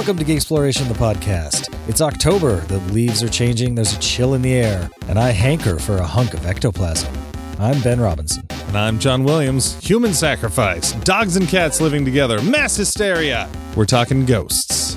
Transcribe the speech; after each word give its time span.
Welcome 0.00 0.16
to 0.16 0.24
Geek 0.24 0.36
Exploration, 0.36 0.88
the 0.88 0.94
podcast. 0.94 1.68
It's 1.86 2.00
October, 2.00 2.60
the 2.60 2.78
leaves 2.90 3.22
are 3.22 3.28
changing, 3.28 3.74
there's 3.74 3.94
a 3.94 3.98
chill 3.98 4.32
in 4.32 4.40
the 4.40 4.54
air, 4.54 4.88
and 5.08 5.18
I 5.18 5.28
hanker 5.28 5.78
for 5.78 5.98
a 5.98 6.06
hunk 6.06 6.32
of 6.32 6.46
ectoplasm. 6.46 7.14
I'm 7.58 7.82
Ben 7.82 8.00
Robinson. 8.00 8.46
And 8.48 8.78
I'm 8.78 8.98
John 8.98 9.24
Williams. 9.24 9.78
Human 9.86 10.14
sacrifice, 10.14 10.92
dogs 11.04 11.36
and 11.36 11.46
cats 11.46 11.82
living 11.82 12.06
together, 12.06 12.40
mass 12.40 12.76
hysteria. 12.76 13.46
We're 13.76 13.84
talking 13.84 14.24
ghosts. 14.24 14.96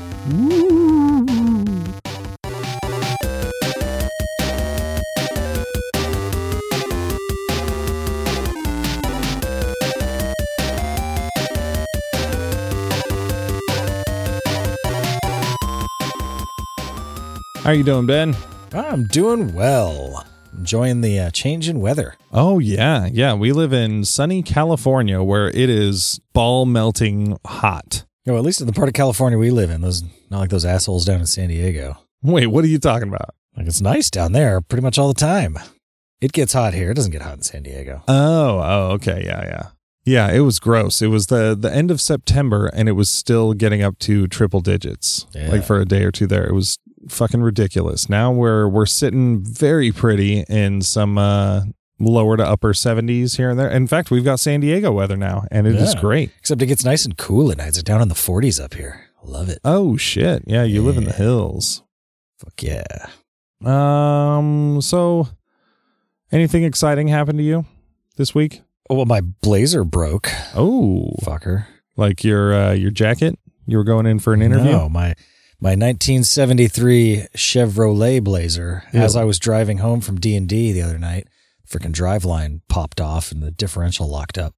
How 17.64 17.72
you 17.72 17.86
doing, 17.86 18.06
Ben? 18.06 18.36
I'm 18.74 19.06
doing 19.06 19.54
well. 19.54 20.28
Enjoying 20.52 21.00
the 21.00 21.18
uh, 21.18 21.32
change 21.32 21.70
in 21.70 21.80
weather. 21.80 22.16
Oh 22.34 22.60
yeah, 22.60 23.08
yeah. 23.10 23.36
We 23.36 23.54
live 23.54 23.72
in 23.72 24.04
sunny 24.04 24.44
California 24.44 25.24
where 25.24 25.48
it 25.48 25.70
is 25.70 26.20
ball 26.34 26.66
melting 26.66 27.38
hot. 27.46 28.04
Oh, 28.28 28.36
at 28.36 28.44
least 28.44 28.60
in 28.60 28.68
the 28.68 28.74
part 28.74 28.90
of 28.90 28.94
California 28.94 29.40
we 29.40 29.50
live 29.50 29.70
in, 29.70 29.80
those 29.80 30.04
not 30.30 30.40
like 30.40 30.50
those 30.50 30.66
assholes 30.66 31.06
down 31.06 31.22
in 31.22 31.26
San 31.26 31.48
Diego. 31.48 31.98
Wait, 32.22 32.48
what 32.48 32.66
are 32.66 32.68
you 32.68 32.80
talking 32.80 33.08
about? 33.08 33.30
Like 33.56 33.68
it's 33.68 33.80
nice 33.80 34.10
down 34.10 34.34
there 34.34 34.60
pretty 34.60 34.84
much 34.84 34.98
all 34.98 35.08
the 35.08 35.14
time. 35.14 35.58
It 36.20 36.34
gets 36.34 36.52
hot 36.52 36.74
here. 36.74 36.92
It 36.92 36.96
doesn't 36.96 37.12
get 37.14 37.22
hot 37.22 37.36
in 37.36 37.44
San 37.44 37.64
Diego. 37.64 38.04
Oh, 38.10 38.60
oh, 38.60 38.92
okay, 38.96 39.24
yeah, 39.24 39.46
yeah. 39.46 39.68
Yeah, 40.04 40.30
it 40.34 40.42
was 40.42 40.60
gross. 40.60 41.02
It 41.02 41.08
was 41.08 41.28
the 41.28 41.56
the 41.58 41.74
end 41.74 41.92
of 41.92 42.02
September 42.02 42.68
and 42.68 42.90
it 42.90 42.94
was 42.94 43.10
still 43.10 43.54
getting 43.54 43.82
up 43.82 44.00
to 44.00 44.28
triple 44.28 44.60
digits. 44.60 45.28
Yeah. 45.34 45.50
Like 45.50 45.64
for 45.64 45.80
a 45.80 45.86
day 45.86 46.04
or 46.04 46.12
two 46.12 46.28
there. 46.28 46.46
It 46.46 46.54
was 46.54 46.78
fucking 47.10 47.42
ridiculous. 47.42 48.10
Now 48.10 48.32
we're 48.32 48.68
we're 48.68 48.86
sitting 48.86 49.44
very 49.44 49.92
pretty 49.92 50.42
in 50.50 50.82
some 50.82 51.18
uh 51.18 51.62
lower 52.00 52.36
to 52.38 52.44
upper 52.46 52.74
70s 52.74 53.38
here 53.38 53.52
and 53.52 53.60
there. 53.60 53.70
In 53.70 53.88
fact, 53.88 54.12
we've 54.12 54.24
got 54.26 54.40
San 54.40 54.60
Diego 54.60 54.92
weather 54.92 55.16
now 55.16 55.46
and 55.52 55.66
it 55.68 55.76
is 55.76 55.94
Yeah. 55.94 56.02
great. 56.02 56.32
Except 56.40 56.62
it 56.62 56.66
gets 56.66 56.84
nice 56.84 57.06
and 57.06 57.18
cool 57.18 57.52
at 57.52 57.58
nights. 57.58 57.78
It's 57.78 57.84
down 57.84 58.02
in 58.02 58.08
the 58.10 58.16
40s 58.16 58.62
up 58.64 58.74
here. 58.74 59.06
Love 59.24 59.48
it. 59.50 59.60
Oh 59.64 59.96
shit. 59.96 60.44
Yeah, 60.48 60.64
you 60.64 60.82
live 60.82 60.98
in 60.98 61.06
the 61.06 61.14
hills. 61.14 61.84
Fuck 62.40 62.62
yeah. 62.64 63.08
Um 63.66 64.82
so 64.82 65.30
anything 66.32 66.64
exciting 66.64 67.08
happened 67.08 67.40
to 67.40 67.44
you 67.44 67.66
this 68.18 68.36
week? 68.36 68.62
Oh, 68.90 68.96
well, 68.96 69.06
my 69.06 69.22
blazer 69.22 69.84
broke. 69.86 70.30
Oh, 70.56 71.16
Fucker. 71.22 71.66
like 71.96 72.24
your 72.24 72.54
uh 72.54 72.72
your 72.74 72.92
jacket? 72.92 73.40
You 73.66 73.78
were 73.78 73.86
going 73.86 74.06
in 74.06 74.20
for 74.20 74.34
an 74.34 74.42
interview? 74.42 74.72
No, 74.72 74.90
my 74.90 75.16
my 75.64 75.70
1973 75.70 77.28
Chevrolet 77.38 78.22
Blazer. 78.22 78.84
Yeah. 78.92 79.04
As 79.04 79.16
I 79.16 79.24
was 79.24 79.40
driving 79.40 79.78
home 79.78 80.02
from 80.02 80.20
D 80.20 80.36
and 80.36 80.48
D 80.48 80.74
the 80.74 80.82
other 80.82 81.00
night, 81.00 81.30
freaking 81.66 81.94
drive 81.94 82.26
line 82.26 82.62
popped 82.68 83.00
off 83.00 83.32
and 83.32 83.42
the 83.42 83.50
differential 83.50 84.10
locked 84.10 84.38
up. 84.38 84.56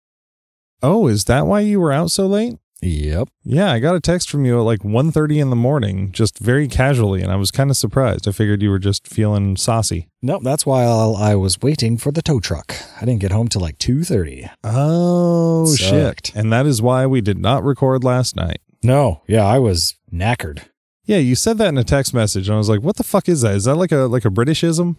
Oh, 0.81 1.05
is 1.05 1.25
that 1.25 1.45
why 1.45 1.59
you 1.59 1.79
were 1.79 1.91
out 1.91 2.09
so 2.09 2.25
late? 2.25 2.55
Yep. 2.81 3.29
Yeah, 3.43 3.71
I 3.71 3.77
got 3.79 3.95
a 3.95 3.99
text 3.99 4.31
from 4.31 4.45
you 4.45 4.57
at 4.57 4.63
like 4.63 4.79
1.30 4.79 5.37
in 5.39 5.51
the 5.51 5.55
morning, 5.55 6.11
just 6.11 6.39
very 6.39 6.67
casually, 6.67 7.21
and 7.21 7.31
I 7.31 7.35
was 7.35 7.51
kind 7.51 7.69
of 7.69 7.77
surprised. 7.77 8.27
I 8.27 8.31
figured 8.31 8.63
you 8.63 8.71
were 8.71 8.79
just 8.79 9.07
feeling 9.07 9.57
saucy. 9.57 10.09
Nope. 10.23 10.41
That's 10.43 10.65
while 10.65 11.15
I 11.15 11.35
was 11.35 11.61
waiting 11.61 11.97
for 11.97 12.11
the 12.11 12.23
tow 12.23 12.39
truck. 12.39 12.75
I 12.99 13.05
didn't 13.05 13.21
get 13.21 13.31
home 13.31 13.47
till 13.47 13.61
like 13.61 13.77
2:30. 13.77 14.49
Oh, 14.63 15.67
Sucked. 15.67 16.27
shit. 16.27 16.35
And 16.35 16.51
that 16.51 16.65
is 16.65 16.81
why 16.81 17.05
we 17.05 17.21
did 17.21 17.37
not 17.37 17.63
record 17.63 18.03
last 18.03 18.35
night. 18.35 18.59
No. 18.81 19.21
Yeah, 19.27 19.45
I 19.45 19.59
was 19.59 19.93
knackered. 20.11 20.63
Yeah, 21.05 21.17
you 21.17 21.35
said 21.35 21.57
that 21.59 21.67
in 21.69 21.77
a 21.77 21.83
text 21.83 22.13
message, 22.13 22.47
and 22.47 22.55
I 22.55 22.57
was 22.57 22.69
like, 22.69 22.81
what 22.81 22.95
the 22.95 23.03
fuck 23.03 23.29
is 23.29 23.41
that? 23.41 23.55
Is 23.55 23.65
that 23.65 23.75
like 23.75 23.91
a 23.91 24.05
like 24.07 24.25
a 24.25 24.29
Britishism? 24.29 24.95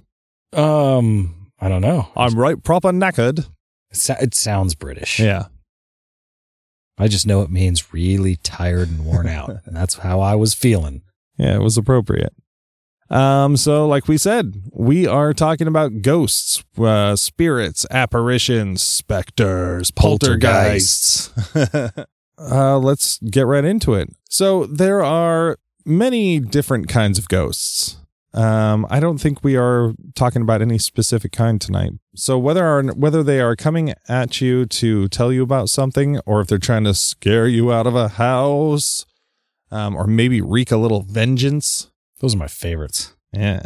Um, 0.53 1.51
I 1.61 1.69
don't 1.69 1.83
know. 1.83 2.09
I'm 2.17 2.39
right 2.39 2.63
proper 2.63 2.91
knackered. 2.91 3.41
It, 3.91 3.97
so- 3.97 4.17
it 4.21 4.35
sounds 4.35 4.75
British. 4.75 5.19
Yeah. 5.19 5.47
I 6.99 7.09
just 7.09 7.27
know 7.27 7.43
it 7.43 7.51
means 7.51 7.93
really 7.93 8.37
tired 8.37 8.89
and 8.89 9.05
worn 9.05 9.29
out, 9.29 9.51
and 9.67 9.77
that's 9.77 9.97
how 9.97 10.21
I 10.21 10.35
was 10.35 10.55
feeling. 10.55 11.03
Yeah, 11.37 11.57
it 11.57 11.61
was 11.63 11.77
appropriate. 11.77 12.33
Um, 13.11 13.57
so 13.57 13.87
like 13.87 14.09
we 14.09 14.17
said, 14.19 14.63
we 14.73 15.07
are 15.07 15.33
talking 15.33 15.69
about 15.69 16.03
ghosts, 16.03 16.65
uh, 16.79 17.15
spirits, 17.15 17.87
apparitions, 17.91 18.83
specters, 18.83 19.91
poltergeists. 19.93 21.31
uh, 22.39 22.79
let's 22.79 23.19
get 23.19 23.47
right 23.47 23.65
into 23.65 23.95
it. 23.95 24.09
So 24.29 24.67
there 24.67 25.05
are 25.05 25.57
many 25.87 26.41
different 26.41 26.89
kinds 26.89 27.19
of 27.19 27.29
ghosts. 27.29 27.97
Um, 28.35 28.87
I 28.91 29.01
don't 29.01 29.17
think 29.17 29.43
we 29.43 29.57
are 29.57 29.95
talking 30.15 30.43
about 30.43 30.61
any 30.61 30.77
specific 30.77 31.33
kind 31.33 31.59
tonight. 31.59 31.93
So 32.15 32.39
whether 32.39 32.83
whether 32.83 33.23
they 33.23 33.41
are 33.41 33.57
coming 33.57 33.95
at 34.09 34.43
you 34.43 34.67
to 34.67 35.09
tell 35.09 35.33
you 35.33 35.43
about 35.43 35.71
something, 35.71 36.21
or 36.27 36.43
if 36.43 36.49
they're 36.49 36.59
trying 36.59 36.85
to 36.85 36.93
scare 36.93 37.49
you 37.49 37.73
out 37.73 37.87
of 37.87 37.95
a 37.95 38.09
house, 38.09 39.07
um, 39.71 39.97
or 39.97 40.07
maybe 40.07 40.41
wreak 40.41 40.71
a 40.71 40.77
little 40.77 41.03
vengeance. 41.03 41.91
Those 42.21 42.35
are 42.35 42.39
my 42.39 42.49
favorites. 42.49 43.15
Yeah. 43.33 43.63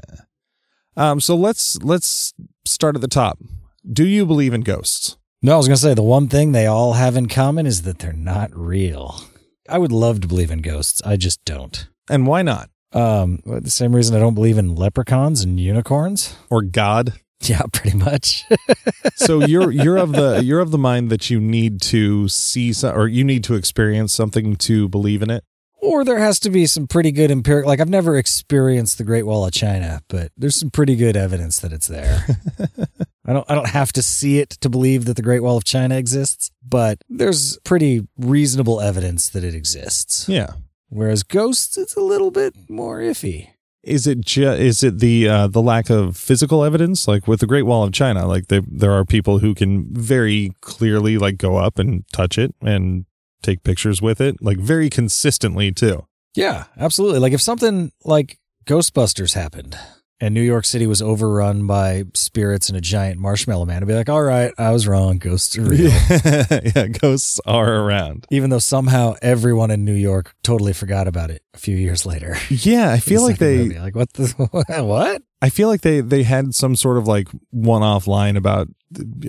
Um, 0.97 1.20
so 1.20 1.34
let's 1.34 1.82
let's 1.82 2.34
start 2.64 2.94
at 2.94 3.00
the 3.00 3.08
top. 3.08 3.38
Do 3.91 4.06
you 4.06 4.26
believe 4.26 4.52
in 4.52 4.60
ghosts? 4.60 5.16
No, 5.42 5.54
I 5.54 5.56
was 5.56 5.66
to 5.69 5.76
say 5.76 5.94
the 5.94 6.02
one 6.02 6.28
thing 6.28 6.52
they 6.52 6.66
all 6.66 6.94
have 6.94 7.16
in 7.16 7.26
common 7.26 7.66
is 7.66 7.82
that 7.82 7.98
they're 7.98 8.12
not 8.12 8.50
real. 8.54 9.22
I 9.69 9.78
would 9.78 9.92
love 9.92 10.20
to 10.20 10.28
believe 10.28 10.50
in 10.50 10.60
ghosts. 10.60 11.00
I 11.02 11.16
just 11.16 11.44
don't. 11.44 11.88
And 12.10 12.26
why 12.26 12.43
not? 12.43 12.69
Um, 12.93 13.41
the 13.47 13.71
same 13.71 13.94
reason 13.94 14.16
I 14.16 14.19
don't 14.19 14.34
believe 14.34 14.59
in 14.59 14.75
leprechauns 14.75 15.43
and 15.43 15.59
unicorns. 15.60 16.34
Or 16.50 16.60
God? 16.62 17.15
Yeah, 17.43 17.62
pretty 17.72 17.97
much. 17.97 18.44
So 19.15 19.44
you're 19.44 19.71
you're 19.71 19.98
of 19.98 20.12
the 20.12 20.43
you're 20.43 20.60
of 20.60 20.70
the 20.70 20.78
mind 20.78 21.10
that 21.10 21.28
you 21.28 21.41
need 21.41 21.82
to 21.82 22.26
see 22.28 22.72
some, 22.72 22.97
or 22.97 23.06
you 23.06 23.22
need 23.22 23.44
to 23.44 23.54
experience 23.54 24.12
something 24.15 24.56
to 24.56 24.88
believe 24.88 25.20
in 25.22 25.31
it. 25.31 25.44
or 25.82 26.04
there 26.04 26.19
has 26.19 26.41
to 26.41 26.50
be 26.50 26.65
some 26.66 26.87
pretty 26.87 27.12
good 27.12 27.31
empirical. 27.31 27.69
Like 27.69 27.81
I've 27.81 27.88
never 27.91 28.16
experienced 28.16 28.97
the 28.97 29.04
Great 29.04 29.25
Wall 29.25 29.44
of 29.44 29.53
China, 29.53 30.00
but 30.09 30.32
there's 30.38 30.56
some 30.56 30.70
pretty 30.70 30.97
good 30.97 31.16
evidence 31.19 31.59
that 31.60 31.70
it's 31.72 31.87
there. 31.87 32.26
I 33.26 33.32
don't. 33.34 33.50
I 33.50 33.54
don't 33.54 33.69
have 33.69 33.93
to 33.93 34.03
see 34.03 34.38
it 34.38 34.50
to 34.62 34.69
believe 34.70 35.04
that 35.04 35.16
the 35.16 35.22
Great 35.22 35.43
Wall 35.43 35.56
of 35.59 35.65
China 35.65 35.97
exists, 35.97 36.50
but 36.66 36.99
there's 37.10 37.59
pretty 37.65 38.06
reasonable 38.19 38.81
evidence 38.81 39.28
that 39.31 39.44
it 39.44 39.54
exists. 39.54 40.28
Yeah. 40.28 40.53
Whereas 40.91 41.23
ghosts, 41.23 41.78
it's 41.78 41.97
a 41.97 42.01
little 42.01 42.31
bit 42.31 42.55
more 42.69 42.99
iffy. 42.99 43.51
Is 43.83 44.06
it 44.06 44.21
ju- 44.21 44.53
is 44.53 44.83
it 44.83 44.99
the 44.99 45.27
uh, 45.27 45.47
the 45.47 45.62
lack 45.62 45.89
of 45.89 46.17
physical 46.17 46.65
evidence 46.65 47.09
like 47.09 47.27
with 47.27 47.41
the 47.41 47.47
Great 47.47 47.62
Wall 47.62 47.83
of 47.83 47.93
China 47.93 48.27
like 48.27 48.49
they, 48.49 48.61
there 48.67 48.93
are 48.93 49.06
people 49.06 49.39
who 49.39 49.55
can 49.55 49.87
very 49.91 50.53
clearly 50.61 51.17
like 51.17 51.39
go 51.39 51.56
up 51.56 51.79
and 51.79 52.05
touch 52.12 52.37
it 52.37 52.55
and 52.61 53.06
take 53.43 53.62
pictures 53.62 54.03
with 54.03 54.21
it 54.21 54.37
like 54.43 54.59
very 54.59 54.91
consistently 54.91 55.73
too. 55.73 56.06
Yeah, 56.34 56.65
absolutely. 56.77 57.21
Like 57.21 57.33
if 57.33 57.41
something 57.41 57.91
like 58.05 58.39
Ghostbusters 58.67 59.33
happened 59.34 59.79
and 60.20 60.34
New 60.34 60.42
York 60.42 60.66
City 60.66 60.86
was 60.86 61.00
overrun 61.00 61.66
by 61.66 62.04
spirits 62.14 62.69
and 62.69 62.76
a 62.76 62.81
giant 62.81 63.19
marshmallow 63.19 63.64
man, 63.64 63.82
I'd 63.82 63.88
be 63.88 63.94
like, 63.94 64.08
all 64.08 64.22
right, 64.22 64.53
I 64.58 64.70
was 64.70 64.86
wrong. 64.86 65.19
Ghosts 65.19 65.56
are 65.56 65.62
real. 65.62 65.91
yeah, 66.10 66.88
ghosts 66.88 67.41
are 67.47 67.76
around. 67.76 68.26
Even 68.31 68.50
though 68.50 68.58
somehow 68.58 69.14
everyone 69.22 69.70
in 69.70 69.84
New 69.84 69.94
York 69.94 70.34
totally 70.42 70.75
forgot 70.75 71.08
about 71.08 71.31
it 71.31 71.42
a 71.54 71.58
few 71.58 71.76
years 71.76 72.04
later. 72.04 72.36
Yeah, 72.50 72.91
I 72.91 72.98
feel 73.00 73.22
like 73.22 73.38
they 73.38 73.58
movie. 73.58 73.78
like 73.78 73.94
what 73.94 74.12
the 74.12 74.28
what? 74.84 75.22
I 75.40 75.49
feel 75.49 75.69
like 75.69 75.81
they 75.81 76.00
they 76.02 76.23
had 76.23 76.55
some 76.55 76.76
sort 76.76 76.99
of 76.99 77.08
like 77.08 77.28
one-off 77.50 78.06
line 78.06 78.37
about 78.37 78.69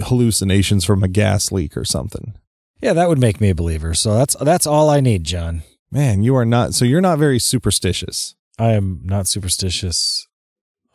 hallucinations 0.03 0.83
from 0.83 1.03
a 1.03 1.07
gas 1.07 1.51
leak 1.51 1.77
or 1.77 1.85
something. 1.85 2.33
Yeah, 2.81 2.93
that 2.93 3.07
would 3.07 3.19
make 3.19 3.39
me 3.39 3.49
a 3.49 3.55
believer. 3.55 3.93
So 3.93 4.15
that's 4.15 4.35
that's 4.41 4.67
all 4.67 4.89
I 4.89 4.99
need, 4.99 5.23
John. 5.23 5.63
Man, 5.91 6.23
you 6.23 6.35
are 6.35 6.45
not 6.45 6.73
so 6.73 6.83
you're 6.83 7.01
not 7.01 7.19
very 7.19 7.39
superstitious. 7.39 8.35
I 8.59 8.71
am 8.73 9.01
not 9.05 9.27
superstitious 9.27 10.27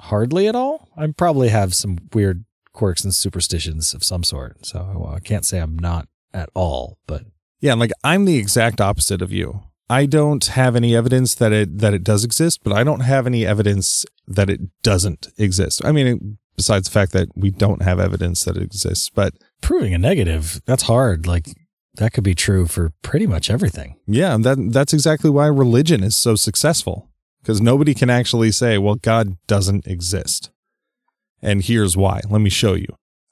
hardly 0.00 0.46
at 0.48 0.54
all. 0.54 0.88
I 0.96 1.06
probably 1.08 1.48
have 1.48 1.74
some 1.74 1.98
weird 2.12 2.44
quirks 2.72 3.04
and 3.04 3.14
superstitions 3.14 3.94
of 3.94 4.04
some 4.04 4.22
sort. 4.22 4.66
So 4.66 4.96
well, 4.96 5.14
I 5.14 5.20
can't 5.20 5.44
say 5.44 5.58
I'm 5.58 5.78
not 5.78 6.08
at 6.34 6.50
all, 6.54 6.98
but 7.06 7.24
Yeah, 7.60 7.74
like 7.74 7.92
I'm 8.04 8.24
the 8.24 8.36
exact 8.36 8.80
opposite 8.80 9.22
of 9.22 9.32
you. 9.32 9.62
I 9.88 10.06
don't 10.06 10.44
have 10.46 10.74
any 10.74 10.96
evidence 10.96 11.34
that 11.36 11.52
it 11.52 11.78
that 11.78 11.94
it 11.94 12.02
does 12.04 12.24
exist, 12.24 12.60
but 12.64 12.72
I 12.72 12.84
don't 12.84 13.00
have 13.00 13.26
any 13.26 13.46
evidence 13.46 14.04
that 14.26 14.50
it 14.50 14.60
doesn't 14.82 15.28
exist. 15.38 15.84
I 15.84 15.92
mean, 15.92 16.38
besides 16.56 16.88
the 16.88 16.92
fact 16.92 17.12
that 17.12 17.28
we 17.36 17.50
don't 17.50 17.82
have 17.82 18.00
evidence 18.00 18.44
that 18.44 18.56
it 18.56 18.62
exists, 18.62 19.10
but 19.10 19.34
proving 19.60 19.94
a 19.94 19.98
negative, 19.98 20.60
that's 20.66 20.84
hard. 20.84 21.26
Like 21.26 21.46
that 21.94 22.12
could 22.12 22.24
be 22.24 22.34
true 22.34 22.66
for 22.66 22.92
pretty 23.02 23.26
much 23.26 23.48
everything. 23.48 23.96
yeah, 24.06 24.36
that 24.38 24.58
that's 24.72 24.92
exactly 24.92 25.30
why 25.30 25.46
religion 25.46 26.02
is 26.02 26.16
so 26.16 26.34
successful 26.34 27.08
because 27.46 27.60
nobody 27.60 27.94
can 27.94 28.10
actually 28.10 28.50
say, 28.50 28.76
"Well, 28.76 28.96
God 28.96 29.36
doesn't 29.46 29.86
exist." 29.86 30.50
And 31.40 31.62
here's 31.62 31.96
why. 31.96 32.20
Let 32.28 32.40
me 32.40 32.50
show 32.50 32.74
you. 32.74 32.88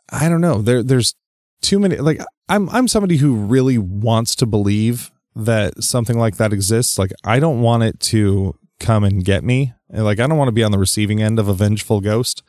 I 0.08 0.28
don't 0.28 0.40
know. 0.40 0.62
There 0.62 0.84
there's 0.84 1.16
too 1.62 1.80
many 1.80 1.96
like 1.96 2.20
I'm 2.48 2.68
I'm 2.70 2.86
somebody 2.86 3.16
who 3.16 3.34
really 3.34 3.76
wants 3.76 4.36
to 4.36 4.46
believe 4.46 5.10
that 5.34 5.82
something 5.82 6.16
like 6.16 6.36
that 6.36 6.52
exists, 6.52 6.96
like 6.96 7.10
I 7.24 7.40
don't 7.40 7.60
want 7.60 7.82
it 7.82 7.98
to 8.00 8.54
come 8.78 9.02
and 9.02 9.24
get 9.24 9.42
me. 9.42 9.72
And, 9.90 10.04
Like 10.04 10.20
I 10.20 10.28
don't 10.28 10.38
want 10.38 10.48
to 10.48 10.52
be 10.52 10.62
on 10.62 10.70
the 10.70 10.78
receiving 10.78 11.20
end 11.20 11.40
of 11.40 11.48
a 11.48 11.54
vengeful 11.54 12.00
ghost, 12.00 12.44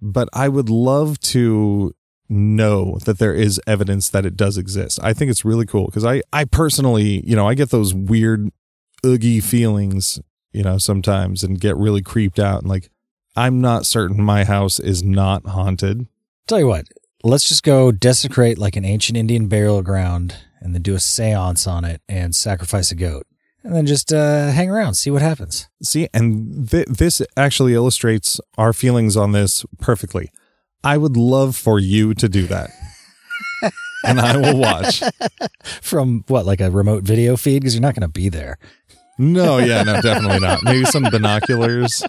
but 0.00 0.28
I 0.32 0.48
would 0.48 0.68
love 0.68 1.18
to 1.20 1.94
know 2.28 2.98
that 3.06 3.18
there 3.18 3.34
is 3.34 3.60
evidence 3.66 4.08
that 4.10 4.24
it 4.24 4.36
does 4.36 4.56
exist. 4.56 5.00
I 5.02 5.12
think 5.14 5.32
it's 5.32 5.44
really 5.44 5.66
cool 5.66 5.86
because 5.86 6.04
I 6.04 6.22
I 6.32 6.44
personally, 6.44 7.26
you 7.26 7.34
know, 7.34 7.48
I 7.48 7.54
get 7.54 7.70
those 7.70 7.92
weird 7.92 8.50
oogie 9.04 9.40
feelings, 9.40 10.20
you 10.56 10.62
know, 10.62 10.78
sometimes 10.78 11.42
and 11.44 11.60
get 11.60 11.76
really 11.76 12.02
creeped 12.02 12.38
out 12.38 12.60
and 12.60 12.68
like 12.68 12.90
I'm 13.36 13.60
not 13.60 13.84
certain 13.84 14.22
my 14.22 14.44
house 14.44 14.80
is 14.80 15.02
not 15.02 15.46
haunted. 15.46 16.06
Tell 16.46 16.58
you 16.58 16.66
what, 16.66 16.86
let's 17.22 17.46
just 17.46 17.62
go 17.62 17.92
desecrate 17.92 18.56
like 18.56 18.76
an 18.76 18.84
ancient 18.84 19.18
Indian 19.18 19.46
burial 19.46 19.82
ground 19.82 20.36
and 20.60 20.74
then 20.74 20.82
do 20.82 20.94
a 20.94 21.00
seance 21.00 21.66
on 21.66 21.84
it 21.84 22.00
and 22.08 22.34
sacrifice 22.34 22.90
a 22.90 22.94
goat. 22.94 23.26
And 23.62 23.74
then 23.74 23.84
just 23.84 24.12
uh, 24.12 24.52
hang 24.52 24.70
around, 24.70 24.94
see 24.94 25.10
what 25.10 25.22
happens. 25.22 25.68
See, 25.82 26.08
and 26.14 26.70
th- 26.70 26.86
this 26.86 27.20
actually 27.36 27.74
illustrates 27.74 28.40
our 28.56 28.72
feelings 28.72 29.16
on 29.16 29.32
this 29.32 29.66
perfectly. 29.80 30.30
I 30.84 30.96
would 30.96 31.16
love 31.16 31.56
for 31.56 31.80
you 31.80 32.14
to 32.14 32.28
do 32.28 32.46
that. 32.46 32.70
and 34.04 34.20
I 34.20 34.36
will 34.36 34.58
watch. 34.58 35.02
From 35.82 36.24
what, 36.28 36.46
like 36.46 36.60
a 36.60 36.70
remote 36.70 37.02
video 37.02 37.36
feed? 37.36 37.60
Because 37.60 37.74
you're 37.74 37.82
not 37.82 37.94
going 37.94 38.02
to 38.02 38.08
be 38.08 38.28
there. 38.28 38.58
No, 39.18 39.58
yeah, 39.58 39.82
no, 39.82 40.00
definitely 40.00 40.40
not. 40.40 40.62
Maybe 40.62 40.84
some 40.84 41.04
binoculars. 41.04 42.04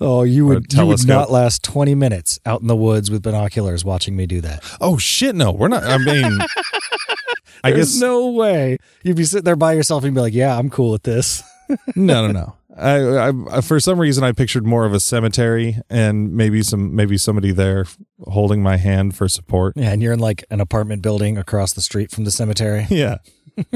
Oh, 0.00 0.22
you 0.22 0.46
would, 0.46 0.72
you 0.72 0.86
would 0.86 1.06
not 1.08 1.30
last 1.30 1.64
20 1.64 1.94
minutes 1.96 2.38
out 2.46 2.60
in 2.60 2.68
the 2.68 2.76
woods 2.76 3.10
with 3.10 3.22
binoculars 3.22 3.84
watching 3.84 4.14
me 4.14 4.26
do 4.26 4.40
that. 4.42 4.62
Oh 4.80 4.96
shit, 4.96 5.34
no, 5.34 5.50
we're 5.50 5.68
not. 5.68 5.82
I 5.82 5.98
mean, 5.98 6.38
I 7.64 7.72
There's 7.72 7.92
guess 7.92 8.00
no 8.00 8.30
way. 8.30 8.78
You'd 9.02 9.16
be 9.16 9.24
sitting 9.24 9.44
there 9.44 9.56
by 9.56 9.72
yourself 9.72 10.04
and 10.04 10.14
be 10.14 10.20
like, 10.20 10.34
yeah, 10.34 10.56
I'm 10.56 10.70
cool 10.70 10.92
with 10.92 11.02
this. 11.02 11.42
no, 11.96 12.26
no, 12.26 12.32
no. 12.32 12.54
I, 12.76 13.32
I, 13.56 13.60
for 13.60 13.80
some 13.80 13.98
reason, 13.98 14.22
I 14.22 14.30
pictured 14.30 14.64
more 14.64 14.84
of 14.84 14.94
a 14.94 15.00
cemetery 15.00 15.78
and 15.90 16.32
maybe 16.32 16.62
some, 16.62 16.94
maybe 16.94 17.18
somebody 17.18 17.50
there 17.50 17.86
holding 18.22 18.62
my 18.62 18.76
hand 18.76 19.16
for 19.16 19.28
support. 19.28 19.74
Yeah, 19.76 19.90
and 19.90 20.00
you're 20.00 20.12
in 20.12 20.20
like 20.20 20.44
an 20.50 20.60
apartment 20.60 21.02
building 21.02 21.36
across 21.36 21.72
the 21.72 21.82
street 21.82 22.12
from 22.12 22.22
the 22.22 22.30
cemetery. 22.30 22.86
Yeah. 22.88 23.16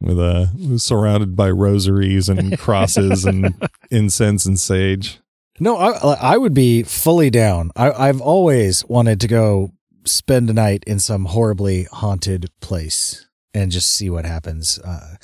With 0.00 0.18
a 0.18 0.78
surrounded 0.78 1.34
by 1.34 1.50
rosaries 1.50 2.28
and 2.28 2.56
crosses 2.60 3.24
and 3.24 3.54
incense 3.90 4.46
and 4.46 4.58
sage. 4.58 5.18
No, 5.60 5.76
I, 5.76 6.14
I 6.14 6.36
would 6.36 6.54
be 6.54 6.84
fully 6.84 7.30
down. 7.30 7.72
I, 7.74 7.90
I've 7.90 8.20
always 8.20 8.84
wanted 8.84 9.20
to 9.22 9.28
go 9.28 9.72
spend 10.04 10.48
a 10.48 10.52
night 10.52 10.84
in 10.86 10.98
some 11.00 11.26
horribly 11.26 11.84
haunted 11.84 12.50
place 12.60 13.26
and 13.52 13.72
just 13.72 13.92
see 13.92 14.08
what 14.08 14.24
happens. 14.24 14.78
Uh, 14.78 15.16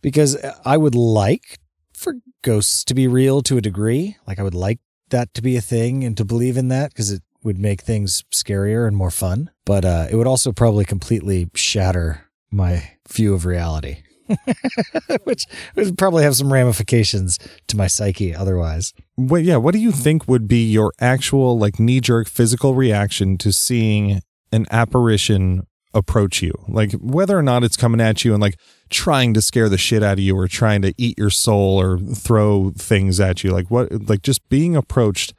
because 0.00 0.36
I 0.64 0.76
would 0.76 0.94
like 0.94 1.58
for 1.92 2.14
ghosts 2.42 2.84
to 2.84 2.94
be 2.94 3.06
real 3.06 3.42
to 3.42 3.56
a 3.56 3.62
degree. 3.62 4.16
Like 4.26 4.38
I 4.38 4.42
would 4.42 4.54
like 4.54 4.78
that 5.10 5.32
to 5.34 5.42
be 5.42 5.56
a 5.56 5.60
thing 5.60 6.04
and 6.04 6.16
to 6.16 6.24
believe 6.24 6.56
in 6.56 6.68
that 6.68 6.90
because 6.90 7.10
it 7.10 7.22
would 7.42 7.58
make 7.58 7.82
things 7.82 8.24
scarier 8.32 8.86
and 8.86 8.96
more 8.96 9.10
fun. 9.10 9.50
But 9.64 9.84
uh, 9.84 10.06
it 10.10 10.16
would 10.16 10.26
also 10.26 10.52
probably 10.52 10.84
completely 10.84 11.48
shatter 11.54 12.30
my 12.50 12.92
view 13.08 13.34
of 13.34 13.44
reality. 13.44 13.98
Which 15.24 15.46
would 15.76 15.98
probably 15.98 16.24
have 16.24 16.36
some 16.36 16.52
ramifications 16.52 17.38
to 17.68 17.76
my 17.76 17.86
psyche 17.86 18.34
otherwise. 18.34 18.92
What 19.16 19.44
yeah, 19.44 19.56
what 19.56 19.72
do 19.72 19.78
you 19.78 19.92
think 19.92 20.28
would 20.28 20.48
be 20.48 20.70
your 20.70 20.92
actual 21.00 21.58
like 21.58 21.78
knee 21.78 22.00
jerk 22.00 22.28
physical 22.28 22.74
reaction 22.74 23.38
to 23.38 23.52
seeing 23.52 24.20
an 24.52 24.66
apparition 24.70 25.66
approach 25.92 26.42
you? 26.42 26.52
Like 26.68 26.92
whether 26.92 27.38
or 27.38 27.42
not 27.42 27.64
it's 27.64 27.76
coming 27.76 28.00
at 28.00 28.24
you 28.24 28.32
and 28.32 28.42
like 28.42 28.58
trying 28.90 29.34
to 29.34 29.42
scare 29.42 29.68
the 29.68 29.78
shit 29.78 30.02
out 30.02 30.14
of 30.14 30.20
you 30.20 30.36
or 30.36 30.48
trying 30.48 30.82
to 30.82 30.94
eat 30.96 31.18
your 31.18 31.30
soul 31.30 31.80
or 31.80 31.98
throw 31.98 32.72
things 32.76 33.20
at 33.20 33.44
you. 33.44 33.52
Like 33.52 33.70
what 33.70 34.08
like 34.08 34.22
just 34.22 34.48
being 34.48 34.76
approached 34.76 35.34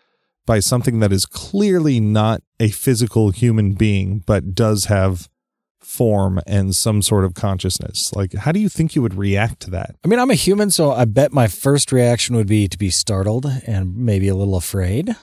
by 0.46 0.60
something 0.60 1.00
that 1.00 1.12
is 1.12 1.26
clearly 1.26 2.00
not 2.00 2.42
a 2.60 2.70
physical 2.70 3.32
human 3.32 3.74
being 3.74 4.20
but 4.26 4.54
does 4.54 4.86
have 4.86 5.28
form 5.96 6.40
and 6.46 6.76
some 6.76 7.02
sort 7.02 7.26
of 7.26 7.34
consciousness. 7.34 8.14
Like 8.14 8.34
how 8.34 8.52
do 8.52 8.60
you 8.60 8.70
think 8.70 8.96
you 8.96 9.02
would 9.02 9.16
react 9.16 9.62
to 9.62 9.72
that? 9.72 9.96
I 10.04 10.08
mean, 10.08 10.20
I'm 10.20 10.32
a 10.32 10.36
human, 10.36 10.72
so 10.72 10.92
I 10.92 11.06
bet 11.06 11.32
my 11.32 11.48
first 11.48 11.92
reaction 11.92 12.36
would 12.36 12.48
be 12.48 12.68
to 12.68 12.78
be 12.78 12.90
startled 12.90 13.46
and 13.66 13.96
maybe 13.96 14.28
a 14.28 14.36
little 14.36 14.56
afraid. 14.56 15.16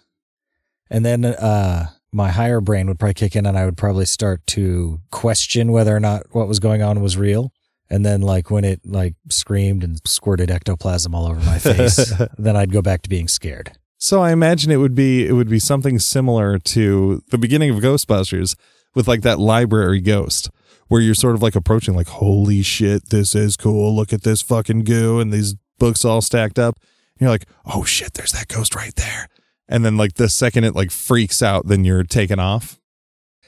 And 0.91 1.05
then 1.05 1.25
uh, 1.25 1.89
my 2.13 2.31
higher 2.31 2.61
brain 2.61 2.87
would 2.89 2.99
probably 2.99 3.15
kick 3.15 3.37
in 3.37 3.47
and 3.47 3.59
I 3.59 3.65
would 3.65 3.77
probably 3.77 4.07
start 4.07 4.47
to 4.49 5.01
question 5.11 5.73
whether 5.73 5.95
or 5.95 6.01
not 6.01 6.27
what 6.33 6.49
was 6.49 6.61
going 6.61 6.83
on 6.83 7.01
was 7.01 7.17
real. 7.17 7.53
And 7.89 8.07
then 8.07 8.23
like 8.23 8.51
when 8.51 8.65
it 8.65 8.81
like 8.85 9.15
screamed 9.31 9.85
and 9.85 10.01
squirted 10.07 10.51
ectoplasm 10.51 11.15
all 11.15 11.27
over 11.27 11.41
my 11.41 11.59
face, 11.61 12.13
then 12.39 12.57
I'd 12.57 12.73
go 12.73 12.83
back 12.83 13.03
to 13.03 13.09
being 13.09 13.29
scared. 13.29 13.73
So 13.99 14.21
I 14.21 14.33
imagine 14.33 14.73
it 14.73 14.79
would 14.79 14.95
be 14.95 15.27
it 15.27 15.33
would 15.33 15.49
be 15.49 15.59
something 15.59 15.99
similar 15.99 16.59
to 16.59 17.23
the 17.29 17.39
beginning 17.39 17.71
of 17.71 17.77
Ghostbusters 17.77 18.57
with 18.95 19.07
like 19.07 19.23
that 19.23 19.39
library 19.39 20.01
ghost 20.01 20.51
where 20.93 21.01
you're 21.01 21.15
sort 21.15 21.35
of 21.35 21.43
like 21.43 21.57
approaching 21.57 21.95
like 21.95 22.09
holy 22.09 22.61
shit 22.61 23.09
this 23.09 23.35
is 23.35 23.57
cool 23.57 23.97
look 23.97 24.13
at 24.13 24.23
this 24.25 24.43
fucking 24.43 24.85
goo 24.85 25.19
and 25.21 25.33
these 25.33 25.55
books 25.79 26.05
all 26.05 26.21
stacked 26.21 26.59
up 26.59 26.77
and 27.15 27.21
you're 27.23 27.31
like 27.31 27.47
oh 27.65 27.83
shit 27.83 28.13
there's 28.13 28.33
that 28.33 28.47
ghost 28.49 28.75
right 28.75 28.95
there 28.97 29.27
and 29.69 29.87
then 29.87 29.97
like 29.97 30.15
the 30.15 30.29
second 30.29 30.65
it 30.65 30.75
like 30.75 30.91
freaks 30.91 31.41
out 31.41 31.67
then 31.67 31.83
you're 31.83 32.03
taken 32.05 32.39
off 32.39 32.79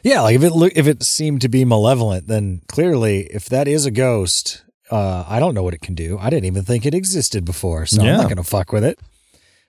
Yeah, 0.03 0.21
like 0.23 0.37
if 0.37 0.43
it 0.43 0.53
look 0.53 0.73
if 0.75 0.87
it 0.87 1.03
seemed 1.03 1.41
to 1.43 1.49
be 1.49 1.65
malevolent, 1.65 2.27
then 2.29 2.61
clearly 2.69 3.21
if 3.33 3.47
that 3.47 3.67
is 3.67 3.87
a 3.87 3.91
ghost, 3.91 4.63
uh, 4.91 5.25
I 5.27 5.39
don't 5.41 5.55
know 5.55 5.63
what 5.63 5.73
it 5.75 5.81
can 5.81 5.95
do. 5.95 6.19
I 6.21 6.29
didn't 6.31 6.45
even 6.45 6.63
think 6.63 6.85
it 6.85 6.95
existed 6.95 7.45
before, 7.45 7.87
so 7.87 8.03
I'm 8.03 8.19
not 8.19 8.29
gonna 8.29 8.45
fuck 8.45 8.71
with 8.71 8.85
it. 8.85 8.99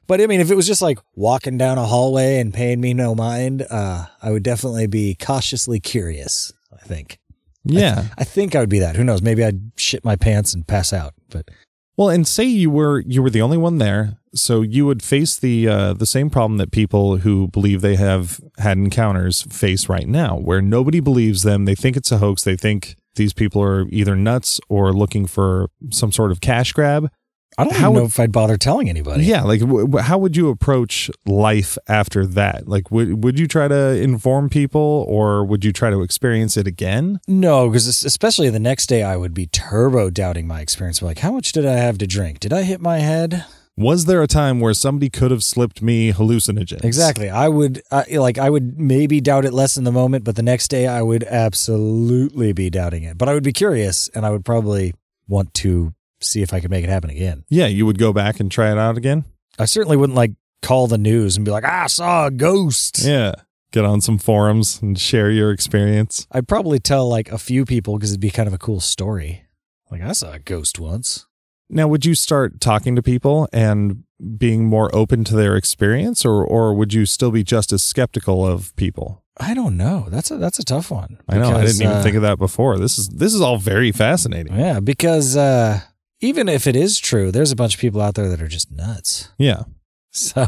But 0.07 0.19
I 0.19 0.28
mean, 0.28 0.42
if 0.42 0.51
it 0.51 0.56
was 0.56 0.68
just 0.68 0.81
like 0.81 1.00
walking 1.16 1.57
down 1.57 1.78
a 1.78 1.86
hallway 1.86 2.39
and 2.39 2.54
paying 2.54 2.81
me 2.81 2.94
no 2.94 3.16
mind, 3.16 3.66
uh, 3.69 4.07
I 4.21 4.31
would 4.31 4.44
definitely 4.44 4.88
be 4.88 5.16
cautiously 5.16 5.80
curious. 5.80 6.51
I 6.74 6.83
think. 6.86 7.18
Yeah 7.66 8.06
I 8.18 8.24
think 8.24 8.56
I 8.56 8.60
would 8.60 8.70
be 8.70 8.80
that. 8.80 8.96
Who 8.96 9.04
knows? 9.04 9.22
Maybe 9.22 9.44
I'd 9.44 9.72
shit 9.76 10.06
my 10.06 10.16
pants 10.16 10.54
and 10.54 10.66
pass 10.66 10.94
out. 10.94 11.14
But 11.30 11.50
Well, 11.98 12.10
and 12.10 12.28
say 12.28 12.46
you 12.46 12.70
were 12.70 13.02
you 13.02 13.22
were 13.22 13.30
the 13.30 13.42
only 13.42 13.58
one 13.58 13.78
there, 13.80 14.18
so 14.34 14.62
you 14.62 14.86
would 14.86 15.02
face 15.02 15.38
the 15.38 15.68
uh, 15.68 15.94
the 15.94 16.06
same 16.06 16.30
problem 16.30 16.57
that 16.57 16.72
people 16.72 17.18
who 17.18 17.48
believe 17.48 17.81
they 17.81 17.95
have 17.95 18.40
had 18.57 18.78
encounters 18.78 19.44
face 19.44 19.90
right 19.90 20.07
now, 20.07 20.38
where 20.38 20.62
nobody 20.62 21.00
believes 21.00 21.44
them. 21.44 21.66
They 21.66 21.76
think 21.76 21.98
it's 21.98 22.12
a 22.12 22.19
hoax. 22.19 22.44
They 22.44 22.57
think 22.57 22.95
these 23.16 23.34
people 23.34 23.62
are 23.62 23.88
either 23.90 24.16
nuts 24.16 24.60
or 24.69 24.94
looking 24.94 25.26
for 25.26 25.69
some 25.90 26.12
sort 26.12 26.31
of 26.31 26.42
cash 26.42 26.74
grab. 26.74 27.10
I 27.57 27.64
don't 27.64 27.74
How 27.76 27.92
know 27.94 28.02
would- 28.02 28.07
if 28.12 28.19
I'd 28.19 28.31
bother 28.31 28.57
telling 28.57 28.90
anybody. 28.90 29.24
Yeah, 29.26 29.44
like 29.44 29.62
w- 29.62 29.97
how 29.97 30.18
would 30.18 30.35
you 30.35 30.50
approach 30.50 31.09
life 31.26 31.78
after 31.88 32.26
that? 32.28 32.68
Like, 32.68 32.92
would 32.92 33.24
would 33.24 33.40
you 33.40 33.47
try 33.47 33.68
to 33.68 33.95
inform 34.02 34.50
people, 34.50 35.06
or 35.07 35.45
would 35.45 35.64
you 35.64 35.71
try 35.71 35.90
to 35.90 36.02
experience 36.02 36.57
it 36.57 36.68
again? 36.68 37.19
No, 37.28 37.69
because 37.69 37.88
especially 38.04 38.50
the 38.50 38.59
next 38.59 38.88
day, 38.88 39.04
I 39.04 39.16
would 39.16 39.33
be 39.33 39.47
turbo 39.47 40.09
doubting 40.09 40.47
my 40.47 40.59
experience. 40.62 41.02
Like, 41.02 41.19
how 41.19 41.31
much 41.31 41.52
did 41.54 41.66
I 41.66 41.74
have 41.78 41.97
to 42.00 42.07
drink? 42.07 42.40
Did 42.40 42.52
I 42.54 42.64
hit 42.64 42.81
my 42.81 43.00
head? 43.00 43.45
Was 43.78 44.06
there 44.06 44.21
a 44.24 44.28
time 44.28 44.62
where 44.62 44.74
somebody 44.74 45.09
could 45.09 45.31
have 45.31 45.44
slipped 45.44 45.81
me 45.81 46.14
hallucinogens? 46.14 46.83
Exactly. 46.85 47.30
I 47.30 47.50
would 47.50 47.81
uh, 47.92 48.04
like 48.12 48.38
I 48.38 48.50
would 48.50 48.78
maybe 48.80 49.19
doubt 49.21 49.44
it 49.45 49.54
less 49.54 49.76
in 49.78 49.83
the 49.85 49.92
moment, 49.92 50.24
but 50.24 50.35
the 50.38 50.44
next 50.44 50.69
day 50.69 50.88
I 50.88 51.02
would 51.02 51.24
absolutely 51.26 52.54
be 52.54 52.69
doubting 52.69 53.04
it. 53.04 53.18
But 53.18 53.30
I 53.30 53.33
would 53.33 53.44
be 53.44 53.54
curious, 53.54 54.09
and 54.16 54.26
I 54.26 54.30
would 54.30 54.45
probably 54.45 54.94
want 55.28 55.54
to 55.56 55.94
see 56.22 56.42
if 56.42 56.54
I 56.54 56.60
could 56.60 56.72
make 56.72 56.84
it 56.84 56.90
happen 56.90 57.10
again. 57.10 57.44
Yeah, 57.50 57.68
you 57.68 57.86
would 57.86 58.00
go 58.00 58.14
back 58.14 58.40
and 58.40 58.52
try 58.52 58.72
it 58.72 58.78
out 58.78 58.98
again. 58.98 59.26
I 59.57 59.66
certainly 59.66 59.98
wouldn't 59.98 60.18
like 60.18 60.31
call 60.62 60.88
the 60.88 60.98
news 60.98 61.36
and 61.36 61.45
be 61.45 61.52
like, 61.52 61.66
"I 61.66 61.88
saw 61.88 62.28
a 62.28 62.31
ghost." 62.31 63.04
Yeah. 63.04 63.34
Get 63.72 63.84
on 63.84 64.00
some 64.00 64.18
forums 64.18 64.81
and 64.81 64.98
share 64.98 65.30
your 65.30 65.52
experience. 65.52 66.28
I'd 66.31 66.48
probably 66.48 66.80
tell 66.80 67.10
like 67.10 67.30
a 67.30 67.38
few 67.38 67.66
people 67.66 67.98
because 67.98 68.12
it'd 68.12 68.22
be 68.22 68.30
kind 68.30 68.48
of 68.48 68.54
a 68.54 68.57
cool 68.57 68.80
story. 68.80 69.45
Like 69.92 70.02
I 70.02 70.14
saw 70.14 70.31
a 70.31 70.40
ghost 70.40 70.80
once. 70.80 71.26
Now, 71.69 71.88
would 71.88 72.06
you 72.06 72.16
start 72.16 72.62
talking 72.62 72.95
to 72.95 73.02
people 73.02 73.50
and 73.52 74.04
being 74.38 74.66
more 74.66 74.95
open 74.95 75.24
to 75.26 75.36
their 75.36 75.57
experience 75.57 76.24
or 76.24 76.44
or 76.44 76.74
would 76.74 76.94
you 76.94 77.06
still 77.06 77.31
be 77.31 77.44
just 77.44 77.74
as 77.74 77.84
skeptical 77.84 78.45
of 78.45 78.76
people? 78.76 79.24
I 79.38 79.54
don't 79.54 79.76
know. 79.76 80.07
That's 80.10 80.31
a 80.31 80.38
that's 80.38 80.60
a 80.60 80.64
tough 80.64 80.90
one. 80.92 81.19
I 81.28 81.38
know, 81.38 81.50
I 81.50 81.60
because, 81.60 81.78
didn't 81.78 81.92
even 81.92 81.98
uh, 81.98 82.04
think 82.04 82.16
of 82.16 82.22
that 82.22 82.38
before. 82.38 82.78
This 82.78 82.98
is 82.98 83.10
this 83.10 83.34
is 83.34 83.42
all 83.42 83.57
very 83.57 83.92
fascinating. 83.92 84.57
Yeah, 84.57 84.80
because 84.80 85.36
uh, 85.36 85.81
even 86.26 86.50
if 86.50 86.68
it 86.68 86.76
is 86.76 87.00
true, 87.00 87.32
there's 87.32 87.52
a 87.52 87.56
bunch 87.56 87.76
of 87.76 87.80
people 87.82 88.02
out 88.02 88.16
there 88.16 88.30
that 88.30 88.42
are 88.42 88.48
just 88.48 88.72
nuts. 88.72 89.30
Yeah. 89.38 89.64
So 90.12 90.46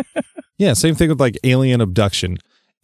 Yeah, 0.58 0.72
same 0.72 0.94
thing 0.94 1.08
with 1.10 1.20
like 1.20 1.36
alien 1.44 1.80
abduction. 1.80 2.38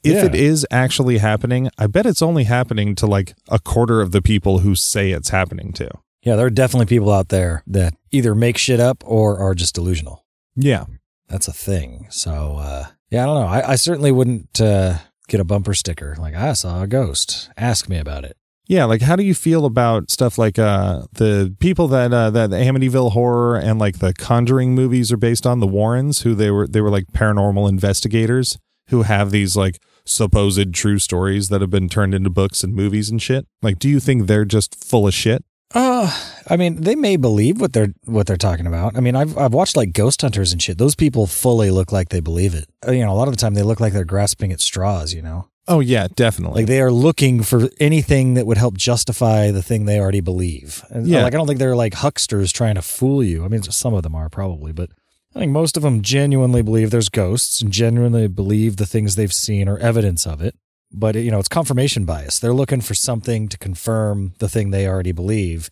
If 0.04 0.14
Yeah. 0.14 0.24
it 0.26 0.34
is 0.34 0.66
actually 0.70 1.18
happening, 1.18 1.70
I 1.78 1.86
bet 1.86 2.06
it's 2.06 2.22
only 2.22 2.44
happening 2.44 2.94
to 2.96 3.06
like 3.06 3.34
a 3.48 3.58
quarter 3.58 4.00
of 4.00 4.12
the 4.12 4.20
people 4.22 4.58
who 4.60 4.74
say 4.74 5.10
it's 5.12 5.30
happening 5.30 5.72
to. 5.74 5.88
yeah, 6.22 6.36
there 6.36 6.46
are 6.46 6.50
definitely 6.50 6.86
people 6.86 7.10
out 7.12 7.28
there 7.30 7.62
that 7.66 7.94
either 8.10 8.34
make 8.34 8.56
shit 8.58 8.78
up 8.80 9.02
or 9.06 9.38
are 9.38 9.54
just 9.54 9.74
delusional. 9.74 10.24
Yeah. 10.54 10.84
That's 11.28 11.48
a 11.48 11.52
thing. 11.52 12.06
So 12.10 12.56
uh, 12.58 12.86
yeah, 13.10 13.22
I 13.22 13.26
don't 13.26 13.40
know. 13.40 13.46
I, 13.48 13.70
I 13.72 13.74
certainly 13.76 14.12
wouldn't 14.12 14.60
uh, 14.60 14.98
get 15.28 15.40
a 15.40 15.44
bumper 15.44 15.72
sticker 15.74 16.14
like 16.18 16.34
I 16.34 16.52
saw 16.52 16.82
a 16.82 16.86
ghost. 16.86 17.50
Ask 17.56 17.88
me 17.88 17.98
about 17.98 18.24
it. 18.24 18.36
Yeah, 18.72 18.86
like 18.86 19.02
how 19.02 19.16
do 19.16 19.22
you 19.22 19.34
feel 19.34 19.66
about 19.66 20.10
stuff 20.10 20.38
like 20.38 20.58
uh 20.58 21.02
the 21.12 21.54
people 21.60 21.88
that 21.88 22.10
uh 22.10 22.30
that 22.30 22.48
the 22.48 22.56
Amityville 22.56 23.12
horror 23.12 23.58
and 23.58 23.78
like 23.78 23.98
the 23.98 24.14
Conjuring 24.14 24.74
movies 24.74 25.12
are 25.12 25.18
based 25.18 25.46
on 25.46 25.60
the 25.60 25.66
Warrens 25.66 26.22
who 26.22 26.34
they 26.34 26.50
were 26.50 26.66
they 26.66 26.80
were 26.80 26.88
like 26.88 27.04
paranormal 27.12 27.68
investigators 27.68 28.56
who 28.88 29.02
have 29.02 29.30
these 29.30 29.56
like 29.56 29.78
supposed 30.06 30.72
true 30.72 30.98
stories 30.98 31.50
that 31.50 31.60
have 31.60 31.68
been 31.68 31.90
turned 31.90 32.14
into 32.14 32.30
books 32.30 32.64
and 32.64 32.74
movies 32.74 33.10
and 33.10 33.20
shit. 33.20 33.46
Like 33.60 33.78
do 33.78 33.90
you 33.90 34.00
think 34.00 34.26
they're 34.26 34.46
just 34.46 34.82
full 34.82 35.06
of 35.06 35.12
shit? 35.12 35.44
Uh, 35.74 36.10
I 36.48 36.56
mean, 36.56 36.80
they 36.80 36.94
may 36.94 37.18
believe 37.18 37.60
what 37.60 37.74
they're 37.74 37.92
what 38.06 38.26
they're 38.26 38.38
talking 38.38 38.66
about. 38.66 38.96
I 38.96 39.00
mean, 39.00 39.16
I've 39.16 39.36
I've 39.36 39.52
watched 39.52 39.76
like 39.76 39.92
ghost 39.92 40.22
hunters 40.22 40.50
and 40.50 40.62
shit. 40.62 40.78
Those 40.78 40.94
people 40.94 41.26
fully 41.26 41.70
look 41.70 41.92
like 41.92 42.08
they 42.08 42.20
believe 42.20 42.54
it. 42.54 42.68
Uh, 42.88 42.92
You 42.92 43.04
know, 43.04 43.12
a 43.12 43.18
lot 43.20 43.28
of 43.28 43.34
the 43.34 43.40
time 43.40 43.52
they 43.52 43.62
look 43.62 43.80
like 43.80 43.92
they're 43.92 44.04
grasping 44.06 44.50
at 44.50 44.62
straws. 44.62 45.12
You 45.12 45.20
know, 45.20 45.48
Oh 45.68 45.80
yeah, 45.80 46.08
definitely. 46.14 46.62
like 46.62 46.66
they 46.66 46.80
are 46.80 46.90
looking 46.90 47.42
for 47.42 47.68
anything 47.78 48.34
that 48.34 48.46
would 48.46 48.58
help 48.58 48.76
justify 48.76 49.50
the 49.50 49.62
thing 49.62 49.84
they 49.84 50.00
already 50.00 50.20
believe. 50.20 50.84
And 50.90 51.06
Yeah. 51.06 51.22
like 51.22 51.34
I 51.34 51.36
don't 51.36 51.46
think 51.46 51.58
they're 51.60 51.76
like 51.76 51.94
hucksters 51.94 52.52
trying 52.52 52.74
to 52.74 52.82
fool 52.82 53.22
you. 53.22 53.44
I 53.44 53.48
mean, 53.48 53.62
some 53.62 53.94
of 53.94 54.02
them 54.02 54.14
are 54.14 54.28
probably, 54.28 54.72
but 54.72 54.90
I 55.34 55.38
think 55.38 55.52
most 55.52 55.76
of 55.76 55.82
them 55.82 56.02
genuinely 56.02 56.62
believe 56.62 56.90
there's 56.90 57.08
ghosts 57.08 57.62
and 57.62 57.72
genuinely 57.72 58.26
believe 58.28 58.76
the 58.76 58.86
things 58.86 59.14
they've 59.14 59.32
seen 59.32 59.68
are 59.68 59.78
evidence 59.78 60.26
of 60.26 60.42
it. 60.42 60.54
But 60.92 61.14
you 61.14 61.30
know, 61.30 61.38
it's 61.38 61.48
confirmation 61.48 62.04
bias. 62.04 62.38
They're 62.38 62.52
looking 62.52 62.80
for 62.82 62.94
something 62.94 63.48
to 63.48 63.56
confirm 63.56 64.34
the 64.40 64.48
thing 64.48 64.70
they 64.70 64.86
already 64.86 65.12
believe. 65.12 65.70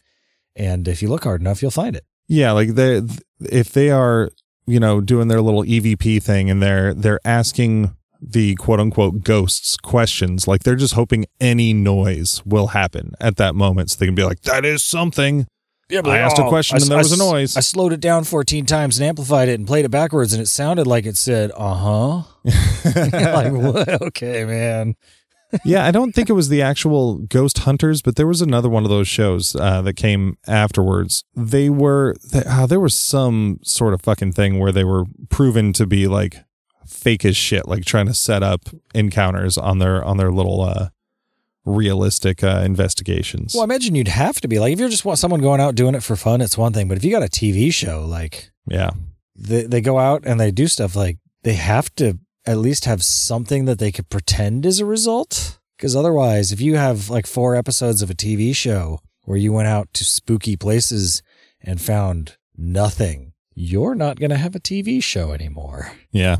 And 0.56 0.86
if 0.88 1.02
you 1.02 1.08
look 1.08 1.24
hard 1.24 1.40
enough, 1.40 1.62
you'll 1.62 1.70
find 1.72 1.94
it. 1.96 2.04
Yeah, 2.28 2.52
like 2.52 2.70
they 2.70 3.02
if 3.40 3.72
they 3.72 3.90
are, 3.90 4.30
you 4.66 4.78
know, 4.80 5.00
doing 5.00 5.26
their 5.28 5.40
little 5.42 5.64
EVP 5.64 6.22
thing 6.22 6.48
and 6.48 6.62
they're 6.62 6.94
they're 6.94 7.20
asking 7.24 7.94
the 8.20 8.54
quote 8.56 8.80
unquote 8.80 9.22
ghosts 9.22 9.76
questions, 9.76 10.46
like 10.46 10.62
they're 10.62 10.76
just 10.76 10.94
hoping 10.94 11.26
any 11.40 11.72
noise 11.72 12.42
will 12.44 12.68
happen 12.68 13.14
at 13.20 13.36
that 13.36 13.54
moment 13.54 13.90
so 13.90 13.98
they 13.98 14.06
can 14.06 14.14
be 14.14 14.24
like, 14.24 14.42
That 14.42 14.64
is 14.64 14.82
something. 14.82 15.46
Yeah, 15.88 16.02
I 16.04 16.18
asked 16.18 16.38
a 16.38 16.48
question 16.48 16.76
and 16.76 16.86
there 16.86 16.98
was 16.98 17.10
a 17.10 17.18
noise. 17.18 17.56
I 17.56 17.60
slowed 17.60 17.92
it 17.92 18.00
down 18.00 18.22
14 18.22 18.64
times 18.64 19.00
and 19.00 19.08
amplified 19.08 19.48
it 19.48 19.54
and 19.54 19.66
played 19.66 19.84
it 19.84 19.90
backwards, 19.90 20.32
and 20.32 20.40
it 20.40 20.46
sounded 20.46 20.86
like 20.86 21.04
it 21.04 21.16
said, 21.16 21.50
uh 21.56 21.74
huh. 21.74 22.22
like, 22.84 23.52
what? 23.52 24.00
Okay, 24.02 24.44
man. 24.44 24.94
yeah, 25.64 25.84
I 25.84 25.90
don't 25.90 26.12
think 26.12 26.30
it 26.30 26.34
was 26.34 26.48
the 26.48 26.62
actual 26.62 27.18
Ghost 27.18 27.58
Hunters, 27.60 28.02
but 28.02 28.14
there 28.14 28.28
was 28.28 28.40
another 28.40 28.68
one 28.68 28.84
of 28.84 28.90
those 28.90 29.08
shows 29.08 29.56
uh, 29.56 29.82
that 29.82 29.94
came 29.94 30.38
afterwards. 30.46 31.24
They 31.34 31.68
were 31.68 32.14
th- 32.30 32.44
uh, 32.46 32.66
there 32.66 32.78
was 32.78 32.94
some 32.94 33.58
sort 33.64 33.92
of 33.92 34.00
fucking 34.00 34.32
thing 34.32 34.60
where 34.60 34.70
they 34.70 34.84
were 34.84 35.06
proven 35.28 35.72
to 35.72 35.86
be 35.86 36.06
like 36.06 36.36
fake 36.90 37.24
as 37.24 37.36
shit, 37.36 37.66
like 37.66 37.84
trying 37.84 38.06
to 38.06 38.14
set 38.14 38.42
up 38.42 38.68
encounters 38.94 39.56
on 39.56 39.78
their 39.78 40.04
on 40.04 40.16
their 40.16 40.30
little 40.30 40.60
uh, 40.62 40.88
realistic 41.64 42.42
uh, 42.42 42.62
investigations. 42.64 43.54
Well, 43.54 43.62
I 43.62 43.64
imagine 43.64 43.94
you'd 43.94 44.08
have 44.08 44.40
to 44.40 44.48
be 44.48 44.58
like, 44.58 44.72
if 44.72 44.80
you're 44.80 44.88
just 44.88 45.04
want 45.04 45.18
someone 45.18 45.40
going 45.40 45.60
out 45.60 45.74
doing 45.74 45.94
it 45.94 46.02
for 46.02 46.16
fun, 46.16 46.40
it's 46.40 46.58
one 46.58 46.72
thing. 46.72 46.88
But 46.88 46.96
if 46.98 47.04
you 47.04 47.10
got 47.10 47.22
a 47.22 47.26
TV 47.26 47.72
show, 47.72 48.04
like 48.04 48.50
Yeah, 48.66 48.90
they, 49.36 49.62
they 49.62 49.80
go 49.80 49.98
out 49.98 50.24
and 50.26 50.40
they 50.40 50.50
do 50.50 50.66
stuff, 50.66 50.96
like 50.96 51.18
they 51.42 51.54
have 51.54 51.94
to 51.96 52.18
at 52.46 52.58
least 52.58 52.84
have 52.86 53.02
something 53.02 53.66
that 53.66 53.78
they 53.78 53.92
could 53.92 54.08
pretend 54.08 54.66
is 54.66 54.80
a 54.80 54.84
result. 54.86 55.58
Because 55.76 55.96
otherwise, 55.96 56.52
if 56.52 56.60
you 56.60 56.76
have 56.76 57.08
like 57.08 57.26
four 57.26 57.56
episodes 57.56 58.02
of 58.02 58.10
a 58.10 58.14
TV 58.14 58.54
show 58.54 59.00
where 59.24 59.38
you 59.38 59.52
went 59.52 59.68
out 59.68 59.92
to 59.94 60.04
spooky 60.04 60.54
places 60.56 61.22
and 61.62 61.80
found 61.80 62.36
nothing, 62.56 63.32
you're 63.54 63.94
not 63.94 64.18
going 64.18 64.30
to 64.30 64.36
have 64.36 64.54
a 64.54 64.60
TV 64.60 65.02
show 65.02 65.32
anymore. 65.32 65.92
yeah. 66.10 66.36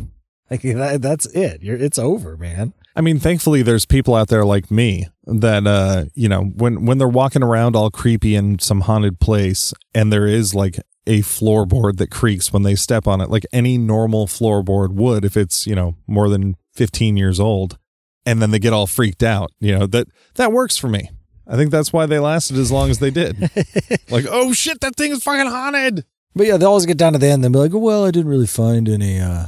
Like 0.50 0.62
that, 0.62 1.00
that's 1.00 1.26
it. 1.26 1.62
You're, 1.62 1.76
it's 1.76 1.98
over, 1.98 2.36
man. 2.36 2.72
I 2.96 3.02
mean, 3.02 3.20
thankfully, 3.20 3.62
there's 3.62 3.84
people 3.84 4.16
out 4.16 4.28
there 4.28 4.44
like 4.44 4.70
me 4.70 5.08
that, 5.24 5.66
uh, 5.66 6.06
you 6.14 6.28
know, 6.28 6.42
when 6.42 6.84
when 6.86 6.98
they're 6.98 7.08
walking 7.08 7.42
around 7.42 7.76
all 7.76 7.90
creepy 7.90 8.34
in 8.34 8.58
some 8.58 8.82
haunted 8.82 9.20
place, 9.20 9.72
and 9.94 10.12
there 10.12 10.26
is 10.26 10.54
like 10.54 10.80
a 11.06 11.20
floorboard 11.20 11.98
that 11.98 12.10
creaks 12.10 12.52
when 12.52 12.62
they 12.62 12.74
step 12.74 13.06
on 13.06 13.20
it, 13.20 13.30
like 13.30 13.46
any 13.52 13.78
normal 13.78 14.26
floorboard 14.26 14.90
would, 14.94 15.24
if 15.24 15.36
it's 15.36 15.66
you 15.66 15.74
know 15.74 15.94
more 16.06 16.28
than 16.28 16.56
15 16.74 17.16
years 17.16 17.38
old, 17.38 17.78
and 18.26 18.42
then 18.42 18.50
they 18.50 18.58
get 18.58 18.72
all 18.72 18.88
freaked 18.88 19.22
out. 19.22 19.52
You 19.60 19.78
know 19.78 19.86
that 19.86 20.08
that 20.34 20.52
works 20.52 20.76
for 20.76 20.88
me. 20.88 21.10
I 21.46 21.56
think 21.56 21.70
that's 21.70 21.92
why 21.92 22.06
they 22.06 22.18
lasted 22.18 22.56
as 22.58 22.70
long 22.70 22.90
as 22.90 22.98
they 22.98 23.10
did. 23.10 23.40
like, 24.10 24.26
oh 24.28 24.52
shit, 24.52 24.80
that 24.80 24.96
thing 24.96 25.12
is 25.12 25.22
fucking 25.22 25.50
haunted. 25.50 26.04
But 26.34 26.46
yeah, 26.46 26.56
they 26.56 26.64
always 26.64 26.86
get 26.86 26.96
down 26.96 27.12
to 27.14 27.18
the 27.18 27.26
end 27.26 27.44
and 27.44 27.52
be 27.52 27.58
like, 27.58 27.72
well, 27.74 28.04
I 28.04 28.12
didn't 28.12 28.30
really 28.30 28.46
find 28.46 28.88
any, 28.88 29.18
uh, 29.18 29.46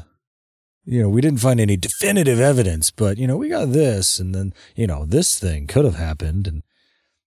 you 0.84 1.00
know, 1.02 1.08
we 1.08 1.20
didn't 1.20 1.40
find 1.40 1.60
any 1.60 1.76
definitive 1.76 2.40
evidence, 2.40 2.90
but, 2.90 3.18
you 3.18 3.26
know, 3.26 3.36
we 3.36 3.48
got 3.48 3.72
this. 3.72 4.18
And 4.18 4.34
then, 4.34 4.52
you 4.74 4.86
know, 4.86 5.04
this 5.04 5.38
thing 5.38 5.66
could 5.66 5.84
have 5.84 5.94
happened. 5.94 6.46
And 6.46 6.62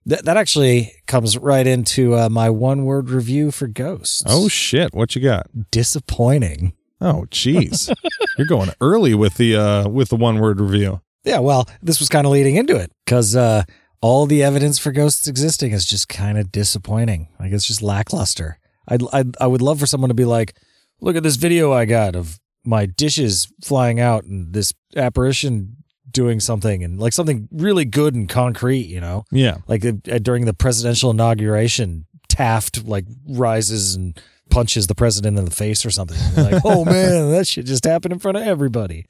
that, 0.06 0.26
that 0.26 0.38
actually 0.38 0.94
comes 1.08 1.38
right 1.38 1.66
into 1.66 2.16
uh, 2.16 2.30
my 2.30 2.50
one 2.50 2.86
word 2.86 3.10
review 3.10 3.52
for 3.52 3.68
Ghosts. 3.68 4.24
Oh 4.26 4.48
shit, 4.48 4.94
what 4.94 5.16
you 5.16 5.22
got? 5.22 5.48
disappointing. 5.72 6.74
Oh 7.02 7.26
jeez, 7.30 7.94
you're 8.38 8.48
going 8.48 8.72
early 8.80 9.14
with 9.14 9.36
the 9.36 9.56
uh 9.56 9.88
with 9.90 10.10
the 10.10 10.16
one 10.16 10.40
word 10.40 10.62
review. 10.62 11.02
Yeah, 11.24 11.40
well, 11.40 11.68
this 11.82 12.00
was 12.00 12.08
kind 12.08 12.26
of 12.26 12.32
leading 12.32 12.56
into 12.56 12.78
it 12.78 12.92
because 13.06 13.36
uh, 13.36 13.64
all 14.00 14.26
the 14.26 14.44
evidence 14.44 14.78
for 14.80 14.92
ghosts 14.92 15.28
existing 15.28 15.72
is 15.72 15.86
just 15.86 16.08
kind 16.08 16.38
of 16.38 16.52
disappointing. 16.52 17.28
Like 17.40 17.52
it's 17.52 17.66
just 17.66 17.82
lackluster. 17.82 18.60
I'd, 18.88 19.02
I'd 19.12 19.36
I 19.42 19.48
would 19.48 19.62
love 19.62 19.80
for 19.80 19.88
someone 19.88 20.10
to 20.10 20.14
be 20.14 20.26
like, 20.26 20.56
"Look 21.02 21.16
at 21.16 21.24
this 21.24 21.36
video 21.36 21.74
I 21.74 21.86
got 21.86 22.16
of 22.16 22.40
my 22.66 22.86
dishes 22.86 23.48
flying 23.64 24.00
out 24.00 24.24
and 24.26 24.54
this 24.54 24.74
apparition 24.96 25.78
doing 26.12 26.40
something 26.40 26.84
and 26.84 27.00
like 27.00 27.14
something 27.14 27.48
really 27.52 27.86
good 27.86 28.16
and 28.16 28.28
concrete." 28.30 28.88
You 28.88 29.02
know, 29.02 29.26
Yeah. 29.32 29.58
like 29.68 29.86
uh, 29.86 30.18
during 30.20 30.46
the 30.46 30.54
presidential 30.54 31.12
inauguration, 31.12 32.06
Taft 32.30 32.86
like 32.86 33.06
rises 33.28 33.96
and 33.96 34.20
punches 34.50 34.88
the 34.88 34.96
president 34.96 35.38
in 35.38 35.46
the 35.46 35.52
face 35.52 35.86
or 35.86 35.92
something. 35.92 36.18
You're 36.36 36.52
like, 36.52 36.62
oh 36.66 36.84
man, 36.86 37.32
that 37.32 37.48
shit 37.48 37.66
just 37.66 37.84
happened 37.86 38.14
in 38.14 38.20
front 38.20 38.38
of 38.38 38.44
everybody. 38.44 39.06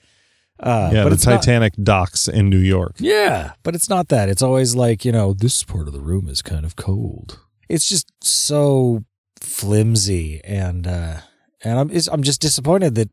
Uh, 0.59 0.89
yeah, 0.93 1.03
but 1.03 1.09
the 1.09 1.15
it's 1.15 1.25
not- 1.25 1.41
Titanic 1.41 1.73
docks 1.83 2.27
in 2.29 2.49
New 2.49 2.59
York. 2.59 2.95
yeah, 2.99 3.53
but 3.63 3.75
it's 3.75 3.89
not 3.89 4.07
that. 4.07 4.29
It's 4.29 4.41
always 4.41 4.73
like, 4.75 5.03
you 5.03 5.11
know, 5.11 5.33
this 5.33 5.63
part 5.63 5.87
of 5.87 5.93
the 5.93 5.99
room 5.99 6.29
is 6.29 6.41
kind 6.41 6.63
of 6.65 6.75
cold. 6.77 7.39
It's 7.67 7.89
just 7.89 8.09
so 8.23 9.03
flimsy 9.41 10.41
and 10.43 10.85
uh 10.87 11.17
and 11.63 11.79
I'm 11.79 11.91
I'm 12.11 12.23
just 12.23 12.41
disappointed 12.41 12.95
that 12.95 13.09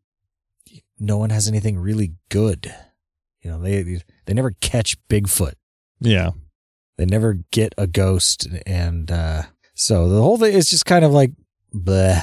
no 1.02 1.18
one 1.18 1.30
has 1.30 1.48
anything 1.48 1.78
really 1.78 2.14
good. 2.30 2.74
You 3.42 3.50
know, 3.50 3.60
they 3.60 4.00
they 4.26 4.34
never 4.34 4.52
catch 4.60 4.96
Bigfoot. 5.08 5.54
Yeah. 6.00 6.30
They 6.96 7.06
never 7.06 7.40
get 7.50 7.74
a 7.76 7.86
ghost 7.86 8.46
and 8.66 9.10
uh 9.10 9.42
so 9.74 10.08
the 10.08 10.22
whole 10.22 10.38
thing 10.38 10.52
is 10.54 10.70
just 10.70 10.86
kind 10.86 11.04
of 11.04 11.12
like 11.12 11.32
bleh. 11.74 12.22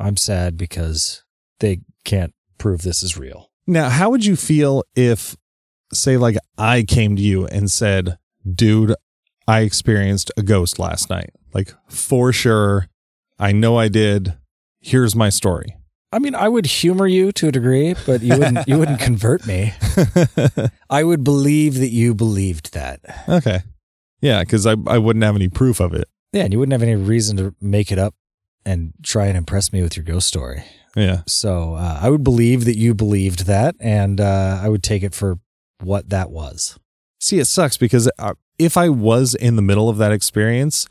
I'm 0.00 0.16
sad 0.16 0.56
because 0.56 1.24
they 1.60 1.80
can't 2.04 2.32
prove 2.56 2.82
this 2.82 3.02
is 3.02 3.16
real. 3.16 3.50
Now, 3.66 3.88
how 3.90 4.10
would 4.10 4.24
you 4.24 4.36
feel 4.36 4.84
if, 4.94 5.36
say, 5.92 6.16
like 6.16 6.36
I 6.56 6.84
came 6.84 7.16
to 7.16 7.22
you 7.22 7.46
and 7.46 7.70
said, 7.70 8.16
dude, 8.50 8.94
I 9.46 9.60
experienced 9.60 10.30
a 10.36 10.42
ghost 10.42 10.78
last 10.78 11.10
night? 11.10 11.30
Like, 11.52 11.74
for 11.88 12.32
sure. 12.32 12.88
I 13.38 13.52
know 13.52 13.78
I 13.78 13.88
did. 13.88 14.36
Here's 14.80 15.14
my 15.14 15.28
story. 15.28 15.76
I 16.12 16.18
mean, 16.18 16.34
I 16.34 16.48
would 16.48 16.66
humor 16.66 17.06
you 17.06 17.32
to 17.32 17.48
a 17.48 17.52
degree, 17.52 17.94
but 18.06 18.22
you 18.22 18.38
wouldn't 18.38 18.66
you 18.68 18.78
wouldn't 18.78 19.00
convert 19.08 19.46
me. 19.46 19.74
I 20.88 21.04
would 21.04 21.22
believe 21.22 21.74
that 21.74 21.90
you 21.90 22.14
believed 22.14 22.72
that. 22.74 23.00
okay. 23.28 23.60
Yeah, 24.20 24.40
because 24.40 24.66
I, 24.66 24.74
I 24.86 24.98
wouldn't 24.98 25.24
have 25.24 25.36
any 25.36 25.48
proof 25.48 25.80
of 25.80 25.94
it. 25.94 26.08
Yeah, 26.32 26.44
and 26.44 26.52
you 26.52 26.58
wouldn't 26.58 26.72
have 26.72 26.82
any 26.82 26.96
reason 26.96 27.36
to 27.36 27.54
make 27.60 27.92
it 27.92 27.98
up 27.98 28.14
and 28.64 28.92
try 29.02 29.26
and 29.26 29.36
impress 29.36 29.72
me 29.72 29.82
with 29.82 29.96
your 29.96 30.04
ghost 30.04 30.26
story. 30.26 30.64
Yeah. 30.96 31.22
So 31.26 31.74
uh, 31.74 32.00
I 32.02 32.10
would 32.10 32.24
believe 32.24 32.64
that 32.64 32.76
you 32.76 32.94
believed 32.94 33.46
that, 33.46 33.76
and 33.78 34.20
uh, 34.20 34.60
I 34.62 34.68
would 34.68 34.82
take 34.82 35.02
it 35.02 35.14
for 35.14 35.38
what 35.82 36.08
that 36.10 36.30
was. 36.30 36.78
See, 37.20 37.38
it 37.38 37.46
sucks 37.46 37.76
because 37.76 38.10
uh, 38.18 38.34
if 38.58 38.76
I 38.76 38.88
was 38.88 39.34
in 39.34 39.56
the 39.56 39.62
middle 39.62 39.88
of 39.88 39.98
that 39.98 40.12
experience, 40.12 40.86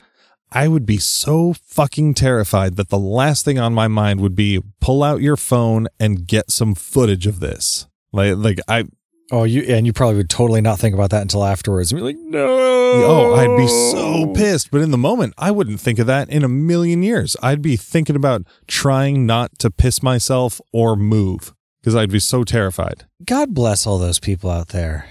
I 0.51 0.67
would 0.67 0.85
be 0.85 0.97
so 0.97 1.53
fucking 1.53 2.13
terrified 2.13 2.75
that 2.77 2.89
the 2.89 2.99
last 2.99 3.43
thing 3.43 3.59
on 3.59 3.73
my 3.73 3.87
mind 3.87 4.21
would 4.21 4.35
be 4.35 4.61
pull 4.79 5.03
out 5.03 5.21
your 5.21 5.37
phone 5.37 5.87
and 5.99 6.25
get 6.25 6.51
some 6.51 6.73
footage 6.73 7.27
of 7.27 7.39
this. 7.39 7.87
Like, 8.13 8.37
like 8.37 8.59
I, 8.67 8.85
Oh, 9.29 9.43
you 9.43 9.63
and 9.63 9.85
you 9.85 9.91
probably 9.91 10.15
would 10.15 10.29
totally 10.29 10.61
not 10.61 10.79
think 10.79 10.95
about 10.95 11.09
that 11.09 11.21
until 11.21 11.43
afterwards 11.43 11.91
and 11.91 11.99
be 11.99 12.03
like, 12.03 12.17
no. 12.17 12.47
oh, 12.47 13.35
I'd 13.35 13.57
be 13.57 13.67
so 13.67 14.33
pissed. 14.33 14.71
But 14.71 14.81
in 14.81 14.91
the 14.91 14.97
moment, 14.97 15.33
I 15.37 15.51
wouldn't 15.51 15.81
think 15.81 15.99
of 15.99 16.07
that 16.07 16.29
in 16.29 16.45
a 16.45 16.47
million 16.47 17.03
years. 17.03 17.35
I'd 17.43 17.61
be 17.61 17.75
thinking 17.75 18.15
about 18.15 18.43
trying 18.67 19.25
not 19.25 19.59
to 19.59 19.69
piss 19.69 20.01
myself 20.01 20.61
or 20.71 20.95
move 20.95 21.53
because 21.81 21.93
I'd 21.93 22.11
be 22.11 22.19
so 22.19 22.45
terrified. 22.45 23.05
God 23.25 23.53
bless 23.53 23.85
all 23.85 23.97
those 23.97 24.19
people 24.19 24.49
out 24.49 24.69
there 24.69 25.09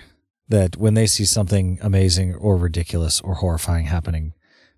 that 0.48 0.76
when 0.78 0.94
they 0.94 1.06
see 1.06 1.26
something 1.26 1.78
amazing 1.82 2.34
or 2.36 2.56
ridiculous 2.56 3.20
or 3.20 3.34
horrifying 3.34 3.86
happening, 3.86 4.32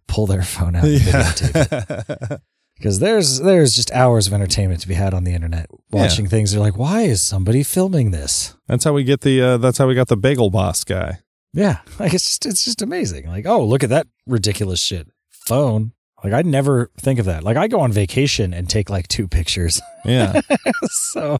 pull 0.08 0.26
their 0.26 0.42
phone 0.42 0.74
out 0.74 0.84
videotape. 0.84 2.40
Because 2.76 3.00
there's 3.00 3.40
there's 3.40 3.74
just 3.74 3.90
hours 3.92 4.26
of 4.26 4.32
entertainment 4.32 4.80
to 4.80 4.88
be 4.88 4.94
had 4.94 5.12
on 5.12 5.24
the 5.24 5.34
internet 5.34 5.68
watching 5.90 6.28
things. 6.28 6.52
They're 6.52 6.60
like, 6.60 6.76
why 6.78 7.02
is 7.02 7.20
somebody 7.20 7.62
filming 7.62 8.12
this? 8.12 8.54
That's 8.68 8.84
how 8.84 8.92
we 8.92 9.04
get 9.04 9.22
the. 9.22 9.40
Uh, 9.42 9.56
that's 9.56 9.78
how 9.78 9.88
we 9.88 9.94
got 9.94 10.08
the 10.08 10.16
bagel 10.16 10.50
boss 10.50 10.84
guy. 10.84 11.18
Yeah, 11.52 11.78
like 11.98 12.14
it's 12.14 12.24
just 12.24 12.46
it's 12.46 12.64
just 12.64 12.82
amazing. 12.82 13.26
Like, 13.26 13.46
oh, 13.46 13.64
look 13.64 13.82
at 13.82 13.90
that 13.90 14.06
ridiculous 14.26 14.80
shit. 14.80 15.08
Phone. 15.30 15.92
Like 16.22 16.32
I'd 16.32 16.46
never 16.46 16.90
think 16.98 17.18
of 17.18 17.26
that. 17.26 17.42
Like 17.44 17.56
I 17.56 17.68
go 17.68 17.80
on 17.80 17.92
vacation 17.92 18.52
and 18.52 18.68
take 18.68 18.90
like 18.90 19.08
two 19.08 19.28
pictures. 19.28 19.80
Yeah. 20.04 20.40
so 20.84 21.38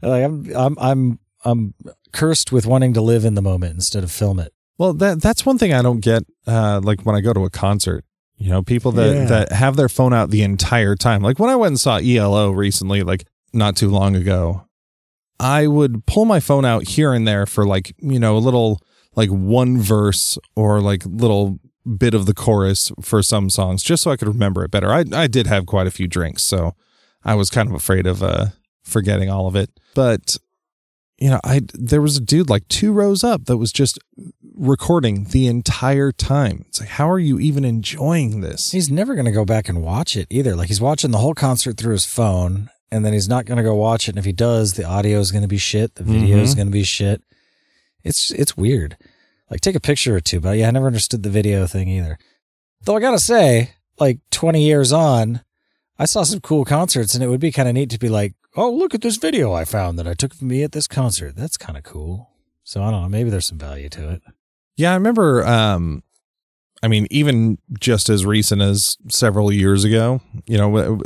like 0.00 0.24
I'm 0.24 0.54
I'm 0.54 0.76
I'm 0.78 1.18
I'm 1.44 1.74
cursed 2.12 2.52
with 2.52 2.66
wanting 2.66 2.94
to 2.94 3.00
live 3.00 3.24
in 3.24 3.34
the 3.34 3.42
moment 3.42 3.74
instead 3.74 4.04
of 4.04 4.10
film 4.12 4.38
it. 4.38 4.52
Well, 4.82 4.94
that 4.94 5.22
that's 5.22 5.46
one 5.46 5.58
thing 5.58 5.72
I 5.72 5.80
don't 5.80 6.00
get. 6.00 6.24
Uh, 6.44 6.80
like 6.82 7.02
when 7.02 7.14
I 7.14 7.20
go 7.20 7.32
to 7.32 7.44
a 7.44 7.50
concert, 7.50 8.04
you 8.36 8.50
know, 8.50 8.64
people 8.64 8.90
that 8.92 9.14
Yeah. 9.14 9.24
that 9.26 9.52
have 9.52 9.76
their 9.76 9.88
phone 9.88 10.12
out 10.12 10.30
the 10.30 10.42
entire 10.42 10.96
time. 10.96 11.22
Like 11.22 11.38
when 11.38 11.50
I 11.50 11.54
went 11.54 11.68
and 11.70 11.78
saw 11.78 11.98
ELO 11.98 12.50
recently, 12.50 13.04
like 13.04 13.24
not 13.52 13.76
too 13.76 13.88
long 13.88 14.16
ago, 14.16 14.66
I 15.38 15.68
would 15.68 16.04
pull 16.06 16.24
my 16.24 16.40
phone 16.40 16.64
out 16.64 16.88
here 16.88 17.12
and 17.12 17.28
there 17.28 17.46
for 17.46 17.64
like 17.64 17.94
you 18.00 18.18
know 18.18 18.36
a 18.36 18.42
little 18.42 18.80
like 19.14 19.30
one 19.30 19.78
verse 19.80 20.36
or 20.56 20.80
like 20.80 21.06
little 21.06 21.60
bit 21.96 22.12
of 22.12 22.26
the 22.26 22.34
chorus 22.34 22.90
for 23.00 23.22
some 23.22 23.50
songs, 23.50 23.84
just 23.84 24.02
so 24.02 24.10
I 24.10 24.16
could 24.16 24.26
remember 24.26 24.64
it 24.64 24.72
better. 24.72 24.92
I 24.92 25.04
I 25.12 25.28
did 25.28 25.46
have 25.46 25.64
quite 25.64 25.86
a 25.86 25.92
few 25.92 26.08
drinks, 26.08 26.42
so 26.42 26.74
I 27.24 27.36
was 27.36 27.50
kind 27.50 27.68
of 27.68 27.74
afraid 27.76 28.04
of 28.08 28.20
uh 28.20 28.46
forgetting 28.82 29.30
all 29.30 29.46
of 29.46 29.54
it, 29.54 29.70
but 29.94 30.36
you 31.18 31.30
know, 31.30 31.38
I 31.44 31.60
there 31.74 32.02
was 32.02 32.16
a 32.16 32.20
dude 32.20 32.50
like 32.50 32.66
two 32.66 32.92
rows 32.92 33.22
up 33.22 33.44
that 33.44 33.58
was 33.58 33.70
just 33.70 33.96
recording 34.62 35.24
the 35.24 35.46
entire 35.48 36.12
time. 36.12 36.64
It's 36.68 36.80
like, 36.80 36.90
how 36.90 37.10
are 37.10 37.18
you 37.18 37.38
even 37.40 37.64
enjoying 37.64 38.40
this? 38.42 38.70
He's 38.72 38.90
never 38.90 39.14
going 39.14 39.26
to 39.26 39.32
go 39.32 39.44
back 39.44 39.68
and 39.68 39.82
watch 39.82 40.16
it 40.16 40.28
either. 40.30 40.54
Like 40.54 40.68
he's 40.68 40.80
watching 40.80 41.10
the 41.10 41.18
whole 41.18 41.34
concert 41.34 41.76
through 41.76 41.92
his 41.92 42.06
phone 42.06 42.70
and 42.90 43.04
then 43.04 43.12
he's 43.12 43.28
not 43.28 43.44
going 43.44 43.56
to 43.56 43.64
go 43.64 43.74
watch 43.74 44.06
it 44.08 44.12
and 44.12 44.18
if 44.18 44.24
he 44.24 44.32
does, 44.32 44.74
the 44.74 44.84
audio 44.84 45.18
is 45.18 45.32
going 45.32 45.42
to 45.42 45.48
be 45.48 45.58
shit, 45.58 45.96
the 45.96 46.04
video 46.04 46.38
is 46.38 46.52
Mhm. 46.54 46.56
going 46.56 46.66
to 46.68 46.72
be 46.72 46.84
shit. 46.84 47.22
It's 48.04 48.30
it's 48.30 48.56
weird. 48.56 48.96
Like 49.50 49.60
take 49.60 49.74
a 49.76 49.80
picture 49.80 50.14
or 50.16 50.20
two, 50.20 50.40
but 50.40 50.56
yeah, 50.56 50.68
I 50.68 50.70
never 50.70 50.86
understood 50.86 51.22
the 51.22 51.30
video 51.30 51.66
thing 51.66 51.88
either. 51.88 52.18
Though 52.84 52.96
I 52.96 53.00
got 53.00 53.10
to 53.12 53.18
say, 53.18 53.72
like 53.98 54.18
20 54.30 54.62
years 54.64 54.92
on, 54.92 55.42
I 55.98 56.04
saw 56.06 56.22
some 56.22 56.40
cool 56.40 56.64
concerts 56.64 57.14
and 57.14 57.22
it 57.22 57.28
would 57.28 57.40
be 57.40 57.52
kind 57.52 57.68
of 57.68 57.74
neat 57.74 57.90
to 57.90 57.98
be 57.98 58.08
like, 58.08 58.34
"Oh, 58.56 58.70
look 58.70 58.94
at 58.94 59.02
this 59.02 59.16
video 59.16 59.52
I 59.52 59.64
found 59.64 59.98
that 59.98 60.06
I 60.08 60.14
took 60.14 60.32
of 60.34 60.42
me 60.42 60.62
at 60.62 60.72
this 60.72 60.86
concert." 60.86 61.34
That's 61.36 61.56
kind 61.56 61.76
of 61.76 61.84
cool. 61.84 62.30
So 62.64 62.82
I 62.82 62.90
don't 62.92 63.02
know, 63.02 63.08
maybe 63.08 63.28
there's 63.30 63.46
some 63.46 63.58
value 63.58 63.88
to 63.90 64.08
it. 64.10 64.22
Yeah, 64.82 64.90
I 64.90 64.94
remember. 64.94 65.46
Um, 65.46 66.02
I 66.82 66.88
mean, 66.88 67.06
even 67.08 67.58
just 67.78 68.08
as 68.08 68.26
recent 68.26 68.60
as 68.60 68.96
several 69.08 69.52
years 69.52 69.84
ago, 69.84 70.20
you 70.44 70.58
know, 70.58 71.00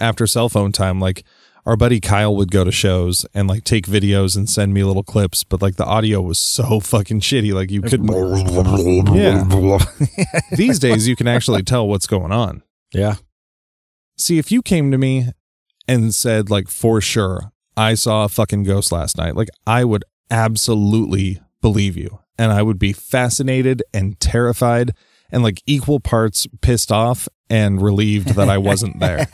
after 0.00 0.26
cell 0.26 0.48
phone 0.48 0.72
time, 0.72 1.00
like 1.00 1.24
our 1.66 1.76
buddy 1.76 2.00
Kyle 2.00 2.34
would 2.34 2.50
go 2.50 2.64
to 2.64 2.72
shows 2.72 3.26
and 3.34 3.46
like 3.46 3.64
take 3.64 3.84
videos 3.84 4.38
and 4.38 4.48
send 4.48 4.72
me 4.72 4.84
little 4.84 5.02
clips, 5.02 5.44
but 5.44 5.60
like 5.60 5.76
the 5.76 5.84
audio 5.84 6.22
was 6.22 6.38
so 6.38 6.80
fucking 6.80 7.20
shitty, 7.20 7.52
like 7.52 7.70
you 7.70 7.82
couldn't. 7.82 8.06
Yeah. 9.14 9.44
These 10.56 10.78
days, 10.78 11.06
you 11.06 11.14
can 11.14 11.28
actually 11.28 11.62
tell 11.62 11.86
what's 11.86 12.06
going 12.06 12.32
on. 12.32 12.62
Yeah. 12.94 13.16
See, 14.16 14.38
if 14.38 14.50
you 14.50 14.62
came 14.62 14.90
to 14.92 14.96
me 14.96 15.28
and 15.86 16.14
said, 16.14 16.48
like, 16.48 16.68
for 16.68 17.02
sure, 17.02 17.52
I 17.76 17.96
saw 17.96 18.24
a 18.24 18.30
fucking 18.30 18.62
ghost 18.62 18.92
last 18.92 19.18
night, 19.18 19.36
like, 19.36 19.50
I 19.66 19.84
would 19.84 20.04
absolutely 20.30 21.42
believe 21.60 21.98
you. 21.98 22.20
And 22.40 22.52
I 22.52 22.62
would 22.62 22.78
be 22.78 22.94
fascinated 22.94 23.82
and 23.92 24.18
terrified 24.18 24.94
and 25.30 25.42
like 25.42 25.62
equal 25.66 26.00
parts 26.00 26.46
pissed 26.62 26.90
off 26.90 27.28
and 27.50 27.82
relieved 27.82 28.28
that 28.28 28.48
I 28.48 28.56
wasn't 28.56 28.98
there. 28.98 29.26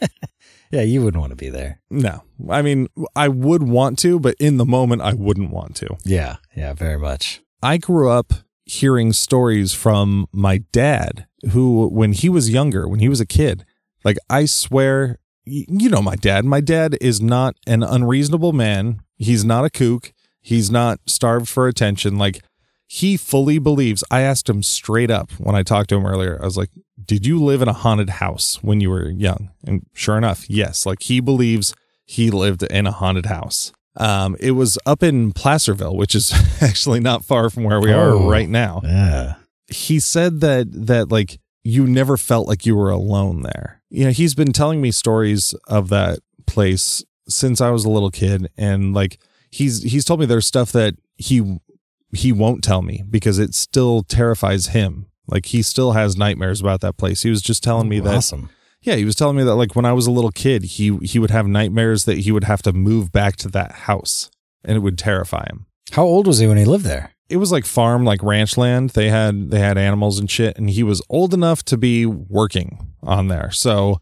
yeah, 0.72 0.82
you 0.82 1.02
wouldn't 1.04 1.20
want 1.20 1.30
to 1.30 1.36
be 1.36 1.48
there. 1.48 1.80
No, 1.90 2.24
I 2.48 2.62
mean, 2.62 2.88
I 3.14 3.28
would 3.28 3.62
want 3.62 4.00
to, 4.00 4.18
but 4.18 4.34
in 4.40 4.56
the 4.56 4.64
moment, 4.64 5.02
I 5.02 5.14
wouldn't 5.14 5.50
want 5.50 5.76
to. 5.76 5.96
Yeah, 6.04 6.36
yeah, 6.56 6.72
very 6.72 6.98
much. 6.98 7.40
I 7.62 7.76
grew 7.76 8.10
up 8.10 8.32
hearing 8.64 9.12
stories 9.12 9.72
from 9.72 10.26
my 10.32 10.58
dad, 10.72 11.26
who, 11.52 11.88
when 11.88 12.12
he 12.12 12.28
was 12.28 12.50
younger, 12.50 12.88
when 12.88 13.00
he 13.00 13.08
was 13.08 13.20
a 13.20 13.26
kid, 13.26 13.64
like 14.04 14.16
I 14.28 14.46
swear, 14.46 15.18
you 15.44 15.88
know, 15.88 16.02
my 16.02 16.16
dad, 16.16 16.44
my 16.44 16.60
dad 16.60 16.96
is 17.00 17.20
not 17.20 17.54
an 17.66 17.82
unreasonable 17.82 18.52
man. 18.52 19.02
He's 19.16 19.44
not 19.44 19.64
a 19.64 19.70
kook. 19.70 20.12
He's 20.40 20.70
not 20.70 21.00
starved 21.06 21.48
for 21.48 21.68
attention. 21.68 22.16
Like 22.18 22.42
he 22.86 23.16
fully 23.16 23.58
believes. 23.58 24.02
I 24.10 24.22
asked 24.22 24.48
him 24.48 24.62
straight 24.62 25.10
up 25.10 25.30
when 25.32 25.54
I 25.54 25.62
talked 25.62 25.90
to 25.90 25.96
him 25.96 26.06
earlier. 26.06 26.38
I 26.40 26.44
was 26.44 26.56
like, 26.56 26.70
Did 27.04 27.24
you 27.26 27.42
live 27.42 27.62
in 27.62 27.68
a 27.68 27.72
haunted 27.72 28.10
house 28.10 28.62
when 28.62 28.80
you 28.80 28.90
were 28.90 29.08
young? 29.10 29.50
And 29.66 29.86
sure 29.94 30.16
enough, 30.18 30.48
yes. 30.50 30.86
Like 30.86 31.02
he 31.02 31.20
believes 31.20 31.74
he 32.06 32.30
lived 32.30 32.62
in 32.64 32.86
a 32.86 32.92
haunted 32.92 33.26
house. 33.26 33.72
Um, 33.96 34.36
it 34.40 34.52
was 34.52 34.78
up 34.86 35.02
in 35.02 35.32
Placerville, 35.32 35.96
which 35.96 36.14
is 36.14 36.32
actually 36.62 37.00
not 37.00 37.24
far 37.24 37.50
from 37.50 37.64
where 37.64 37.80
we 37.80 37.92
are 37.92 38.10
Oh. 38.10 38.28
right 38.30 38.48
now. 38.48 38.80
Yeah. 38.84 39.34
He 39.68 40.00
said 40.00 40.40
that 40.40 40.66
that 40.86 41.12
like 41.12 41.38
you 41.62 41.86
never 41.86 42.16
felt 42.16 42.48
like 42.48 42.64
you 42.66 42.74
were 42.74 42.90
alone 42.90 43.42
there. 43.42 43.82
You 43.90 44.06
know, 44.06 44.10
he's 44.10 44.34
been 44.34 44.52
telling 44.52 44.80
me 44.80 44.90
stories 44.90 45.54
of 45.68 45.90
that 45.90 46.20
place 46.46 47.04
since 47.28 47.60
I 47.60 47.70
was 47.70 47.84
a 47.84 47.90
little 47.90 48.10
kid, 48.10 48.48
and 48.56 48.94
like 48.94 49.20
he's 49.50 49.82
he's 49.82 50.04
told 50.04 50.20
me 50.20 50.26
there's 50.26 50.46
stuff 50.46 50.72
that 50.72 50.94
he 51.16 51.58
he 52.12 52.32
won't 52.32 52.64
tell 52.64 52.82
me 52.82 53.04
because 53.08 53.38
it 53.38 53.54
still 53.54 54.02
terrifies 54.02 54.68
him. 54.68 55.06
Like 55.26 55.46
he 55.46 55.62
still 55.62 55.92
has 55.92 56.16
nightmares 56.16 56.60
about 56.60 56.80
that 56.80 56.96
place. 56.96 57.22
He 57.22 57.30
was 57.30 57.42
just 57.42 57.62
telling 57.62 57.88
me 57.88 58.00
oh, 58.00 58.04
that 58.04 58.16
awesome. 58.16 58.50
yeah, 58.82 58.96
he 58.96 59.04
was 59.04 59.14
telling 59.14 59.36
me 59.36 59.44
that 59.44 59.54
like 59.54 59.76
when 59.76 59.84
I 59.84 59.92
was 59.92 60.06
a 60.06 60.10
little 60.10 60.32
kid, 60.32 60.64
he 60.64 60.96
he 60.98 61.18
would 61.18 61.30
have 61.30 61.46
nightmares 61.46 62.04
that 62.04 62.18
he 62.18 62.32
would 62.32 62.44
have 62.44 62.62
to 62.62 62.72
move 62.72 63.12
back 63.12 63.36
to 63.36 63.48
that 63.48 63.72
house 63.72 64.30
and 64.64 64.76
it 64.76 64.80
would 64.80 64.98
terrify 64.98 65.44
him. 65.48 65.66
How 65.92 66.04
old 66.04 66.26
was 66.26 66.38
he 66.38 66.46
when 66.46 66.56
he 66.56 66.64
lived 66.64 66.84
there? 66.84 67.14
It 67.28 67.36
was 67.36 67.52
like 67.52 67.64
farm 67.64 68.04
like 68.04 68.22
ranch 68.24 68.56
land. 68.56 68.90
They 68.90 69.08
had 69.08 69.50
they 69.50 69.60
had 69.60 69.78
animals 69.78 70.18
and 70.18 70.30
shit 70.30 70.58
and 70.58 70.70
he 70.70 70.82
was 70.82 71.02
old 71.08 71.32
enough 71.32 71.64
to 71.66 71.76
be 71.76 72.06
working 72.06 72.94
on 73.02 73.28
there. 73.28 73.50
So 73.52 74.00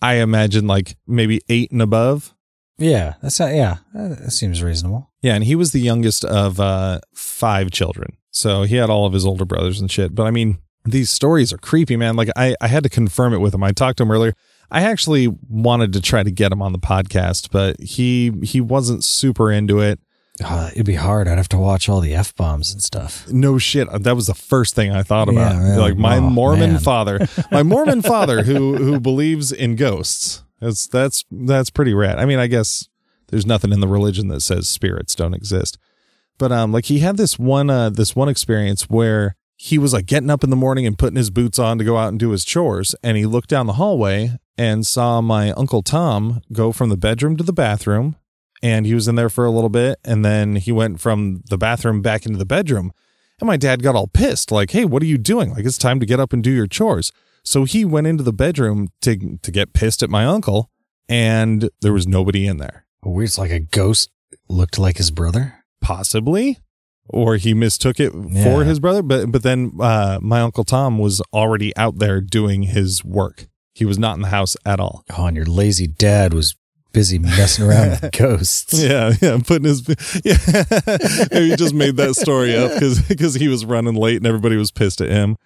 I 0.00 0.14
imagine 0.14 0.66
like 0.66 0.96
maybe 1.06 1.40
8 1.48 1.72
and 1.72 1.82
above. 1.82 2.34
Yeah, 2.78 3.14
that's 3.22 3.40
not, 3.40 3.54
yeah, 3.54 3.78
that 3.94 4.30
seems 4.30 4.62
reasonable. 4.62 5.10
Yeah, 5.20 5.34
and 5.34 5.42
he 5.44 5.54
was 5.56 5.72
the 5.72 5.80
youngest 5.80 6.24
of 6.24 6.60
uh 6.60 7.00
five 7.14 7.70
children. 7.70 8.16
So 8.30 8.62
he 8.62 8.76
had 8.76 8.88
all 8.90 9.04
of 9.06 9.12
his 9.12 9.26
older 9.26 9.44
brothers 9.44 9.80
and 9.80 9.90
shit. 9.90 10.14
But 10.14 10.26
I 10.26 10.30
mean, 10.30 10.58
these 10.84 11.10
stories 11.10 11.52
are 11.52 11.58
creepy, 11.58 11.96
man. 11.96 12.14
Like 12.16 12.28
I, 12.36 12.54
I 12.60 12.68
had 12.68 12.84
to 12.84 12.88
confirm 12.88 13.34
it 13.34 13.38
with 13.38 13.52
him. 13.54 13.64
I 13.64 13.72
talked 13.72 13.96
to 13.98 14.04
him 14.04 14.10
earlier. 14.12 14.34
I 14.70 14.82
actually 14.82 15.28
wanted 15.48 15.92
to 15.94 16.00
try 16.00 16.22
to 16.22 16.30
get 16.30 16.52
him 16.52 16.62
on 16.62 16.72
the 16.72 16.78
podcast, 16.78 17.48
but 17.50 17.80
he 17.80 18.32
he 18.42 18.60
wasn't 18.60 19.02
super 19.02 19.50
into 19.50 19.80
it. 19.80 19.98
Uh, 20.44 20.70
it'd 20.72 20.86
be 20.86 20.94
hard. 20.94 21.26
I'd 21.26 21.36
have 21.36 21.48
to 21.48 21.58
watch 21.58 21.88
all 21.88 22.00
the 22.00 22.14
f 22.14 22.32
bombs 22.36 22.70
and 22.70 22.80
stuff. 22.80 23.26
No 23.28 23.58
shit. 23.58 23.88
That 24.04 24.14
was 24.14 24.26
the 24.26 24.34
first 24.34 24.76
thing 24.76 24.92
I 24.92 25.02
thought 25.02 25.28
about. 25.28 25.54
Yeah, 25.56 25.68
yeah. 25.74 25.76
Like 25.78 25.96
my 25.96 26.18
Oh, 26.18 26.30
Mormon 26.30 26.74
man. 26.74 26.80
father, 26.80 27.18
my 27.50 27.64
Mormon 27.64 28.02
father 28.02 28.44
who 28.44 28.76
who 28.76 29.00
believes 29.00 29.50
in 29.50 29.74
ghosts. 29.74 30.44
That's 30.60 30.86
that's 30.86 31.24
that's 31.30 31.70
pretty 31.70 31.94
rad. 31.94 32.18
I 32.18 32.24
mean, 32.24 32.38
I 32.38 32.46
guess 32.46 32.88
there's 33.28 33.46
nothing 33.46 33.72
in 33.72 33.80
the 33.80 33.88
religion 33.88 34.28
that 34.28 34.40
says 34.40 34.68
spirits 34.68 35.14
don't 35.14 35.34
exist. 35.34 35.78
But 36.38 36.52
um 36.52 36.72
like 36.72 36.86
he 36.86 37.00
had 37.00 37.16
this 37.16 37.38
one 37.38 37.70
uh 37.70 37.90
this 37.90 38.16
one 38.16 38.28
experience 38.28 38.84
where 38.84 39.36
he 39.56 39.76
was 39.76 39.92
like 39.92 40.06
getting 40.06 40.30
up 40.30 40.44
in 40.44 40.50
the 40.50 40.56
morning 40.56 40.86
and 40.86 40.96
putting 40.96 41.16
his 41.16 41.30
boots 41.30 41.58
on 41.58 41.78
to 41.78 41.84
go 41.84 41.96
out 41.96 42.08
and 42.08 42.18
do 42.18 42.30
his 42.30 42.44
chores 42.44 42.94
and 43.02 43.16
he 43.16 43.26
looked 43.26 43.50
down 43.50 43.66
the 43.66 43.72
hallway 43.74 44.38
and 44.56 44.86
saw 44.86 45.20
my 45.20 45.50
uncle 45.52 45.82
Tom 45.82 46.40
go 46.52 46.70
from 46.70 46.90
the 46.90 46.96
bedroom 46.96 47.36
to 47.36 47.42
the 47.42 47.52
bathroom 47.52 48.14
and 48.62 48.86
he 48.86 48.94
was 48.94 49.08
in 49.08 49.16
there 49.16 49.28
for 49.28 49.44
a 49.44 49.50
little 49.50 49.68
bit 49.68 49.98
and 50.04 50.24
then 50.24 50.56
he 50.56 50.70
went 50.70 51.00
from 51.00 51.42
the 51.50 51.58
bathroom 51.58 52.02
back 52.02 52.24
into 52.24 52.38
the 52.38 52.46
bedroom 52.46 52.92
and 53.40 53.48
my 53.48 53.56
dad 53.56 53.82
got 53.82 53.96
all 53.96 54.06
pissed 54.06 54.52
like 54.52 54.70
hey 54.70 54.84
what 54.84 55.02
are 55.02 55.06
you 55.06 55.18
doing 55.18 55.50
like 55.50 55.64
it's 55.64 55.78
time 55.78 55.98
to 55.98 56.06
get 56.06 56.20
up 56.20 56.32
and 56.32 56.44
do 56.44 56.50
your 56.50 56.68
chores 56.68 57.10
so 57.42 57.64
he 57.64 57.84
went 57.84 58.06
into 58.06 58.22
the 58.22 58.32
bedroom 58.32 58.88
to 59.02 59.38
to 59.42 59.50
get 59.50 59.72
pissed 59.72 60.02
at 60.02 60.10
my 60.10 60.24
uncle 60.24 60.70
and 61.08 61.70
there 61.80 61.92
was 61.92 62.06
nobody 62.06 62.46
in 62.46 62.58
there 62.58 62.84
Weird. 63.02 63.28
It's 63.28 63.38
like 63.38 63.50
a 63.50 63.60
ghost 63.60 64.10
looked 64.48 64.78
like 64.78 64.96
his 64.98 65.10
brother. 65.10 65.54
possibly 65.80 66.58
or 67.08 67.36
he 67.36 67.54
mistook 67.54 67.98
it 67.98 68.12
Yeah. 68.14 68.44
for 68.44 68.64
his 68.64 68.80
brother 68.80 69.02
but 69.02 69.32
but 69.32 69.42
then 69.42 69.72
uh 69.80 70.18
my 70.20 70.40
uncle 70.40 70.64
Tom 70.64 70.98
was 70.98 71.20
already 71.32 71.74
out 71.76 71.98
there 71.98 72.20
doing 72.20 72.64
his 72.64 73.02
work 73.04 73.46
he 73.74 73.84
was 73.84 73.98
not 73.98 74.16
in 74.16 74.22
the 74.22 74.28
house 74.28 74.56
at 74.66 74.78
all 74.80 75.04
Oh, 75.16 75.26
and 75.26 75.36
your 75.36 75.46
lazy 75.46 75.86
dad 75.86 76.34
was 76.34 76.54
busy 76.92 77.18
messing 77.18 77.64
around 77.66 77.90
with 78.00 78.10
ghosts. 78.18 78.72
Yeah, 78.82 79.12
yeah, 79.22 79.38
putting 79.46 79.64
his 79.66 79.82
yeah. 80.24 80.36
He 81.32 81.54
just 81.56 81.74
made 81.74 81.96
that 81.96 82.14
story 82.16 82.56
up 82.56 82.72
because 82.74 83.00
because 83.02 83.34
he 83.34 83.46
was 83.48 83.64
running 83.64 83.94
late 83.94 84.16
and 84.16 84.26
everybody 84.26 84.56
was 84.56 84.70
pissed 84.72 85.00
at 85.00 85.08
him. 85.10 85.36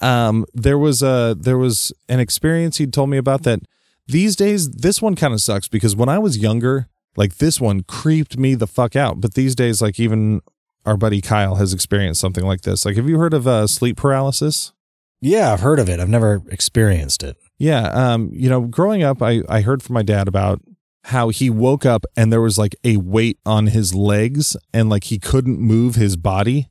Um, 0.00 0.46
there 0.54 0.78
was 0.78 1.02
a 1.02 1.36
there 1.38 1.58
was 1.58 1.92
an 2.08 2.20
experience 2.20 2.76
he'd 2.78 2.92
told 2.92 3.10
me 3.10 3.16
about 3.16 3.42
that. 3.42 3.60
These 4.06 4.36
days, 4.36 4.70
this 4.70 5.02
one 5.02 5.16
kind 5.16 5.34
of 5.34 5.40
sucks 5.40 5.68
because 5.68 5.94
when 5.94 6.08
I 6.08 6.18
was 6.18 6.38
younger, 6.38 6.88
like 7.16 7.36
this 7.36 7.60
one 7.60 7.82
creeped 7.82 8.38
me 8.38 8.54
the 8.54 8.66
fuck 8.66 8.96
out. 8.96 9.20
But 9.20 9.34
these 9.34 9.54
days, 9.54 9.82
like 9.82 10.00
even 10.00 10.40
our 10.86 10.96
buddy 10.96 11.20
Kyle 11.20 11.56
has 11.56 11.74
experienced 11.74 12.20
something 12.20 12.46
like 12.46 12.62
this. 12.62 12.86
Like, 12.86 12.96
have 12.96 13.08
you 13.08 13.18
heard 13.18 13.34
of 13.34 13.46
uh, 13.46 13.66
sleep 13.66 13.96
paralysis? 13.96 14.72
Yeah, 15.20 15.52
I've 15.52 15.60
heard 15.60 15.78
of 15.78 15.88
it. 15.88 16.00
I've 16.00 16.08
never 16.08 16.42
experienced 16.48 17.22
it. 17.22 17.36
Yeah, 17.58 17.88
um, 17.88 18.30
you 18.32 18.48
know, 18.48 18.62
growing 18.62 19.02
up, 19.02 19.20
I 19.20 19.42
I 19.48 19.60
heard 19.62 19.82
from 19.82 19.94
my 19.94 20.02
dad 20.02 20.28
about 20.28 20.62
how 21.04 21.30
he 21.30 21.48
woke 21.48 21.86
up 21.86 22.04
and 22.16 22.32
there 22.32 22.40
was 22.40 22.58
like 22.58 22.76
a 22.84 22.98
weight 22.98 23.38
on 23.46 23.68
his 23.68 23.94
legs 23.94 24.56
and 24.74 24.90
like 24.90 25.04
he 25.04 25.18
couldn't 25.18 25.58
move 25.58 25.94
his 25.94 26.16
body 26.16 26.68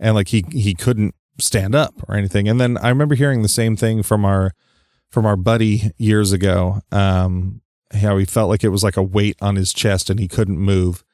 and 0.00 0.14
like 0.14 0.28
he 0.28 0.44
he 0.52 0.74
couldn't 0.74 1.14
stand 1.40 1.74
up 1.74 1.94
or 2.08 2.16
anything. 2.16 2.48
And 2.48 2.60
then 2.60 2.76
I 2.78 2.88
remember 2.88 3.14
hearing 3.14 3.42
the 3.42 3.48
same 3.48 3.76
thing 3.76 4.02
from 4.02 4.24
our 4.24 4.52
from 5.10 5.26
our 5.26 5.36
buddy 5.36 5.92
years 5.96 6.32
ago. 6.32 6.80
Um, 6.90 7.60
how 7.92 8.18
he 8.18 8.24
felt 8.24 8.50
like 8.50 8.64
it 8.64 8.70
was 8.70 8.82
like 8.82 8.96
a 8.96 9.02
weight 9.02 9.36
on 9.40 9.56
his 9.56 9.72
chest 9.72 10.10
and 10.10 10.18
he 10.18 10.28
couldn't 10.28 10.58
move. 10.58 11.04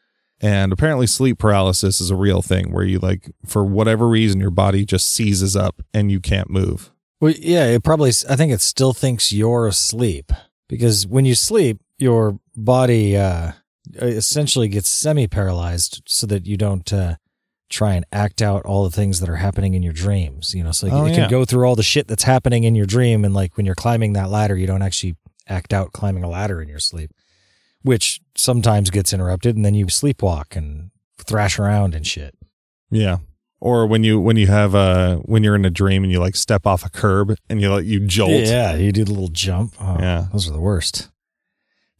And 0.40 0.72
apparently, 0.72 1.06
sleep 1.06 1.38
paralysis 1.38 2.00
is 2.00 2.10
a 2.10 2.16
real 2.16 2.40
thing 2.40 2.72
where 2.72 2.84
you 2.84 2.98
like, 2.98 3.30
for 3.44 3.62
whatever 3.62 4.08
reason, 4.08 4.40
your 4.40 4.50
body 4.50 4.86
just 4.86 5.10
seizes 5.10 5.54
up 5.54 5.82
and 5.92 6.10
you 6.10 6.18
can't 6.18 6.48
move. 6.48 6.90
Well, 7.20 7.34
yeah, 7.38 7.66
it 7.66 7.84
probably, 7.84 8.12
I 8.28 8.36
think 8.36 8.50
it 8.50 8.62
still 8.62 8.94
thinks 8.94 9.32
you're 9.32 9.66
asleep 9.66 10.32
because 10.66 11.06
when 11.06 11.26
you 11.26 11.34
sleep, 11.34 11.82
your 11.98 12.40
body 12.56 13.18
uh, 13.18 13.52
essentially 13.96 14.68
gets 14.68 14.88
semi 14.88 15.26
paralyzed 15.26 16.02
so 16.06 16.26
that 16.28 16.46
you 16.46 16.56
don't 16.56 16.90
uh, 16.90 17.16
try 17.70 17.94
and 17.94 18.04
act 18.12 18.42
out 18.42 18.64
all 18.66 18.84
the 18.84 18.90
things 18.90 19.20
that 19.20 19.28
are 19.28 19.36
happening 19.36 19.74
in 19.74 19.82
your 19.82 19.92
dreams. 19.92 20.54
You 20.54 20.62
know, 20.64 20.72
so 20.72 20.86
like, 20.88 20.94
Oh, 20.94 21.06
it 21.06 21.10
yeah. 21.10 21.14
can 21.16 21.30
go 21.30 21.44
through 21.44 21.64
all 21.66 21.76
the 21.76 21.82
shit 21.82 22.06
that's 22.08 22.24
happening 22.24 22.64
in 22.64 22.74
your 22.74 22.86
dream. 22.86 23.24
And 23.24 23.32
like 23.32 23.56
when 23.56 23.64
you're 23.64 23.74
climbing 23.74 24.12
that 24.14 24.28
ladder, 24.28 24.56
you 24.56 24.66
don't 24.66 24.82
actually 24.82 25.16
act 25.48 25.72
out 25.72 25.92
climbing 25.92 26.22
a 26.24 26.28
ladder 26.28 26.60
in 26.60 26.68
your 26.68 26.78
sleep, 26.80 27.10
which 27.82 28.20
sometimes 28.36 28.90
gets 28.90 29.12
interrupted. 29.12 29.56
And 29.56 29.64
then 29.64 29.74
you 29.74 29.86
sleepwalk 29.86 30.56
and 30.56 30.90
thrash 31.18 31.58
around 31.58 31.94
and 31.94 32.06
shit. 32.06 32.34
Yeah. 32.90 33.18
Or 33.60 33.86
when 33.86 34.02
you 34.04 34.18
when 34.18 34.36
you 34.36 34.46
have 34.46 34.74
uh 34.74 35.16
when 35.18 35.44
you're 35.44 35.54
in 35.54 35.64
a 35.66 35.70
dream 35.70 36.02
and 36.02 36.10
you 36.10 36.18
like 36.18 36.34
step 36.34 36.66
off 36.66 36.84
a 36.84 36.88
curb 36.90 37.36
and 37.48 37.60
you 37.60 37.70
like 37.70 37.84
you 37.84 38.00
jolt. 38.00 38.30
Yeah, 38.30 38.74
you 38.74 38.90
do 38.90 39.04
the 39.04 39.10
little 39.12 39.28
jump. 39.28 39.74
Oh, 39.78 39.96
Yeah. 39.98 40.26
those 40.32 40.48
are 40.48 40.52
the 40.52 40.60
worst. 40.60 41.10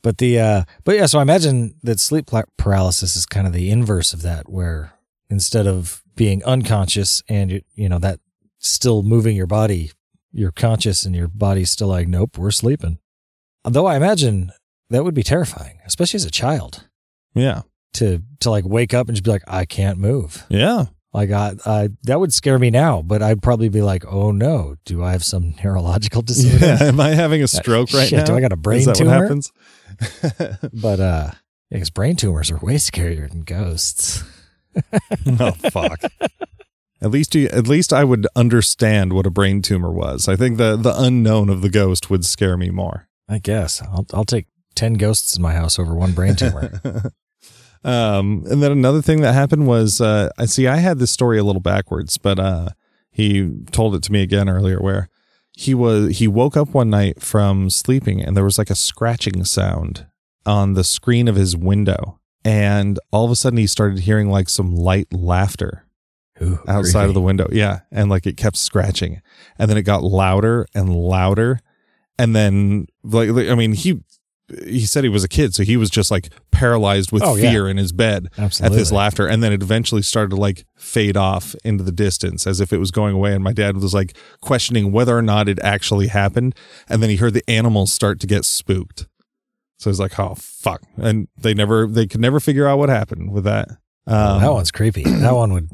But 0.03 0.17
the 0.19 0.41
uh 0.41 0.63
but 0.85 0.97
yeah, 0.97 1.05
so 1.07 1.19
I 1.19 1.23
imagine 1.23 1.75
that 1.83 2.01
sleep 2.01 2.31
paralysis 2.57 3.15
is 3.15 3.27
kind 3.27 3.47
of 3.47 3.53
the 3.53 3.71
inverse 3.71 4.15
of 4.15 4.23
that 4.23 4.49
where 4.49 4.95
instead 5.31 5.67
of 5.67 6.03
being 6.17 6.43
unconscious 6.45 7.23
and 7.29 7.51
you, 7.51 7.61
you 7.75 7.89
know 7.89 7.99
that 7.99 8.21
still 8.59 9.03
moving 9.03 9.37
your 9.37 9.47
body, 9.47 9.93
you're 10.33 10.53
conscious 10.53 11.05
and 11.07 11.15
your 11.17 11.29
body's 11.29 11.71
still 11.71 11.89
like 11.89 12.09
nope, 12.09 12.37
we're 12.37 12.51
sleeping. 12.51 12.99
Though 13.65 13.87
I 13.87 13.97
imagine 13.97 14.53
that 14.91 15.05
would 15.05 15.15
be 15.15 15.23
terrifying, 15.23 15.79
especially 15.87 16.17
as 16.19 16.25
a 16.25 16.31
child 16.31 16.89
Yeah. 17.35 17.63
to 17.95 18.23
to 18.41 18.51
like 18.51 18.65
wake 18.67 18.93
up 18.95 19.09
and 19.09 19.15
just 19.17 19.25
be 19.25 19.31
like 19.31 19.45
I 19.49 19.65
can't 19.65 19.99
move. 19.99 20.45
Yeah. 20.49 20.87
Like 21.13 21.31
I, 21.33 21.55
I 21.67 21.89
that 22.05 22.21
would 22.21 22.33
scare 22.33 22.59
me 22.59 22.71
now, 22.71 23.03
but 23.03 23.21
I'd 23.21 23.43
probably 23.43 23.69
be 23.69 23.83
like, 23.83 24.05
"Oh 24.07 24.31
no, 24.31 24.77
do 24.85 25.03
I 25.03 25.11
have 25.11 25.25
some 25.25 25.55
neurological 25.65 26.23
disorder?" 26.23 26.65
Yeah. 26.67 26.79
Am 26.83 27.01
I 27.01 27.09
having 27.15 27.43
a 27.43 27.49
stroke 27.49 27.93
right 27.93 28.09
Shit, 28.09 28.19
now? 28.21 28.25
do 28.27 28.37
I 28.37 28.41
got 28.41 28.53
a 28.53 28.57
brain 28.57 28.79
Is 28.81 28.87
that 28.87 28.95
tumor? 28.95 29.11
what 29.11 29.23
happens? 29.23 29.51
But 30.73 31.01
uh, 31.01 31.31
yeah, 31.71 31.79
'cause 31.79 31.91
brain 31.91 32.15
tumors 32.17 32.51
are 32.53 32.59
way 32.59 32.77
scarier 32.77 33.29
than 33.29 33.41
ghosts. 33.43 34.23
oh 35.41 35.53
fuck. 35.53 36.01
At 37.03 37.11
least 37.11 37.35
you, 37.35 37.49
at 37.49 37.67
least 37.67 37.93
I 37.93 38.05
would 38.05 38.27
understand 38.37 39.13
what 39.13 39.27
a 39.27 39.31
brain 39.31 39.63
tumor 39.63 39.91
was. 39.91 40.29
I 40.29 40.37
think 40.37 40.59
the 40.59 40.77
the 40.77 40.95
unknown 40.97 41.49
of 41.49 41.63
the 41.63 41.71
ghost 41.71 42.11
would 42.11 42.25
scare 42.25 42.57
me 42.57 42.71
more. 42.71 43.09
I 43.29 43.39
guess 43.39 43.81
I'll 43.83 44.07
I'll 44.13 44.25
take 44.25 44.47
ten 44.75 44.95
ghosts 44.95 45.37
in 45.37 45.43
my 45.43 45.55
house 45.55 45.79
over 45.79 45.95
one 45.95 46.13
brain 46.13 46.37
tumor. 46.37 46.81
um, 47.85 48.45
and 48.51 48.63
then 48.63 48.73
another 48.73 49.01
thing 49.01 49.23
that 49.23 49.33
happened 49.33 49.67
was, 49.67 50.01
uh, 50.01 50.29
I 50.39 50.45
see 50.47 50.67
I 50.67 50.77
had 50.77 50.99
this 50.99 51.11
story 51.11 51.39
a 51.39 51.45
little 51.45 51.63
backwards, 51.63 52.19
but 52.19 52.39
uh, 52.39 52.71
he 53.11 53.51
told 53.73 53.95
it 53.95 54.03
to 54.05 54.13
me 54.13 54.23
again 54.23 54.49
earlier, 54.49 54.81
where 54.81 55.09
he 55.57 55.75
was 55.75 56.19
he 56.19 56.29
woke 56.29 56.57
up 56.57 56.69
one 56.69 56.91
night 56.91 57.21
from 57.21 57.71
sleeping 57.71 58.23
and 58.23 58.37
there 58.37 58.45
was 58.45 58.59
like 58.59 58.71
a 58.71 58.75
scratching 58.75 59.45
sound 59.45 60.07
on 60.47 60.75
the 60.75 60.85
screen 60.85 61.29
of 61.29 61.37
his 61.37 61.57
window, 61.57 62.20
and 62.45 62.99
all 63.13 63.25
of 63.25 63.31
a 63.31 63.37
sudden 63.37 63.59
he 63.59 63.67
started 63.67 64.01
hearing 64.01 64.31
like 64.31 64.49
some 64.49 64.75
light 64.75 65.13
laughter 65.13 65.85
Ooh, 66.43 66.59
outside 66.67 67.09
of 67.09 67.15
the 67.15 67.21
window. 67.21 67.49
Yeah. 67.53 67.81
And 67.91 68.09
like 68.09 68.27
it 68.27 68.37
kept 68.37 68.57
scratching. 68.57 69.21
And 69.59 69.71
then 69.71 69.77
it 69.77 69.83
got 69.83 70.03
louder 70.03 70.67
and 70.75 70.95
louder. 70.95 71.61
And 72.19 72.35
then 72.35 72.87
like 73.03 73.29
I 73.31 73.55
mean, 73.55 73.73
he 73.73 74.01
he 74.65 74.81
said 74.81 75.05
he 75.05 75.11
was 75.11 75.23
a 75.23 75.29
kid, 75.29 75.55
so 75.55 75.63
he 75.63 75.77
was 75.77 75.91
just 75.91 76.11
like 76.11 76.31
paralyzed 76.51 77.13
with 77.13 77.23
Oh, 77.23 77.37
yeah. 77.37 77.51
fear 77.51 77.69
in 77.69 77.77
his 77.77 77.93
bed 77.93 78.27
Absolutely. 78.37 78.77
at 78.77 78.79
this 78.81 78.91
laughter. 78.91 79.29
And 79.29 79.45
then 79.45 79.53
it 79.53 79.63
eventually 79.63 80.03
started 80.03 80.31
to 80.31 80.37
like 80.37 80.65
fade 80.77 81.17
off 81.17 81.55
into 81.65 81.85
the 81.85 81.93
distance 81.93 82.49
as 82.49 82.61
if 82.61 82.73
it 82.73 82.79
was 82.79 82.91
going 82.91 83.15
away. 83.15 83.33
And 83.33 83.45
my 83.45 83.53
dad 83.53 83.77
was 83.77 83.95
like 83.95 84.17
questioning 84.41 84.91
whether 84.91 85.17
or 85.17 85.23
not 85.23 85.49
it 85.49 85.61
actually 85.63 86.09
happened. 86.09 86.57
And 86.89 87.01
then 87.01 87.11
he 87.11 87.17
heard 87.17 87.35
the 87.35 87.49
animals 87.49 87.93
start 87.93 88.19
to 88.21 88.27
get 88.27 88.45
spooked. 88.45 89.07
So 89.81 89.89
he's 89.89 89.99
like, 89.99 90.19
oh 90.19 90.35
fuck. 90.37 90.83
And 90.99 91.27
they 91.39 91.55
never 91.55 91.87
they 91.87 92.07
could 92.07 92.21
never 92.21 92.39
figure 92.39 92.67
out 92.69 92.79
what 92.79 92.89
happened 92.91 93.33
with 93.33 93.45
that. 93.45 93.69
Oh, 94.07 94.35
Um, 94.37 94.41
that 94.43 94.53
one's 94.53 94.71
creepy. 94.71 95.05
that 95.05 95.35
one 95.35 95.53
would 95.55 95.71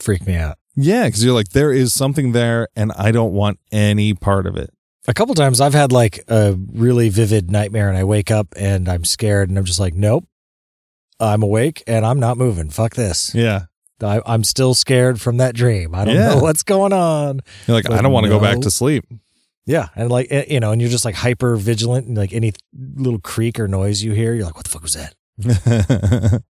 freak 0.00 0.26
me 0.26 0.34
out. 0.36 0.56
Yeah, 0.76 1.04
because 1.04 1.22
you're 1.24 1.34
like, 1.34 1.50
there 1.50 1.70
is 1.70 1.92
something 1.92 2.32
there, 2.32 2.66
and 2.74 2.90
I 2.96 3.12
don't 3.12 3.32
want 3.32 3.60
any 3.70 4.12
part 4.14 4.46
of 4.46 4.56
it. 4.56 4.70
A 5.06 5.12
couple 5.14 5.34
times 5.34 5.60
I've 5.60 5.74
had 5.74 5.92
like 5.92 6.24
a 6.28 6.56
really 6.72 7.10
vivid 7.10 7.50
nightmare, 7.50 7.88
and 7.90 7.98
I 7.98 8.04
wake 8.04 8.30
up 8.30 8.48
and 8.56 8.88
I'm 8.88 9.04
scared, 9.04 9.50
and 9.50 9.58
I'm 9.58 9.64
just 9.66 9.78
like, 9.78 9.94
nope, 9.94 10.24
I'm 11.20 11.42
awake 11.42 11.82
and 11.86 12.04
I'm 12.06 12.18
not 12.18 12.38
moving. 12.38 12.70
Fuck 12.70 12.94
this. 12.94 13.34
Yeah, 13.34 13.66
I, 14.02 14.20
I'm 14.26 14.42
still 14.42 14.72
scared 14.74 15.20
from 15.20 15.36
that 15.36 15.54
dream. 15.54 15.94
I 15.94 16.04
don't 16.06 16.14
Yeah. 16.14 16.34
know 16.34 16.38
what's 16.42 16.62
going 16.62 16.92
on. 16.94 17.40
you're 17.68 17.76
like, 17.76 17.88
Like, 17.88 17.98
I 17.98 18.02
don't 18.02 18.12
want 18.12 18.24
to 18.24 18.30
go 18.30 18.40
back 18.40 18.60
to 18.60 18.70
sleep. 18.70 19.04
Yeah, 19.66 19.88
and 19.96 20.10
like 20.10 20.28
eh, 20.30 20.44
you 20.48 20.60
know, 20.60 20.72
and 20.72 20.80
you're 20.80 20.90
just 20.90 21.04
like 21.04 21.14
hyper 21.14 21.56
vigilant, 21.56 22.06
and 22.06 22.16
like 22.16 22.32
any 22.32 22.52
little 22.72 23.20
creak 23.20 23.58
or 23.58 23.66
noise 23.66 24.02
you 24.02 24.12
hear, 24.12 24.34
you're 24.34 24.44
like, 24.44 24.56
"What 24.56 24.64
the 24.64 24.70
fuck 24.70 24.82
was 24.82 24.94
that?" 24.94 26.42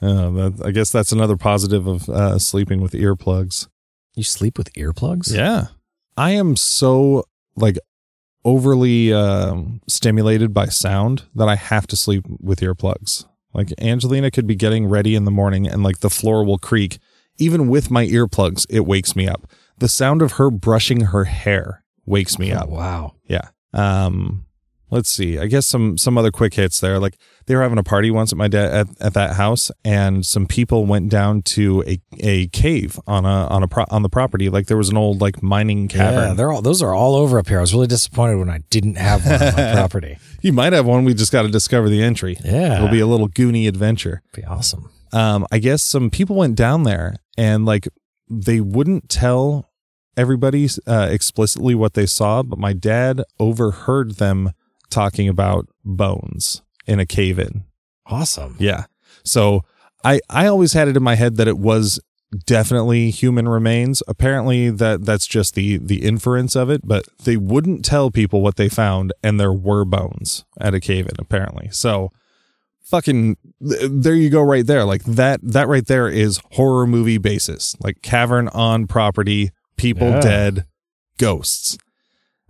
Uh, 0.00 0.30
that, 0.30 0.62
I 0.64 0.70
guess 0.72 0.90
that's 0.90 1.12
another 1.12 1.36
positive 1.36 1.86
of 1.86 2.08
uh, 2.08 2.38
sleeping 2.38 2.80
with 2.80 2.92
earplugs. 2.92 3.68
You 4.16 4.24
sleep 4.24 4.58
with 4.58 4.72
earplugs? 4.72 5.32
Yeah, 5.32 5.66
I 6.16 6.32
am 6.32 6.56
so 6.56 7.24
like 7.54 7.78
overly 8.44 9.12
um, 9.12 9.80
stimulated 9.86 10.52
by 10.52 10.66
sound 10.66 11.24
that 11.36 11.48
I 11.48 11.54
have 11.54 11.86
to 11.88 11.96
sleep 11.96 12.24
with 12.40 12.60
earplugs. 12.60 13.26
Like 13.54 13.72
Angelina 13.80 14.30
could 14.32 14.46
be 14.46 14.56
getting 14.56 14.86
ready 14.86 15.14
in 15.14 15.24
the 15.24 15.30
morning, 15.30 15.68
and 15.68 15.84
like 15.84 16.00
the 16.00 16.10
floor 16.10 16.44
will 16.44 16.58
creak. 16.58 16.98
Even 17.40 17.68
with 17.68 17.92
my 17.92 18.04
earplugs, 18.04 18.66
it 18.68 18.80
wakes 18.80 19.14
me 19.14 19.28
up. 19.28 19.48
The 19.78 19.88
sound 19.88 20.20
of 20.20 20.32
her 20.32 20.50
brushing 20.50 21.02
her 21.02 21.24
hair 21.24 21.84
wakes 22.08 22.38
me 22.38 22.52
Oh, 22.52 22.58
up. 22.58 22.68
wow. 22.68 23.14
Yeah. 23.26 23.48
Um, 23.74 24.44
let's 24.90 25.10
see. 25.10 25.38
I 25.38 25.46
guess 25.46 25.66
some 25.66 25.98
some 25.98 26.16
other 26.16 26.30
quick 26.30 26.54
hits 26.54 26.80
there. 26.80 26.98
Like 26.98 27.18
they 27.46 27.54
were 27.54 27.62
having 27.62 27.78
a 27.78 27.82
party 27.82 28.10
once 28.10 28.32
at 28.32 28.38
my 28.38 28.48
dad 28.48 28.72
at, 28.72 28.86
at 29.00 29.14
that 29.14 29.36
house, 29.36 29.70
and 29.84 30.24
some 30.24 30.46
people 30.46 30.86
went 30.86 31.10
down 31.10 31.42
to 31.42 31.84
a, 31.86 32.00
a 32.20 32.46
cave 32.48 32.98
on 33.06 33.24
a 33.26 33.46
on 33.48 33.62
a 33.62 33.68
pro- 33.68 33.84
on 33.90 34.02
the 34.02 34.08
property. 34.08 34.48
Like 34.48 34.66
there 34.66 34.76
was 34.78 34.88
an 34.88 34.96
old 34.96 35.20
like 35.20 35.42
mining 35.42 35.88
cavern. 35.88 36.28
Yeah, 36.28 36.34
they're 36.34 36.50
all 36.50 36.62
those 36.62 36.80
are 36.82 36.94
all 36.94 37.14
over 37.14 37.38
up 37.38 37.48
here. 37.48 37.58
I 37.58 37.60
was 37.60 37.74
really 37.74 37.86
disappointed 37.86 38.36
when 38.36 38.48
I 38.50 38.60
didn't 38.70 38.96
have 38.96 39.24
one 39.26 39.34
on 39.42 39.54
my 39.54 39.72
property. 39.74 40.18
you 40.40 40.52
might 40.52 40.72
have 40.72 40.86
one. 40.86 41.04
We 41.04 41.12
just 41.14 41.32
got 41.32 41.42
to 41.42 41.48
discover 41.48 41.88
the 41.90 42.02
entry. 42.02 42.38
Yeah, 42.44 42.76
It'll 42.76 42.88
be 42.88 43.00
a 43.00 43.06
little 43.06 43.28
Goonie 43.28 43.68
adventure. 43.68 44.22
be 44.34 44.44
awesome. 44.44 44.90
um, 45.12 45.46
I 45.52 45.58
guess 45.58 45.82
some 45.82 46.08
people 46.10 46.36
went 46.36 46.54
down 46.56 46.82
there 46.84 47.16
and 47.36 47.64
like 47.66 47.86
they 48.30 48.60
wouldn't 48.60 49.08
tell 49.08 49.67
everybody 50.18 50.68
uh, 50.86 51.08
explicitly 51.10 51.74
what 51.74 51.94
they 51.94 52.04
saw, 52.04 52.42
but 52.42 52.58
my 52.58 52.72
dad 52.72 53.22
overheard 53.38 54.16
them 54.16 54.52
talking 54.90 55.28
about 55.28 55.68
bones 55.84 56.62
in 56.86 56.98
a 56.98 57.06
cave 57.06 57.38
in. 57.38 57.64
Awesome. 58.04 58.56
Yeah. 58.58 58.86
So 59.24 59.64
I 60.04 60.20
I 60.28 60.46
always 60.46 60.72
had 60.72 60.88
it 60.88 60.96
in 60.96 61.02
my 61.02 61.14
head 61.14 61.36
that 61.36 61.48
it 61.48 61.58
was 61.58 62.00
definitely 62.46 63.10
human 63.10 63.48
remains. 63.48 64.02
Apparently 64.08 64.70
that 64.70 65.04
that's 65.04 65.26
just 65.26 65.54
the 65.54 65.78
the 65.78 66.02
inference 66.02 66.56
of 66.56 66.68
it, 66.68 66.82
but 66.84 67.04
they 67.24 67.36
wouldn't 67.36 67.84
tell 67.84 68.10
people 68.10 68.40
what 68.40 68.56
they 68.56 68.68
found 68.68 69.12
and 69.22 69.38
there 69.38 69.52
were 69.52 69.84
bones 69.84 70.44
at 70.60 70.74
a 70.74 70.80
cave 70.80 71.06
in 71.06 71.14
apparently. 71.18 71.68
So 71.70 72.10
fucking 72.82 73.36
th- 73.66 73.90
there 73.90 74.14
you 74.14 74.30
go 74.30 74.42
right 74.42 74.66
there. 74.66 74.84
Like 74.84 75.04
that 75.04 75.40
that 75.42 75.68
right 75.68 75.86
there 75.86 76.08
is 76.08 76.40
horror 76.52 76.86
movie 76.86 77.18
basis. 77.18 77.76
Like 77.80 78.02
cavern 78.02 78.48
on 78.48 78.86
property, 78.86 79.50
people 79.78 80.08
Yeah. 80.10 80.20
dead, 80.20 80.66
ghosts. 81.18 81.78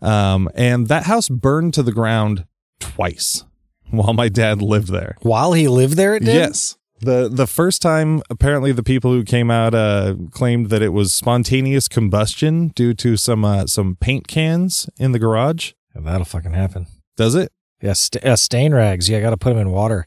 Um 0.02 0.48
and 0.54 0.88
that 0.88 1.04
house 1.04 1.28
burned 1.28 1.74
to 1.74 1.82
the 1.82 1.92
ground 1.92 2.44
twice 2.80 3.44
while 3.90 4.12
my 4.12 4.28
dad 4.28 4.60
lived 4.62 4.88
there. 4.88 5.16
While 5.22 5.52
he 5.52 5.66
lived 5.68 5.94
there, 5.96 6.14
it 6.16 6.24
did. 6.24 6.34
Yes. 6.34 6.76
The 7.00 7.28
the 7.32 7.46
first 7.46 7.80
time 7.82 8.22
apparently 8.28 8.72
the 8.72 8.82
people 8.82 9.12
who 9.12 9.22
came 9.24 9.50
out 9.50 9.74
uh 9.74 10.14
claimed 10.32 10.70
that 10.70 10.82
it 10.82 10.92
was 10.92 11.12
spontaneous 11.14 11.86
combustion 11.88 12.68
due 12.74 12.94
to 12.94 13.16
some 13.16 13.44
uh, 13.44 13.66
some 13.66 13.96
paint 14.00 14.26
cans 14.28 14.88
in 14.98 15.12
the 15.12 15.18
garage. 15.18 15.72
Yeah, 15.94 16.02
that'll 16.02 16.24
fucking 16.24 16.54
happen. 16.54 16.86
Does 17.16 17.34
it? 17.34 17.52
Yeah, 17.80 17.92
st- 17.92 18.24
uh, 18.24 18.34
stain 18.36 18.74
rags. 18.74 19.08
Yeah, 19.08 19.20
got 19.20 19.30
to 19.30 19.36
put 19.36 19.50
them 19.50 19.58
in 19.58 19.70
water. 19.70 20.06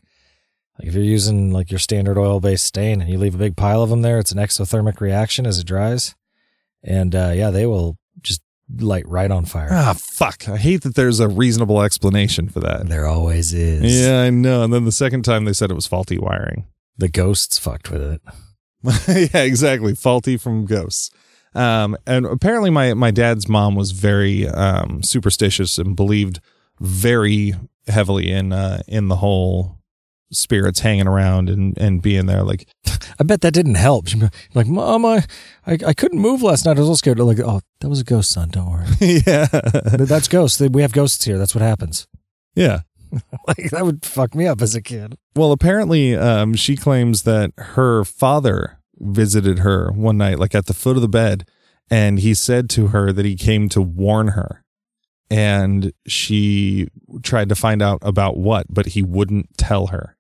Like 0.78 0.88
if 0.90 0.94
you're 0.94 1.04
using 1.04 1.52
like 1.52 1.72
your 1.72 1.80
standard 1.80 2.18
oil 2.18 2.40
based 2.42 2.66
stain 2.66 3.02
and 3.02 3.10
you 3.10 3.18
leave 3.18 3.36
a 3.36 3.38
big 3.38 3.56
pile 3.56 3.82
of 3.84 3.90
them 3.90 4.02
there, 4.02 4.20
it's 4.20 4.32
an 4.34 4.38
exothermic 4.40 5.00
reaction 5.00 5.46
as 5.46 5.60
it 5.60 5.68
dries, 5.68 6.16
and 6.84 7.16
uh, 7.16 7.32
yeah, 7.36 7.50
they 7.52 7.66
will 7.66 7.98
just 8.22 8.42
light 8.80 9.08
right 9.08 9.32
on 9.32 9.46
fire. 9.46 9.70
Ah 9.72 9.94
fuck. 9.98 10.48
I 10.48 10.58
hate 10.58 10.84
that 10.84 10.96
there's 10.96 11.20
a 11.20 11.28
reasonable 11.28 11.82
explanation 11.82 12.50
for 12.50 12.60
that. 12.62 12.88
There 12.88 13.06
always 13.08 13.54
is. 13.54 14.02
Yeah, 14.02 14.22
I 14.22 14.30
know. 14.30 14.64
And 14.64 14.72
then 14.74 14.86
the 14.86 14.92
second 14.92 15.24
time 15.24 15.46
they 15.46 15.54
said 15.54 15.72
it 15.72 15.76
was 15.76 15.88
faulty 15.88 16.18
wiring. 16.18 16.66
the 16.98 17.10
ghosts 17.10 17.58
fucked 17.58 17.92
with 17.92 18.02
it. 18.02 18.22
yeah, 19.34 19.42
exactly. 19.42 19.94
Faulty 19.96 20.38
from 20.38 20.66
ghosts. 20.66 21.12
Um, 21.54 21.98
and 22.08 22.26
apparently 22.26 22.70
my 22.70 22.94
my 22.94 23.12
dad's 23.12 23.50
mom 23.50 23.76
was 23.76 23.92
very 23.92 24.48
um, 24.48 25.04
superstitious 25.04 25.78
and 25.78 25.96
believed 25.96 26.40
very 26.80 27.54
heavily 27.88 28.32
in 28.32 28.54
uh, 28.54 28.82
in 28.88 29.10
the 29.10 29.18
whole 29.18 29.81
spirits 30.32 30.80
hanging 30.80 31.08
around 31.08 31.50
and, 31.50 31.78
and 31.78 32.02
being 32.02 32.26
there. 32.26 32.44
Like, 32.44 32.68
I 33.20 33.24
bet 33.24 33.42
that 33.42 33.54
didn't 33.54 33.76
help. 33.76 34.08
Like, 34.54 34.68
Mom, 34.68 35.06
I, 35.06 35.24
I, 35.66 35.78
I 35.88 35.94
couldn't 35.94 36.20
move 36.20 36.42
last 36.42 36.66
night. 36.66 36.78
I 36.78 36.80
was 36.80 36.90
all 36.90 36.96
scared. 36.96 37.20
Like, 37.20 37.40
oh, 37.40 37.62
that 37.80 37.90
was 37.90 38.02
a 38.02 38.04
ghost, 38.04 38.32
son. 38.32 38.50
Don't 38.50 38.70
worry. 38.72 38.86
yeah, 39.26 39.46
That's 39.46 40.28
ghosts. 40.28 40.60
We 40.60 40.82
have 40.82 40.94
ghosts 40.94 41.24
here. 41.26 41.38
That's 41.38 41.56
what 41.56 41.62
happens. 41.62 42.08
yeah. 42.56 42.82
Like 43.46 43.72
that 43.72 43.84
would 43.84 44.06
fuck 44.06 44.36
me 44.36 44.48
up 44.48 44.62
as 44.62 44.74
a 44.74 44.82
kid. 44.82 45.18
Well, 45.36 45.52
apparently, 45.52 46.16
um, 46.16 46.54
she 46.54 46.78
claims 46.78 47.24
that 47.24 47.52
her 47.58 48.06
father 48.06 48.78
visited 49.00 49.60
her 49.60 49.92
one 49.92 50.18
night, 50.18 50.40
like 50.40 50.56
at 50.56 50.68
the 50.68 50.74
foot 50.74 50.96
of 50.96 51.02
the 51.02 51.10
bed, 51.10 51.46
and 51.90 52.20
he 52.20 52.34
said 52.34 52.70
to 52.70 52.88
her 52.88 53.12
that 53.12 53.26
he 53.26 53.36
came 53.36 53.68
to 53.70 53.82
warn 53.82 54.30
her. 54.30 54.64
And 55.30 55.92
she 56.08 56.88
tried 57.22 57.50
to 57.50 57.56
find 57.56 57.82
out 57.82 58.00
about 58.02 58.38
what, 58.38 58.68
but 58.70 58.88
he 58.88 59.02
wouldn't 59.02 59.58
tell 59.58 59.88
her. 59.88 60.16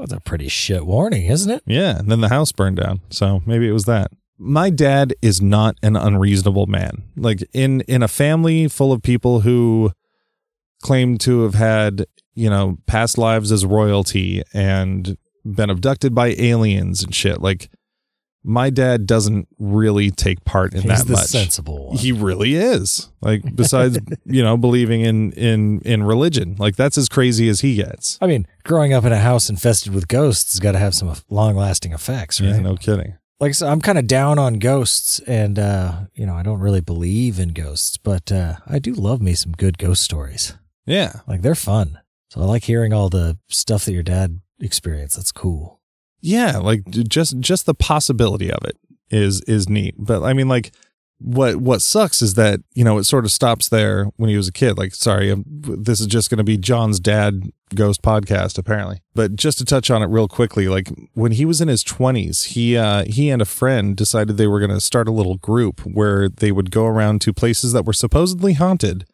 That's 0.00 0.12
a 0.12 0.20
pretty 0.20 0.48
shit 0.48 0.86
warning, 0.86 1.26
isn't 1.26 1.50
it? 1.50 1.62
Yeah, 1.66 1.98
and 1.98 2.10
then 2.10 2.22
the 2.22 2.30
house 2.30 2.52
burned 2.52 2.78
down. 2.78 3.02
So 3.10 3.42
maybe 3.44 3.68
it 3.68 3.72
was 3.72 3.84
that. 3.84 4.10
My 4.38 4.70
dad 4.70 5.12
is 5.20 5.42
not 5.42 5.76
an 5.82 5.94
unreasonable 5.94 6.66
man. 6.66 7.04
Like 7.16 7.46
in 7.52 7.82
in 7.82 8.02
a 8.02 8.08
family 8.08 8.66
full 8.68 8.92
of 8.92 9.02
people 9.02 9.40
who 9.40 9.92
claim 10.82 11.18
to 11.18 11.42
have 11.42 11.54
had, 11.54 12.06
you 12.34 12.48
know, 12.48 12.78
past 12.86 13.18
lives 13.18 13.52
as 13.52 13.66
royalty 13.66 14.42
and 14.54 15.18
been 15.44 15.68
abducted 15.68 16.14
by 16.14 16.28
aliens 16.38 17.02
and 17.02 17.14
shit. 17.14 17.42
Like 17.42 17.70
my 18.42 18.70
dad 18.70 19.06
doesn't 19.06 19.48
really 19.58 20.10
take 20.10 20.44
part 20.44 20.72
in 20.72 20.82
He's 20.82 20.90
that 20.90 21.06
the 21.06 21.12
much. 21.12 21.26
sensible 21.26 21.88
one. 21.88 21.96
He 21.96 22.12
really 22.12 22.54
is. 22.54 23.10
Like 23.20 23.42
besides, 23.54 23.98
you 24.24 24.42
know, 24.42 24.56
believing 24.56 25.02
in 25.02 25.32
in 25.32 25.80
in 25.82 26.02
religion. 26.02 26.56
Like 26.58 26.76
that's 26.76 26.96
as 26.96 27.08
crazy 27.08 27.48
as 27.48 27.60
he 27.60 27.76
gets. 27.76 28.18
I 28.20 28.26
mean, 28.26 28.46
growing 28.64 28.92
up 28.92 29.04
in 29.04 29.12
a 29.12 29.18
house 29.18 29.50
infested 29.50 29.94
with 29.94 30.08
ghosts 30.08 30.54
has 30.54 30.60
got 30.60 30.72
to 30.72 30.78
have 30.78 30.94
some 30.94 31.14
long 31.28 31.54
lasting 31.56 31.92
effects, 31.92 32.40
right? 32.40 32.50
Yeah, 32.50 32.60
no 32.60 32.76
kidding. 32.76 33.18
Like, 33.40 33.54
so 33.54 33.66
I'm 33.68 33.80
kind 33.80 33.96
of 33.96 34.06
down 34.06 34.38
on 34.38 34.58
ghosts, 34.58 35.18
and, 35.20 35.58
uh, 35.58 36.00
you 36.12 36.26
know, 36.26 36.34
I 36.34 36.42
don't 36.42 36.60
really 36.60 36.82
believe 36.82 37.38
in 37.38 37.54
ghosts, 37.54 37.96
but 37.96 38.30
uh, 38.30 38.56
I 38.66 38.78
do 38.78 38.92
love 38.92 39.22
me 39.22 39.32
some 39.32 39.52
good 39.52 39.78
ghost 39.78 40.02
stories. 40.02 40.58
Yeah. 40.84 41.20
Like, 41.26 41.40
they're 41.40 41.54
fun. 41.54 41.98
So 42.28 42.42
I 42.42 42.44
like 42.44 42.64
hearing 42.64 42.92
all 42.92 43.08
the 43.08 43.38
stuff 43.48 43.86
that 43.86 43.92
your 43.94 44.02
dad 44.02 44.40
experienced. 44.60 45.16
That's 45.16 45.32
cool. 45.32 45.79
Yeah 46.20 46.58
like 46.58 46.88
just 46.90 47.38
just 47.40 47.66
the 47.66 47.74
possibility 47.74 48.50
of 48.50 48.64
it 48.64 48.76
is 49.10 49.42
is 49.42 49.68
neat. 49.68 49.94
But 49.98 50.22
i 50.22 50.32
mean 50.32 50.48
like 50.48 50.72
what 51.18 51.56
what 51.56 51.82
sucks 51.82 52.22
is 52.22 52.34
that 52.34 52.60
you 52.74 52.82
know 52.82 52.96
it 52.96 53.04
sort 53.04 53.24
of 53.26 53.30
stops 53.30 53.68
there 53.68 54.06
when 54.16 54.30
he 54.30 54.36
was 54.36 54.48
a 54.48 54.52
kid. 54.52 54.78
Like 54.78 54.94
sorry 54.94 55.30
um, 55.30 55.44
this 55.46 56.00
is 56.00 56.06
just 56.06 56.30
going 56.30 56.38
to 56.38 56.44
be 56.44 56.56
john's 56.56 56.98
dad 56.98 57.50
ghost 57.74 58.02
podcast 58.02 58.58
apparently. 58.58 59.00
But 59.14 59.36
just 59.36 59.58
to 59.58 59.64
touch 59.64 59.90
on 59.90 60.02
it 60.02 60.06
real 60.06 60.28
quickly 60.28 60.66
like 60.68 60.88
when 61.14 61.32
he 61.32 61.44
was 61.44 61.60
in 61.60 61.68
his 61.68 61.84
20s 61.84 62.46
he 62.54 62.76
uh 62.76 63.04
he 63.04 63.30
and 63.30 63.42
a 63.42 63.44
friend 63.44 63.96
decided 63.96 64.36
they 64.36 64.46
were 64.46 64.60
going 64.60 64.70
to 64.70 64.80
start 64.80 65.08
a 65.08 65.12
little 65.12 65.36
group 65.36 65.80
where 65.80 66.28
they 66.28 66.50
would 66.52 66.70
go 66.70 66.86
around 66.86 67.20
to 67.20 67.32
places 67.32 67.72
that 67.72 67.84
were 67.84 67.92
supposedly 67.92 68.54
haunted 68.54 69.04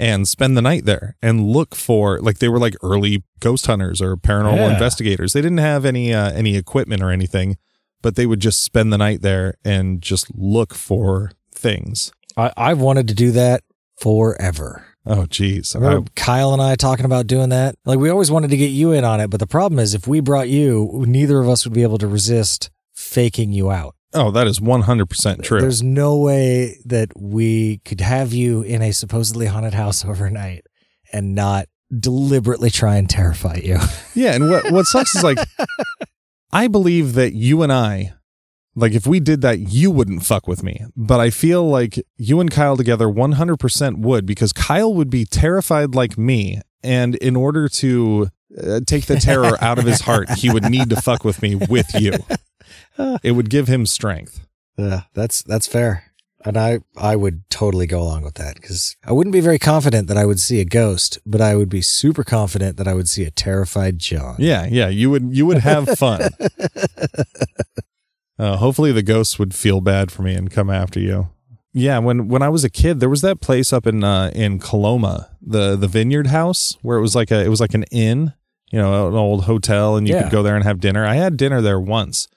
and 0.00 0.26
spend 0.26 0.56
the 0.56 0.62
night 0.62 0.84
there 0.86 1.16
and 1.22 1.46
look 1.46 1.74
for 1.76 2.18
like 2.20 2.38
they 2.38 2.48
were 2.48 2.58
like 2.58 2.74
early 2.82 3.22
ghost 3.38 3.66
hunters 3.66 4.00
or 4.02 4.16
paranormal 4.16 4.56
Yeah. 4.56 4.72
investigators. 4.72 5.32
They 5.34 5.42
didn't 5.42 5.58
have 5.58 5.84
any 5.84 6.12
uh, 6.12 6.32
any 6.32 6.56
equipment 6.56 7.02
or 7.02 7.10
anything, 7.10 7.56
but 8.02 8.16
they 8.16 8.26
would 8.26 8.40
just 8.40 8.62
spend 8.62 8.92
the 8.92 8.98
night 8.98 9.22
there 9.22 9.54
and 9.64 10.00
just 10.02 10.34
look 10.34 10.74
for 10.74 11.30
things. 11.54 12.10
I, 12.36 12.52
I've 12.56 12.80
wanted 12.80 13.06
to 13.08 13.14
do 13.14 13.30
that 13.32 13.62
forever. 13.98 14.86
Oh 15.06 15.26
geez. 15.26 15.74
I 15.74 15.78
remember 15.78 16.10
Kyle 16.16 16.52
and 16.52 16.60
I 16.62 16.74
talking 16.76 17.04
about 17.06 17.26
doing 17.26 17.48
that. 17.50 17.74
Like, 17.84 17.98
we 17.98 18.10
always 18.10 18.30
wanted 18.30 18.50
to 18.50 18.56
get 18.56 18.68
you 18.70 18.92
in 18.92 19.04
on 19.04 19.20
it, 19.20 19.28
but 19.28 19.40
the 19.40 19.46
problem 19.46 19.78
is 19.78 19.94
if 19.94 20.06
we 20.06 20.20
brought 20.20 20.48
you, 20.48 21.04
neither 21.06 21.40
of 21.40 21.48
us 21.48 21.64
would 21.64 21.72
be 21.74 21.82
able 21.82 21.98
to 21.98 22.06
resist 22.06 22.70
faking 22.92 23.52
you 23.52 23.70
out. 23.70 23.94
Oh, 24.14 24.30
that 24.30 24.46
is 24.46 24.60
100% 24.60 25.42
true. 25.42 25.60
There's 25.60 25.82
no 25.82 26.16
way 26.16 26.78
that 26.84 27.12
we 27.16 27.78
could 27.84 28.00
have 28.00 28.32
you 28.32 28.62
in 28.62 28.82
a 28.82 28.92
supposedly 28.92 29.46
haunted 29.46 29.74
house 29.74 30.04
overnight 30.06 30.64
and 31.12 31.34
not 31.34 31.66
deliberately 31.96 32.70
try 32.70 32.96
and 32.96 33.08
terrify 33.08 33.56
you. 33.56 33.78
Yeah, 34.14 34.34
and 34.34 34.50
what 34.50 34.70
what 34.72 34.86
sucks 34.86 35.14
is 35.14 35.22
like 35.22 35.38
I 36.52 36.66
believe 36.66 37.14
that 37.14 37.32
you 37.32 37.62
and 37.62 37.72
I 37.72 38.12
like 38.74 38.92
if 38.92 39.06
we 39.06 39.20
did 39.20 39.40
that 39.42 39.60
you 39.60 39.90
wouldn't 39.90 40.24
fuck 40.24 40.48
with 40.48 40.62
me. 40.64 40.84
But 40.96 41.20
I 41.20 41.30
feel 41.30 41.66
like 41.68 42.04
you 42.16 42.40
and 42.40 42.50
Kyle 42.50 42.76
together 42.76 43.06
100% 43.06 43.98
would 43.98 44.26
because 44.26 44.52
Kyle 44.52 44.92
would 44.92 45.10
be 45.10 45.24
terrified 45.24 45.94
like 45.94 46.18
me 46.18 46.60
and 46.82 47.14
in 47.16 47.36
order 47.36 47.68
to 47.68 48.28
uh, 48.60 48.80
take 48.86 49.06
the 49.06 49.16
terror 49.16 49.56
out 49.62 49.78
of 49.78 49.84
his 49.84 50.00
heart, 50.00 50.28
he 50.30 50.50
would 50.50 50.68
need 50.68 50.90
to 50.90 51.00
fuck 51.00 51.24
with 51.24 51.40
me 51.40 51.54
with 51.54 51.94
you. 51.94 52.12
It 53.22 53.32
would 53.32 53.50
give 53.50 53.68
him 53.68 53.86
strength. 53.86 54.46
Yeah, 54.76 55.02
that's 55.14 55.42
that's 55.42 55.66
fair. 55.66 56.04
And 56.44 56.56
I 56.56 56.80
I 56.96 57.16
would 57.16 57.42
totally 57.50 57.86
go 57.86 58.00
along 58.00 58.22
with 58.22 58.34
that 58.34 58.54
because 58.56 58.96
I 59.04 59.12
wouldn't 59.12 59.32
be 59.34 59.40
very 59.40 59.58
confident 59.58 60.08
that 60.08 60.16
I 60.16 60.24
would 60.24 60.40
see 60.40 60.60
a 60.60 60.64
ghost, 60.64 61.18
but 61.26 61.40
I 61.40 61.54
would 61.54 61.68
be 61.68 61.82
super 61.82 62.24
confident 62.24 62.76
that 62.78 62.88
I 62.88 62.94
would 62.94 63.08
see 63.08 63.24
a 63.24 63.30
terrified 63.30 63.98
John. 63.98 64.36
Yeah, 64.38 64.66
yeah, 64.70 64.88
you 64.88 65.10
would 65.10 65.36
you 65.36 65.44
would 65.46 65.58
have 65.58 65.88
fun. 65.98 66.30
Uh, 68.38 68.56
hopefully 68.56 68.90
the 68.90 69.02
ghosts 69.02 69.38
would 69.38 69.54
feel 69.54 69.82
bad 69.82 70.10
for 70.10 70.22
me 70.22 70.34
and 70.34 70.50
come 70.50 70.70
after 70.70 70.98
you. 70.98 71.28
Yeah, 71.74 71.98
when 71.98 72.26
when 72.28 72.40
I 72.40 72.48
was 72.48 72.64
a 72.64 72.70
kid, 72.70 72.98
there 72.98 73.10
was 73.10 73.20
that 73.20 73.42
place 73.42 73.70
up 73.70 73.86
in 73.86 74.02
uh, 74.02 74.30
in 74.34 74.58
Coloma, 74.58 75.28
the 75.42 75.76
the 75.76 75.86
Vineyard 75.86 76.28
House, 76.28 76.74
where 76.80 76.96
it 76.96 77.02
was 77.02 77.14
like 77.14 77.30
a 77.30 77.44
it 77.44 77.48
was 77.48 77.60
like 77.60 77.74
an 77.74 77.82
inn, 77.92 78.32
you 78.72 78.78
know, 78.78 79.08
an 79.08 79.14
old 79.14 79.44
hotel, 79.44 79.94
and 79.96 80.08
you 80.08 80.14
Yeah. 80.14 80.22
could 80.22 80.32
go 80.32 80.42
there 80.42 80.54
and 80.56 80.64
have 80.64 80.80
dinner. 80.80 81.04
I 81.04 81.16
had 81.16 81.36
dinner 81.36 81.60
there 81.60 81.78
once, 81.78 82.28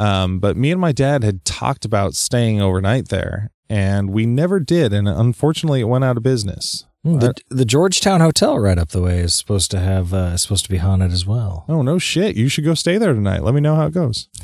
um, 0.00 0.38
but 0.40 0.56
me 0.56 0.70
and 0.72 0.80
my 0.80 0.92
dad 0.92 1.22
had 1.24 1.44
talked 1.44 1.84
about 1.84 2.14
staying 2.14 2.60
overnight 2.60 3.08
there, 3.08 3.50
and 3.68 4.10
we 4.10 4.26
never 4.26 4.58
did, 4.60 4.92
and 4.92 5.06
unfortunately, 5.08 5.80
it 5.80 5.84
went 5.88 6.04
out 6.04 6.16
of 6.16 6.22
business. 6.22 6.84
Hmm, 7.04 7.18
The, 7.18 7.34
the 7.48 7.64
Georgetown 7.64 8.20
Hotel 8.20 8.58
right 8.58 8.76
up 8.78 8.90
the 8.90 9.00
way 9.00 9.20
is 9.20 9.32
supposed 9.34 9.70
to 9.70 9.80
have 9.80 10.12
uh, 10.12 10.32
is 10.34 10.42
supposed 10.42 10.64
to 10.64 10.70
be 10.70 10.76
haunted 10.78 11.12
as 11.12 11.24
well. 11.26 11.64
Oh 11.68 11.82
no 11.82 11.98
shit! 11.98 12.36
You 12.36 12.48
should 12.48 12.64
go 12.64 12.74
stay 12.74 12.98
there 12.98 13.14
tonight. 13.14 13.42
Let 13.42 13.54
me 13.54 13.60
know 13.60 13.74
how 13.74 13.86
it 13.86 13.94
goes. 13.94 14.28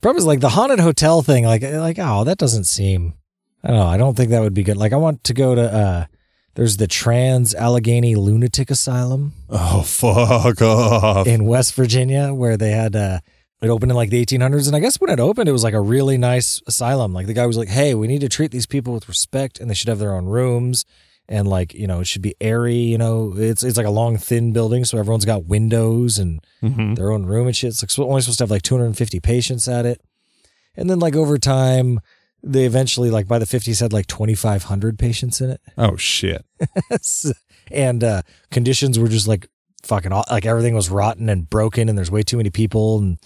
Problem 0.00 0.18
is 0.18 0.26
like 0.26 0.40
the 0.40 0.50
haunted 0.50 0.80
hotel 0.80 1.22
thing. 1.22 1.44
Like 1.44 1.62
like 1.62 1.98
oh 1.98 2.24
that 2.24 2.38
doesn't 2.38 2.64
seem. 2.64 3.14
I 3.64 3.68
don't 3.68 3.76
know. 3.78 3.86
I 3.86 3.96
don't 3.96 4.16
think 4.16 4.30
that 4.30 4.40
would 4.40 4.54
be 4.54 4.62
good. 4.62 4.76
Like 4.76 4.92
I 4.92 4.96
want 4.96 5.24
to 5.24 5.34
go 5.34 5.54
to. 5.56 5.62
uh 5.62 6.04
There's 6.54 6.76
the 6.76 6.86
Trans 6.86 7.54
Allegheny 7.54 8.14
Lunatic 8.14 8.70
Asylum 8.70 9.32
Oh 9.48 9.82
fuck 9.82 10.62
off! 10.62 11.26
in 11.26 11.44
West 11.44 11.74
Virginia 11.74 12.32
where 12.32 12.56
they 12.56 12.70
had. 12.70 12.94
uh 12.96 13.18
it 13.60 13.68
opened 13.68 13.90
in 13.92 13.96
like 13.96 14.10
the 14.10 14.24
1800s, 14.24 14.66
and 14.66 14.76
I 14.76 14.80
guess 14.80 15.00
when 15.00 15.10
it 15.10 15.20
opened, 15.20 15.48
it 15.48 15.52
was 15.52 15.64
like 15.64 15.74
a 15.74 15.80
really 15.80 16.16
nice 16.18 16.60
asylum. 16.66 17.12
Like 17.12 17.26
the 17.26 17.34
guy 17.34 17.46
was 17.46 17.56
like, 17.56 17.68
"Hey, 17.68 17.94
we 17.94 18.06
need 18.06 18.20
to 18.20 18.28
treat 18.28 18.50
these 18.50 18.66
people 18.66 18.92
with 18.94 19.08
respect, 19.08 19.58
and 19.60 19.68
they 19.68 19.74
should 19.74 19.88
have 19.88 19.98
their 19.98 20.14
own 20.14 20.26
rooms, 20.26 20.84
and 21.28 21.48
like 21.48 21.74
you 21.74 21.86
know, 21.86 22.00
it 22.00 22.06
should 22.06 22.22
be 22.22 22.34
airy. 22.40 22.76
You 22.76 22.98
know, 22.98 23.32
it's 23.36 23.62
it's 23.64 23.76
like 23.76 23.86
a 23.86 23.90
long, 23.90 24.16
thin 24.16 24.52
building, 24.52 24.84
so 24.84 24.96
everyone's 24.98 25.24
got 25.24 25.46
windows 25.46 26.18
and 26.18 26.40
Mhm. 26.62 26.96
their 26.96 27.10
own 27.10 27.26
room 27.26 27.46
and 27.46 27.56
shit. 27.56 27.70
It's 27.70 27.82
like 27.98 28.06
only 28.08 28.20
supposed 28.22 28.38
to 28.38 28.44
have 28.44 28.50
like 28.50 28.62
250 28.62 29.20
patients 29.20 29.66
at 29.68 29.84
it. 29.86 30.00
And 30.76 30.88
then 30.88 31.00
like 31.00 31.16
over 31.16 31.38
time, 31.38 31.98
they 32.42 32.64
eventually 32.64 33.10
like 33.10 33.26
by 33.26 33.40
the 33.40 33.46
50s 33.46 33.80
had 33.80 33.92
like 33.92 34.06
2,500 34.06 34.96
patients 34.98 35.40
in 35.40 35.50
it. 35.50 35.60
Oh 35.76 35.96
shit! 35.96 36.44
and 37.70 38.04
uh, 38.04 38.22
conditions 38.50 38.98
were 38.98 39.08
just 39.08 39.28
like 39.28 39.48
fucking 39.82 40.12
like 40.30 40.46
everything 40.46 40.74
was 40.74 40.90
rotten 40.90 41.28
and 41.28 41.48
broken, 41.50 41.88
and 41.88 41.98
there's 41.98 42.10
way 42.10 42.22
too 42.22 42.36
many 42.36 42.50
people, 42.50 42.98
and 42.98 43.18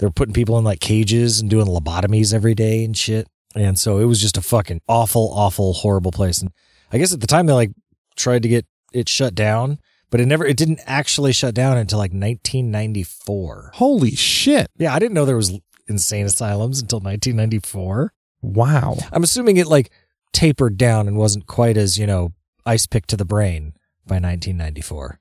they're 0.00 0.10
putting 0.10 0.32
people 0.32 0.58
in 0.58 0.64
like 0.64 0.80
cages 0.80 1.40
and 1.40 1.50
doing 1.50 1.66
lobotomies 1.66 2.32
every 2.32 2.54
day 2.54 2.84
and 2.84 2.96
shit. 2.96 3.28
And 3.54 3.78
so 3.78 3.98
it 3.98 4.06
was 4.06 4.20
just 4.20 4.38
a 4.38 4.42
fucking 4.42 4.80
awful, 4.88 5.30
awful, 5.34 5.74
horrible 5.74 6.10
place. 6.10 6.40
And 6.40 6.50
I 6.90 6.96
guess 6.96 7.12
at 7.12 7.20
the 7.20 7.26
time 7.26 7.44
they 7.44 7.52
like 7.52 7.72
tried 8.16 8.42
to 8.42 8.48
get 8.48 8.66
it 8.94 9.10
shut 9.10 9.34
down, 9.34 9.78
but 10.08 10.18
it 10.18 10.26
never, 10.26 10.46
it 10.46 10.56
didn't 10.56 10.80
actually 10.86 11.32
shut 11.32 11.54
down 11.54 11.76
until 11.76 11.98
like 11.98 12.12
1994. 12.12 13.72
Holy 13.74 14.16
shit! 14.16 14.70
Yeah, 14.78 14.94
I 14.94 14.98
didn't 14.98 15.12
know 15.14 15.26
there 15.26 15.36
was 15.36 15.60
insane 15.86 16.24
asylums 16.24 16.80
until 16.80 17.00
1994. 17.00 18.12
Wow. 18.40 18.96
I'm 19.12 19.22
assuming 19.22 19.58
it 19.58 19.66
like 19.66 19.90
tapered 20.32 20.78
down 20.78 21.08
and 21.08 21.18
wasn't 21.18 21.46
quite 21.46 21.76
as 21.76 21.98
you 21.98 22.06
know 22.06 22.32
ice 22.64 22.86
pick 22.86 23.06
to 23.08 23.16
the 23.18 23.26
brain 23.26 23.74
by 24.06 24.14
1994. 24.14 25.20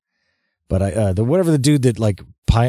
But 0.69 0.81
I, 0.81 0.91
uh, 0.91 1.13
the 1.13 1.25
whatever 1.25 1.51
the 1.51 1.57
dude 1.57 1.81
that 1.81 1.99
like 1.99 2.21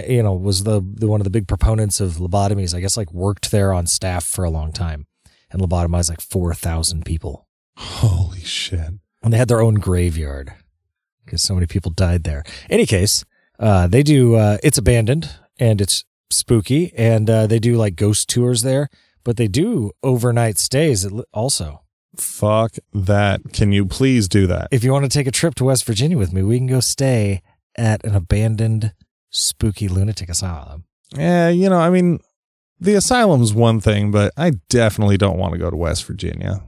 you 0.09 0.23
know 0.23 0.35
was 0.35 0.65
the 0.65 0.81
the 0.95 1.07
one 1.07 1.21
of 1.21 1.25
the 1.25 1.31
big 1.31 1.49
proponents 1.49 2.01
of 2.01 2.15
lobotomies, 2.15 2.75
I 2.75 2.81
guess 2.81 2.97
like 2.97 3.13
worked 3.13 3.51
there 3.51 3.73
on 3.73 3.87
staff 3.87 4.25
for 4.25 4.45
a 4.45 4.51
long 4.51 4.73
time 4.73 5.07
and 5.51 5.61
lobotomized 5.61 6.09
like 6.11 6.21
four 6.21 6.55
thousand 6.55 7.05
people, 7.05 7.47
Holy 7.77 8.41
shit. 8.41 8.91
and 9.23 9.33
they 9.33 9.39
had 9.39 9.49
their 9.49 9.61
own 9.61 9.75
graveyard 9.75 10.53
because 11.25 11.43
so 11.43 11.55
many 11.55 11.67
people 11.67 11.91
died 11.91 12.25
there. 12.25 12.43
Any 12.69 12.87
case, 12.87 13.25
uh, 13.59 13.87
they 13.87 14.03
do. 14.03 14.35
Uh, 14.37 14.59
it's 14.63 14.79
abandoned 14.79 15.31
and 15.59 15.81
it's 15.81 16.05
spooky, 16.31 16.93
and 16.97 17.29
uh, 17.29 17.47
they 17.47 17.59
do 17.59 17.77
like 17.77 17.97
ghost 17.97 18.29
tours 18.29 18.63
there. 18.63 18.89
But 19.23 19.37
they 19.37 19.49
do 19.49 19.93
overnight 20.03 20.57
stays 20.57 21.07
also. 21.35 21.83
Fuck 22.17 22.77
that. 22.95 23.53
Can 23.53 23.71
you 23.71 23.85
please 23.85 24.29
do 24.29 24.47
that? 24.47 24.69
If 24.71 24.83
you 24.83 24.93
want 24.93 25.05
to 25.05 25.11
take 25.11 25.27
a 25.27 25.31
trip 25.31 25.55
to 25.57 25.65
West 25.65 25.85
Virginia 25.85 26.17
with 26.17 26.33
me, 26.33 26.43
we 26.43 26.57
can 26.57 26.67
go 26.67 26.81
stay 26.81 27.43
at 27.77 28.03
an 28.05 28.15
abandoned 28.15 28.95
spooky 29.31 29.89
lunatic 29.89 30.29
asylum. 30.29 30.85
Yeah, 31.17 31.49
you 31.49 31.69
know, 31.69 31.79
I 31.79 31.91
mean, 31.91 32.21
the 32.79 32.95
asylum's 32.95 33.53
one 33.53 33.81
thing, 33.81 34.11
but 34.11 34.33
I 34.37 34.53
definitely 34.69 35.17
don't 35.17 35.39
want 35.39 35.53
to 35.53 35.59
go 35.59 35.71
to 35.71 35.77
West 35.77 36.05
Virginia. 36.05 36.63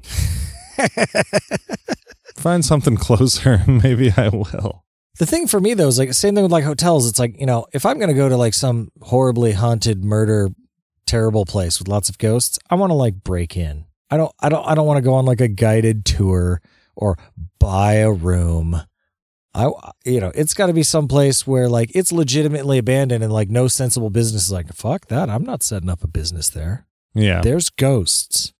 Find 2.37 2.64
something 2.64 2.96
closer, 2.96 3.62
maybe 3.68 4.12
I 4.16 4.29
will. 4.29 4.85
The 5.18 5.27
thing 5.27 5.46
for 5.46 5.61
me 5.61 5.75
though 5.75 5.88
is 5.88 5.98
like 5.98 6.12
same 6.14 6.35
thing 6.35 6.42
with 6.42 6.53
like 6.53 6.64
hotels. 6.64 7.09
It's 7.09 7.18
like 7.18 7.38
you 7.38 7.46
know 7.46 7.66
if 7.72 7.85
I'm 7.85 7.98
gonna 7.98 8.14
go 8.14 8.29
to 8.29 8.37
like 8.37 8.55
some 8.55 8.88
horribly 9.03 9.53
haunted 9.53 10.03
murder 10.03 10.48
terrible 11.07 11.44
place 11.44 11.79
with 11.79 11.88
lots 11.88 12.09
of 12.09 12.18
ghosts, 12.18 12.59
I 12.70 12.77
want 12.77 12.90
to 12.90 12.94
like 12.94 13.22
break 13.22 13.57
in. 13.57 13.85
I 14.11 14.16
don't 14.16 14.33
I 14.40 14.48
don't 14.48 14.66
I 14.66 14.75
don't 14.75 14.87
want 14.87 14.96
to 14.98 15.03
go 15.03 15.14
on 15.14 15.27
like 15.27 15.40
a 15.40 15.48
guided 15.48 16.05
tour 16.05 16.62
or 16.96 17.18
buy 17.59 17.94
a 17.94 18.11
room. 18.11 18.81
I 19.55 19.71
you 20.05 20.21
know 20.21 20.33
it's 20.35 20.55
got 20.55 20.67
to 20.67 20.73
be 20.73 20.83
someplace 20.83 21.47
where 21.47 21.69
like 21.69 21.95
it's 21.95 22.12
legitimately 22.12 22.79
abandoned 22.79 23.23
and 23.23 23.33
like 23.33 23.51
no 23.51 23.69
sensible 23.69 24.11
business 24.11 24.45
is 24.45 24.53
like 24.53 24.73
fuck 24.73 25.07
that 25.07 25.29
I'm 25.29 25.45
not 25.45 25.62
setting 25.62 25.91
up 25.91 26.03
a 26.03 26.09
business 26.09 26.49
there. 26.49 26.87
Yeah. 27.15 27.43
There's 27.43 27.69
ghosts. 27.69 28.55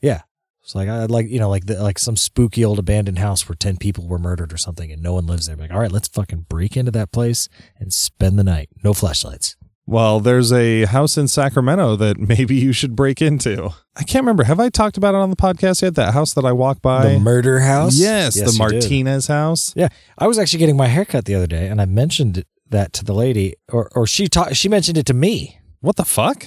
Yeah. 0.00 0.22
It's 0.62 0.74
like 0.74 0.88
I'd 0.88 1.10
like 1.10 1.28
you 1.28 1.38
know 1.38 1.48
like 1.48 1.66
the, 1.66 1.82
like 1.82 1.98
some 1.98 2.16
spooky 2.16 2.64
old 2.64 2.78
abandoned 2.78 3.18
house 3.18 3.48
where 3.48 3.56
ten 3.56 3.76
people 3.76 4.06
were 4.06 4.18
murdered 4.18 4.52
or 4.52 4.56
something 4.56 4.90
and 4.90 5.02
no 5.02 5.14
one 5.14 5.26
lives 5.26 5.46
there. 5.46 5.56
Like 5.56 5.72
all 5.72 5.80
right, 5.80 5.92
let's 5.92 6.08
fucking 6.08 6.46
break 6.48 6.76
into 6.76 6.90
that 6.92 7.12
place 7.12 7.48
and 7.78 7.92
spend 7.92 8.38
the 8.38 8.44
night. 8.44 8.70
No 8.82 8.94
flashlights. 8.94 9.56
Well, 9.92 10.20
there's 10.20 10.54
a 10.54 10.86
house 10.86 11.18
in 11.18 11.28
Sacramento 11.28 11.96
that 11.96 12.18
maybe 12.34 12.56
you 12.56 12.72
should 12.72 12.96
break 12.96 13.20
into. 13.20 13.68
I 13.94 14.04
can't 14.04 14.22
remember. 14.22 14.44
Have 14.44 14.58
I 14.58 14.70
talked 14.70 14.96
about 14.96 15.14
it 15.14 15.18
on 15.18 15.28
the 15.28 15.36
podcast 15.36 15.82
yet? 15.82 15.96
That 15.96 16.14
house 16.14 16.32
that 16.32 16.46
I 16.46 16.52
walk 16.52 16.80
by? 16.80 17.12
the 17.12 17.18
murder 17.18 17.60
house. 17.60 17.94
Yes, 17.94 18.32
the 18.32 18.40
you 18.40 18.46
did. 18.46 18.58
Martinez 18.58 19.26
house. 19.26 19.74
Yeah, 19.76 19.88
I 20.16 20.28
was 20.28 20.38
actually 20.38 20.60
getting 20.60 20.78
my 20.78 20.86
haircut 20.86 21.26
the 21.26 21.34
other 21.34 21.46
day, 21.46 21.68
and 21.68 21.78
I 21.78 21.84
mentioned 21.84 22.42
that 22.70 22.94
to 22.94 23.04
the 23.04 23.12
lady, 23.12 23.54
or 23.70 23.90
or 23.94 24.06
she 24.06 24.28
ta- 24.28 24.54
she 24.54 24.70
mentioned 24.70 24.96
it 24.96 25.04
to 25.06 25.14
me. 25.14 25.58
What 25.80 25.96
the 25.96 26.06
fuck? 26.06 26.46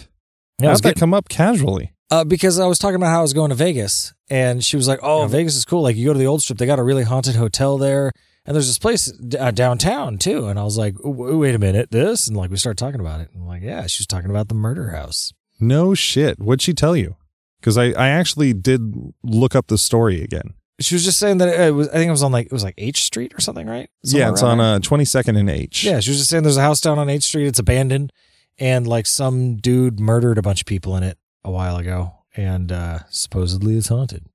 Yeah, 0.60 0.72
was 0.72 0.80
How'd 0.80 0.96
that 0.96 1.00
come 1.00 1.14
up 1.14 1.30
casually? 1.30 1.94
Uh, 2.10 2.24
because 2.24 2.60
I 2.60 2.66
was 2.66 2.80
talking 2.80 2.96
about 2.96 3.12
how 3.12 3.20
I 3.20 3.22
was 3.22 3.34
going 3.34 3.50
to 3.50 3.56
Vegas, 3.56 4.16
and 4.28 4.64
she 4.64 4.76
was 4.76 4.88
like, 4.88 5.02
"Oh, 5.04 5.28
Vegas 5.28 5.56
is 5.56 5.66
cool. 5.66 5.84
Like, 5.84 5.96
you 5.96 6.08
go 6.08 6.14
to 6.14 6.20
the 6.20 6.26
old 6.26 6.42
strip, 6.42 6.58
they 6.58 6.66
got 6.66 6.80
a 6.80 6.84
really 6.84 7.04
haunted 7.04 7.36
hotel 7.36 7.78
there, 7.78 8.12
and 8.46 8.56
there's 8.56 8.68
this 8.68 8.80
place 8.80 9.12
uh, 9.40 9.52
downtown 9.52 10.18
too." 10.18 10.48
And 10.48 10.60
I 10.60 10.64
was 10.64 10.78
like, 10.78 10.96
"Wait 11.04 11.56
a 11.56 11.60
minute, 11.60 11.92
this?" 11.92 12.28
And 12.28 12.36
like, 12.38 12.52
we 12.52 12.58
started 12.58 12.78
talking 12.78 13.00
about 13.02 13.22
it. 13.22 13.30
And 13.34 13.44
I'm 13.44 13.48
like, 13.48 13.64
"Yeah," 13.64 13.88
she 13.88 14.02
was 14.02 14.08
talking 14.08 14.30
about 14.30 14.48
the 14.50 14.56
murder 14.56 14.90
house. 14.92 15.34
No 15.60 15.94
shit. 15.94 16.40
What'd 16.40 16.62
she 16.62 16.74
tell 16.74 16.96
you? 16.96 17.16
Because 17.60 17.78
I, 17.78 17.86
I 17.92 18.10
actually 18.10 18.54
did 18.54 18.94
look 19.24 19.56
up 19.56 19.68
the 19.68 19.78
story 19.78 20.22
again. 20.22 20.54
She 20.80 20.94
was 20.94 21.06
just 21.06 21.18
saying 21.20 21.38
that 21.38 21.48
it 21.48 21.74
was. 21.74 21.88
I 21.90 21.94
think 21.94 22.10
it 22.10 22.12
was 22.12 22.22
on 22.24 22.32
like 22.34 22.48
it 22.48 22.52
was 22.52 22.64
like 22.64 22.76
H 22.78 23.02
Street 23.04 23.34
or 23.34 23.40
something, 23.40 23.66
right? 23.66 23.90
yeah, 24.04 24.30
it's 24.30 24.44
on 24.44 24.60
uh, 24.60 24.80
22nd 24.80 25.38
and 25.40 25.50
H. 25.50 25.84
Yeah, 25.84 26.00
she 26.02 26.12
was 26.12 26.18
just 26.18 26.30
saying 26.30 26.44
there's 26.44 26.58
a 26.58 26.62
house 26.62 26.82
down 26.82 27.00
on 27.00 27.10
H 27.10 27.24
Street. 27.24 27.48
It's 27.48 27.60
abandoned, 27.60 28.12
and 28.60 28.86
like 28.86 29.06
some 29.06 29.56
dude 29.56 30.00
murdered 30.02 30.38
a 30.38 30.42
bunch 30.42 30.62
of 30.62 30.68
people 30.68 30.98
in 30.98 31.04
it 31.04 31.18
a 31.46 31.52
while 31.52 31.78
ago, 31.78 32.14
and 32.36 32.72
uh 32.74 33.00
supposedly 33.10 33.78
it's 33.78 33.88
haunted. 33.88 34.26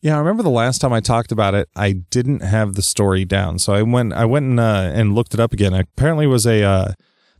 Yeah, 0.00 0.14
I 0.16 0.18
remember 0.18 0.42
the 0.42 0.50
last 0.50 0.80
time 0.80 0.92
I 0.92 1.00
talked 1.00 1.32
about 1.32 1.54
it, 1.54 1.68
I 1.74 1.92
didn't 1.92 2.40
have 2.40 2.74
the 2.74 2.82
story 2.82 3.24
down. 3.24 3.58
So 3.58 3.72
I 3.72 3.82
went 3.82 4.12
I 4.12 4.24
went 4.24 4.44
and 4.46 4.60
uh, 4.60 4.90
and 4.94 5.14
looked 5.14 5.34
it 5.34 5.40
up 5.40 5.52
again. 5.52 5.74
Apparently 5.74 6.26
it 6.26 6.28
was 6.28 6.46
a 6.46 6.62
uh, 6.62 6.92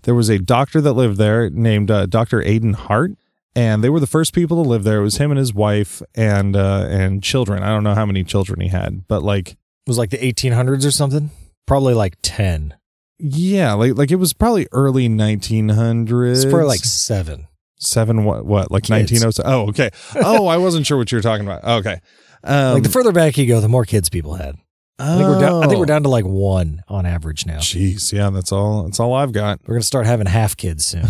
there 0.02 0.14
was 0.14 0.28
a 0.28 0.38
doctor 0.38 0.80
that 0.80 0.92
lived 0.94 1.18
there 1.18 1.50
named 1.50 1.90
uh, 1.90 2.06
Dr. 2.06 2.42
Aiden 2.42 2.74
Hart 2.74 3.12
and 3.54 3.82
they 3.82 3.88
were 3.90 4.00
the 4.00 4.06
first 4.06 4.32
people 4.34 4.62
to 4.62 4.68
live 4.68 4.84
there. 4.84 5.00
It 5.00 5.04
was 5.04 5.16
him 5.16 5.30
and 5.30 5.38
his 5.38 5.54
wife 5.54 6.02
and 6.14 6.56
uh, 6.56 6.86
and 6.88 7.22
children. 7.22 7.62
I 7.62 7.68
don't 7.68 7.84
know 7.84 7.94
how 7.94 8.06
many 8.06 8.24
children 8.24 8.60
he 8.60 8.68
had, 8.68 9.06
but 9.08 9.22
like 9.22 9.50
It 9.52 9.56
was 9.86 9.98
like 9.98 10.10
the 10.10 10.18
1800s 10.18 10.86
or 10.86 10.90
something. 10.90 11.30
Probably 11.66 11.94
like 11.94 12.16
10. 12.22 12.74
yeah, 13.18 13.72
like 13.74 13.96
like 13.96 14.10
it 14.10 14.16
was 14.16 14.32
probably 14.32 14.66
early 14.72 15.08
1900s. 15.08 16.32
It's 16.32 16.44
probably 16.44 16.66
like 16.66 16.84
seven. 16.84 17.46
seven 17.78 18.24
what 18.24 18.44
what 18.44 18.70
like 18.70 18.84
Kids. 18.84 19.12
1907. 19.12 19.52
Oh, 19.52 19.68
okay. 19.68 19.90
Oh, 20.24 20.46
I 20.46 20.56
wasn't 20.56 20.86
sure 20.86 20.96
what 20.98 21.10
you 21.12 21.18
were 21.18 21.22
talking 21.22 21.46
about. 21.46 21.64
Okay. 21.64 22.00
Um, 22.44 22.74
like 22.74 22.82
the 22.82 22.88
further 22.88 23.12
back 23.12 23.36
you 23.36 23.46
go, 23.46 23.60
the 23.60 23.68
more 23.68 23.84
kids 23.84 24.08
people 24.08 24.34
had. 24.34 24.56
I 25.00 25.16
think 25.16 25.28
we're 25.28 25.40
down. 25.40 25.62
I 25.62 25.66
think 25.66 25.78
we're 25.78 25.84
oh. 25.84 25.86
down 25.86 26.02
to 26.02 26.08
like 26.08 26.24
one 26.24 26.82
on 26.88 27.06
average 27.06 27.46
now. 27.46 27.58
Jeez, 27.58 28.12
yeah, 28.12 28.30
that's 28.30 28.50
all. 28.50 28.84
That's 28.84 28.98
all 28.98 29.14
I've 29.14 29.32
got. 29.32 29.60
We're 29.66 29.74
gonna 29.74 29.82
start 29.82 30.06
having 30.06 30.26
half 30.26 30.56
kids 30.56 30.84
soon. 30.84 31.04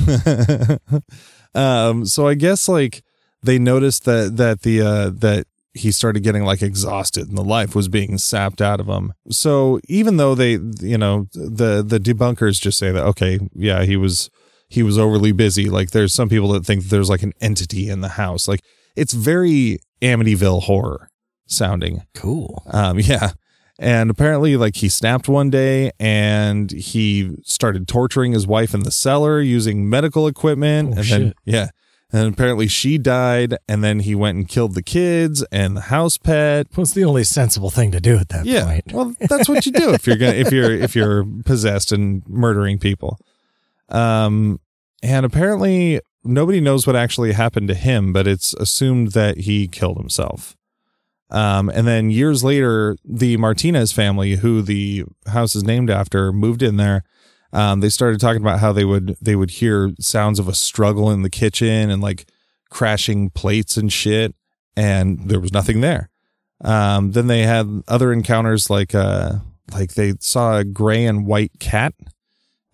um, 1.54 2.04
so 2.04 2.28
I 2.28 2.34
guess 2.34 2.68
like 2.68 3.02
they 3.42 3.58
noticed 3.58 4.04
that 4.04 4.36
that 4.36 4.62
the 4.62 4.82
uh, 4.82 5.10
that 5.14 5.46
he 5.72 5.90
started 5.90 6.22
getting 6.22 6.44
like 6.44 6.60
exhausted 6.60 7.28
and 7.28 7.38
the 7.38 7.44
life 7.44 7.74
was 7.74 7.88
being 7.88 8.18
sapped 8.18 8.60
out 8.60 8.80
of 8.80 8.88
him. 8.88 9.14
So 9.30 9.80
even 9.88 10.16
though 10.16 10.34
they, 10.34 10.52
you 10.80 10.98
know, 10.98 11.28
the 11.32 11.82
the 11.86 12.00
debunkers 12.00 12.60
just 12.60 12.78
say 12.78 12.90
that 12.90 13.04
okay, 13.04 13.38
yeah, 13.54 13.84
he 13.84 13.96
was 13.96 14.28
he 14.68 14.82
was 14.82 14.98
overly 14.98 15.32
busy. 15.32 15.70
Like 15.70 15.92
there's 15.92 16.12
some 16.12 16.28
people 16.28 16.48
that 16.50 16.66
think 16.66 16.84
there's 16.84 17.08
like 17.08 17.22
an 17.22 17.32
entity 17.40 17.88
in 17.88 18.02
the 18.02 18.08
house. 18.08 18.48
Like 18.48 18.60
it's 18.96 19.14
very 19.14 19.78
Amityville 20.02 20.64
horror 20.64 21.08
sounding. 21.48 22.02
cool. 22.14 22.62
Um, 22.70 22.98
yeah. 23.00 23.32
And 23.80 24.10
apparently, 24.10 24.56
like, 24.56 24.76
he 24.76 24.88
snapped 24.88 25.28
one 25.28 25.50
day 25.50 25.92
and 26.00 26.70
he 26.72 27.36
started 27.44 27.86
torturing 27.86 28.32
his 28.32 28.44
wife 28.46 28.74
in 28.74 28.80
the 28.80 28.90
cellar 28.90 29.40
using 29.40 29.88
medical 29.88 30.26
equipment. 30.26 30.94
Oh, 30.96 30.98
and 31.00 31.06
then, 31.08 31.34
yeah. 31.44 31.68
And 32.10 32.32
apparently, 32.32 32.66
she 32.68 32.98
died. 32.98 33.54
And 33.68 33.84
then 33.84 34.00
he 34.00 34.14
went 34.16 34.36
and 34.36 34.48
killed 34.48 34.74
the 34.74 34.82
kids 34.82 35.44
and 35.52 35.76
the 35.76 35.82
house 35.82 36.18
pet. 36.18 36.66
What's 36.74 36.92
the 36.92 37.04
only 37.04 37.22
sensible 37.22 37.70
thing 37.70 37.92
to 37.92 38.00
do 38.00 38.16
at 38.16 38.30
that 38.30 38.46
Yeah. 38.46 38.64
point? 38.64 38.92
Well, 38.92 39.14
that's 39.28 39.48
what 39.48 39.64
you 39.66 39.70
do 39.72 39.90
if 39.92 40.06
you're 40.08 40.16
gonna 40.16 40.32
if 40.32 40.50
you're 40.50 40.72
if 40.72 40.96
you're 40.96 41.24
possessed 41.44 41.92
and 41.92 42.22
murdering 42.26 42.78
people. 42.80 43.18
Um, 43.90 44.58
and 45.02 45.24
apparently, 45.24 46.00
nobody 46.24 46.60
knows 46.60 46.86
what 46.86 46.96
actually 46.96 47.32
happened 47.32 47.68
to 47.68 47.74
him, 47.74 48.12
but 48.12 48.26
it's 48.26 48.54
assumed 48.54 49.12
that 49.12 49.38
he 49.38 49.68
killed 49.68 49.98
himself. 49.98 50.56
Um, 51.30 51.68
and 51.68 51.86
then 51.86 52.10
years 52.10 52.42
later, 52.42 52.96
the 53.04 53.36
Martinez 53.36 53.92
family, 53.92 54.36
who 54.36 54.62
the 54.62 55.04
house 55.26 55.54
is 55.54 55.62
named 55.62 55.90
after, 55.90 56.32
moved 56.32 56.62
in 56.62 56.76
there. 56.76 57.04
Um, 57.52 57.80
they 57.80 57.88
started 57.88 58.20
talking 58.20 58.42
about 58.42 58.60
how 58.60 58.72
they 58.72 58.84
would 58.84 59.16
they 59.20 59.36
would 59.36 59.50
hear 59.50 59.92
sounds 59.98 60.38
of 60.38 60.48
a 60.48 60.54
struggle 60.54 61.10
in 61.10 61.22
the 61.22 61.30
kitchen 61.30 61.90
and 61.90 62.02
like 62.02 62.30
crashing 62.70 63.30
plates 63.30 63.76
and 63.76 63.92
shit, 63.92 64.34
and 64.76 65.28
there 65.28 65.40
was 65.40 65.52
nothing 65.52 65.80
there. 65.80 66.10
Um, 66.62 67.12
then 67.12 67.26
they 67.26 67.42
had 67.42 67.82
other 67.88 68.12
encounters 68.12 68.68
like 68.68 68.94
uh 68.94 69.36
like 69.72 69.94
they 69.94 70.14
saw 70.20 70.58
a 70.58 70.64
gray 70.64 71.04
and 71.04 71.26
white 71.26 71.52
cat. 71.58 71.94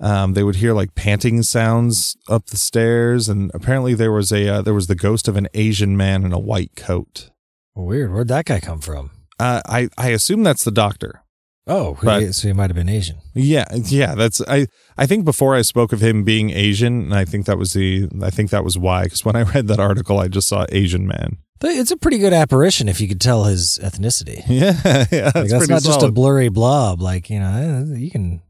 Um, 0.01 0.35
they 0.35 0.43
would 0.43 0.57
hear 0.57 0.75
like 0.75 0.95
panting 0.95 1.43
sounds 1.43 2.17
up 2.29 2.47
the 2.47 2.57
stairs, 2.57 3.29
and 3.29 3.51
apparently 3.55 3.95
there 3.95 4.12
was 4.12 4.33
a 4.33 4.49
uh, 4.49 4.62
there 4.62 4.75
was 4.75 4.88
the 4.88 4.97
ghost 4.97 5.29
of 5.29 5.37
an 5.37 5.49
Asian 5.55 5.97
man 5.97 6.25
in 6.25 6.33
a 6.33 6.38
white 6.38 6.73
coat. 6.75 7.31
Weird. 7.77 8.13
Where'd 8.13 8.29
that 8.29 8.45
guy 8.45 8.61
come 8.61 8.81
from? 8.81 9.11
Uh, 9.39 9.61
I 9.67 9.89
I 9.99 10.09
assume 10.11 10.43
that's 10.43 10.65
the 10.65 10.71
doctor. 10.71 11.23
Oh, 11.67 11.97
But- 12.03 12.23
he- 12.23 12.33
so 12.33 12.49
he 12.49 12.53
might 12.53 12.69
have 12.71 12.77
been 12.77 12.89
Asian. 12.91 13.17
Yeah, 13.35 13.65
yeah. 13.75 14.15
That's 14.15 14.41
I. 14.47 14.67
I 14.99 15.07
think 15.07 15.25
before 15.25 15.55
I 15.55 15.63
spoke 15.63 15.93
of 15.93 16.01
him 16.03 16.23
being 16.23 16.51
Asian, 16.51 17.05
and 17.05 17.15
I 17.15 17.25
think 17.25 17.47
that 17.47 17.57
was 17.59 17.73
the. 17.73 18.09
I 18.23 18.31
think 18.31 18.51
that 18.51 18.65
was 18.65 18.77
why. 18.79 19.05
Because 19.05 19.25
when 19.25 19.35
I 19.35 19.43
read 19.55 19.67
that 19.69 19.81
article, 19.81 20.19
I 20.19 20.29
just 20.29 20.47
saw 20.49 20.67
Asian 20.71 21.07
man. 21.07 21.39
It's 21.63 21.91
a 21.91 21.97
pretty 21.97 22.18
good 22.18 22.35
apparition 22.35 22.89
if 22.91 23.01
you 23.01 23.09
could 23.09 23.20
tell 23.22 23.45
his 23.45 23.79
ethnicity. 23.83 24.43
Yeah, 24.49 24.75
yeah. 25.11 25.31
That's, 25.31 25.35
Like, 25.35 25.49
that's 25.49 25.68
not 25.68 25.83
just 25.83 26.03
a 26.03 26.12
blurry 26.12 26.51
blob. 26.51 27.01
Like 27.01 27.31
you 27.31 27.41
know, 27.41 27.87
eh, 27.95 27.97
you 27.97 28.11
can 28.11 28.43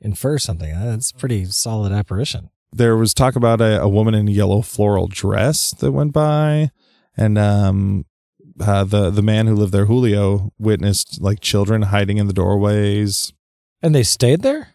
infer 0.00 0.36
something. 0.38 0.72
That's 0.74 1.12
a 1.12 1.14
pretty 1.14 1.44
solid 1.46 1.92
apparition. 1.92 2.50
there 2.72 2.96
was 2.96 3.14
talk 3.14 3.36
about 3.36 3.60
a, 3.60 3.80
a 3.80 3.88
woman 3.88 4.14
in 4.14 4.26
a 4.28 4.32
yellow 4.32 4.60
floral 4.62 5.06
dress 5.06 5.70
that 5.78 5.92
went 5.92 6.12
by, 6.12 6.70
and 7.16 7.38
um, 7.38 8.04
uh, 8.60 8.84
the 8.84 9.10
the 9.10 9.22
man 9.22 9.46
who 9.46 9.54
lived 9.54 9.72
there, 9.72 9.86
Julio, 9.86 10.52
witnessed 10.58 11.20
like 11.20 11.40
children 11.40 11.82
hiding 11.82 12.18
in 12.18 12.26
the 12.26 12.32
doorways. 12.32 13.32
And 13.82 13.94
they 13.94 14.02
stayed 14.02 14.42
there. 14.42 14.74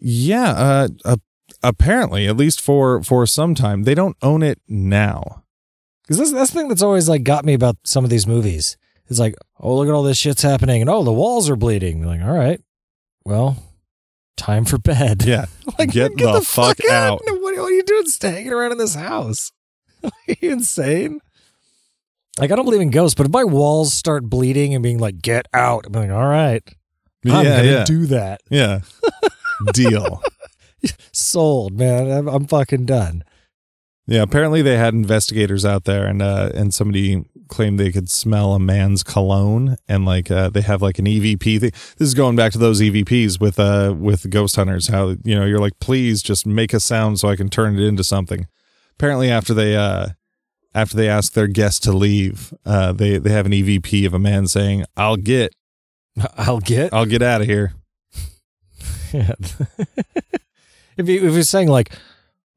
Yeah, 0.00 0.50
uh, 0.50 0.88
uh, 1.04 1.16
apparently, 1.62 2.26
at 2.26 2.36
least 2.36 2.60
for 2.60 3.02
for 3.02 3.26
some 3.26 3.54
time, 3.54 3.82
they 3.82 3.94
don't 3.94 4.16
own 4.22 4.42
it 4.42 4.60
now. 4.68 5.44
Because 6.02 6.18
that's 6.18 6.32
that's 6.32 6.50
the 6.50 6.58
thing 6.58 6.68
that's 6.68 6.82
always 6.82 7.08
like 7.08 7.24
got 7.24 7.44
me 7.44 7.54
about 7.54 7.76
some 7.84 8.04
of 8.04 8.10
these 8.10 8.26
movies. 8.26 8.76
It's 9.08 9.18
like, 9.18 9.36
oh, 9.60 9.76
look 9.76 9.88
at 9.88 9.94
all 9.94 10.02
this 10.02 10.18
shit's 10.18 10.42
happening, 10.42 10.80
and 10.80 10.90
oh, 10.90 11.02
the 11.02 11.12
walls 11.12 11.48
are 11.48 11.56
bleeding. 11.56 12.00
You're 12.00 12.08
like, 12.08 12.22
all 12.22 12.36
right, 12.36 12.60
well, 13.24 13.56
time 14.36 14.64
for 14.64 14.78
bed. 14.78 15.24
Yeah, 15.24 15.46
like 15.78 15.90
Get 15.90 16.16
the 16.16 16.42
fuck 16.42 16.78
out. 16.90 17.20
What, 17.24 17.42
what 17.42 17.58
are 17.58 17.70
you 17.70 17.82
doing? 17.82 18.06
Stay 18.06 18.30
hanging 18.30 18.52
around 18.52 18.72
in 18.72 18.78
this 18.78 18.94
house? 18.94 19.52
are 20.04 20.10
you 20.40 20.52
insane? 20.52 21.20
Like, 22.38 22.50
I 22.50 22.56
don't 22.56 22.64
believe 22.64 22.80
in 22.82 22.90
ghosts, 22.90 23.14
but 23.14 23.26
if 23.26 23.32
my 23.32 23.44
walls 23.44 23.94
start 23.94 24.24
bleeding 24.24 24.74
and 24.74 24.82
being 24.82 24.98
like, 24.98 25.22
get 25.22 25.46
out, 25.54 25.86
I'm 25.86 25.92
like, 25.92 26.10
all 26.10 26.26
right, 26.26 26.62
I'm 27.24 27.44
yeah, 27.44 27.56
gonna 27.56 27.64
yeah, 27.64 27.84
do 27.84 28.06
that. 28.06 28.40
yeah. 28.50 28.80
Deal. 29.72 30.22
Sold, 31.12 31.78
man. 31.78 32.10
I'm, 32.10 32.28
I'm 32.28 32.46
fucking 32.46 32.84
done. 32.84 33.24
Yeah, 34.06 34.22
apparently 34.22 34.62
they 34.62 34.76
had 34.76 34.94
investigators 34.94 35.64
out 35.64 35.84
there, 35.84 36.06
and 36.06 36.22
uh, 36.22 36.50
and 36.54 36.72
somebody 36.72 37.24
claimed 37.48 37.80
they 37.80 37.90
could 37.90 38.08
smell 38.08 38.54
a 38.54 38.60
man's 38.60 39.02
cologne, 39.02 39.76
and 39.88 40.04
like 40.04 40.30
uh, 40.30 40.48
they 40.50 40.60
have 40.60 40.80
like 40.80 41.00
an 41.00 41.06
EVP. 41.06 41.60
Thing. 41.60 41.70
This 41.70 42.08
is 42.08 42.14
going 42.14 42.36
back 42.36 42.52
to 42.52 42.58
those 42.58 42.80
EVPs 42.80 43.40
with 43.40 43.58
uh 43.58 43.94
with 43.98 44.30
ghost 44.30 44.54
hunters. 44.54 44.88
How 44.88 45.16
you 45.24 45.34
know 45.34 45.44
you're 45.44 45.58
like, 45.58 45.80
please 45.80 46.22
just 46.22 46.46
make 46.46 46.72
a 46.72 46.78
sound 46.78 47.18
so 47.18 47.28
I 47.28 47.34
can 47.34 47.48
turn 47.48 47.76
it 47.76 47.82
into 47.82 48.04
something. 48.04 48.46
Apparently, 48.94 49.28
after 49.28 49.52
they 49.54 49.74
uh 49.74 50.10
after 50.76 50.96
they 50.96 51.08
ask 51.08 51.32
their 51.32 51.48
guest 51.48 51.82
to 51.84 51.92
leave, 51.92 52.54
uh 52.64 52.92
they 52.92 53.18
they 53.18 53.30
have 53.30 53.46
an 53.46 53.52
EVP 53.52 54.06
of 54.06 54.14
a 54.14 54.18
man 54.18 54.46
saying, 54.46 54.84
"I'll 54.96 55.16
get, 55.16 55.52
I'll 56.36 56.60
get. 56.60 56.92
I'll 56.94 57.06
get 57.06 57.22
out 57.22 57.40
of 57.40 57.46
here." 57.48 57.72
Yeah. 59.12 59.32
if 60.96 61.06
he 61.06 61.16
if 61.16 61.34
he's 61.34 61.48
saying 61.50 61.68
like, 61.68 61.92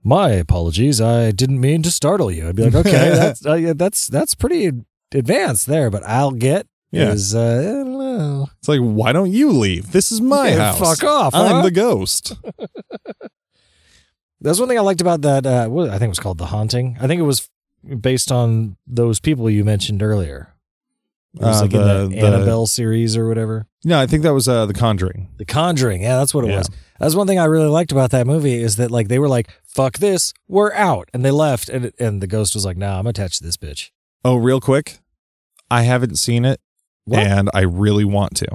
"My 0.03 0.30
apologies, 0.32 0.99
I 1.01 1.32
didn't 1.32 1.59
mean 1.61 1.82
to 1.84 1.91
startle 1.91 2.32
you," 2.32 2.49
I'd 2.49 2.55
be 2.55 2.63
like, 2.63 2.76
"Okay, 2.86 3.09
that's 3.09 3.45
uh, 3.45 3.53
yeah, 3.55 3.74
that's 3.76 4.07
that's 4.07 4.36
pretty 4.36 4.72
advanced 5.13 5.65
there." 5.67 5.89
But 5.89 6.03
I'll 6.03 6.32
get 6.32 6.67
Yeah. 6.91 7.11
is 7.11 7.34
uh, 7.36 7.59
I 7.59 7.63
don't 7.63 7.97
know. 7.97 8.47
It's 8.59 8.67
like, 8.67 8.80
why 8.82 9.11
don't 9.13 9.32
you 9.32 9.51
leave? 9.51 9.91
This 9.91 10.11
is 10.11 10.22
my 10.22 10.49
Yeah, 10.49 10.74
house. 10.74 10.80
fuck 10.80 11.03
off, 11.09 11.34
I'm 11.36 11.51
huh? 11.57 11.61
the 11.61 11.72
ghost. 11.72 12.34
That's 14.41 14.59
one 14.59 14.70
thing 14.70 14.78
I 14.78 14.82
liked 14.82 15.01
about 15.01 15.22
that. 15.24 15.45
Uh, 15.45 15.70
I 15.86 15.89
think 15.99 16.03
it 16.03 16.07
was 16.09 16.20
called 16.20 16.38
the 16.38 16.45
haunting. 16.47 16.97
I 17.01 17.07
think 17.07 17.20
it 17.20 17.24
was 17.26 17.49
based 18.00 18.32
on 18.32 18.78
those 18.88 19.20
people 19.20 19.50
you 19.50 19.64
mentioned 19.64 20.02
earlier. 20.04 20.54
It 21.36 21.42
was 21.42 21.58
Uh, 21.58 21.62
like 21.62 21.74
in 21.74 21.82
the- 21.82 22.08
the, 22.08 22.08
the- 22.10 22.20
Annabelle 22.26 22.66
series 22.66 23.16
or 23.16 23.28
whatever. 23.28 23.68
No, 23.86 24.00
I 24.00 24.08
think 24.08 24.24
that 24.24 24.34
was 24.34 24.48
uh, 24.48 24.66
the 24.66 24.74
Conjuring. 24.74 25.30
The 25.38 25.46
Conjuring. 25.46 26.02
Yeah, 26.02 26.18
that's 26.18 26.34
what 26.34 26.44
it 26.44 26.50
Yeah. 26.50 26.58
was. 26.58 26.70
That's 27.00 27.16
one 27.16 27.28
thing 27.28 27.40
I 27.40 27.46
really 27.46 27.68
liked 27.70 27.92
about 27.92 28.10
that 28.12 28.26
movie 28.28 28.56
is 28.62 28.76
that 28.78 28.92
like 28.92 29.08
they 29.08 29.20
were 29.20 29.30
like, 29.30 29.48
"Fuck 29.64 30.00
this, 30.00 30.34
we're 30.48 30.74
out," 30.74 31.08
and 31.14 31.24
they 31.24 31.32
left, 31.32 31.70
and 31.70 31.92
and 32.00 32.22
the 32.22 32.28
ghost 32.28 32.56
was 32.56 32.66
like, 32.66 32.76
"Nah, 32.78 33.00
I'm 33.00 33.08
attached 33.08 33.38
to 33.38 33.44
this 33.46 33.56
bitch." 33.58 33.92
Oh, 34.26 34.36
real 34.36 34.60
quick, 34.60 35.00
I 35.72 35.84
haven't 35.84 36.16
seen 36.18 36.44
it, 36.44 36.60
What? 37.06 37.20
and 37.20 37.50
I 37.54 37.62
really 37.62 38.04
want 38.04 38.36
to. 38.38 38.48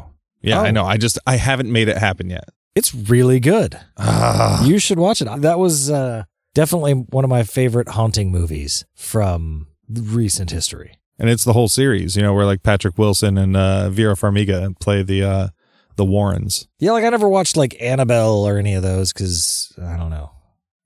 Yeah, 0.43 0.61
I 0.61 0.69
Oh. 0.69 0.73
know. 0.73 0.85
I 0.85 0.99
just 0.99 1.19
I 1.27 1.37
haven't 1.37 1.73
made 1.73 1.89
it 1.89 1.97
happen 1.97 2.29
yet. 2.29 2.51
It's 2.75 2.93
really 2.95 3.41
good. 3.41 3.79
Ah, 3.97 4.63
You 4.67 4.79
should 4.79 4.99
watch 4.99 5.23
it. 5.23 5.29
That 5.41 5.59
was 5.59 5.91
uh, 5.91 6.25
definitely 6.55 6.93
one 6.95 7.25
of 7.25 7.31
my 7.31 7.43
favorite 7.43 7.89
haunting 7.91 8.31
movies 8.31 8.85
from 8.95 9.67
recent 9.89 10.51
history. 10.51 10.99
and 11.19 11.29
it's 11.29 11.45
the 11.45 11.53
whole 11.53 11.69
series. 11.69 12.17
You 12.17 12.23
know, 12.23 12.33
where 12.35 12.47
like 12.47 12.63
Patrick 12.63 12.97
Wilson 12.99 13.37
and 13.39 13.57
uh, 13.57 13.91
Vera 13.91 14.15
Farmiga 14.15 14.79
play 14.81 15.03
the 15.03 15.23
uh, 15.23 15.49
the 15.97 16.05
Warrens. 16.05 16.67
Yeah, 16.79 16.93
like 16.93 17.05
I 17.05 17.09
never 17.11 17.29
watched 17.29 17.57
like 17.57 17.77
Annabelle 17.81 18.45
or 18.47 18.59
any 18.59 18.75
of 18.75 18.83
those 18.83 19.13
because 19.13 19.73
I 19.81 19.97
don't 19.97 20.11
know. 20.11 20.31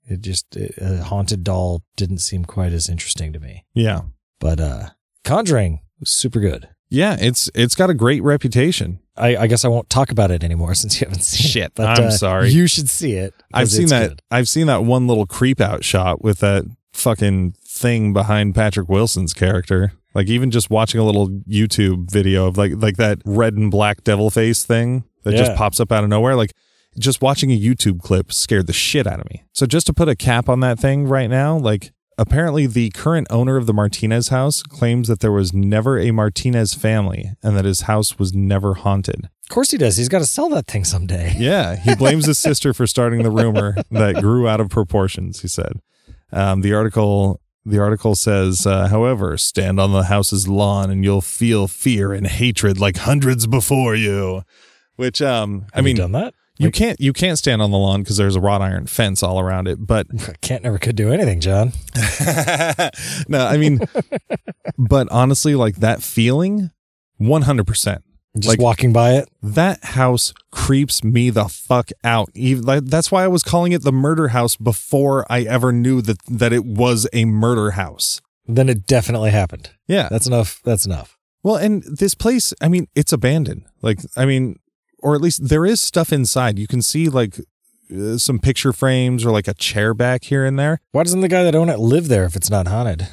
It 0.05 0.21
just 0.21 0.55
it, 0.55 0.75
a 0.79 1.03
haunted 1.03 1.43
doll 1.43 1.83
didn't 1.95 2.17
seem 2.19 2.43
quite 2.45 2.73
as 2.73 2.89
interesting 2.89 3.31
to 3.33 3.39
me. 3.39 3.65
Yeah, 3.73 4.01
But 4.39 4.59
uh 4.59 4.89
Conjuring 5.23 5.81
was 5.99 6.09
super 6.09 6.39
good. 6.39 6.69
yeah. 6.89 7.15
It's 7.19 7.49
it's 7.53 7.75
got 7.75 7.89
a 7.89 7.93
great 7.93 8.23
reputation. 8.23 8.99
I, 9.19 9.43
I 9.43 9.47
guess 9.47 9.65
I 9.65 9.67
won't 9.67 9.89
talk 9.89 10.11
about 10.11 10.31
it 10.31 10.43
anymore 10.43 10.73
since 10.75 10.99
you 10.99 11.07
haven't 11.07 11.23
seen 11.23 11.49
Shit, 11.49 11.63
it. 11.65 11.71
But, 11.75 11.99
I'm 11.99 12.07
uh, 12.07 12.11
sorry. 12.11 12.49
You 12.49 12.67
should 12.67 12.89
see 12.89 13.13
it. 13.13 13.33
I've 13.53 13.69
seen 13.69 13.87
that. 13.87 14.09
good. 14.09 14.21
I've 14.31 14.47
seen 14.47 14.67
that 14.67 14.83
one 14.83 15.07
little 15.07 15.25
creep 15.25 15.61
out 15.61 15.83
shot 15.83 16.23
with 16.23 16.39
that 16.39 16.65
fucking 16.93 17.53
thing 17.63 18.13
behind 18.13 18.55
Patrick 18.55 18.89
Wilson's 18.89 19.33
character. 19.33 19.93
Like 20.15 20.27
even 20.27 20.51
just 20.51 20.69
watching 20.69 20.99
a 20.99 21.03
little 21.03 21.29
YouTube 21.29 22.09
video 22.11 22.47
of 22.47 22.57
like 22.57 22.73
like 22.77 22.97
that 22.97 23.19
red 23.25 23.53
and 23.53 23.69
black 23.69 24.03
devil 24.03 24.29
face 24.31 24.63
thing 24.63 25.03
that 25.23 25.35
just 25.35 25.55
pops 25.55 25.79
up 25.79 25.91
out 25.91 26.03
of 26.03 26.09
nowhere. 26.09 26.35
Like 26.35 26.53
just 26.97 27.21
watching 27.21 27.51
a 27.51 27.59
YouTube 27.59 28.01
clip 28.01 28.33
scared 28.33 28.67
the 28.67 28.73
shit 28.73 29.05
out 29.05 29.19
of 29.19 29.29
me. 29.29 29.43
So 29.53 29.65
just 29.65 29.85
to 29.87 29.93
put 29.93 30.09
a 30.09 30.15
cap 30.15 30.49
on 30.49 30.61
that 30.61 30.79
thing 30.79 31.05
right 31.05 31.29
now, 31.29 31.57
like 31.57 31.91
apparently 32.19 32.67
the 32.67 32.89
current 32.91 33.27
owner 33.29 33.55
of 33.57 33.65
the 33.65 33.73
Martinez 33.73 34.27
house 34.27 34.61
claims 34.61 35.07
that 35.07 35.21
there 35.21 35.31
was 35.31 35.53
never 35.53 35.97
a 35.97 36.11
Martinez 36.11 36.73
family 36.73 37.31
and 37.41 37.55
that 37.57 37.65
his 37.65 37.81
house 37.81 38.19
was 38.19 38.33
never 38.33 38.75
haunted. 38.75 39.29
Of 39.43 39.49
course 39.49 39.71
he 39.71 39.77
does. 39.77 39.97
He's 39.97 40.09
got 40.09 40.19
to 40.19 40.25
sell 40.25 40.49
that 40.49 40.67
thing 40.67 40.83
someday. 40.83 41.33
Yeah, 41.39 41.75
he 41.77 41.95
blames 41.95 42.25
his 42.25 42.37
sister 42.37 42.73
for 42.73 42.85
starting 42.85 43.23
the 43.23 43.31
rumor 43.31 43.75
that 43.89 44.15
grew 44.15 44.47
out 44.47 44.59
of 44.59 44.69
proportions. 44.69 45.41
He 45.41 45.47
said, 45.47 45.81
um, 46.31 46.61
"The 46.61 46.73
article." 46.73 47.41
The 47.65 47.77
article 47.79 48.15
says, 48.15 48.65
uh, 48.65 48.87
however, 48.87 49.37
stand 49.37 49.79
on 49.79 49.91
the 49.91 50.03
house's 50.03 50.47
lawn 50.47 50.89
and 50.89 51.03
you'll 51.03 51.21
feel 51.21 51.67
fear 51.67 52.13
and 52.13 52.25
hatred 52.25 52.79
like 52.79 52.97
hundreds 52.97 53.45
before 53.45 53.95
you. 53.95 54.43
Which, 54.95 55.21
um, 55.21 55.65
I 55.73 55.77
Have 55.77 55.83
you 55.85 55.89
mean, 55.89 55.97
done 55.97 56.11
that? 56.13 56.33
You 56.59 56.71
can't 56.71 56.99
you 56.99 57.13
can't 57.13 57.37
stand 57.37 57.61
on 57.61 57.71
the 57.71 57.77
lawn 57.77 58.01
because 58.03 58.17
there's 58.17 58.35
a 58.35 58.39
wrought 58.41 58.61
iron 58.61 58.85
fence 58.85 59.23
all 59.23 59.39
around 59.39 59.67
it. 59.67 59.85
But 59.87 60.07
Can't 60.41 60.63
never 60.63 60.77
could 60.77 60.95
do 60.95 61.11
anything, 61.11 61.39
John. 61.39 61.71
no, 63.27 63.45
I 63.45 63.57
mean, 63.57 63.79
but 64.77 65.07
honestly, 65.11 65.55
like 65.55 65.77
that 65.77 66.01
feeling, 66.03 66.71
one 67.17 67.43
hundred 67.43 67.67
percent. 67.67 68.03
Just 68.37 68.47
Like- 68.49 68.59
walking 68.61 68.93
by 68.93 69.13
it. 69.13 69.29
that 69.41 69.83
house 69.83 70.33
creeps 70.51 71.03
me 71.03 71.29
the 71.31 71.45
fuck 71.45 71.89
out. 72.03 72.29
Even 72.35 72.63
like, 72.63 72.85
that's 72.85 73.11
why 73.11 73.23
I 73.23 73.27
was 73.27 73.41
calling 73.41 73.71
it 73.71 73.81
the 73.81 73.91
murder 73.91 74.29
house 74.29 74.55
before 74.55 75.25
I 75.31 75.41
ever 75.41 75.71
knew 75.71 76.01
that 76.03 76.19
that 76.27 76.53
it 76.53 76.63
was 76.63 77.07
a 77.11 77.25
murder 77.25 77.71
house. 77.71 78.21
Then 78.47 78.69
it 78.69 78.85
definitely 78.85 79.31
happened. 79.31 79.71
Yeah. 79.87 80.07
That's 80.11 80.27
enough. 80.27 80.61
That's 80.63 80.85
enough. 80.85 81.17
Well, 81.43 81.55
and 81.55 81.83
this 81.83 82.13
place, 82.15 82.53
I 82.61 82.67
mean, 82.67 82.87
it's 82.95 83.13
abandoned. 83.13 83.63
Like, 83.81 83.99
I 84.17 84.25
mean, 84.25 84.57
or 85.01 85.15
at 85.15 85.21
least 85.21 85.49
there 85.49 85.65
is 85.65 85.81
stuff 85.81 86.11
inside. 86.11 86.59
You 86.59 86.67
can 86.67 86.81
see 86.81 87.09
like 87.09 87.39
uh, 87.95 88.17
some 88.17 88.39
picture 88.39 88.73
frames 88.73 89.25
or 89.25 89.31
like 89.31 89.47
a 89.47 89.53
chair 89.53 89.93
back 89.93 90.25
here 90.25 90.45
and 90.45 90.57
there. 90.57 90.81
Why 90.91 91.03
doesn't 91.03 91.21
the 91.21 91.27
guy 91.27 91.43
that 91.43 91.55
owned 91.55 91.69
it 91.69 91.79
live 91.79 92.07
there 92.07 92.25
if 92.25 92.35
it's 92.35 92.49
not 92.49 92.67
haunted? 92.67 93.07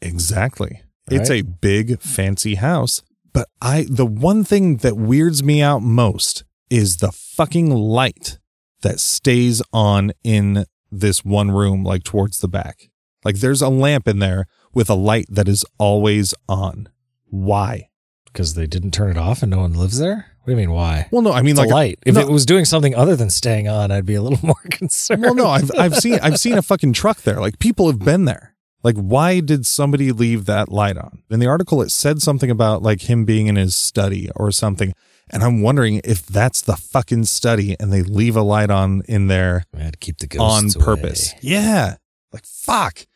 Exactly. 0.00 0.82
It's 1.10 1.30
a 1.30 1.42
big 1.42 2.00
fancy 2.00 2.54
house. 2.54 3.02
But 3.32 3.48
I 3.60 3.86
the 3.88 4.06
one 4.06 4.44
thing 4.44 4.78
that 4.78 4.96
weirds 4.96 5.42
me 5.42 5.60
out 5.62 5.82
most 5.82 6.44
is 6.68 6.98
the 6.98 7.12
fucking 7.12 7.70
light 7.70 8.38
that 8.82 9.00
stays 9.00 9.60
on 9.72 10.12
in 10.24 10.64
this 10.90 11.24
one 11.24 11.50
room 11.50 11.84
like 11.84 12.04
towards 12.04 12.40
the 12.40 12.48
back. 12.48 12.90
Like 13.24 13.36
there's 13.36 13.62
a 13.62 13.68
lamp 13.68 14.08
in 14.08 14.18
there 14.18 14.46
with 14.72 14.88
a 14.88 14.94
light 14.94 15.26
that 15.28 15.48
is 15.48 15.64
always 15.78 16.34
on. 16.48 16.88
Why? 17.26 17.88
Because 18.24 18.54
they 18.54 18.66
didn't 18.66 18.92
turn 18.92 19.10
it 19.10 19.18
off 19.18 19.42
and 19.42 19.50
no 19.50 19.60
one 19.60 19.74
lives 19.74 19.98
there? 19.98 20.26
What 20.42 20.46
do 20.46 20.52
you 20.52 20.56
mean, 20.56 20.70
why? 20.70 21.06
Well, 21.10 21.20
no, 21.20 21.32
I 21.32 21.42
mean 21.42 21.50
It's 21.50 21.58
like 21.58 21.70
a 21.70 21.74
light. 21.74 21.98
If 22.06 22.14
no. 22.14 22.22
it 22.22 22.30
was 22.30 22.46
doing 22.46 22.64
something 22.64 22.94
other 22.94 23.14
than 23.14 23.28
staying 23.28 23.68
on, 23.68 23.90
I'd 23.90 24.06
be 24.06 24.14
a 24.14 24.22
little 24.22 24.38
more 24.42 24.62
concerned. 24.70 25.22
Well, 25.22 25.34
no, 25.34 25.46
I've 25.46 25.70
I've 25.78 25.96
seen 25.96 26.18
I've 26.22 26.38
seen 26.38 26.56
a 26.56 26.62
fucking 26.62 26.94
truck 26.94 27.22
there. 27.22 27.40
Like 27.40 27.58
people 27.58 27.86
have 27.88 27.98
been 27.98 28.24
there. 28.24 28.54
Like 28.82 28.96
why 28.96 29.40
did 29.40 29.66
somebody 29.66 30.12
leave 30.12 30.46
that 30.46 30.70
light 30.70 30.96
on? 30.96 31.22
In 31.28 31.40
the 31.40 31.46
article 31.46 31.82
it 31.82 31.90
said 31.90 32.22
something 32.22 32.50
about 32.50 32.82
like 32.82 33.02
him 33.02 33.26
being 33.26 33.48
in 33.48 33.56
his 33.56 33.76
study 33.76 34.30
or 34.34 34.50
something. 34.50 34.94
And 35.28 35.44
I'm 35.44 35.60
wondering 35.60 36.00
if 36.02 36.26
that's 36.26 36.62
the 36.62 36.76
fucking 36.76 37.26
study 37.26 37.76
and 37.78 37.92
they 37.92 38.02
leave 38.02 38.34
a 38.34 38.42
light 38.42 38.70
on 38.70 39.02
in 39.06 39.26
there 39.28 39.64
had 39.76 39.92
to 39.92 39.98
keep 39.98 40.18
the 40.18 40.38
on 40.38 40.64
ghosts 40.64 40.76
away. 40.76 40.84
purpose. 40.84 41.34
Yeah. 41.42 41.96
Like 42.32 42.46
fuck. 42.46 43.06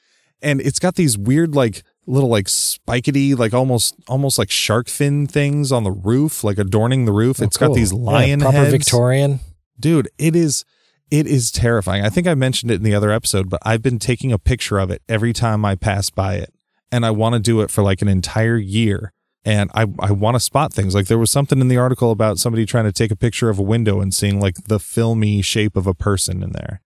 And 0.43 0.61
it's 0.61 0.79
got 0.79 0.95
these 0.97 1.17
weird 1.17 1.55
like 1.55 1.83
little 2.07 2.29
like 2.29 2.47
spikety 2.47 3.37
like 3.37 3.55
almost 3.55 3.95
almost 4.09 4.39
like 4.39 4.51
shark 4.51 4.89
fin 4.89 5.27
things 5.27 5.73
on 5.73 5.85
the 5.85 5.91
roof 5.91 6.45
like 6.45 6.59
adorning 6.59 7.05
the 7.05 7.13
roof. 7.13 7.41
Oh, 7.41 7.45
It's 7.45 7.57
got 7.57 7.67
cool. 7.67 7.75
these 7.75 7.93
Yeah, 7.93 7.99
lion 7.99 8.41
proper 8.41 8.57
heads 8.59 8.71
Victorian. 8.73 9.41
dude 9.81 10.09
it 10.19 10.37
is 10.37 10.65
it 11.11 11.27
is 11.27 11.51
terrifying 11.51 12.05
i 12.05 12.09
think 12.11 12.27
i 12.27 12.35
mentioned 12.35 12.71
it 12.71 12.75
in 12.77 12.83
the 12.83 12.95
other 12.95 13.11
episode 13.11 13.49
but 13.51 13.61
i've 13.65 13.83
been 13.83 13.99
taking 13.99 14.33
a 14.33 14.39
picture 14.39 14.79
of 14.79 14.91
it 14.91 15.03
every 15.09 15.33
time 15.33 15.65
i 15.65 15.75
pass 15.75 16.11
by 16.11 16.35
it 16.35 16.53
and 16.93 17.05
i 17.07 17.11
want 17.11 17.35
to 17.35 17.41
do 17.41 17.61
it 17.61 17.71
for 17.71 17.83
like 17.83 18.01
an 18.03 18.09
entire 18.09 18.57
year 18.57 19.13
and 19.45 19.71
i 19.75 19.83
i 20.01 20.11
want 20.11 20.35
to 20.35 20.41
spot 20.41 20.73
things 20.73 20.95
like 20.95 21.07
there 21.07 21.19
was 21.19 21.31
something 21.31 21.61
in 21.61 21.69
the 21.69 21.77
article 21.77 22.11
about 22.11 22.39
somebody 22.39 22.65
trying 22.67 22.85
to 22.85 22.93
take 22.93 23.11
a 23.11 23.17
picture 23.17 23.49
of 23.51 23.59
a 23.59 23.63
window 23.63 24.01
and 24.01 24.15
seeing 24.15 24.41
like 24.41 24.55
the 24.69 24.79
filmy 24.81 25.43
shape 25.43 25.77
of 25.77 25.87
a 25.87 25.95
person 25.95 26.43
in 26.43 26.53
there 26.53 26.81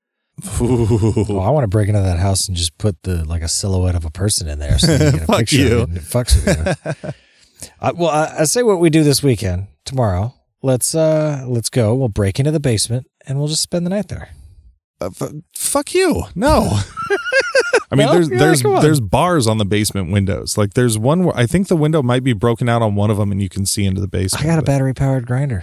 Well, 0.60 1.40
I 1.40 1.50
want 1.50 1.64
to 1.64 1.68
break 1.68 1.88
into 1.88 2.00
that 2.00 2.18
house 2.18 2.48
and 2.48 2.56
just 2.56 2.76
put 2.78 3.02
the 3.02 3.24
like 3.24 3.42
a 3.42 3.48
silhouette 3.48 3.94
of 3.94 4.04
a 4.04 4.10
person 4.10 4.48
in 4.48 4.58
there 4.58 4.78
so 4.78 4.92
you 4.92 4.98
get 4.98 5.14
a 5.14 5.18
Fuck 5.26 5.38
picture 5.40 5.56
you. 5.56 5.78
of 5.78 5.80
it 5.82 5.88
and 5.88 5.96
it 5.98 6.02
fucks 6.04 6.34
with 6.44 7.02
you. 7.04 7.10
uh, 7.80 7.92
well, 7.96 8.10
I, 8.10 8.40
I 8.40 8.44
say 8.44 8.62
what 8.62 8.78
we 8.80 8.90
do 8.90 9.02
this 9.02 9.22
weekend 9.22 9.66
tomorrow. 9.84 10.34
Let's 10.62 10.94
uh 10.94 11.44
let's 11.46 11.70
go. 11.70 11.94
We'll 11.94 12.08
break 12.08 12.38
into 12.38 12.50
the 12.50 12.60
basement 12.60 13.06
and 13.26 13.38
we'll 13.38 13.48
just 13.48 13.62
spend 13.62 13.86
the 13.86 13.90
night 13.90 14.08
there. 14.08 14.30
Uh, 15.00 15.10
f- 15.20 15.30
fuck 15.54 15.94
you 15.94 16.24
no 16.34 16.72
i 17.92 17.94
mean 17.94 18.08
No? 18.08 18.14
there's 18.14 18.28
Yeah, 18.32 18.38
there's 18.38 18.62
there's 18.82 19.00
bars 19.00 19.46
on 19.46 19.58
the 19.58 19.64
basement 19.64 20.10
windows 20.10 20.58
like 20.58 20.74
there's 20.74 20.98
one 20.98 21.22
where 21.22 21.36
i 21.36 21.46
think 21.46 21.68
the 21.68 21.76
window 21.76 22.02
might 22.02 22.24
be 22.24 22.32
broken 22.32 22.68
out 22.68 22.82
on 22.82 22.96
one 22.96 23.08
of 23.08 23.16
them 23.16 23.30
and 23.30 23.40
you 23.40 23.48
can 23.48 23.64
see 23.64 23.84
into 23.84 24.00
the 24.00 24.08
basement 24.08 24.44
I 24.44 24.48
got 24.48 24.58
a 24.58 24.62
battery 24.62 24.94
powered 24.94 25.24
grinder. 25.24 25.62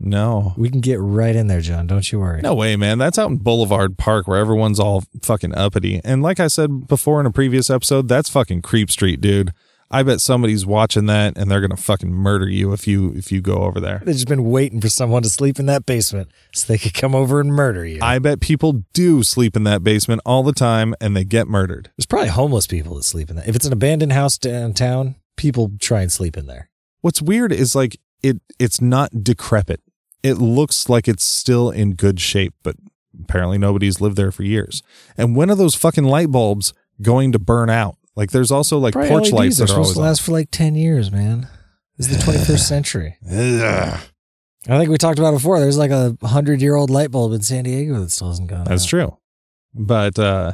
No 0.00 0.54
We 0.56 0.70
can 0.70 0.80
get 0.80 0.98
right 1.00 1.36
in 1.36 1.46
there, 1.46 1.60
John. 1.60 1.86
Don't 1.86 2.10
you 2.10 2.20
worry. 2.20 2.40
No 2.40 2.54
way, 2.54 2.76
man. 2.76 2.98
That's 2.98 3.18
out 3.18 3.30
in 3.30 3.36
Boulevard 3.36 3.98
Park 3.98 4.26
where 4.26 4.38
everyone's 4.38 4.80
all 4.80 5.04
fucking 5.22 5.54
uppity. 5.54 6.00
And 6.04 6.22
like 6.22 6.40
I 6.40 6.48
said 6.48 6.88
before 6.88 7.20
in 7.20 7.26
a 7.26 7.30
previous 7.30 7.70
episode, 7.70 8.08
that's 8.08 8.28
fucking 8.30 8.62
Creep 8.62 8.90
Street, 8.90 9.20
dude. 9.20 9.52
I 9.92 10.04
bet 10.04 10.20
somebody's 10.20 10.64
watching 10.64 11.06
that 11.06 11.36
and 11.36 11.50
they're 11.50 11.60
gonna 11.60 11.76
fucking 11.76 12.12
murder 12.12 12.48
you 12.48 12.72
if 12.72 12.86
you 12.86 13.12
if 13.16 13.32
you 13.32 13.40
go 13.40 13.64
over 13.64 13.80
there. 13.80 14.00
They've 14.04 14.14
just 14.14 14.28
been 14.28 14.44
waiting 14.44 14.80
for 14.80 14.88
someone 14.88 15.22
to 15.22 15.28
sleep 15.28 15.58
in 15.58 15.66
that 15.66 15.84
basement 15.84 16.30
so 16.54 16.66
they 16.66 16.78
could 16.78 16.94
come 16.94 17.14
over 17.14 17.40
and 17.40 17.52
murder 17.52 17.84
you. 17.84 17.98
I 18.00 18.20
bet 18.20 18.40
people 18.40 18.84
do 18.92 19.24
sleep 19.24 19.56
in 19.56 19.64
that 19.64 19.82
basement 19.82 20.22
all 20.24 20.44
the 20.44 20.52
time 20.52 20.94
and 21.00 21.16
they 21.16 21.24
get 21.24 21.48
murdered. 21.48 21.90
There's 21.96 22.06
probably 22.06 22.28
homeless 22.28 22.68
people 22.68 22.94
that 22.96 23.02
sleep 23.02 23.30
in 23.30 23.36
that. 23.36 23.48
If 23.48 23.56
it's 23.56 23.66
an 23.66 23.72
abandoned 23.72 24.12
house 24.12 24.38
downtown, 24.38 25.16
people 25.36 25.72
try 25.80 26.02
and 26.02 26.12
sleep 26.12 26.36
in 26.36 26.46
there. 26.46 26.70
What's 27.00 27.20
weird 27.20 27.50
is 27.50 27.74
like 27.74 27.98
it 28.22 28.40
it's 28.60 28.80
not 28.80 29.24
decrepit. 29.24 29.80
It 30.22 30.34
looks 30.34 30.88
like 30.88 31.08
it's 31.08 31.24
still 31.24 31.70
in 31.70 31.94
good 31.94 32.20
shape, 32.20 32.54
but 32.62 32.76
apparently 33.22 33.58
nobody's 33.58 34.00
lived 34.00 34.16
there 34.16 34.30
for 34.32 34.42
years. 34.42 34.82
And 35.16 35.34
when 35.34 35.50
are 35.50 35.54
those 35.54 35.74
fucking 35.74 36.04
light 36.04 36.30
bulbs 36.30 36.72
going 37.02 37.32
to 37.32 37.38
burn 37.38 37.70
out? 37.70 37.96
Like 38.16 38.30
there's 38.30 38.50
also 38.50 38.78
like 38.78 38.94
porch 38.94 39.08
LEDs 39.08 39.32
lights 39.32 39.56
that 39.58 39.64
are 39.64 39.66
supposed 39.68 39.76
always 39.78 39.94
to 39.94 40.00
on. 40.00 40.06
last 40.06 40.22
for 40.22 40.32
like 40.32 40.50
10 40.50 40.74
years, 40.74 41.10
man. 41.10 41.48
This 41.96 42.10
is 42.10 42.18
the 42.18 42.32
21st 42.32 42.58
century. 42.68 43.16
I 44.68 44.78
think 44.78 44.90
we 44.90 44.98
talked 44.98 45.18
about 45.18 45.30
it 45.30 45.36
before. 45.38 45.58
There's 45.58 45.78
like 45.78 45.90
a 45.90 46.16
100 46.20 46.60
year 46.60 46.74
old 46.74 46.90
light 46.90 47.10
bulb 47.10 47.32
in 47.32 47.40
San 47.42 47.64
Diego 47.64 47.98
that 48.00 48.10
still 48.10 48.28
hasn't 48.28 48.48
gone 48.48 48.64
That's 48.64 48.84
out. 48.84 48.88
true. 48.88 49.16
But 49.74 50.18
uh 50.18 50.52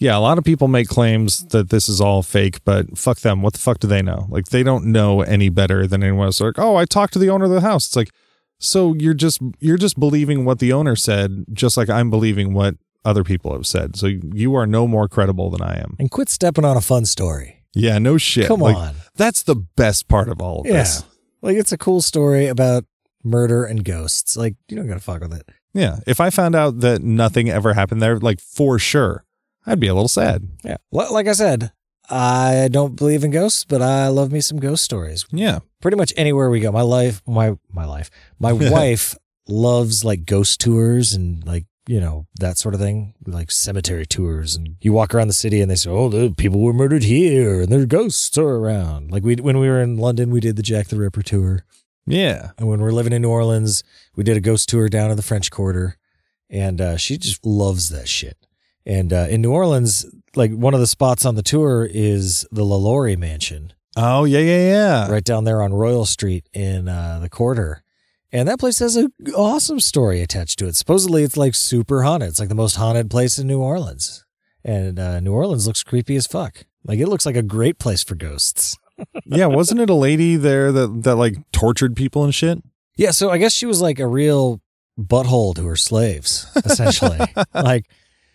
yeah, 0.00 0.16
a 0.16 0.20
lot 0.20 0.38
of 0.38 0.44
people 0.44 0.68
make 0.68 0.86
claims 0.86 1.44
that 1.46 1.70
this 1.70 1.88
is 1.88 2.00
all 2.00 2.22
fake, 2.22 2.58
but 2.64 2.96
fuck 2.96 3.18
them. 3.18 3.42
What 3.42 3.54
the 3.54 3.58
fuck 3.58 3.80
do 3.80 3.88
they 3.88 4.00
know? 4.00 4.26
Like 4.28 4.46
they 4.46 4.62
don't 4.62 4.86
know 4.86 5.22
any 5.22 5.48
better 5.48 5.88
than 5.88 6.04
anyone 6.04 6.26
else. 6.26 6.38
They're 6.38 6.48
like, 6.48 6.58
oh, 6.58 6.76
I 6.76 6.84
talked 6.84 7.14
to 7.14 7.18
the 7.18 7.30
owner 7.30 7.46
of 7.46 7.50
the 7.50 7.62
house. 7.62 7.86
It's 7.88 7.96
like, 7.96 8.10
so 8.58 8.94
you're 8.94 9.14
just 9.14 9.40
you're 9.60 9.76
just 9.78 9.98
believing 9.98 10.44
what 10.44 10.58
the 10.58 10.72
owner 10.72 10.96
said, 10.96 11.44
just 11.52 11.76
like 11.76 11.88
I'm 11.88 12.10
believing 12.10 12.54
what 12.54 12.76
other 13.04 13.24
people 13.24 13.52
have 13.52 13.66
said. 13.66 13.96
So 13.96 14.06
you 14.06 14.54
are 14.54 14.66
no 14.66 14.86
more 14.86 15.08
credible 15.08 15.50
than 15.50 15.62
I 15.62 15.78
am. 15.78 15.96
And 15.98 16.10
quit 16.10 16.28
stepping 16.28 16.64
on 16.64 16.76
a 16.76 16.80
fun 16.80 17.06
story. 17.06 17.64
Yeah, 17.74 17.98
no 17.98 18.18
shit. 18.18 18.48
Come 18.48 18.60
Like, 18.60 18.76
on. 18.76 18.94
That's 19.14 19.42
the 19.42 19.54
best 19.54 20.08
part 20.08 20.28
of 20.28 20.40
all 20.40 20.60
of 20.60 20.64
this. 20.66 20.72
Yeah. 20.72 20.82
this. 20.82 21.04
Like 21.42 21.56
it's 21.56 21.72
a 21.72 21.78
cool 21.78 22.02
story 22.02 22.46
about 22.46 22.84
murder 23.24 23.64
and 23.64 23.84
ghosts. 23.84 24.36
Like 24.36 24.56
you 24.68 24.76
don't 24.76 24.88
gotta 24.88 25.00
fuck 25.00 25.20
with 25.20 25.32
it. 25.34 25.48
Yeah. 25.74 26.00
If 26.06 26.20
I 26.20 26.30
found 26.30 26.54
out 26.56 26.80
that 26.80 27.02
nothing 27.02 27.48
ever 27.48 27.74
happened 27.74 28.02
there, 28.02 28.18
like 28.18 28.40
for 28.40 28.78
sure, 28.78 29.24
I'd 29.66 29.78
be 29.80 29.86
a 29.86 29.94
little 29.94 30.08
sad. 30.08 30.48
Yeah. 30.64 30.78
Well, 30.90 31.12
like 31.12 31.28
I 31.28 31.32
said, 31.32 31.72
I 32.10 32.68
don't 32.72 32.96
believe 32.96 33.22
in 33.22 33.30
ghosts, 33.30 33.64
but 33.64 33.82
I 33.82 34.08
love 34.08 34.32
me 34.32 34.40
some 34.40 34.58
ghost 34.58 34.82
stories. 34.82 35.26
Yeah. 35.30 35.60
Pretty 35.80 35.96
much 35.96 36.12
anywhere 36.16 36.50
we 36.50 36.60
go. 36.60 36.72
My 36.72 36.82
life, 36.82 37.22
my 37.26 37.56
my 37.72 37.84
life, 37.84 38.10
my 38.38 38.52
wife 38.70 39.16
loves 39.46 40.04
like 40.04 40.26
ghost 40.26 40.60
tours 40.60 41.12
and 41.12 41.46
like 41.46 41.66
you 41.86 42.00
know 42.00 42.26
that 42.38 42.58
sort 42.58 42.74
of 42.74 42.80
thing, 42.80 43.14
like 43.26 43.50
cemetery 43.50 44.06
tours. 44.06 44.56
And 44.56 44.76
you 44.80 44.92
walk 44.92 45.14
around 45.14 45.28
the 45.28 45.34
city 45.34 45.60
and 45.60 45.70
they 45.70 45.76
say, 45.76 45.90
"Oh, 45.90 46.08
the 46.08 46.30
people 46.30 46.60
were 46.60 46.72
murdered 46.72 47.04
here, 47.04 47.62
and 47.62 47.72
their 47.72 47.86
ghosts 47.86 48.36
are 48.36 48.56
around." 48.56 49.10
Like 49.10 49.24
we 49.24 49.36
when 49.36 49.58
we 49.58 49.68
were 49.68 49.82
in 49.82 49.96
London, 49.96 50.30
we 50.30 50.40
did 50.40 50.56
the 50.56 50.62
Jack 50.62 50.88
the 50.88 50.98
Ripper 50.98 51.22
tour. 51.22 51.64
Yeah. 52.06 52.52
And 52.58 52.68
when 52.68 52.78
we 52.80 52.84
we're 52.84 52.92
living 52.92 53.12
in 53.12 53.22
New 53.22 53.30
Orleans, 53.30 53.84
we 54.16 54.24
did 54.24 54.36
a 54.36 54.40
ghost 54.40 54.68
tour 54.68 54.88
down 54.88 55.10
in 55.10 55.16
the 55.16 55.22
French 55.22 55.50
Quarter, 55.50 55.96
and 56.48 56.80
uh, 56.80 56.96
she 56.96 57.18
just 57.18 57.44
loves 57.44 57.90
that 57.90 58.08
shit. 58.08 58.36
And 58.86 59.12
uh, 59.12 59.26
in 59.28 59.42
New 59.42 59.52
Orleans, 59.52 60.06
like 60.34 60.52
one 60.52 60.72
of 60.72 60.80
the 60.80 60.86
spots 60.86 61.26
on 61.26 61.34
the 61.34 61.42
tour 61.42 61.86
is 61.90 62.46
the 62.50 62.64
LaLaurie 62.64 63.16
Mansion, 63.16 63.74
Oh, 64.00 64.24
yeah, 64.24 64.38
yeah, 64.38 64.60
yeah. 64.60 65.10
right 65.10 65.24
down 65.24 65.42
there 65.42 65.60
on 65.60 65.74
Royal 65.74 66.06
Street 66.06 66.48
in 66.54 66.88
uh, 66.88 67.18
the 67.20 67.28
Quarter. 67.28 67.82
And 68.30 68.48
that 68.48 68.60
place 68.60 68.78
has 68.78 68.94
an 68.94 69.12
awesome 69.34 69.80
story 69.80 70.20
attached 70.20 70.60
to 70.60 70.68
it. 70.68 70.76
Supposedly, 70.76 71.24
it's 71.24 71.36
like 71.36 71.56
super 71.56 72.02
haunted. 72.02 72.28
It's 72.28 72.38
like 72.38 72.48
the 72.48 72.54
most 72.54 72.76
haunted 72.76 73.10
place 73.10 73.38
in 73.38 73.48
New 73.48 73.60
Orleans, 73.60 74.24
and 74.64 75.00
uh, 75.00 75.18
New 75.18 75.32
Orleans 75.32 75.66
looks 75.66 75.82
creepy 75.82 76.14
as 76.14 76.26
fuck. 76.26 76.64
Like 76.84 76.98
it 77.00 77.08
looks 77.08 77.26
like 77.26 77.36
a 77.36 77.42
great 77.42 77.78
place 77.78 78.04
for 78.04 78.14
ghosts. 78.14 78.76
yeah, 79.24 79.46
wasn't 79.46 79.80
it 79.80 79.90
a 79.90 79.94
lady 79.94 80.36
there 80.36 80.70
that 80.70 81.02
that 81.04 81.16
like 81.16 81.36
tortured 81.52 81.96
people 81.96 82.22
and 82.22 82.34
shit? 82.34 82.62
Yeah, 82.96 83.12
so 83.12 83.30
I 83.30 83.38
guess 83.38 83.52
she 83.52 83.66
was 83.66 83.80
like 83.80 83.98
a 83.98 84.06
real 84.06 84.60
butthole 85.00 85.54
to 85.54 85.66
her 85.66 85.76
slaves, 85.76 86.46
essentially. 86.64 87.18
like, 87.54 87.88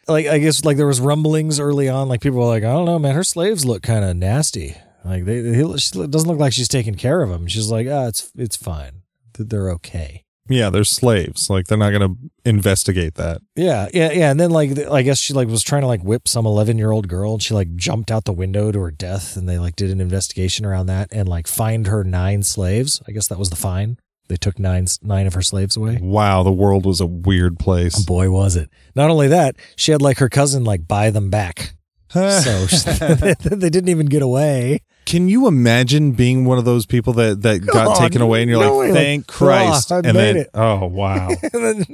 like 0.07 0.25
I 0.25 0.39
guess 0.39 0.65
like 0.65 0.77
there 0.77 0.87
was 0.87 1.01
rumblings 1.01 1.59
early 1.59 1.87
on. 1.87 2.09
Like 2.09 2.21
people 2.21 2.39
were 2.39 2.45
like, 2.45 2.63
I 2.63 2.71
don't 2.73 2.85
know, 2.85 2.97
man, 2.97 3.13
her 3.13 3.23
slaves 3.23 3.63
look 3.63 3.83
kind 3.83 4.03
of 4.03 4.15
nasty. 4.15 4.75
Like 5.03 5.25
they, 5.25 5.41
they 5.41 5.77
she 5.77 6.07
doesn't 6.07 6.29
look 6.29 6.39
like 6.39 6.53
she's 6.53 6.67
taking 6.67 6.95
care 6.95 7.21
of 7.21 7.29
them. 7.29 7.47
She's 7.47 7.69
like, 7.69 7.87
ah, 7.89 8.07
it's 8.07 8.31
it's 8.35 8.55
fine. 8.55 9.03
They're 9.37 9.71
okay. 9.71 10.23
Yeah, 10.49 10.69
they're 10.69 10.83
slaves. 10.83 11.49
Like 11.49 11.67
they're 11.67 11.77
not 11.77 11.91
gonna 11.91 12.15
investigate 12.45 13.15
that. 13.15 13.41
Yeah, 13.55 13.87
yeah, 13.93 14.11
yeah. 14.11 14.29
And 14.31 14.39
then 14.39 14.51
like 14.51 14.77
I 14.77 15.01
guess 15.01 15.19
she 15.19 15.33
like 15.33 15.47
was 15.47 15.63
trying 15.63 15.81
to 15.81 15.87
like 15.87 16.03
whip 16.03 16.27
some 16.27 16.45
eleven 16.45 16.77
year 16.77 16.91
old 16.91 17.07
girl, 17.07 17.33
and 17.33 17.43
she 17.43 17.53
like 17.53 17.75
jumped 17.75 18.11
out 18.11 18.25
the 18.25 18.33
window 18.33 18.71
to 18.71 18.79
her 18.81 18.91
death, 18.91 19.37
and 19.37 19.47
they 19.47 19.57
like 19.57 19.75
did 19.75 19.89
an 19.89 20.01
investigation 20.01 20.65
around 20.65 20.87
that 20.87 21.09
and 21.11 21.29
like 21.29 21.47
fined 21.47 21.87
her 21.87 22.03
nine 22.03 22.43
slaves. 22.43 23.01
I 23.07 23.11
guess 23.11 23.27
that 23.29 23.39
was 23.39 23.49
the 23.49 23.55
fine. 23.55 23.97
They 24.27 24.35
took 24.35 24.59
nine 24.59 24.87
nine 25.01 25.27
of 25.27 25.33
her 25.33 25.41
slaves 25.41 25.77
away. 25.77 25.99
Wow, 26.01 26.43
the 26.43 26.51
world 26.51 26.85
was 26.85 26.99
a 26.99 27.05
weird 27.05 27.57
place. 27.57 28.03
Boy, 28.03 28.29
was 28.29 28.55
it. 28.55 28.69
Not 28.95 29.09
only 29.09 29.29
that, 29.29 29.55
she 29.77 29.91
had 29.91 30.01
like 30.01 30.17
her 30.19 30.29
cousin 30.29 30.63
like 30.65 30.87
buy 30.87 31.09
them 31.09 31.29
back. 31.29 31.75
So 32.13 32.65
they 32.67 33.71
didn't 33.71 33.89
even 33.89 34.05
get 34.05 34.21
away. 34.21 34.81
Can 35.05 35.27
you 35.29 35.47
imagine 35.47 36.11
being 36.13 36.45
one 36.45 36.57
of 36.57 36.65
those 36.65 36.85
people 36.85 37.13
that 37.13 37.41
that 37.41 37.65
got 37.65 37.97
taken 37.97 38.21
away 38.21 38.41
and 38.41 38.49
you're 38.49 38.59
no 38.59 38.71
like, 38.77 38.79
way, 38.79 38.91
like, 38.91 38.97
thank 38.99 39.27
Christ, 39.27 39.91
"Oh, 39.91 39.95
I 39.95 39.97
and 39.99 40.05
made 40.13 40.13
then 40.13 40.35
it." 40.37 40.49
oh 40.53 40.85
wow, 40.87 41.29
And 41.53 41.63
then 41.63 41.85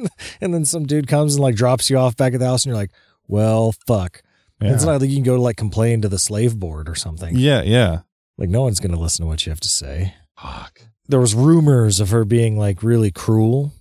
and 0.42 0.54
then 0.54 0.66
some 0.66 0.86
dude 0.86 1.08
comes 1.08 1.36
and 1.36 1.42
like 1.44 1.56
drops 1.56 1.90
you 1.90 1.98
off 1.98 2.16
back 2.18 2.34
at 2.34 2.40
the 2.40 2.46
house 2.46 2.64
and 2.66 2.70
you're 2.72 2.78
like, 2.78 2.92
well, 3.28 3.74
fuck. 3.88 4.22
yeah. 4.62 4.74
It's 4.74 4.84
not 4.84 5.02
like 5.02 5.10
you 5.10 5.16
can 5.16 5.24
go 5.24 5.36
to 5.36 5.42
like 5.42 5.58
complain 5.58 6.02
to 6.02 6.10
the 6.10 6.20
slave 6.20 6.58
board 6.60 6.88
or 6.90 6.96
something. 6.96 7.36
yeah, 7.36 7.62
yeah. 7.62 8.02
Like 8.38 8.50
no 8.50 8.62
one's 8.62 8.80
going 8.80 8.94
to 8.94 9.00
listen 9.00 9.24
to 9.26 9.28
what 9.28 9.46
you 9.46 9.50
have 9.52 9.60
to 9.60 9.70
say. 9.70 10.14
Fuck. 10.42 10.82
There 11.08 11.20
was 11.20 11.34
rumors 11.36 12.00
of 12.00 12.12
her 12.12 12.24
being 12.26 12.58
like 12.58 12.84
really 12.84 13.12
cruel. 13.12 13.74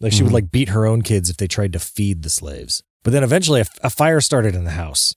Like 0.00 0.12
she 0.12 0.22
would 0.22 0.30
Mhm. 0.30 0.34
like 0.34 0.50
beat 0.50 0.70
her 0.70 0.86
own 0.86 1.02
kids 1.02 1.28
if 1.28 1.36
they 1.36 1.46
tried 1.46 1.72
to 1.74 1.78
feed 1.78 2.22
the 2.22 2.30
slaves. 2.30 2.82
But 3.02 3.12
then 3.12 3.22
eventually 3.24 3.60
a, 3.60 3.66
a 3.82 3.90
fire 3.90 4.20
started 4.20 4.54
in 4.54 4.64
the 4.64 4.70
house. 4.70 5.14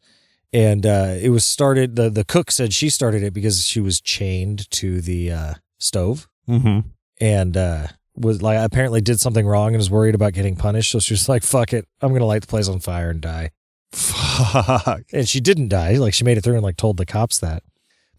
And 0.53 0.85
uh, 0.85 1.15
it 1.19 1.29
was 1.29 1.43
started 1.43 1.95
the 1.95 2.09
the 2.11 2.23
cook 2.23 2.51
said 2.51 2.73
she 2.73 2.89
started 2.89 3.23
it 3.23 3.33
because 3.33 3.63
she 3.65 3.79
was 3.79 3.99
chained 3.99 4.69
to 4.71 5.01
the 5.01 5.31
uh, 5.31 5.53
stove 5.79 6.27
Mm-hmm. 6.47 6.87
and 7.21 7.57
uh, 7.57 7.87
was 8.15 8.41
like 8.41 8.59
apparently 8.63 9.01
did 9.01 9.19
something 9.19 9.47
wrong 9.47 9.69
and 9.69 9.77
was 9.77 9.89
worried 9.89 10.13
about 10.13 10.33
getting 10.33 10.55
punished. 10.55 10.91
So 10.91 10.99
she 10.99 11.13
was 11.13 11.27
like, 11.29 11.41
"Fuck 11.43 11.73
it, 11.73 11.87
I'm 12.01 12.11
gonna 12.13 12.25
light 12.25 12.41
the 12.41 12.47
place 12.47 12.67
on 12.67 12.79
fire 12.81 13.09
and 13.09 13.21
die." 13.21 13.51
Fuck. 13.93 15.03
and 15.13 15.27
she 15.27 15.39
didn't 15.39 15.69
die. 15.69 15.93
Like 15.97 16.13
she 16.13 16.23
made 16.23 16.37
it 16.37 16.41
through 16.41 16.55
and 16.55 16.63
like 16.63 16.77
told 16.77 16.97
the 16.97 17.05
cops 17.05 17.39
that. 17.39 17.63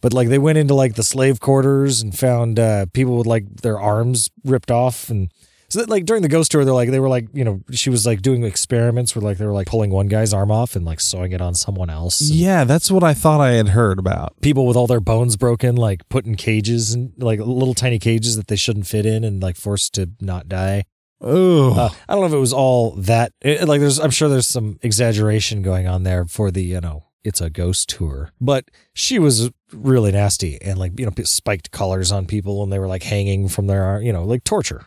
But 0.00 0.12
like 0.12 0.28
they 0.28 0.38
went 0.38 0.58
into 0.58 0.74
like 0.74 0.94
the 0.94 1.02
slave 1.02 1.40
quarters 1.40 2.02
and 2.02 2.16
found 2.18 2.58
uh, 2.58 2.86
people 2.92 3.16
with 3.18 3.26
like 3.26 3.56
their 3.62 3.78
arms 3.78 4.28
ripped 4.44 4.70
off 4.70 5.08
and 5.10 5.30
so 5.74 5.80
that, 5.80 5.90
like 5.90 6.04
during 6.04 6.22
the 6.22 6.28
ghost 6.28 6.52
tour 6.52 6.64
they're 6.64 6.72
like 6.72 6.90
they 6.90 7.00
were 7.00 7.08
like 7.08 7.26
you 7.32 7.42
know 7.42 7.60
she 7.72 7.90
was 7.90 8.06
like 8.06 8.22
doing 8.22 8.44
experiments 8.44 9.16
where 9.16 9.22
like 9.22 9.38
they 9.38 9.44
were 9.46 9.52
like 9.52 9.66
pulling 9.66 9.90
one 9.90 10.06
guy's 10.06 10.32
arm 10.32 10.52
off 10.52 10.76
and 10.76 10.84
like 10.84 11.00
sewing 11.00 11.32
it 11.32 11.40
on 11.40 11.54
someone 11.54 11.90
else. 11.90 12.20
Yeah, 12.20 12.62
that's 12.62 12.90
what 12.92 13.02
I 13.02 13.12
thought 13.12 13.40
I 13.40 13.54
had 13.54 13.70
heard 13.70 13.98
about. 13.98 14.40
People 14.40 14.66
with 14.66 14.76
all 14.76 14.86
their 14.86 15.00
bones 15.00 15.36
broken, 15.36 15.74
like 15.74 16.08
put 16.08 16.26
in 16.26 16.36
cages 16.36 16.94
and 16.94 17.12
like 17.18 17.40
little 17.40 17.74
tiny 17.74 17.98
cages 17.98 18.36
that 18.36 18.46
they 18.46 18.56
shouldn't 18.56 18.86
fit 18.86 19.04
in 19.04 19.24
and 19.24 19.42
like 19.42 19.56
forced 19.56 19.94
to 19.94 20.10
not 20.20 20.48
die. 20.48 20.84
Oh, 21.20 21.72
Uh, 21.74 21.88
I 22.08 22.12
don't 22.12 22.20
know 22.20 22.26
if 22.26 22.32
it 22.34 22.38
was 22.38 22.52
all 22.52 22.92
that. 22.96 23.32
It, 23.40 23.66
like, 23.66 23.80
there's, 23.80 23.98
I'm 23.98 24.10
sure 24.10 24.28
there's 24.28 24.46
some 24.46 24.78
exaggeration 24.82 25.62
going 25.62 25.86
on 25.88 26.02
there 26.02 26.26
for 26.26 26.50
the, 26.50 26.62
you 26.62 26.80
know, 26.82 27.06
it's 27.24 27.40
a 27.40 27.50
ghost 27.50 27.88
tour. 27.88 28.30
But 28.40 28.66
she 28.92 29.18
was 29.18 29.50
really 29.72 30.12
nasty 30.12 30.60
and 30.62 30.78
like, 30.78 30.98
you 31.00 31.06
know, 31.06 31.12
spiked 31.24 31.70
collars 31.70 32.12
on 32.12 32.26
people 32.26 32.62
and 32.62 32.72
they 32.72 32.78
were 32.78 32.86
like 32.86 33.02
hanging 33.02 33.48
from 33.48 33.66
their, 33.66 33.82
arm, 33.82 34.02
you 34.02 34.12
know, 34.12 34.24
like 34.24 34.44
torture. 34.44 34.84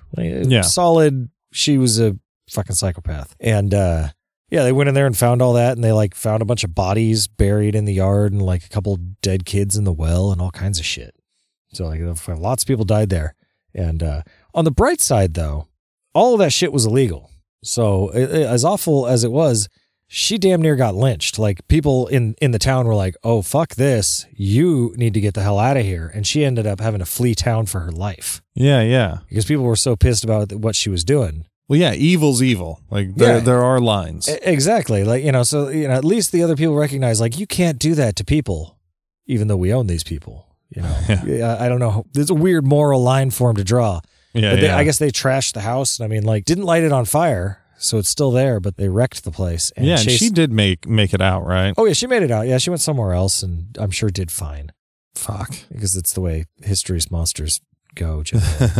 Yeah. 0.49 0.61
solid. 0.61 1.29
She 1.51 1.77
was 1.77 1.99
a 1.99 2.17
fucking 2.49 2.75
psychopath. 2.75 3.35
And 3.39 3.73
uh, 3.73 4.09
yeah, 4.49 4.63
they 4.63 4.71
went 4.71 4.87
in 4.87 4.95
there 4.95 5.05
and 5.07 5.17
found 5.17 5.41
all 5.41 5.53
that 5.53 5.73
and 5.73 5.83
they 5.83 5.91
like 5.91 6.15
found 6.15 6.41
a 6.41 6.45
bunch 6.45 6.63
of 6.63 6.73
bodies 6.75 7.27
buried 7.27 7.75
in 7.75 7.85
the 7.85 7.93
yard 7.93 8.31
and 8.31 8.41
like 8.41 8.63
a 8.65 8.69
couple 8.69 8.95
dead 9.21 9.45
kids 9.45 9.75
in 9.75 9.83
the 9.83 9.91
well 9.93 10.31
and 10.31 10.39
all 10.41 10.51
kinds 10.51 10.79
of 10.79 10.85
shit. 10.85 11.13
So 11.73 11.85
like 11.87 11.99
lots 12.27 12.63
of 12.63 12.67
people 12.67 12.85
died 12.85 13.09
there. 13.09 13.35
And 13.73 14.01
uh, 14.01 14.21
on 14.53 14.63
the 14.63 14.71
bright 14.71 15.01
side, 15.01 15.33
though, 15.33 15.67
all 16.13 16.33
of 16.33 16.39
that 16.39 16.53
shit 16.53 16.71
was 16.71 16.85
illegal. 16.85 17.29
So 17.63 18.09
i- 18.13 18.19
i- 18.19 18.47
as 18.47 18.63
awful 18.63 19.05
as 19.07 19.23
it 19.23 19.31
was, 19.31 19.67
she 20.07 20.37
damn 20.37 20.61
near 20.61 20.75
got 20.75 20.95
lynched. 20.95 21.37
Like 21.37 21.67
people 21.67 22.07
in 22.07 22.35
in 22.41 22.51
the 22.51 22.59
town 22.59 22.85
were 22.87 22.95
like, 22.95 23.15
"Oh 23.23 23.41
fuck 23.41 23.75
this! 23.75 24.25
You 24.33 24.93
need 24.97 25.13
to 25.13 25.19
get 25.21 25.33
the 25.33 25.41
hell 25.43 25.59
out 25.59 25.77
of 25.77 25.83
here." 25.83 26.11
And 26.13 26.25
she 26.25 26.45
ended 26.45 26.65
up 26.65 26.79
having 26.79 26.99
to 26.99 27.05
flee 27.05 27.35
town 27.35 27.65
for 27.65 27.81
her 27.81 27.91
life 27.91 28.41
yeah, 28.55 28.81
yeah. 28.81 29.19
because 29.29 29.45
people 29.45 29.63
were 29.65 29.75
so 29.75 29.95
pissed 29.95 30.23
about 30.23 30.53
what 30.53 30.75
she 30.75 30.89
was 30.89 31.03
doing. 31.03 31.45
Well, 31.67 31.77
yeah, 31.79 31.93
evil's 31.93 32.41
evil. 32.41 32.81
Like 32.89 33.15
there, 33.15 33.35
Yeah. 33.35 33.39
there 33.43 33.61
are 33.63 33.81
lines. 33.81 34.29
Exactly. 34.41 35.03
Like 35.03 35.23
you 35.23 35.31
know, 35.33 35.43
so 35.43 35.67
you 35.67 35.87
know, 35.87 35.93
at 35.95 36.05
least 36.05 36.31
the 36.31 36.41
other 36.43 36.55
people 36.55 36.75
recognize 36.75 37.19
like 37.19 37.37
you 37.37 37.45
can't 37.45 37.77
do 37.77 37.93
that 37.95 38.15
to 38.15 38.23
people, 38.23 38.77
even 39.25 39.47
though 39.49 39.57
we 39.57 39.73
own 39.73 39.87
these 39.87 40.03
people. 40.03 40.45
You 40.69 40.81
know. 40.83 40.97
Yeah, 41.25 41.57
I 41.59 41.67
don't 41.69 41.79
know. 41.79 42.05
There's 42.13 42.29
a 42.29 42.33
weird 42.35 42.65
moral 42.65 43.01
line 43.03 43.31
for 43.31 43.49
him 43.49 43.55
to 43.57 43.63
draw. 43.63 43.99
yeah, 44.33 44.51
But 44.51 44.59
they, 44.61 44.67
yeah. 44.67 44.77
I 44.77 44.83
guess 44.83 44.97
they 44.99 45.11
trashed 45.11 45.53
the 45.53 45.61
house. 45.61 45.99
I 46.01 46.07
mean, 46.07 46.23
like, 46.23 46.43
didn't 46.45 46.65
light 46.65 46.83
it 46.83 46.91
on 46.91 47.05
fire, 47.05 47.61
so 47.77 47.97
it's 47.97 48.09
still 48.09 48.31
there. 48.31 48.59
But 48.59 48.77
they 48.77 48.89
wrecked 48.89 49.23
the 49.23 49.31
place. 49.31 49.71
And 49.77 49.85
yeah, 49.85 49.99
and 49.99 50.11
she 50.11 50.29
did 50.29 50.51
make 50.51 50.87
make 50.87 51.13
it 51.13 51.21
out, 51.21 51.45
right? 51.45 51.73
Oh 51.77 51.85
yeah, 51.85 51.93
she 51.93 52.07
made 52.07 52.23
it 52.23 52.31
out. 52.31 52.47
Yeah, 52.47 52.57
she 52.57 52.69
went 52.69 52.81
somewhere 52.81 53.13
else, 53.13 53.43
and 53.43 53.77
I'm 53.79 53.91
sure 53.91 54.09
did 54.09 54.31
fine. 54.31 54.71
Fuck. 55.15 55.55
because 55.71 55.95
it's 55.95 56.13
the 56.13 56.21
way 56.21 56.45
history's 56.61 57.09
monsters 57.09 57.59
go. 57.95 58.23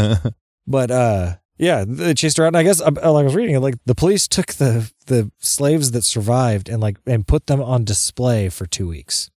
but 0.68 0.91
uh, 0.91 1.36
yeah, 1.58 1.84
they 1.88 2.14
chased 2.14 2.38
her 2.38 2.43
out. 2.43 2.50
And 2.50 2.58
I 2.58 2.64
guess 2.64 2.80
uh, 2.82 2.91
like 2.91 3.06
I 3.06 3.24
was 3.24 3.36
reading 3.36 3.56
it, 3.56 3.60
like 3.60 3.76
the 3.86 3.95
police 3.95 4.28
took 4.28 4.54
the 4.54 4.91
the 5.08 5.32
slaves 5.39 5.91
that 5.91 6.04
survived 6.04 6.70
and 6.70 6.82
like 6.82 6.98
and 7.06 7.28
put 7.28 7.48
them 7.48 7.62
on 7.62 7.84
display 7.84 8.50
for 8.50 8.66
two 8.66 8.88
weeks. 8.88 9.32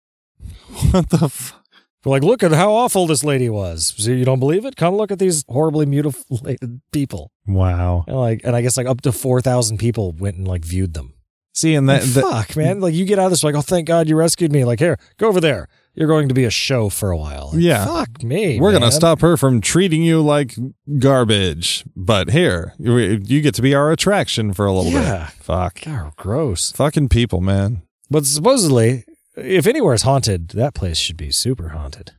what 0.90 1.10
the 1.10 1.28
fuck? 1.28 1.64
We're 2.04 2.10
like, 2.10 2.22
look 2.22 2.42
at 2.42 2.52
how 2.52 2.72
awful 2.72 3.06
this 3.06 3.24
lady 3.24 3.48
was. 3.48 3.92
So 3.96 4.10
you 4.12 4.24
don't 4.24 4.38
believe 4.40 4.64
it? 4.64 4.76
Come 4.76 4.94
look 4.96 5.10
at 5.10 5.18
these 5.18 5.44
horribly 5.48 5.84
mutilated 5.86 6.80
people. 6.92 7.32
Wow. 7.46 8.04
And 8.06 8.16
like, 8.16 8.40
and 8.44 8.54
I 8.54 8.62
guess 8.62 8.76
like 8.76 8.86
up 8.86 9.00
to 9.02 9.12
four 9.12 9.40
thousand 9.40 9.78
people 9.78 10.12
went 10.12 10.36
and 10.36 10.46
like 10.46 10.64
viewed 10.64 10.94
them. 10.94 11.14
See, 11.54 11.74
and 11.74 11.88
that, 11.88 12.04
fuck, 12.04 12.54
man! 12.56 12.78
Like 12.78 12.94
you 12.94 13.04
get 13.04 13.18
out 13.18 13.24
of 13.24 13.30
this, 13.32 13.42
like, 13.42 13.56
oh, 13.56 13.62
thank 13.62 13.88
God 13.88 14.08
you 14.08 14.14
rescued 14.14 14.52
me. 14.52 14.64
Like, 14.64 14.78
here, 14.78 14.96
go 15.16 15.26
over 15.26 15.40
there. 15.40 15.66
You're 15.94 16.06
going 16.06 16.28
to 16.28 16.34
be 16.34 16.44
a 16.44 16.50
show 16.50 16.88
for 16.88 17.10
a 17.10 17.16
while. 17.16 17.50
Like, 17.52 17.60
Yeah. 17.62 17.84
fuck 17.84 18.22
me. 18.22 18.60
we're 18.60 18.70
gonna 18.70 18.92
stop 18.92 19.20
her 19.22 19.36
from 19.36 19.60
treating 19.60 20.04
you 20.04 20.22
like 20.22 20.54
garbage. 21.02 21.84
But 21.96 22.30
here, 22.30 22.74
you, 22.78 22.96
you 22.96 23.40
get 23.40 23.54
to 23.56 23.62
be 23.62 23.74
our 23.74 23.90
attraction 23.90 24.52
for 24.54 24.66
a 24.66 24.72
little 24.72 24.92
Yeah. 24.92 25.30
bit. 25.36 25.42
Fuck. 25.44 25.80
God, 25.84 26.12
gross. 26.16 26.70
Fucking 26.72 27.08
people, 27.08 27.40
man. 27.40 27.82
But 28.10 28.24
supposedly, 28.26 29.04
if 29.38 29.66
anywhere 29.66 29.94
is 29.94 30.02
haunted, 30.02 30.48
that 30.50 30.74
place 30.74 30.98
should 30.98 31.16
be 31.16 31.30
super 31.30 31.68
haunted. 31.70 32.12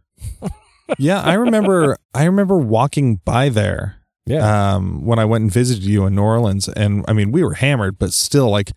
yeah, 0.98 1.22
I 1.22 1.34
remember. 1.34 1.98
I 2.14 2.24
remember 2.26 2.58
walking 2.58 3.18
by 3.26 3.50
there 3.50 3.98
Yeah. 4.26 4.74
um, 4.76 5.06
when 5.06 5.20
I 5.20 5.26
went 5.26 5.44
and 5.44 5.52
visited 5.52 5.84
you 5.84 6.06
in 6.06 6.16
New 6.16 6.22
Orleans, 6.24 6.68
and 6.68 7.06
I 7.08 7.14
mean, 7.14 7.32
we 7.32 7.44
were 7.44 7.54
hammered, 7.56 7.98
but 8.00 8.14
still, 8.14 8.50
like, 8.50 8.72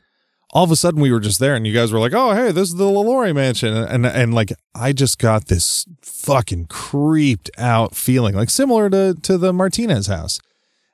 all 0.55 0.65
of 0.65 0.71
a 0.71 0.77
sudden, 0.77 1.01
we 1.01 1.11
were 1.11 1.21
just 1.21 1.41
there, 1.41 1.55
and 1.55 1.67
you 1.67 1.73
guys 1.73 1.93
were 1.93 1.99
like, 1.99 2.13
"Oh, 2.13 2.35
hey, 2.35 2.53
this 2.53 2.69
is 2.69 2.75
the 2.77 2.85
LaLaurie 2.85 3.33
Mansion," 3.35 3.75
and 3.75 3.89
and, 3.89 4.07
and 4.07 4.35
like, 4.35 4.53
I 4.75 4.93
just 4.93 5.19
got 5.19 5.47
this 5.47 5.87
fucking 6.03 6.67
creeped 6.67 7.51
out 7.57 7.95
feeling, 7.97 8.35
like 8.35 8.51
similar 8.51 8.91
to 8.91 9.15
to 9.23 9.39
the 9.39 9.53
Martinez 9.55 10.09
house, 10.09 10.39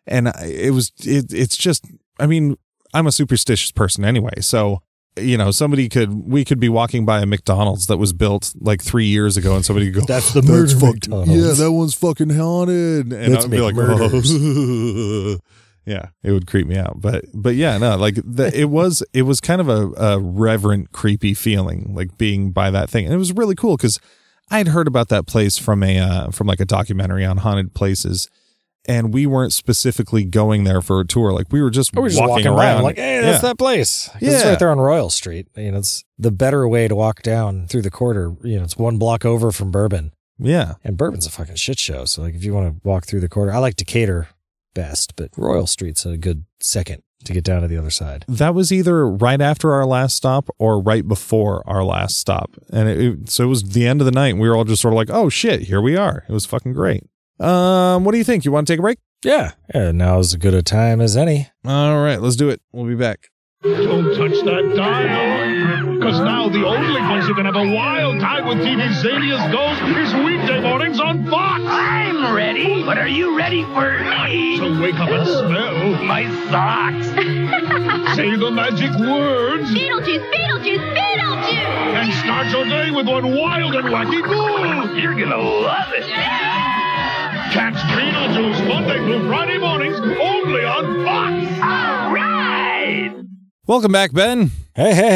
and 0.06 0.28
I- 0.28 0.44
it 0.46 0.70
was 0.70 0.92
it, 1.00 1.32
it's 1.32 1.56
just, 1.56 1.84
I 2.20 2.26
mean, 2.28 2.56
I'm 2.94 3.06
a 3.08 3.12
superstitious 3.12 3.72
person 3.72 4.04
anyway, 4.04 4.40
so. 4.40 4.82
You 5.20 5.36
know, 5.36 5.50
somebody 5.50 5.88
could 5.88 6.30
we 6.30 6.44
could 6.44 6.60
be 6.60 6.68
walking 6.68 7.04
by 7.04 7.20
a 7.20 7.26
McDonald's 7.26 7.86
that 7.86 7.96
was 7.98 8.12
built 8.12 8.52
like 8.60 8.82
three 8.82 9.06
years 9.06 9.36
ago, 9.36 9.54
and 9.54 9.64
somebody 9.64 9.90
could 9.90 10.00
go, 10.00 10.06
That's 10.06 10.32
the 10.32 10.42
murder 10.42 10.74
McDonald's." 10.76 11.30
yeah, 11.30 11.52
that 11.64 11.72
one's 11.72 11.94
fucking 11.94 12.30
haunted. 12.30 13.12
And 13.12 13.32
Let's 13.32 13.44
I'd 13.44 13.50
be 13.50 13.60
like, 13.60 13.74
"Oh." 13.76 15.38
yeah, 15.86 16.08
it 16.22 16.32
would 16.32 16.46
creep 16.46 16.66
me 16.66 16.76
out. 16.76 17.00
But 17.00 17.24
but 17.32 17.54
yeah, 17.54 17.78
no, 17.78 17.96
like 17.96 18.16
the, 18.24 18.50
it 18.54 18.66
was 18.66 19.02
it 19.12 19.22
was 19.22 19.40
kind 19.40 19.60
of 19.60 19.68
a, 19.68 19.90
a 19.96 20.18
reverent, 20.18 20.92
creepy 20.92 21.34
feeling, 21.34 21.94
like 21.94 22.18
being 22.18 22.52
by 22.52 22.70
that 22.70 22.90
thing, 22.90 23.06
and 23.06 23.14
it 23.14 23.18
was 23.18 23.32
really 23.32 23.54
cool 23.54 23.76
because 23.76 23.98
I'd 24.50 24.68
heard 24.68 24.86
about 24.86 25.08
that 25.08 25.26
place 25.26 25.58
from 25.58 25.82
a 25.82 25.98
uh, 25.98 26.30
from 26.30 26.46
like 26.46 26.60
a 26.60 26.64
documentary 26.64 27.24
on 27.24 27.38
haunted 27.38 27.74
places. 27.74 28.28
And 28.88 29.12
we 29.12 29.26
weren't 29.26 29.52
specifically 29.52 30.24
going 30.24 30.64
there 30.64 30.80
for 30.80 30.98
a 31.00 31.06
tour. 31.06 31.30
Like 31.32 31.52
we 31.52 31.60
were 31.62 31.68
just, 31.70 31.94
we're 31.94 32.08
just 32.08 32.18
walking, 32.18 32.30
walking, 32.30 32.46
around. 32.48 32.58
around, 32.76 32.82
like, 32.84 32.96
hey, 32.96 33.20
that's 33.20 33.42
Yeah. 33.42 33.48
that 33.50 33.58
place. 33.58 34.08
'Cause 34.14 34.22
It's 34.22 34.42
Yeah. 34.42 34.48
right 34.50 34.58
there 34.58 34.70
on 34.70 34.78
Royal 34.78 35.10
Street. 35.10 35.46
You 35.56 35.72
know, 35.72 35.78
it's 35.78 36.04
the 36.18 36.30
better 36.32 36.66
way 36.66 36.88
to 36.88 36.96
walk 36.96 37.22
down 37.22 37.66
through 37.68 37.82
the 37.82 37.90
quarter. 37.90 38.34
You 38.42 38.56
know, 38.56 38.64
it's 38.64 38.78
one 38.78 38.96
block 38.96 39.24
over 39.26 39.52
from 39.52 39.70
Bourbon. 39.70 40.12
Yeah. 40.38 40.74
And 40.82 40.96
Bourbon's 40.96 41.26
a 41.26 41.30
fucking 41.30 41.56
shit 41.56 41.78
show. 41.78 42.06
So, 42.06 42.22
like, 42.22 42.34
if 42.34 42.42
you 42.44 42.54
want 42.54 42.66
to 42.82 42.88
walk 42.88 43.04
through 43.06 43.20
the 43.20 43.28
quarter, 43.28 43.52
I 43.52 43.58
like 43.58 43.76
Decatur 43.76 44.28
best, 44.74 45.14
but 45.16 45.30
Royal 45.36 45.66
Street's 45.66 46.06
a 46.06 46.16
good 46.16 46.44
second 46.60 47.02
to 47.24 47.32
get 47.32 47.42
down 47.44 47.62
to 47.62 47.68
the 47.68 47.76
other 47.76 47.90
side. 47.90 48.24
That 48.28 48.54
was 48.54 48.70
either 48.72 49.06
right 49.08 49.40
after 49.40 49.72
our 49.74 49.84
last 49.84 50.14
stop 50.16 50.48
or 50.58 50.80
right 50.80 51.06
before 51.06 51.62
our 51.66 51.82
last 51.84 52.16
stop. 52.18 52.52
And 52.72 52.88
it, 52.88 53.00
it- 53.00 53.30
so 53.30 53.44
it 53.44 53.48
was 53.48 53.62
the 53.64 53.86
end 53.86 54.00
of 54.00 54.04
the 54.06 54.12
night. 54.12 54.28
And 54.28 54.40
we 54.40 54.48
were 54.48 54.56
all 54.56 54.64
just 54.64 54.80
sort 54.80 54.94
of 54.94 54.96
like, 54.96 55.10
oh 55.10 55.28
shit, 55.28 55.62
here 55.62 55.82
we 55.82 55.96
are. 55.96 56.24
It 56.28 56.32
was 56.32 56.46
fucking 56.46 56.72
great. 56.72 57.02
Um, 57.40 58.04
what 58.04 58.12
do 58.12 58.18
you 58.18 58.24
think? 58.24 58.44
You 58.44 58.52
want 58.52 58.66
to 58.66 58.72
take 58.72 58.78
a 58.78 58.82
break? 58.82 58.98
Yeah. 59.24 59.52
Yeah. 59.74 59.92
Now 59.92 60.18
is 60.18 60.28
as 60.34 60.36
good 60.36 60.54
a 60.54 60.62
time 60.62 61.00
as 61.00 61.16
any. 61.16 61.48
All 61.64 62.02
right, 62.02 62.20
let's 62.20 62.36
do 62.36 62.48
it. 62.50 62.60
We'll 62.72 62.86
be 62.86 62.94
back. 62.94 63.28
Don't 63.62 64.14
touch 64.16 64.44
that 64.44 64.74
dial. 64.76 65.94
Because 65.98 66.20
now 66.20 66.48
the 66.48 66.64
only 66.64 67.00
place 67.08 67.26
you 67.26 67.34
can 67.34 67.44
have 67.44 67.56
a 67.56 67.74
wild 67.74 68.20
time 68.20 68.46
with 68.46 68.58
TV's 68.58 69.02
zaniest 69.02 69.50
ghost 69.50 69.82
is 69.98 70.14
weekday 70.24 70.60
mornings 70.62 71.00
on 71.00 71.28
Fox. 71.28 71.64
I'm 71.66 72.34
ready, 72.34 72.84
but 72.84 72.98
are 72.98 73.08
you 73.08 73.36
ready 73.36 73.64
for 73.64 73.98
me? 73.98 74.58
To 74.58 74.80
wake 74.80 74.94
up 74.94 75.08
and 75.10 75.26
smell. 75.26 76.04
My 76.04 76.24
socks. 76.50 77.08
Say 78.16 78.36
the 78.36 78.50
magic 78.52 78.92
words. 79.00 79.70
Beetlejuice, 79.70 80.32
Beetlejuice, 80.32 80.96
Beetlejuice! 80.96 81.94
And 81.98 82.12
start 82.14 82.46
your 82.50 82.64
day 82.64 82.92
with 82.92 83.08
one 83.08 83.34
wild 83.34 83.74
and 83.74 83.88
wacky 83.88 84.22
goal. 84.24 84.96
You're 84.96 85.14
gonna 85.14 85.36
love 85.36 85.92
it. 85.94 86.77
Catch 87.50 87.76
Beetlejuice 87.76 88.68
Monday 88.68 88.98
through 88.98 89.26
Friday 89.26 89.56
mornings 89.56 89.98
only 89.98 90.64
on 90.64 91.04
Fox. 91.04 91.60
All 91.62 92.12
right. 92.12 93.10
Welcome 93.66 93.90
back, 93.90 94.12
Ben. 94.12 94.50
Hey, 94.74 94.94
hey, 94.94 95.10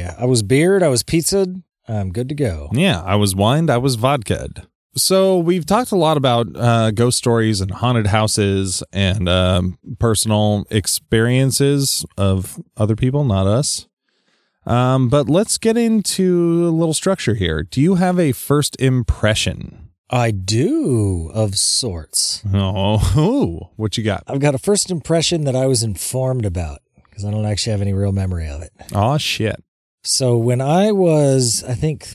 hey. 0.00 0.04
I 0.04 0.26
was 0.26 0.44
beard. 0.44 0.84
I 0.84 0.88
was 0.88 1.02
pizzaed. 1.02 1.64
I'm 1.88 2.12
good 2.12 2.28
to 2.28 2.36
go. 2.36 2.68
Yeah, 2.72 3.02
I 3.02 3.16
was 3.16 3.34
wined. 3.34 3.68
I 3.68 3.78
was 3.78 3.96
vodka'd. 3.96 4.64
So 4.94 5.38
we've 5.38 5.66
talked 5.66 5.90
a 5.90 5.96
lot 5.96 6.16
about 6.16 6.46
uh, 6.54 6.92
ghost 6.92 7.18
stories 7.18 7.60
and 7.60 7.72
haunted 7.72 8.06
houses 8.06 8.84
and 8.92 9.28
um, 9.28 9.76
personal 9.98 10.66
experiences 10.70 12.06
of 12.16 12.62
other 12.76 12.94
people, 12.94 13.24
not 13.24 13.48
us. 13.48 13.88
Um, 14.66 15.08
but 15.08 15.28
let's 15.28 15.58
get 15.58 15.76
into 15.76 16.66
a 16.68 16.70
little 16.70 16.94
structure 16.94 17.34
here. 17.34 17.64
Do 17.64 17.80
you 17.80 17.96
have 17.96 18.20
a 18.20 18.30
first 18.30 18.80
impression? 18.80 19.85
I 20.08 20.30
do, 20.30 21.30
of 21.34 21.56
sorts. 21.56 22.42
Oh, 22.54 23.12
ooh, 23.18 23.68
what 23.76 23.96
you 23.98 24.04
got? 24.04 24.22
I've 24.26 24.40
got 24.40 24.54
a 24.54 24.58
first 24.58 24.90
impression 24.90 25.44
that 25.44 25.56
I 25.56 25.66
was 25.66 25.82
informed 25.82 26.44
about 26.46 26.80
because 27.10 27.24
I 27.24 27.30
don't 27.30 27.44
actually 27.46 27.72
have 27.72 27.82
any 27.82 27.92
real 27.92 28.12
memory 28.12 28.46
of 28.48 28.62
it. 28.62 28.72
Oh 28.94 29.18
shit. 29.18 29.62
So 30.04 30.36
when 30.36 30.60
I 30.60 30.92
was, 30.92 31.64
I 31.64 31.74
think, 31.74 32.14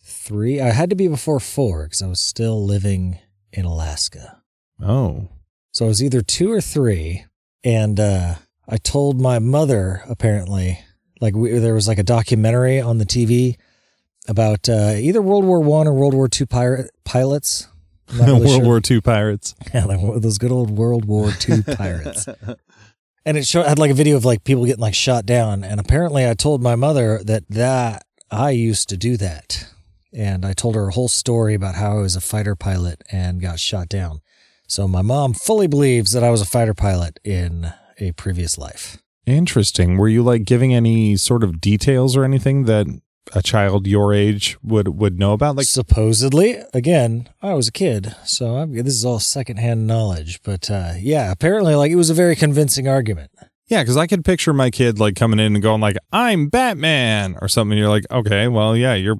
three, 0.00 0.60
I 0.60 0.70
had 0.70 0.90
to 0.90 0.96
be 0.96 1.08
before 1.08 1.40
four 1.40 1.84
because 1.84 2.02
I 2.02 2.06
was 2.06 2.20
still 2.20 2.62
living 2.64 3.18
in 3.52 3.64
Alaska. 3.64 4.42
Oh, 4.82 5.28
So 5.70 5.86
I 5.86 5.88
was 5.88 6.02
either 6.02 6.20
two 6.20 6.50
or 6.52 6.60
three, 6.60 7.24
and 7.64 7.98
uh, 7.98 8.34
I 8.68 8.76
told 8.76 9.20
my 9.20 9.38
mother 9.38 10.02
apparently, 10.08 10.80
like 11.20 11.34
we, 11.34 11.58
there 11.58 11.74
was 11.74 11.88
like 11.88 11.98
a 11.98 12.02
documentary 12.02 12.80
on 12.80 12.98
the 12.98 13.06
TV 13.06 13.56
about 14.28 14.68
uh, 14.68 14.94
either 14.96 15.20
World 15.22 15.44
War 15.44 15.60
One 15.60 15.86
or 15.86 15.92
World 15.92 16.14
War 16.14 16.28
Two 16.28 16.46
pirate 16.46 16.90
pilots. 17.04 17.68
Really 18.12 18.40
World 18.40 18.48
sure. 18.48 18.64
War 18.64 18.80
Two 18.80 19.00
pirates. 19.00 19.54
Yeah, 19.72 19.86
those 20.18 20.36
good 20.36 20.52
old 20.52 20.70
World 20.70 21.06
War 21.06 21.30
Two 21.30 21.62
pirates. 21.62 22.28
and 23.24 23.38
it 23.38 23.46
showed, 23.46 23.64
had 23.64 23.78
like 23.78 23.90
a 23.90 23.94
video 23.94 24.16
of 24.16 24.24
like 24.26 24.44
people 24.44 24.66
getting 24.66 24.82
like 24.82 24.94
shot 24.94 25.24
down. 25.24 25.64
And 25.64 25.80
apparently, 25.80 26.28
I 26.28 26.34
told 26.34 26.62
my 26.62 26.74
mother 26.74 27.22
that 27.24 27.48
that 27.48 28.04
I 28.30 28.50
used 28.50 28.90
to 28.90 28.98
do 28.98 29.16
that, 29.16 29.66
and 30.12 30.44
I 30.44 30.52
told 30.52 30.74
her 30.74 30.88
a 30.88 30.92
whole 30.92 31.08
story 31.08 31.54
about 31.54 31.76
how 31.76 31.98
I 31.98 32.02
was 32.02 32.14
a 32.14 32.20
fighter 32.20 32.54
pilot 32.54 33.02
and 33.10 33.40
got 33.40 33.58
shot 33.58 33.88
down. 33.88 34.20
So 34.66 34.86
my 34.86 35.02
mom 35.02 35.32
fully 35.32 35.66
believes 35.66 36.12
that 36.12 36.24
I 36.24 36.30
was 36.30 36.40
a 36.40 36.46
fighter 36.46 36.74
pilot 36.74 37.18
in 37.24 37.72
a 37.98 38.12
previous 38.12 38.58
life. 38.58 38.98
Interesting. 39.26 39.96
Were 39.96 40.08
you 40.08 40.22
like 40.22 40.44
giving 40.44 40.74
any 40.74 41.16
sort 41.16 41.44
of 41.44 41.60
details 41.60 42.16
or 42.16 42.24
anything 42.24 42.64
that 42.64 42.86
a 43.34 43.42
child 43.42 43.86
your 43.86 44.12
age 44.12 44.56
would 44.62 44.88
would 44.88 45.18
know 45.18 45.32
about? 45.32 45.56
Like, 45.56 45.66
supposedly, 45.66 46.58
again, 46.74 47.28
I 47.40 47.54
was 47.54 47.68
a 47.68 47.72
kid, 47.72 48.14
so 48.24 48.56
I'm, 48.56 48.72
this 48.72 48.94
is 48.94 49.04
all 49.04 49.20
secondhand 49.20 49.86
knowledge. 49.86 50.40
But 50.42 50.70
uh, 50.70 50.94
yeah, 50.98 51.30
apparently, 51.30 51.74
like 51.74 51.90
it 51.92 51.96
was 51.96 52.10
a 52.10 52.14
very 52.14 52.36
convincing 52.36 52.88
argument. 52.88 53.30
yeah, 53.68 53.82
because 53.82 53.96
I 53.96 54.06
could 54.06 54.24
picture 54.24 54.52
my 54.52 54.70
kid 54.70 54.98
like 54.98 55.14
coming 55.16 55.38
in 55.40 55.54
and 55.54 55.62
going 55.62 55.80
like, 55.80 55.96
"I'm 56.12 56.48
Batman" 56.48 57.36
or 57.40 57.48
something. 57.48 57.78
You're 57.78 57.88
like, 57.88 58.04
okay, 58.10 58.48
well, 58.48 58.76
yeah, 58.76 58.94
you're, 58.94 59.18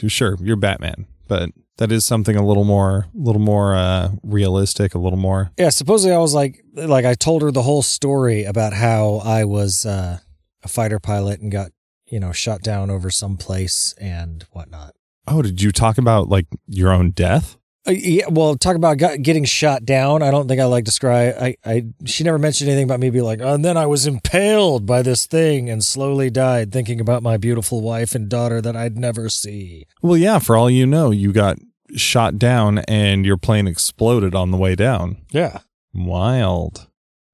you're 0.00 0.10
sure 0.10 0.36
you're 0.40 0.56
Batman, 0.56 1.06
but 1.28 1.50
that 1.78 1.92
is 1.92 2.04
something 2.04 2.36
a 2.36 2.46
little 2.46 2.64
more, 2.64 3.06
a 3.14 3.18
little 3.18 3.40
more 3.40 3.74
uh, 3.76 4.10
realistic, 4.22 4.94
a 4.94 4.98
little 4.98 5.18
more. 5.18 5.50
Yeah, 5.58 5.68
supposedly 5.68 6.14
I 6.14 6.18
was 6.18 6.34
like, 6.34 6.64
like 6.74 7.04
I 7.04 7.14
told 7.14 7.42
her 7.42 7.50
the 7.50 7.62
whole 7.62 7.82
story 7.82 8.44
about 8.44 8.72
how 8.72 9.16
I 9.24 9.44
was 9.44 9.84
uh, 9.84 10.18
a 10.62 10.68
fighter 10.68 10.98
pilot 10.98 11.40
and 11.40 11.52
got, 11.52 11.70
you 12.08 12.20
know, 12.20 12.32
shot 12.32 12.62
down 12.62 12.90
over 12.90 13.10
some 13.10 13.36
place 13.36 13.94
and 14.00 14.44
whatnot. 14.52 14.94
Oh, 15.28 15.42
did 15.42 15.60
you 15.62 15.72
talk 15.72 15.98
about 15.98 16.28
like 16.28 16.46
your 16.68 16.92
own 16.92 17.10
death? 17.10 17.56
Uh, 17.88 17.92
yeah, 17.92 18.26
well, 18.28 18.56
talk 18.56 18.74
about 18.74 18.94
getting 18.98 19.44
shot 19.44 19.84
down. 19.84 20.20
I 20.22 20.32
don't 20.32 20.48
think 20.48 20.60
I 20.60 20.64
like 20.64 20.82
describe. 20.84 21.36
I, 21.40 21.56
I, 21.64 21.86
she 22.04 22.24
never 22.24 22.38
mentioned 22.38 22.68
anything 22.68 22.84
about 22.84 22.98
me 22.98 23.10
being 23.10 23.24
like, 23.24 23.40
"Oh, 23.40 23.54
and 23.54 23.64
then 23.64 23.76
I 23.76 23.86
was 23.86 24.06
impaled 24.08 24.86
by 24.86 25.02
this 25.02 25.26
thing 25.26 25.70
and 25.70 25.84
slowly 25.84 26.28
died, 26.28 26.72
thinking 26.72 27.00
about 27.00 27.22
my 27.22 27.36
beautiful 27.36 27.80
wife 27.82 28.14
and 28.16 28.28
daughter 28.28 28.60
that 28.60 28.74
I'd 28.76 28.96
never 28.98 29.28
see. 29.28 29.86
Well, 30.02 30.16
yeah. 30.16 30.40
For 30.40 30.56
all 30.56 30.68
you 30.68 30.84
know, 30.84 31.12
you 31.12 31.32
got 31.32 31.58
shot 31.94 32.38
down 32.38 32.78
and 32.80 33.24
your 33.24 33.36
plane 33.36 33.68
exploded 33.68 34.34
on 34.34 34.50
the 34.50 34.56
way 34.58 34.74
down. 34.74 35.18
Yeah, 35.30 35.60
Wild. 35.94 36.88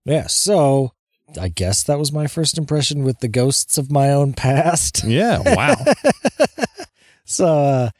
yeah. 0.04 0.26
So 0.26 0.92
I 1.38 1.48
guess 1.48 1.82
that 1.84 1.98
was 1.98 2.12
my 2.12 2.26
first 2.26 2.58
impression 2.58 3.04
with 3.04 3.20
the 3.20 3.28
ghosts 3.28 3.78
of 3.78 3.90
my 3.90 4.10
own 4.10 4.32
past. 4.32 5.04
Yeah. 5.12 5.42
Wow. 5.44 5.76
So 7.24 7.46
uh, 7.46 7.90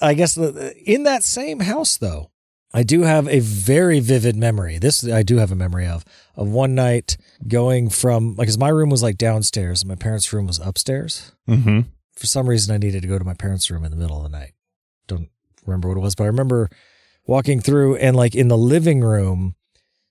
I 0.00 0.14
guess 0.14 0.34
the, 0.34 0.74
in 0.84 1.02
that 1.04 1.24
same 1.24 1.60
house, 1.60 1.96
though, 1.96 2.30
I 2.74 2.82
do 2.82 3.02
have 3.02 3.28
a 3.28 3.40
very 3.40 3.98
vivid 4.00 4.36
memory. 4.36 4.78
This 4.78 5.06
I 5.06 5.22
do 5.22 5.38
have 5.38 5.50
a 5.50 5.56
memory 5.56 5.86
of 5.86 6.04
of 6.36 6.48
one 6.48 6.74
night 6.74 7.16
going 7.46 7.90
from 7.90 8.34
like, 8.36 8.48
cause 8.48 8.58
my 8.58 8.68
room 8.68 8.88
was 8.88 9.02
like 9.02 9.18
downstairs 9.18 9.82
and 9.82 9.88
my 9.88 9.94
parents' 9.94 10.32
room 10.32 10.46
was 10.46 10.58
upstairs. 10.58 11.32
Mm-hmm. 11.48 11.80
For 12.14 12.26
some 12.26 12.48
reason, 12.48 12.74
I 12.74 12.78
needed 12.78 13.02
to 13.02 13.08
go 13.08 13.18
to 13.18 13.24
my 13.24 13.34
parents' 13.34 13.70
room 13.70 13.84
in 13.84 13.90
the 13.90 13.96
middle 13.96 14.16
of 14.16 14.30
the 14.30 14.38
night. 14.38 14.52
Don't 15.06 15.28
remember 15.66 15.88
what 15.88 15.98
it 15.98 16.00
was, 16.00 16.14
but 16.14 16.24
I 16.24 16.28
remember 16.28 16.70
walking 17.26 17.60
through 17.60 17.96
and 17.96 18.16
like 18.16 18.34
in 18.34 18.48
the 18.48 18.58
living 18.58 19.00
room, 19.00 19.54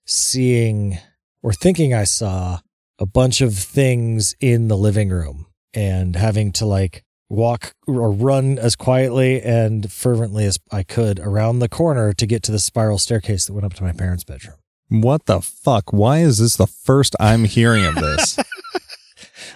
seeing 0.06 1.00
or 1.44 1.54
thinking 1.54 1.94
I 1.94 2.04
saw 2.04 2.60
a 3.00 3.06
bunch 3.06 3.42
of 3.42 3.56
things 3.56 4.36
in 4.40 4.68
the 4.68 4.78
living 4.78 5.10
room 5.10 5.48
and 5.74 6.16
having 6.16 6.52
to 6.54 6.66
like 6.66 7.04
walk 7.30 7.74
or 7.88 8.12
run 8.12 8.60
as 8.60 8.76
quietly 8.76 9.42
and 9.42 9.92
fervently 9.92 10.46
as 10.46 10.60
I 10.72 10.84
could 10.84 11.20
around 11.20 11.60
the 11.60 11.70
corner 11.70 12.14
to 12.14 12.28
get 12.28 12.44
to 12.44 12.52
the 12.52 12.60
spiral 12.60 12.98
staircase 12.98 13.46
that 13.46 13.54
went 13.54 13.66
up 13.66 13.74
to 13.76 13.84
my 13.84 13.94
parents' 13.94 14.24
bedroom. 14.24 14.58
What 14.90 15.26
the 15.26 15.42
fuck? 15.42 15.94
Why 15.94 16.20
is 16.20 16.40
this 16.40 16.58
the 16.58 16.68
first 16.68 17.16
I'm 17.20 17.46
hearing 17.46 17.86
of 17.86 17.96
this? 17.96 18.38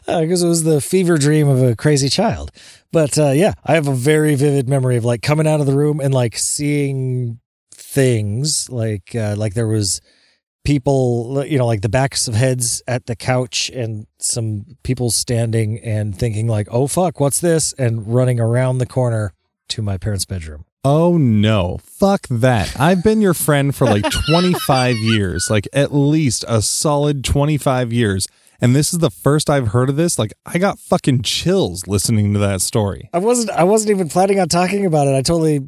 Because 0.06 0.44
uh, 0.44 0.46
it 0.46 0.50
was 0.50 0.64
the 0.64 0.80
fever 0.80 1.18
dream 1.18 1.50
of 1.50 1.62
a 1.62 1.76
crazy 1.76 2.08
child. 2.08 2.52
But 2.94 3.18
uh, 3.18 3.32
yeah, 3.32 3.54
I 3.66 3.74
have 3.74 3.90
a 3.90 3.94
very 3.94 4.36
vivid 4.36 4.70
memory 4.70 4.96
of 4.96 5.04
like 5.04 5.22
coming 5.22 5.46
out 5.46 5.60
of 5.60 5.66
the 5.66 5.76
room 5.76 6.00
and 6.00 6.14
like 6.14 6.38
seeing 6.38 7.42
things 7.74 8.70
like 8.70 9.14
uh, 9.14 9.36
like 9.38 9.54
there 9.54 9.68
was 9.68 10.00
people 10.66 11.46
you 11.48 11.58
know 11.58 11.66
like 11.66 11.82
the 11.82 11.90
backs 11.90 12.28
of 12.28 12.34
heads 12.34 12.82
at 12.88 13.06
the 13.06 13.16
couch 13.16 13.70
and 13.70 14.08
some 14.20 14.66
people 14.84 15.12
standing 15.12 15.80
and 15.80 16.18
thinking 16.18 16.48
like 16.48 16.68
oh 16.72 16.88
fuck 16.88 17.20
what's 17.20 17.40
this? 17.40 17.74
and 17.74 18.14
running 18.14 18.40
around 18.40 18.80
the 18.80 18.86
corner 18.86 19.34
to 19.68 19.82
my 19.82 19.98
parents 19.98 20.26
bedroom. 20.26 20.66
Oh 20.84 21.18
no. 21.18 21.80
Fuck 21.82 22.28
that. 22.30 22.80
I've 22.80 23.04
been 23.04 23.22
your 23.22 23.34
friend 23.34 23.74
for 23.76 23.86
like 23.86 24.06
25 24.30 24.96
years 24.98 25.48
like 25.50 25.68
at 25.72 25.94
least 25.94 26.44
a 26.48 26.62
solid 26.62 27.24
25 27.24 27.94
years. 27.94 28.28
And 28.62 28.76
this 28.76 28.94
is 28.94 29.00
the 29.00 29.12
first 29.12 29.50
i've 29.50 29.70
heard 29.70 29.90
of 29.90 29.96
this. 29.96 30.18
Like 30.20 30.34
i 30.46 30.58
got 30.58 30.80
fucking 30.80 31.22
chills 31.22 31.88
listening 31.88 32.34
to 32.34 32.40
that 32.40 32.62
story. 32.62 33.10
I 33.14 33.20
wasn't 33.20 33.52
i 33.52 33.64
wasn't 33.64 33.92
even 33.92 34.10
planning 34.10 34.40
on 34.40 34.50
talking 34.50 34.86
about 34.86 35.08
it. 35.08 35.16
I 35.16 35.22
totally 35.22 35.62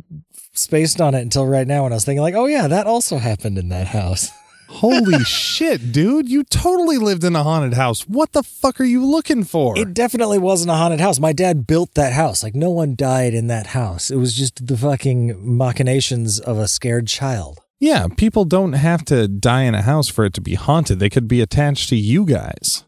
spaced 0.54 1.00
on 1.00 1.14
it 1.14 1.22
until 1.22 1.46
right 1.46 1.68
now 1.68 1.84
when 1.84 1.92
i 1.92 1.96
was 1.96 2.04
thinking 2.04 2.22
like 2.22 2.34
oh 2.34 2.48
yeah 2.48 2.68
that 2.68 2.88
also 2.88 3.18
happened 3.18 3.60
in 3.60 3.70
that 3.70 3.86
house 3.88 4.32
Holy 4.70 5.24
shit, 5.24 5.92
dude. 5.92 6.30
You 6.30 6.44
totally 6.44 6.98
lived 6.98 7.24
in 7.24 7.36
a 7.36 7.44
haunted 7.44 7.74
house. 7.74 8.08
What 8.08 8.34
the 8.34 8.44
fuck 8.44 8.80
are 8.80 8.86
you 8.86 9.06
looking 9.06 9.44
for? 9.44 9.78
It 9.78 9.94
definitely 9.94 10.38
wasn't 10.38 10.72
a 10.72 10.76
haunted 10.76 11.00
house. 11.00 11.20
My 11.20 11.34
dad 11.34 11.68
built 11.68 11.94
that 11.96 12.14
house. 12.14 12.44
Like, 12.44 12.56
no 12.56 12.70
one 12.70 12.96
died 12.96 13.34
in 13.34 13.48
that 13.48 13.68
house. 13.68 14.12
It 14.12 14.18
was 14.18 14.36
just 14.36 14.68
the 14.68 14.78
fucking 14.78 15.36
machinations 15.58 16.40
of 16.40 16.58
a 16.58 16.68
scared 16.68 17.08
child. 17.08 17.60
Yeah, 17.80 18.08
people 18.08 18.44
don't 18.46 18.74
have 18.74 19.06
to 19.06 19.28
die 19.28 19.64
in 19.64 19.76
a 19.76 19.84
house 19.84 20.08
for 20.08 20.26
it 20.26 20.34
to 20.34 20.42
be 20.42 20.56
haunted. 20.56 21.00
They 21.00 21.10
could 21.10 21.28
be 21.28 21.42
attached 21.42 21.90
to 21.90 21.96
you 21.96 22.26
guys. 22.26 22.84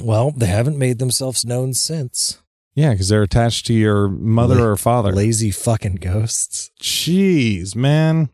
Well, 0.00 0.32
they 0.32 0.46
haven't 0.46 0.78
made 0.78 0.98
themselves 0.98 1.44
known 1.44 1.72
since. 1.72 2.38
Yeah, 2.74 2.90
because 2.90 3.08
they're 3.08 3.22
attached 3.22 3.66
to 3.66 3.72
your 3.74 4.08
mother 4.08 4.56
La- 4.56 4.64
or 4.64 4.76
father. 4.76 5.12
Lazy 5.12 5.50
fucking 5.50 5.96
ghosts. 5.96 6.70
Jeez, 6.80 7.74
man. 7.74 8.28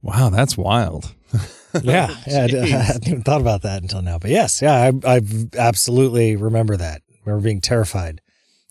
Wow, 0.00 0.30
that's 0.30 0.56
wild. 0.56 1.14
yeah, 1.82 2.14
yeah 2.26 2.46
I, 2.50 2.56
I, 2.62 2.66
hadn't 2.66 3.08
even 3.08 3.22
thought 3.22 3.40
about 3.40 3.62
that 3.62 3.82
until 3.82 4.02
now. 4.02 4.18
But 4.18 4.30
yes, 4.30 4.62
yeah, 4.62 4.90
I, 5.04 5.16
I 5.16 5.20
absolutely 5.56 6.36
remember 6.36 6.76
that. 6.76 7.02
I 7.10 7.14
remember 7.24 7.44
being 7.44 7.60
terrified 7.60 8.20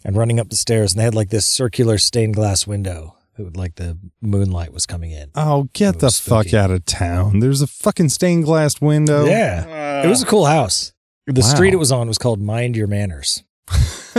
and 0.04 0.16
running 0.16 0.40
up 0.40 0.50
the 0.50 0.56
stairs, 0.56 0.94
and 0.94 1.00
they 1.00 1.06
had 1.06 1.16
like 1.16 1.30
this 1.30 1.46
circular 1.46 1.98
stained 1.98 2.36
glass 2.36 2.66
window. 2.66 3.16
It 3.38 3.44
would 3.44 3.58
like 3.58 3.76
the 3.76 3.98
moonlight 4.22 4.74
was 4.74 4.86
coming 4.86 5.12
in. 5.12 5.32
Oh, 5.34 5.70
get 5.74 6.00
the 6.00 6.10
spooky. 6.10 6.50
fuck 6.50 6.54
out 6.54 6.72
of 6.72 6.86
town! 6.86 7.40
There's 7.40 7.62
a 7.62 7.68
fucking 7.68 8.10
stained 8.10 8.44
glass 8.44 8.82
window. 8.82 9.26
Yeah, 9.26 10.02
uh, 10.04 10.08
it 10.08 10.10
was 10.10 10.22
a 10.22 10.26
cool 10.26 10.46
house. 10.46 10.94
The 11.26 11.42
wow. 11.42 11.48
street 11.48 11.74
it 11.74 11.78
was 11.78 11.92
on 11.92 12.08
was 12.08 12.18
called 12.18 12.42
Mind 12.42 12.76
Your 12.76 12.88
Manners. 12.88 13.44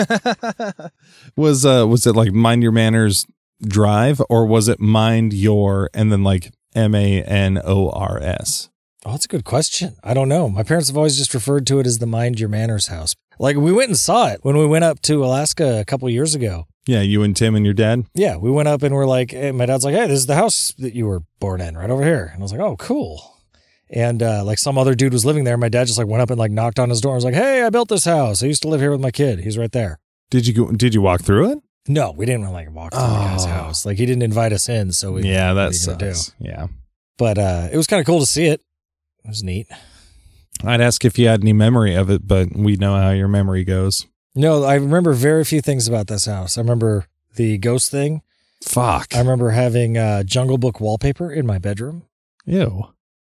was 1.37 1.66
uh 1.66 1.85
was 1.89 2.07
it 2.07 2.14
like 2.14 2.33
Mind 2.33 2.62
Your 2.62 2.72
Manners 2.72 3.26
Drive 3.62 4.22
or 4.31 4.47
was 4.47 4.68
it 4.68 4.78
Mind 4.78 5.33
Your 5.33 5.91
and 5.93 6.12
then 6.12 6.22
like 6.22 6.53
M 6.75 6.95
A 6.95 7.23
N 7.23 7.61
O 7.64 7.91
R 7.91 8.18
S? 8.23 8.68
Oh, 9.05 9.12
that's 9.12 9.25
a 9.25 9.29
good 9.29 9.45
question. 9.45 9.97
I 10.05 10.12
don't 10.12 10.29
know. 10.29 10.49
My 10.49 10.62
parents 10.62 10.89
have 10.89 10.97
always 10.97 11.16
just 11.16 11.33
referred 11.33 11.66
to 11.68 11.79
it 11.81 11.87
as 11.87 11.99
the 11.99 12.07
Mind 12.07 12.39
Your 12.39 12.51
Manners 12.51 12.89
house. 12.89 13.14
Like 13.39 13.57
we 13.57 13.73
went 13.73 13.89
and 13.89 13.99
saw 13.99 14.29
it 14.29 14.41
when 14.43 14.59
we 14.59 14.66
went 14.66 14.85
up 14.85 15.01
to 15.03 15.25
Alaska 15.25 15.81
a 15.81 15.85
couple 15.85 16.09
years 16.11 16.35
ago. 16.35 16.66
Yeah, 16.87 17.01
you 17.01 17.23
and 17.23 17.35
Tim 17.35 17.55
and 17.55 17.64
your 17.64 17.75
dad. 17.75 18.05
Yeah, 18.14 18.37
we 18.37 18.51
went 18.51 18.68
up 18.68 18.83
and 18.83 18.95
we're 18.95 19.07
like, 19.07 19.31
hey, 19.31 19.53
my 19.53 19.66
dad's 19.66 19.85
like, 19.85 19.95
hey, 19.95 20.07
this 20.07 20.18
is 20.18 20.27
the 20.27 20.35
house 20.35 20.75
that 20.79 20.95
you 20.95 21.07
were 21.07 21.23
born 21.39 21.61
in, 21.61 21.77
right 21.77 21.91
over 21.91 22.05
here. 22.05 22.31
And 22.33 22.43
I 22.43 22.45
was 22.45 22.53
like, 22.53 22.61
oh, 22.61 22.77
cool. 22.77 23.39
And 23.89 24.23
uh, 24.23 24.45
like 24.45 24.59
some 24.59 24.77
other 24.77 24.95
dude 24.95 25.12
was 25.12 25.25
living 25.25 25.45
there. 25.45 25.57
My 25.57 25.68
dad 25.68 25.87
just 25.87 25.99
like 25.99 26.07
went 26.07 26.23
up 26.23 26.31
and 26.31 26.39
like 26.39 26.53
knocked 26.53 26.79
on 26.79 26.91
his 26.91 27.01
door. 27.01 27.12
I 27.12 27.14
was 27.16 27.25
like, 27.25 27.35
hey, 27.35 27.62
I 27.62 27.71
built 27.71 27.89
this 27.89 28.05
house. 28.05 28.43
I 28.43 28.47
used 28.47 28.62
to 28.62 28.68
live 28.68 28.81
here 28.81 28.91
with 28.91 29.01
my 29.01 29.11
kid. 29.11 29.41
He's 29.41 29.59
right 29.59 29.73
there. 29.73 29.99
Did 30.31 30.47
you 30.47 30.53
go? 30.55 30.71
Did 30.73 30.95
you 30.95 31.01
walk 31.01 31.23
through 31.23 31.53
it? 31.53 31.59
No, 31.89 32.12
we 32.12 32.26
didn't 32.26 32.51
like 32.53 32.70
walk 32.70 32.93
through 32.93 33.03
oh. 33.03 33.09
the 33.09 33.18
guy's 33.18 33.45
house. 33.45 33.87
Like 33.87 33.97
he 33.97 34.07
didn't 34.07 34.22
invite 34.22 34.53
us 34.53 34.68
in, 34.68 34.93
so 34.93 35.12
we 35.12 35.22
yeah, 35.22 35.53
that's 35.53 35.87
do. 35.87 36.12
Yeah, 36.39 36.66
but 37.18 37.39
uh, 37.39 37.68
it 37.72 37.76
was 37.76 37.87
kind 37.87 38.01
of 38.01 38.07
cool 38.07 38.20
to 38.20 38.26
see 38.26 38.47
it. 38.47 38.61
It 39.24 39.28
was 39.28 39.43
neat. 39.43 39.66
I'd 40.64 40.81
ask 40.81 41.05
if 41.05 41.18
you 41.18 41.28
had 41.28 41.41
any 41.41 41.53
memory 41.53 41.95
of 41.95 42.11
it, 42.11 42.26
but 42.26 42.55
we 42.55 42.76
know 42.76 42.97
how 42.97 43.11
your 43.11 43.28
memory 43.28 43.64
goes. 43.64 44.07
No, 44.35 44.64
I 44.64 44.74
remember 44.74 45.12
very 45.12 45.45
few 45.45 45.61
things 45.61 45.89
about 45.89 46.07
this 46.07 46.26
house. 46.26 46.57
I 46.57 46.61
remember 46.61 47.07
the 47.37 47.59
ghost 47.59 47.91
thing. 47.91 48.22
Fuck. 48.62 49.14
I 49.16 49.18
remember 49.18 49.51
having 49.51 49.97
uh, 49.97 50.22
Jungle 50.22 50.59
Book 50.59 50.81
wallpaper 50.81 51.33
in 51.33 51.47
my 51.47 51.59
bedroom. 51.59 52.05
Ew. 52.45 52.85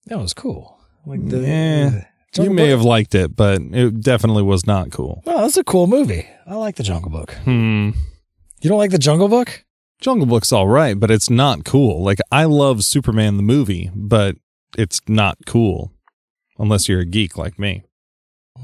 That 0.06 0.18
was 0.18 0.34
cool. 0.34 0.78
Like 1.06 1.26
the, 1.26 1.40
yeah. 1.40 2.04
you 2.42 2.50
may 2.50 2.64
Book. 2.64 2.70
have 2.70 2.82
liked 2.82 3.14
it, 3.14 3.34
but 3.34 3.60
it 3.60 4.00
definitely 4.00 4.42
was 4.42 4.66
not 4.66 4.90
cool. 4.90 5.22
No, 5.26 5.38
that's 5.38 5.56
a 5.56 5.64
cool 5.64 5.86
movie. 5.86 6.26
I 6.46 6.54
like 6.56 6.76
the 6.76 6.82
Jungle 6.82 7.10
Book. 7.10 7.32
Hmm. 7.44 7.90
You 8.64 8.70
don't 8.70 8.78
like 8.78 8.92
the 8.92 8.98
Jungle 8.98 9.28
Book? 9.28 9.62
Jungle 10.00 10.26
Book's 10.26 10.50
all 10.50 10.66
right, 10.66 10.98
but 10.98 11.10
it's 11.10 11.28
not 11.28 11.66
cool. 11.66 12.02
Like 12.02 12.18
I 12.32 12.44
love 12.44 12.82
Superman 12.82 13.36
the 13.36 13.42
movie, 13.42 13.90
but 13.94 14.36
it's 14.78 15.02
not 15.06 15.36
cool 15.44 15.92
unless 16.58 16.88
you're 16.88 17.00
a 17.00 17.04
geek 17.04 17.36
like 17.36 17.58
me. 17.58 17.82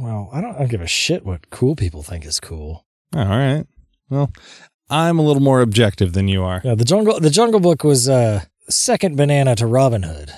Well, 0.01 0.31
I 0.33 0.41
don't, 0.41 0.55
I 0.55 0.61
don't 0.61 0.71
give 0.71 0.81
a 0.81 0.87
shit 0.87 1.27
what 1.27 1.51
cool 1.51 1.77
people 1.77 2.03
think 2.03 2.25
is 2.25 2.41
cool. 2.41 2.87
All 3.15 3.27
right. 3.27 3.67
Well, 4.09 4.33
I'm 4.89 5.19
a 5.19 5.23
little 5.23 5.43
more 5.43 5.61
objective 5.61 6.15
than 6.15 6.29
you 6.29 6.43
are. 6.45 6.63
Yeah, 6.65 6.77
the 6.77 6.87
jungle 6.87 7.21
the 7.21 7.29
Jungle 7.29 7.61
Book 7.61 7.85
was 7.85 8.09
uh 8.09 8.45
second 8.71 9.19
banana 9.19 9.55
to 9.57 9.67
Robin 9.67 10.05
Hood 10.05 10.33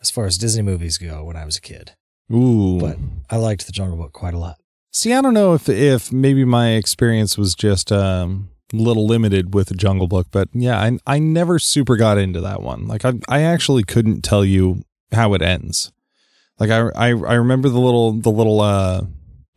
as 0.00 0.12
far 0.12 0.26
as 0.26 0.38
Disney 0.38 0.62
movies 0.62 0.96
go 0.96 1.24
when 1.24 1.36
I 1.36 1.44
was 1.44 1.56
a 1.56 1.60
kid. 1.60 1.90
Ooh. 2.32 2.78
But 2.78 2.98
I 3.28 3.36
liked 3.38 3.66
the 3.66 3.72
Jungle 3.72 3.96
Book 3.96 4.12
quite 4.12 4.34
a 4.34 4.38
lot. 4.38 4.60
See, 4.92 5.12
I 5.12 5.20
don't 5.20 5.34
know 5.34 5.54
if 5.54 5.68
if 5.68 6.12
maybe 6.12 6.44
my 6.44 6.74
experience 6.74 7.36
was 7.36 7.56
just 7.56 7.90
um 7.90 8.50
little 8.72 9.06
limited 9.06 9.54
with 9.54 9.76
Jungle 9.76 10.08
Book, 10.08 10.28
but 10.30 10.48
yeah, 10.52 10.78
I 10.80 10.98
I 11.06 11.18
never 11.18 11.58
super 11.58 11.96
got 11.96 12.18
into 12.18 12.40
that 12.40 12.62
one. 12.62 12.86
Like 12.86 13.04
I 13.04 13.14
I 13.28 13.42
actually 13.42 13.82
couldn't 13.84 14.22
tell 14.22 14.44
you 14.44 14.82
how 15.12 15.34
it 15.34 15.42
ends. 15.42 15.92
Like 16.58 16.70
I 16.70 16.88
I 16.94 17.08
I 17.08 17.34
remember 17.34 17.68
the 17.68 17.80
little 17.80 18.12
the 18.12 18.30
little 18.30 18.60
uh 18.60 19.02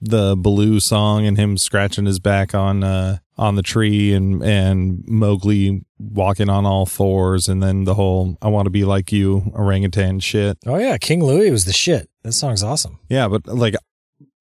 the 0.02 0.36
Baloo 0.36 0.80
song 0.80 1.26
and 1.26 1.38
him 1.38 1.58
scratching 1.58 2.06
his 2.06 2.20
back 2.20 2.56
on 2.56 2.84
uh 2.84 3.18
on 3.38 3.56
the 3.56 3.62
tree 3.62 4.14
and 4.14 4.44
and 4.44 5.04
Mowgli 5.08 5.84
walking 6.00 6.50
on 6.50 6.66
all 6.66 6.86
fours 6.86 7.48
and 7.48 7.62
then 7.62 7.84
the 7.84 7.94
whole 7.96 8.38
I 8.42 8.48
want 8.48 8.66
to 8.66 8.72
be 8.72 8.86
like 8.86 9.12
you 9.12 9.52
orangutan 9.54 10.20
shit. 10.20 10.58
Oh 10.66 10.78
yeah, 10.78 10.98
King 10.98 11.24
Louie 11.24 11.52
was 11.52 11.66
the 11.66 11.74
shit. 11.74 12.10
That 12.24 12.34
song's 12.34 12.64
awesome. 12.64 13.00
Yeah, 13.10 13.28
but 13.28 13.48
like 13.48 13.76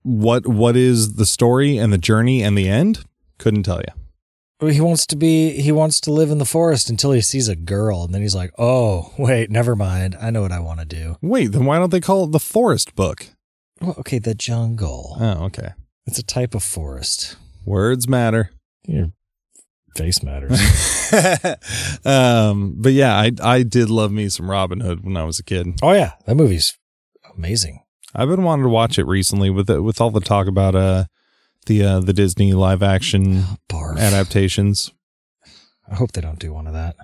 what 0.03 0.47
what 0.47 0.77
is 0.77 1.15
the 1.15 1.27
story 1.27 1.77
and 1.77 1.93
the 1.93 1.99
journey 1.99 2.43
and 2.43 2.57
the 2.57 2.69
end? 2.69 3.05
Couldn't 3.39 3.63
tell 3.63 3.79
you 3.81 4.00
he 4.69 4.81
wants 4.81 5.07
to 5.07 5.17
be 5.17 5.61
he 5.61 5.73
wants 5.73 6.01
to 6.03 6.13
live 6.13 6.31
in 6.31 6.39
the 6.39 6.45
forest 6.45 6.91
until 6.91 7.13
he 7.13 7.21
sees 7.21 7.49
a 7.49 7.57
girl 7.57 8.05
and 8.05 8.15
then 8.15 8.21
he's 8.23 8.35
like 8.35 8.53
oh 8.59 9.13
wait 9.19 9.51
never 9.51 9.75
mind. 9.75 10.17
I 10.21 10.31
know 10.31 10.43
what 10.43 10.53
i 10.53 10.61
want 10.61 10.81
to 10.81 10.87
do. 10.87 11.17
Wait 11.23 11.53
then 11.53 11.65
why 11.65 11.79
don't 11.79 11.91
they 11.91 12.01
call 12.01 12.25
it 12.25 12.33
the 12.33 12.41
forest 12.41 12.95
book? 12.95 13.29
Well, 13.81 13.95
okay 14.01 14.19
the 14.19 14.35
jungle. 14.35 15.17
Oh 15.21 15.45
okay. 15.47 15.71
It's 16.07 16.19
a 16.19 16.23
type 16.23 16.55
of 16.55 16.63
forest. 16.63 17.37
Words 17.65 18.09
matter. 18.09 18.51
Your 18.87 19.13
face 19.97 20.23
matters. 20.23 20.61
Um 22.05 22.75
but 22.79 22.93
yeah 22.93 23.17
i 23.19 23.33
i 23.43 23.63
did 23.63 23.91
love 23.91 24.13
me 24.13 24.29
some 24.29 24.49
robin 24.51 24.81
hood 24.81 25.05
when 25.05 25.17
i 25.17 25.25
was 25.25 25.39
a 25.39 25.45
kid. 25.45 25.67
Oh 25.83 25.93
yeah 25.93 26.13
that 26.27 26.37
movie's 26.37 26.79
amazing. 27.37 27.83
I've 28.15 28.29
been 28.29 28.43
wanting 28.43 28.65
to 28.65 28.69
watch 28.71 28.99
it 28.99 29.07
recently 29.07 29.51
with 29.51 29.71
it 29.71 29.81
with 29.81 30.01
all 30.01 30.11
the 30.11 30.21
talk 30.21 30.47
about 30.47 30.75
uh 30.75 31.05
the 31.71 31.85
uh, 31.85 32.01
the 32.01 32.13
Disney 32.13 32.53
live 32.53 32.83
action 32.83 33.45
Barf. 33.69 33.97
adaptations. 33.97 34.93
I 35.89 35.95
hope 35.95 36.13
they 36.13 36.21
don't 36.21 36.39
do 36.39 36.53
one 36.53 36.67
of 36.67 36.73
that. 36.73 36.97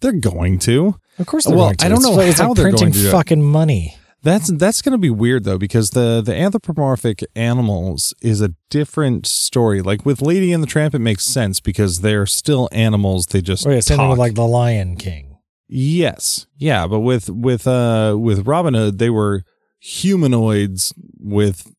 They're 0.00 0.12
going 0.12 0.60
to. 0.60 0.94
Of 1.18 1.26
course, 1.26 1.44
they're 1.44 1.56
well, 1.56 1.66
going 1.66 1.76
to. 1.78 1.86
I 1.86 1.88
don't 1.88 2.02
know 2.02 2.20
it's, 2.20 2.38
how 2.38 2.48
like 2.48 2.56
they're 2.56 2.64
printing 2.66 2.90
going 2.92 3.04
to 3.04 3.10
fucking 3.10 3.42
money. 3.42 3.96
That's 4.22 4.52
that's 4.52 4.80
going 4.80 4.92
to 4.92 4.98
be 4.98 5.10
weird 5.10 5.42
though 5.42 5.58
because 5.58 5.90
the 5.90 6.22
the 6.24 6.34
anthropomorphic 6.34 7.24
animals 7.34 8.14
is 8.22 8.40
a 8.40 8.54
different 8.70 9.26
story. 9.26 9.82
Like 9.82 10.06
with 10.06 10.22
Lady 10.22 10.52
and 10.52 10.62
the 10.62 10.68
Tramp, 10.68 10.94
it 10.94 11.00
makes 11.00 11.24
sense 11.24 11.58
because 11.58 12.00
they're 12.02 12.26
still 12.26 12.68
animals. 12.70 13.26
They 13.26 13.40
just 13.40 13.66
Oh 13.66 13.70
yeah, 13.70 13.80
same 13.80 14.08
with 14.08 14.18
like 14.18 14.34
the 14.34 14.46
Lion 14.46 14.96
King. 14.96 15.38
yes, 15.66 16.46
yeah. 16.56 16.86
But 16.86 17.00
with 17.00 17.28
with 17.28 17.66
uh 17.66 18.16
with 18.16 18.46
Robin 18.46 18.74
Hood, 18.74 18.98
they 18.98 19.10
were 19.10 19.42
humanoids 19.80 20.94
with 21.18 21.74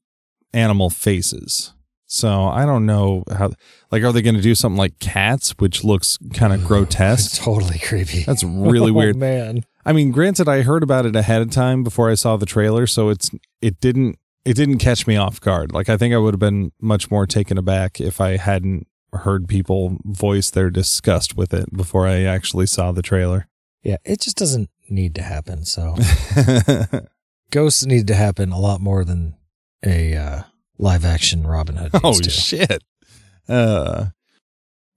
animal 0.53 0.89
faces. 0.89 1.73
So 2.13 2.43
I 2.43 2.65
don't 2.65 2.85
know 2.85 3.23
how. 3.35 3.51
Like, 3.91 4.03
are 4.03 4.11
they 4.11 4.21
going 4.21 4.35
to 4.35 4.41
do 4.41 4.53
something 4.53 4.77
like 4.77 4.99
cats, 4.99 5.55
which 5.57 5.83
looks 5.83 6.19
kind 6.33 6.53
of 6.53 6.63
grotesque? 6.67 7.41
totally 7.43 7.79
creepy. 7.79 8.21
That's 8.23 8.43
really 8.43 8.91
Oh, 8.91 8.93
weird. 8.93 9.15
man. 9.15 9.63
I 9.85 9.93
mean, 9.93 10.11
granted, 10.11 10.47
I 10.47 10.61
heard 10.61 10.83
about 10.83 11.05
it 11.07 11.15
ahead 11.15 11.41
of 11.41 11.49
time 11.49 11.83
before 11.83 12.11
I 12.11 12.13
saw 12.15 12.37
the 12.37 12.45
trailer, 12.45 12.85
so 12.87 13.09
it's 13.09 13.31
it 13.61 13.79
didn't 13.81 14.17
it 14.45 14.53
didn't 14.55 14.77
catch 14.77 15.07
me 15.07 15.15
off 15.17 15.41
guard. 15.41 15.71
Like 15.73 15.89
I 15.89 15.97
think 15.97 16.13
I 16.13 16.17
would 16.17 16.33
have 16.35 16.39
been 16.39 16.71
much 16.79 17.09
more 17.09 17.25
taken 17.25 17.57
aback 17.57 17.99
if 17.99 18.21
I 18.21 18.37
hadn't 18.37 18.85
heard 19.11 19.47
people 19.47 19.97
voice 20.05 20.49
their 20.51 20.69
disgust 20.69 21.35
with 21.35 21.53
it 21.53 21.71
before 21.75 22.07
I 22.07 22.23
actually 22.23 22.67
saw 22.67 22.91
the 22.91 23.01
trailer. 23.01 23.47
Yeah, 23.81 23.97
it 24.05 24.21
just 24.21 24.37
doesn't 24.37 24.69
need 24.89 25.15
to 25.15 25.21
happen. 25.23 25.65
So 25.65 25.95
ghosts 27.51 27.85
need 27.85 28.07
to 28.07 28.15
happen 28.15 28.51
a 28.51 28.59
lot 28.59 28.81
more 28.81 29.03
than 29.03 29.35
a 29.85 30.15
uh, 30.15 30.41
live 30.77 31.05
action 31.05 31.45
Robin 31.45 31.75
Hood. 31.75 31.91
oh 32.03 32.19
to. 32.19 32.29
shit. 32.29 32.83
Uh 33.47 34.07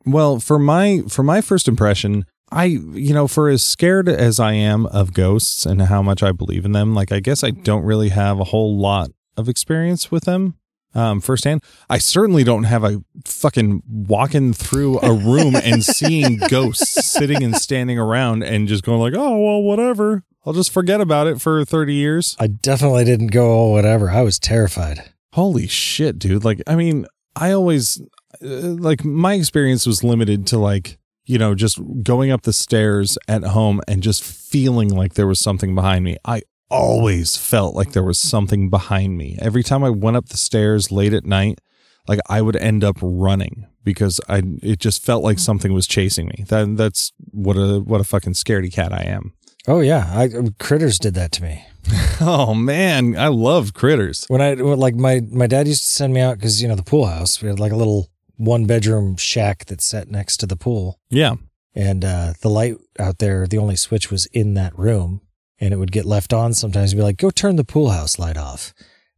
well, 0.05 0.39
for 0.39 0.59
my 0.59 1.03
for 1.09 1.23
my 1.23 1.41
first 1.41 1.67
impression, 1.67 2.25
I 2.51 2.65
you 2.65 3.13
know, 3.13 3.27
for 3.27 3.49
as 3.49 3.65
scared 3.65 4.09
as 4.09 4.39
I 4.39 4.53
am 4.53 4.87
of 4.87 5.13
ghosts 5.13 5.67
and 5.67 5.83
how 5.83 6.01
much 6.01 6.23
I 6.23 6.33
believe 6.33 6.65
in 6.65 6.73
them, 6.73 6.95
like 6.95 7.11
I 7.13 7.21
guess 7.21 7.43
I 7.43 7.51
don't 7.51 7.85
really 7.85 8.11
have 8.11 8.39
a 8.39 8.45
whole 8.45 8.79
lot 8.79 9.11
of 9.37 9.49
experience 9.49 10.11
with 10.11 10.25
them. 10.25 10.55
Um, 10.95 11.21
firsthand, 11.21 11.63
I 11.91 11.99
certainly 11.99 12.43
don't 12.43 12.65
have 12.65 12.83
a 12.83 13.03
fucking 13.27 13.83
walking 13.87 14.55
through 14.55 14.99
a 15.01 15.13
room 15.13 15.55
and 15.55 15.85
seeing 15.85 16.39
ghosts 16.49 17.05
sitting 17.05 17.43
and 17.43 17.55
standing 17.55 17.99
around 17.99 18.43
and 18.43 18.67
just 18.67 18.83
going 18.83 19.01
like, 19.01 19.15
oh 19.15 19.39
well, 19.39 19.63
whatever. 19.63 20.23
I'll 20.47 20.53
just 20.53 20.71
forget 20.71 21.01
about 21.01 21.27
it 21.27 21.41
for 21.41 21.65
thirty 21.65 21.95
years. 21.95 22.37
I 22.39 22.47
definitely 22.47 23.05
didn't 23.05 23.29
go 23.29 23.61
oh, 23.61 23.73
whatever. 23.73 24.11
I 24.11 24.23
was 24.23 24.39
terrified. 24.39 25.03
Holy 25.37 25.67
shit, 25.67 26.19
dude. 26.19 26.47
Like, 26.47 26.63
I 26.67 26.77
mean, 26.77 27.05
I 27.37 27.53
always, 27.53 28.01
uh, 28.43 28.47
like, 28.47 29.05
my 29.05 29.35
experience 29.35 29.85
was 29.85 30.03
limited 30.03 30.47
to, 30.47 30.59
like, 30.59 30.97
you 31.27 31.37
know, 31.37 31.55
just 31.55 31.79
going 32.03 32.31
up 32.31 32.45
the 32.45 32.55
stairs 32.55 33.19
at 33.29 33.43
home 33.43 33.83
and 33.87 34.03
just 34.03 34.25
feeling 34.25 34.89
like 34.89 35.13
there 35.13 35.27
was 35.27 35.39
something 35.39 35.75
behind 35.75 36.07
me. 36.07 36.17
I 36.25 36.41
always 36.71 37.37
felt 37.37 37.75
like 37.75 37.93
there 37.93 38.03
was 38.03 38.19
something 38.19 38.71
behind 38.71 39.19
me. 39.19 39.37
Every 39.39 39.63
time 39.63 39.85
I 39.85 39.91
went 39.91 40.17
up 40.17 40.31
the 40.31 40.39
stairs 40.39 40.91
late 40.91 41.13
at 41.13 41.27
night, 41.27 41.61
like, 42.09 42.21
I 42.31 42.41
would 42.41 42.57
end 42.57 42.83
up 42.83 42.97
running 43.03 43.67
because 43.85 44.19
I, 44.31 44.43
it 44.63 44.79
just 44.79 45.05
felt 45.05 45.23
like 45.23 45.39
something 45.39 45.75
was 45.75 45.87
chasing 45.87 46.29
me. 46.29 46.47
That, 46.49 46.79
that's 46.79 47.13
what 47.31 47.59
a, 47.59 47.81
what 47.81 48.01
a 48.01 48.05
fucking 48.05 48.33
scaredy 48.33 48.73
cat 48.73 48.91
I 48.91 49.03
am. 49.03 49.35
Oh 49.69 49.81
yeah, 49.81 50.11
I, 50.15 50.31
critters 50.59 50.99
did 50.99 51.13
that 51.15 51.33
to 51.33 51.43
me. 51.43 51.67
Oh, 52.21 52.55
man. 52.55 53.17
I 53.17 53.29
love 53.29 53.75
critters. 53.75 54.25
When 54.29 54.41
I 54.41 54.55
like 54.55 54.95
my 54.95 55.21
my 55.31 55.47
dad 55.47 55.69
used 55.69 55.83
to 55.85 55.91
send 55.91 56.15
me 56.15 56.21
out 56.21 56.37
because 56.39 56.63
you 56.63 56.69
know 56.69 56.75
the 56.75 56.83
pool 56.83 57.07
house. 57.07 57.43
We 57.43 57.49
had 57.49 57.61
like 57.61 57.73
a 57.73 57.77
little 57.77 58.09
one 58.37 58.67
bedroom 58.67 59.17
shack 59.17 59.67
that 59.67 59.81
sat 59.81 60.11
next 60.11 60.39
to 60.39 60.47
the 60.47 60.57
pool, 60.57 60.99
Yeah. 61.11 61.35
and 61.75 62.05
uh, 62.05 62.33
the 62.41 62.49
light 62.51 62.77
out 62.99 63.19
there, 63.19 63.47
the 63.47 63.59
only 63.59 63.77
switch 63.77 64.11
was 64.11 64.27
in 64.27 64.55
that 64.55 64.79
room, 64.79 65.21
and 65.61 65.73
it 65.73 65.77
would 65.79 65.93
get 65.93 66.05
left 66.07 66.33
on. 66.33 66.53
Sometimes 66.55 66.93
you'd 66.93 66.99
be 66.99 67.03
like, 67.03 67.17
"Go 67.19 67.31
turn 67.31 67.57
the 67.57 67.65
pool 67.65 67.91
house 67.91 68.19
light 68.19 68.37
off," 68.37 68.73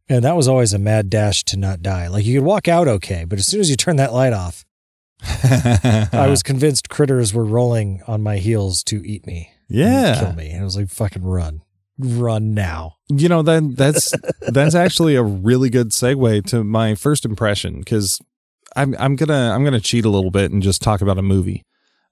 and 0.09 0.23
that 0.25 0.35
was 0.35 0.47
always 0.47 0.73
a 0.73 0.79
mad 0.79 1.09
dash 1.09 1.43
to 1.45 1.57
not 1.57 1.81
die. 1.81 2.07
Like 2.07 2.25
you 2.25 2.39
could 2.39 2.45
walk 2.45 2.67
out 2.67 2.87
okay, 2.87 3.23
but 3.25 3.39
as 3.39 3.47
soon 3.47 3.59
as 3.61 3.69
you 3.69 3.75
turn 3.77 3.95
that 3.97 4.13
light 4.13 4.33
off, 4.33 4.65
I 5.23 6.27
was 6.29 6.43
convinced 6.43 6.89
critters 6.89 7.33
were 7.33 7.45
rolling 7.45 8.01
on 8.07 8.21
my 8.21 8.37
heels 8.37 8.83
to 8.85 9.05
eat 9.05 9.25
me. 9.25 9.51
yeah. 9.69 10.19
kill 10.19 10.33
me. 10.33 10.49
And 10.51 10.61
I 10.61 10.63
was 10.65 10.75
like, 10.77 10.89
"Fucking 10.89 11.23
run, 11.23 11.61
run 11.99 12.53
now!" 12.53 12.95
You 13.09 13.29
know 13.29 13.41
that 13.43 13.75
that's 13.75 14.13
that's 14.47 14.73
actually 14.75 15.15
a 15.15 15.23
really 15.23 15.69
good 15.69 15.89
segue 15.89 16.45
to 16.47 16.63
my 16.63 16.95
first 16.95 17.25
impression 17.25 17.79
because 17.79 18.19
I'm 18.75 18.95
I'm 18.97 19.15
gonna 19.15 19.51
I'm 19.53 19.63
gonna 19.63 19.79
cheat 19.79 20.05
a 20.05 20.09
little 20.09 20.31
bit 20.31 20.51
and 20.51 20.63
just 20.63 20.81
talk 20.81 21.01
about 21.01 21.17
a 21.17 21.23
movie 21.23 21.63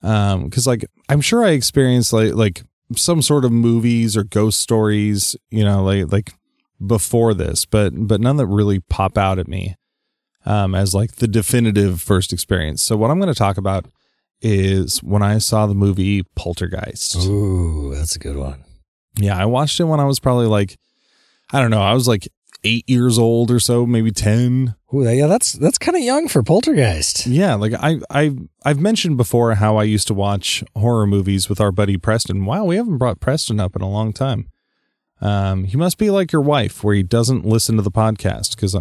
um 0.03 0.45
because 0.45 0.67
like 0.67 0.85
I'm 1.09 1.21
sure 1.21 1.43
I 1.43 1.51
experienced 1.51 2.13
like 2.13 2.33
like 2.33 2.63
some 2.95 3.21
sort 3.21 3.45
of 3.45 3.51
movies 3.51 4.15
or 4.15 4.23
ghost 4.23 4.59
stories 4.59 5.35
you 5.49 5.63
know 5.63 5.83
like 5.83 6.11
like 6.11 6.33
before 6.85 7.33
this 7.33 7.65
but 7.65 7.91
but 7.95 8.21
none 8.21 8.37
that 8.37 8.45
really 8.45 8.79
pop 8.79 9.17
out 9.17 9.39
at 9.39 9.47
me 9.47 9.75
um 10.45 10.73
as 10.75 10.93
like 10.93 11.15
the 11.15 11.27
definitive 11.27 12.01
first 12.01 12.31
experience. 12.33 12.81
So 12.81 12.95
what 12.95 13.11
I'm 13.11 13.19
going 13.19 13.33
to 13.33 13.37
talk 13.37 13.57
about 13.57 13.85
is 14.41 15.01
when 15.03 15.23
I 15.23 15.39
saw 15.39 15.65
the 15.65 15.73
movie 15.73 16.23
Poltergeist. 16.35 17.17
Ooh, 17.27 17.93
that's 17.95 18.15
a 18.15 18.19
good 18.19 18.37
one. 18.37 18.63
Yeah, 19.17 19.37
I 19.37 19.45
watched 19.45 19.79
it 19.79 19.85
when 19.85 19.99
I 19.99 20.05
was 20.05 20.19
probably 20.19 20.47
like, 20.47 20.77
I 21.51 21.59
don't 21.59 21.71
know, 21.71 21.81
I 21.81 21.93
was 21.93 22.07
like 22.07 22.27
eight 22.63 22.87
years 22.89 23.17
old 23.17 23.51
or 23.51 23.59
so, 23.59 23.85
maybe 23.85 24.11
ten. 24.11 24.75
Ooh, 24.93 25.03
yeah, 25.03 25.27
that's 25.27 25.53
that's 25.53 25.77
kind 25.77 25.95
of 25.97 26.03
young 26.03 26.27
for 26.27 26.43
Poltergeist. 26.43 27.27
Yeah, 27.27 27.55
like 27.55 27.73
I 27.73 27.99
I 28.09 28.35
I've 28.63 28.79
mentioned 28.79 29.17
before 29.17 29.55
how 29.55 29.77
I 29.77 29.83
used 29.83 30.07
to 30.07 30.13
watch 30.13 30.63
horror 30.75 31.07
movies 31.07 31.49
with 31.49 31.59
our 31.59 31.71
buddy 31.71 31.97
Preston. 31.97 32.45
Wow, 32.45 32.65
we 32.65 32.75
haven't 32.77 32.97
brought 32.97 33.19
Preston 33.19 33.59
up 33.59 33.75
in 33.75 33.81
a 33.81 33.89
long 33.89 34.13
time. 34.13 34.49
Um, 35.19 35.63
he 35.63 35.77
must 35.77 35.97
be 35.97 36.11
like 36.11 36.31
your 36.31 36.43
wife, 36.43 36.83
where 36.83 36.93
he 36.93 37.01
doesn't 37.01 37.43
listen 37.43 37.75
to 37.77 37.81
the 37.81 37.91
podcast 37.91 38.55
because 38.55 38.75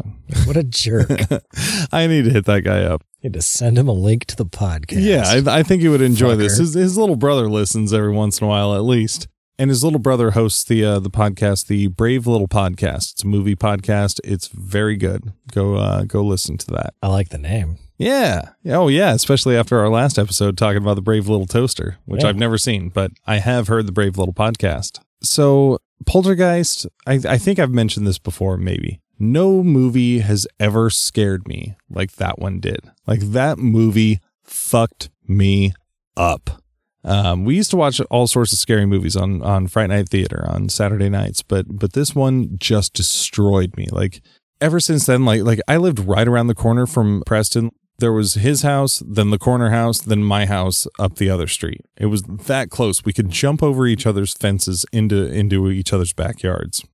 What 0.46 0.56
a 0.56 0.62
jerk! 0.62 1.08
I 1.92 2.06
need 2.06 2.24
to 2.26 2.30
hit 2.30 2.44
that 2.44 2.62
guy 2.62 2.82
up. 2.82 3.02
need 3.22 3.32
to 3.32 3.42
send 3.42 3.78
him 3.78 3.88
a 3.88 3.92
link 3.92 4.26
to 4.26 4.36
the 4.36 4.44
podcast. 4.44 5.02
Yeah, 5.02 5.24
I, 5.26 5.60
I 5.60 5.62
think 5.62 5.80
he 5.80 5.88
would 5.88 6.02
enjoy 6.02 6.36
this. 6.36 6.58
His, 6.58 6.74
his 6.74 6.98
little 6.98 7.16
brother 7.16 7.48
listens 7.48 7.92
every 7.94 8.12
once 8.12 8.38
in 8.40 8.44
a 8.44 8.48
while, 8.48 8.74
at 8.74 8.80
least, 8.84 9.28
and 9.58 9.70
his 9.70 9.82
little 9.84 9.98
brother 9.98 10.32
hosts 10.32 10.64
the 10.64 10.84
uh, 10.84 10.98
the 10.98 11.10
podcast, 11.10 11.66
the 11.66 11.86
Brave 11.88 12.26
Little 12.26 12.48
Podcast. 12.48 13.12
It's 13.12 13.22
a 13.24 13.26
movie 13.26 13.56
podcast. 13.56 14.20
It's 14.24 14.48
very 14.48 14.96
good. 14.96 15.32
Go 15.52 15.76
uh, 15.76 16.02
go 16.04 16.22
listen 16.24 16.56
to 16.58 16.66
that. 16.72 16.94
I 17.02 17.08
like 17.08 17.30
the 17.30 17.38
name. 17.38 17.78
Yeah. 17.98 18.50
Oh 18.66 18.88
yeah, 18.88 19.12
especially 19.14 19.56
after 19.56 19.78
our 19.80 19.88
last 19.88 20.18
episode 20.18 20.58
talking 20.58 20.82
about 20.82 20.94
the 20.94 21.02
Brave 21.02 21.28
Little 21.28 21.46
Toaster, 21.46 21.96
which 22.04 22.22
Yeah. 22.22 22.28
I've 22.28 22.36
never 22.36 22.58
seen, 22.58 22.90
but 22.90 23.12
I 23.26 23.36
have 23.38 23.68
heard 23.68 23.86
the 23.86 23.92
Brave 23.92 24.18
Little 24.18 24.34
Podcast. 24.34 25.00
So 25.22 25.78
Poltergeist, 26.04 26.86
I, 27.06 27.14
I 27.26 27.38
think 27.38 27.58
I've 27.58 27.70
mentioned 27.72 28.06
this 28.06 28.18
before, 28.18 28.58
maybe. 28.58 29.00
No 29.18 29.62
movie 29.62 30.18
has 30.18 30.46
ever 30.60 30.90
scared 30.90 31.48
me 31.48 31.74
like 31.88 32.12
that 32.16 32.38
one 32.38 32.60
did. 32.60 32.80
Like 33.06 33.20
that 33.20 33.56
movie 33.56 34.20
fucked 34.44 35.08
me 35.26 35.72
up. 36.18 36.62
Um, 37.06 37.44
we 37.44 37.54
used 37.54 37.70
to 37.70 37.76
watch 37.76 38.00
all 38.10 38.26
sorts 38.26 38.52
of 38.52 38.58
scary 38.58 38.84
movies 38.84 39.16
on 39.16 39.40
on 39.42 39.68
Fright 39.68 39.88
Night 39.90 40.08
Theater 40.08 40.44
on 40.48 40.68
Saturday 40.68 41.08
nights, 41.08 41.42
but 41.42 41.66
but 41.68 41.92
this 41.92 42.14
one 42.14 42.58
just 42.58 42.94
destroyed 42.94 43.76
me. 43.76 43.86
Like 43.90 44.20
ever 44.60 44.80
since 44.80 45.06
then, 45.06 45.24
like 45.24 45.42
like 45.42 45.60
I 45.68 45.76
lived 45.76 46.00
right 46.00 46.26
around 46.26 46.48
the 46.48 46.54
corner 46.54 46.84
from 46.86 47.22
Preston. 47.24 47.70
There 47.98 48.12
was 48.12 48.34
his 48.34 48.60
house, 48.60 49.02
then 49.06 49.30
the 49.30 49.38
corner 49.38 49.70
house, 49.70 50.00
then 50.00 50.22
my 50.22 50.44
house 50.44 50.86
up 50.98 51.14
the 51.14 51.30
other 51.30 51.46
street. 51.46 51.80
It 51.96 52.06
was 52.06 52.22
that 52.24 52.68
close. 52.68 53.04
We 53.04 53.14
could 53.14 53.30
jump 53.30 53.62
over 53.62 53.86
each 53.86 54.04
other's 54.04 54.34
fences 54.34 54.84
into 54.92 55.26
into 55.26 55.70
each 55.70 55.92
other's 55.92 56.12
backyards. 56.12 56.84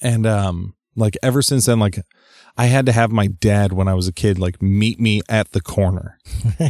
And 0.00 0.26
um 0.26 0.74
like 0.96 1.16
ever 1.22 1.42
since 1.42 1.66
then 1.66 1.78
like 1.78 2.00
I 2.58 2.66
had 2.66 2.86
to 2.86 2.92
have 2.92 3.10
my 3.12 3.28
dad 3.28 3.72
when 3.72 3.86
I 3.88 3.94
was 3.94 4.08
a 4.08 4.12
kid 4.12 4.38
like 4.38 4.60
meet 4.60 4.98
me 5.00 5.20
at 5.28 5.52
the 5.52 5.60
corner 5.60 6.18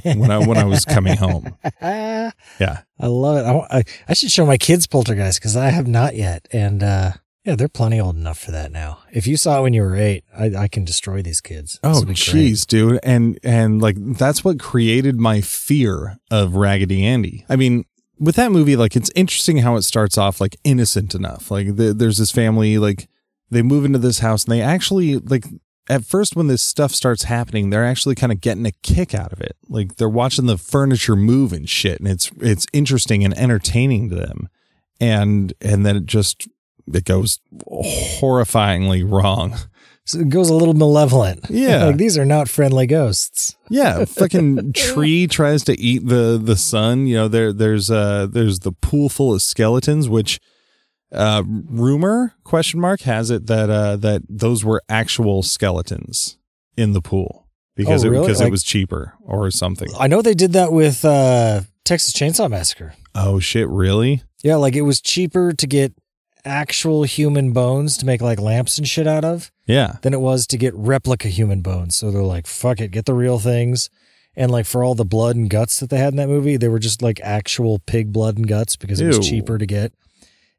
when 0.04 0.30
I 0.30 0.38
when 0.46 0.58
I 0.58 0.64
was 0.64 0.84
coming 0.84 1.16
home. 1.16 1.56
Ah, 1.82 2.32
Yeah. 2.60 2.82
I 3.00 3.06
love 3.06 3.36
it. 3.38 3.44
I, 3.46 3.78
I, 3.78 3.82
I 4.08 4.14
should 4.14 4.30
show 4.30 4.44
my 4.44 4.58
kids 4.58 4.86
Poltergeist 4.86 5.40
because 5.40 5.56
I 5.56 5.70
have 5.70 5.86
not 5.88 6.14
yet. 6.14 6.46
And 6.52 6.82
uh, 6.82 7.12
yeah, 7.44 7.54
they're 7.56 7.68
plenty 7.68 7.98
old 8.00 8.16
enough 8.16 8.38
for 8.38 8.50
that 8.50 8.70
now. 8.70 8.98
If 9.10 9.26
you 9.26 9.36
saw 9.38 9.58
it 9.58 9.62
when 9.62 9.72
you 9.72 9.80
were 9.82 9.96
eight, 9.96 10.24
I, 10.36 10.54
I 10.64 10.68
can 10.68 10.84
destroy 10.84 11.22
these 11.22 11.40
kids. 11.40 11.78
This 11.82 11.96
Oh 11.96 12.00
would 12.00 12.08
be 12.08 12.14
great. 12.14 12.16
jeez, 12.16 12.66
dude. 12.66 13.00
And 13.02 13.38
and 13.42 13.80
like 13.80 13.96
that's 13.98 14.44
what 14.44 14.58
created 14.60 15.18
my 15.18 15.40
fear 15.40 16.18
of 16.30 16.54
Raggedy 16.56 17.02
Andy. 17.04 17.46
I 17.48 17.56
mean, 17.56 17.84
with 18.18 18.36
that 18.36 18.52
movie, 18.52 18.76
like 18.76 18.94
it's 18.94 19.10
interesting 19.14 19.58
how 19.58 19.76
it 19.76 19.82
starts 19.82 20.18
off 20.18 20.40
like 20.40 20.56
innocent 20.64 21.14
enough. 21.14 21.50
Like 21.50 21.76
the, 21.76 21.94
there's 21.94 22.18
this 22.18 22.30
family, 22.30 22.76
like 22.76 23.08
they 23.50 23.62
move 23.62 23.86
into 23.86 23.98
this 23.98 24.18
house 24.18 24.44
and 24.44 24.52
they 24.52 24.60
actually 24.60 25.16
like 25.16 25.46
at 25.88 26.04
first 26.04 26.36
when 26.36 26.46
this 26.48 26.62
stuff 26.62 26.92
starts 26.92 27.24
happening, 27.24 27.70
they're 27.70 27.84
actually 27.84 28.14
kind 28.14 28.32
of 28.32 28.40
getting 28.40 28.66
a 28.66 28.72
kick 28.82 29.14
out 29.14 29.32
of 29.32 29.40
it. 29.40 29.56
Like 29.68 29.96
they're 29.96 30.08
watching 30.08 30.46
the 30.46 30.58
furniture 30.58 31.16
move 31.16 31.52
and 31.52 31.68
shit, 31.68 31.98
and 31.98 32.08
it's 32.08 32.30
it's 32.40 32.66
interesting 32.72 33.24
and 33.24 33.36
entertaining 33.36 34.10
to 34.10 34.16
them. 34.16 34.48
And 35.00 35.52
and 35.60 35.86
then 35.86 35.96
it 35.96 36.06
just 36.06 36.48
it 36.92 37.04
goes 37.04 37.40
horrifyingly 37.70 39.10
wrong. 39.10 39.56
So 40.04 40.20
it 40.20 40.30
goes 40.30 40.48
a 40.48 40.54
little 40.54 40.74
malevolent. 40.74 41.46
Yeah. 41.50 41.84
like 41.86 41.96
these 41.98 42.16
are 42.16 42.24
not 42.24 42.48
friendly 42.48 42.86
ghosts. 42.86 43.56
Yeah, 43.70 44.06
fucking 44.06 44.72
tree 44.72 45.26
tries 45.26 45.62
to 45.64 45.78
eat 45.78 46.06
the 46.06 46.40
the 46.42 46.56
sun. 46.56 47.06
You 47.06 47.16
know, 47.16 47.28
there 47.28 47.52
there's 47.52 47.90
uh 47.90 48.26
there's 48.30 48.60
the 48.60 48.72
pool 48.72 49.10
full 49.10 49.34
of 49.34 49.42
skeletons, 49.42 50.08
which 50.08 50.40
Uh, 51.10 51.42
rumor 51.46 52.34
question 52.44 52.78
mark 52.80 53.00
has 53.02 53.30
it 53.30 53.46
that 53.46 53.70
uh, 53.70 53.96
that 53.96 54.22
those 54.28 54.64
were 54.64 54.82
actual 54.88 55.42
skeletons 55.42 56.36
in 56.76 56.92
the 56.92 57.00
pool 57.00 57.46
because 57.76 58.04
Oh, 58.04 58.08
it 58.08 58.20
because 58.20 58.40
Like- 58.40 58.48
it 58.48 58.50
was 58.50 58.62
cheaper 58.62 59.14
or 59.22 59.50
something. 59.50 59.88
I 59.98 60.06
know 60.06 60.20
they 60.22 60.34
did 60.34 60.52
that 60.52 60.70
with 60.72 61.04
uh, 61.04 61.62
Texas 61.84 62.12
Chainsaw 62.12 62.50
Massacre. 62.50 62.94
Oh 63.14 63.38
shit! 63.40 63.68
Really? 63.68 64.22
Yeah, 64.42 64.56
like 64.56 64.76
it 64.76 64.82
was 64.82 65.00
cheaper 65.00 65.52
to 65.52 65.66
get 65.66 65.94
actual 66.44 67.02
human 67.04 67.52
bones 67.52 67.96
to 67.98 68.06
make 68.06 68.20
like 68.20 68.40
lamps 68.40 68.78
and 68.78 68.86
shit 68.88 69.06
out 69.06 69.24
of 69.24 69.50
Yeah. 69.66 69.96
than 70.02 70.14
it 70.14 70.20
was 70.20 70.46
to 70.48 70.56
get 70.56 70.72
replica 70.74 71.28
human 71.28 71.60
bones. 71.62 71.96
So 71.96 72.10
they're 72.10 72.22
like, 72.22 72.46
fuck 72.46 72.80
it, 72.80 72.90
get 72.90 73.04
the 73.06 73.14
real 73.14 73.38
things. 73.38 73.90
And 74.36 74.50
like 74.52 74.64
for 74.66 74.84
all 74.84 74.94
the 74.94 75.04
blood 75.04 75.34
and 75.36 75.50
guts 75.50 75.80
that 75.80 75.90
they 75.90 75.98
had 75.98 76.12
in 76.12 76.16
that 76.16 76.28
movie, 76.28 76.56
they 76.56 76.68
were 76.68 76.78
just 76.78 77.02
like 77.02 77.20
actual 77.22 77.80
pig 77.80 78.12
blood 78.12 78.36
and 78.36 78.46
guts 78.46 78.76
because 78.76 79.00
it 79.00 79.06
was 79.08 79.18
cheaper 79.28 79.58
to 79.58 79.66
get. 79.66 79.92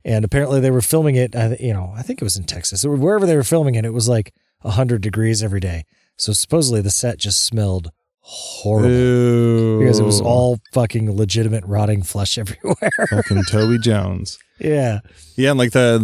And 0.06 0.24
apparently 0.24 0.60
they 0.60 0.72
were 0.72 0.82
filming 0.82 1.16
it, 1.16 1.34
you 1.60 1.74
know, 1.74 1.93
I 1.95 2.02
think 2.04 2.22
it 2.22 2.26
was 2.26 2.38
in 2.38 2.45
Texas. 2.45 2.86
Or 2.86 2.95
wherever 2.95 3.26
they 3.26 3.36
were 3.36 3.43
filming 3.43 3.76
it, 3.76 3.86
it 3.86 3.93
was 3.93 4.08
like 4.08 4.34
100 4.62 5.02
degrees 5.02 5.43
every 5.43 5.60
day. 5.60 5.84
So 6.16 6.34
supposedly 6.34 6.82
the 6.82 6.89
set 6.89 7.18
just 7.18 7.43
smelled 7.45 7.91
horrible 8.22 8.89
Ew. 8.91 9.80
because 9.80 10.00
it 10.00 10.04
was 10.04 10.22
all 10.22 10.60
fucking 10.74 11.16
legitimate 11.16 11.66
rotting 11.66 12.04
flesh 12.04 12.38
everywhere. 12.38 12.91
fucking 13.10 13.43
Toby 13.50 13.80
Jones. 13.80 14.38
yeah. 14.60 15.00
Yeah, 15.36 15.52
and 15.52 15.60
like 15.60 15.72
the 15.72 15.97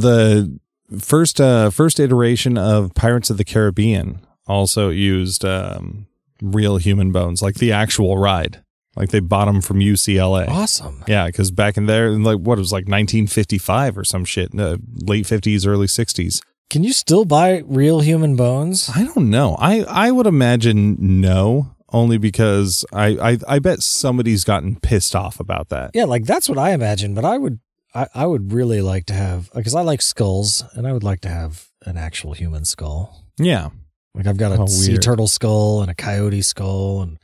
the 0.89 0.99
first 0.99 1.39
uh 1.41 1.69
first 1.69 1.99
iteration 1.99 2.57
of 2.57 2.93
Pirates 2.95 3.29
of 3.29 3.37
the 3.37 3.43
Caribbean 3.43 4.25
also 4.47 4.89
used 4.89 5.43
um 5.45 6.07
real 6.41 6.77
human 6.77 7.11
bones, 7.11 7.41
like 7.41 7.55
the 7.55 7.71
actual 7.71 8.17
ride. 8.17 8.63
Like 8.95 9.09
they 9.09 9.19
bought 9.19 9.45
them 9.45 9.61
from 9.61 9.79
UCLA. 9.79 10.47
Awesome. 10.47 11.03
Yeah, 11.07 11.25
because 11.27 11.51
back 11.51 11.75
in 11.77 11.85
there, 11.85 12.09
like 12.11 12.37
what 12.39 12.57
it 12.57 12.61
was 12.61 12.71
like 12.71 12.87
1955 12.87 13.97
or 13.97 14.03
some 14.03 14.23
shit, 14.25 14.57
uh, 14.57 14.77
late 15.03 15.25
50s, 15.25 15.67
early 15.67 15.87
60s. 15.87 16.41
Can 16.69 16.83
you 16.83 16.93
still 16.93 17.25
buy 17.25 17.61
real 17.65 17.99
human 17.99 18.35
bones? 18.35 18.89
I 18.95 19.03
don't 19.03 19.29
know. 19.29 19.55
I 19.59 19.81
I 19.83 20.11
would 20.11 20.25
imagine 20.27 20.95
no, 20.99 21.75
only 21.93 22.17
because 22.17 22.83
I 22.91 23.07
I, 23.31 23.37
I 23.47 23.59
bet 23.59 23.83
somebody's 23.83 24.43
gotten 24.43 24.79
pissed 24.79 25.15
off 25.15 25.39
about 25.39 25.69
that. 25.69 25.91
Yeah, 25.93 26.05
like 26.05 26.23
that's 26.25 26.49
what 26.49 26.57
I 26.57 26.71
imagine, 26.71 27.13
but 27.13 27.23
I 27.25 27.37
would 27.37 27.59
I, 27.93 28.07
I 28.15 28.25
would 28.25 28.51
really 28.51 28.81
like 28.81 29.05
to 29.07 29.13
have 29.13 29.51
because 29.53 29.75
I 29.75 29.81
like 29.81 30.01
skulls 30.01 30.63
and 30.73 30.87
I 30.87 30.93
would 30.93 31.03
like 31.03 31.21
to 31.21 31.29
have 31.29 31.67
an 31.85 31.97
actual 31.97 32.33
human 32.33 32.65
skull. 32.65 33.21
Yeah, 33.37 33.69
Like 34.15 34.25
I've 34.27 34.37
got 34.37 34.57
a 34.59 34.67
sea 34.67 34.93
weird. 34.93 35.03
turtle 35.03 35.27
skull 35.27 35.81
and 35.81 35.91
a 35.91 35.95
coyote 35.95 36.41
skull 36.41 37.01
and 37.03 37.19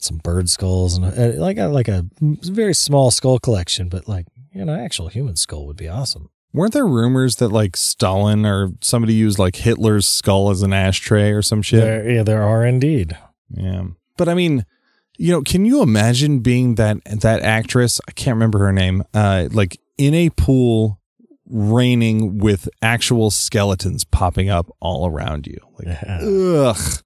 some 0.00 0.18
bird 0.18 0.48
skulls 0.48 0.96
and 0.96 1.04
a, 1.06 1.32
like 1.40 1.58
a, 1.58 1.66
like 1.68 1.88
a 1.88 2.06
very 2.20 2.74
small 2.74 3.10
skull 3.10 3.38
collection, 3.38 3.88
but 3.88 4.08
like 4.08 4.26
you 4.52 4.64
know, 4.64 4.74
an 4.74 4.80
actual 4.80 5.08
human 5.08 5.36
skull 5.36 5.66
would 5.66 5.76
be 5.76 5.88
awesome. 5.88 6.28
Weren't 6.52 6.72
there 6.72 6.86
rumors 6.86 7.36
that 7.36 7.48
like 7.50 7.76
Stalin 7.76 8.44
or 8.44 8.72
somebody 8.80 9.14
used 9.14 9.38
like 9.38 9.54
Hitler's 9.54 10.08
skull 10.08 10.50
as 10.50 10.62
an 10.62 10.72
ashtray 10.72 11.30
or 11.30 11.42
some 11.42 11.62
shit? 11.62 11.80
There, 11.82 12.10
yeah, 12.10 12.22
there 12.24 12.42
are 12.42 12.66
indeed. 12.66 13.16
Yeah. 13.50 13.84
But 14.16 14.28
I 14.28 14.34
mean, 14.34 14.66
you 15.16 15.30
know, 15.32 15.42
can 15.42 15.64
you 15.64 15.82
imagine 15.82 16.40
being 16.40 16.74
that 16.74 16.96
that 17.04 17.42
actress? 17.42 18.00
I 18.08 18.12
can't 18.12 18.34
remember 18.34 18.58
her 18.60 18.72
name. 18.72 19.04
Uh 19.14 19.48
like 19.52 19.78
in 19.96 20.14
a 20.14 20.30
pool 20.30 20.98
raining 21.46 22.38
with 22.38 22.68
actual 22.82 23.30
skeletons 23.30 24.04
popping 24.04 24.48
up 24.48 24.70
all 24.80 25.06
around 25.06 25.46
you. 25.46 25.58
Like 25.78 25.86
Yeah. 25.88 26.18
ugh. 26.22 27.02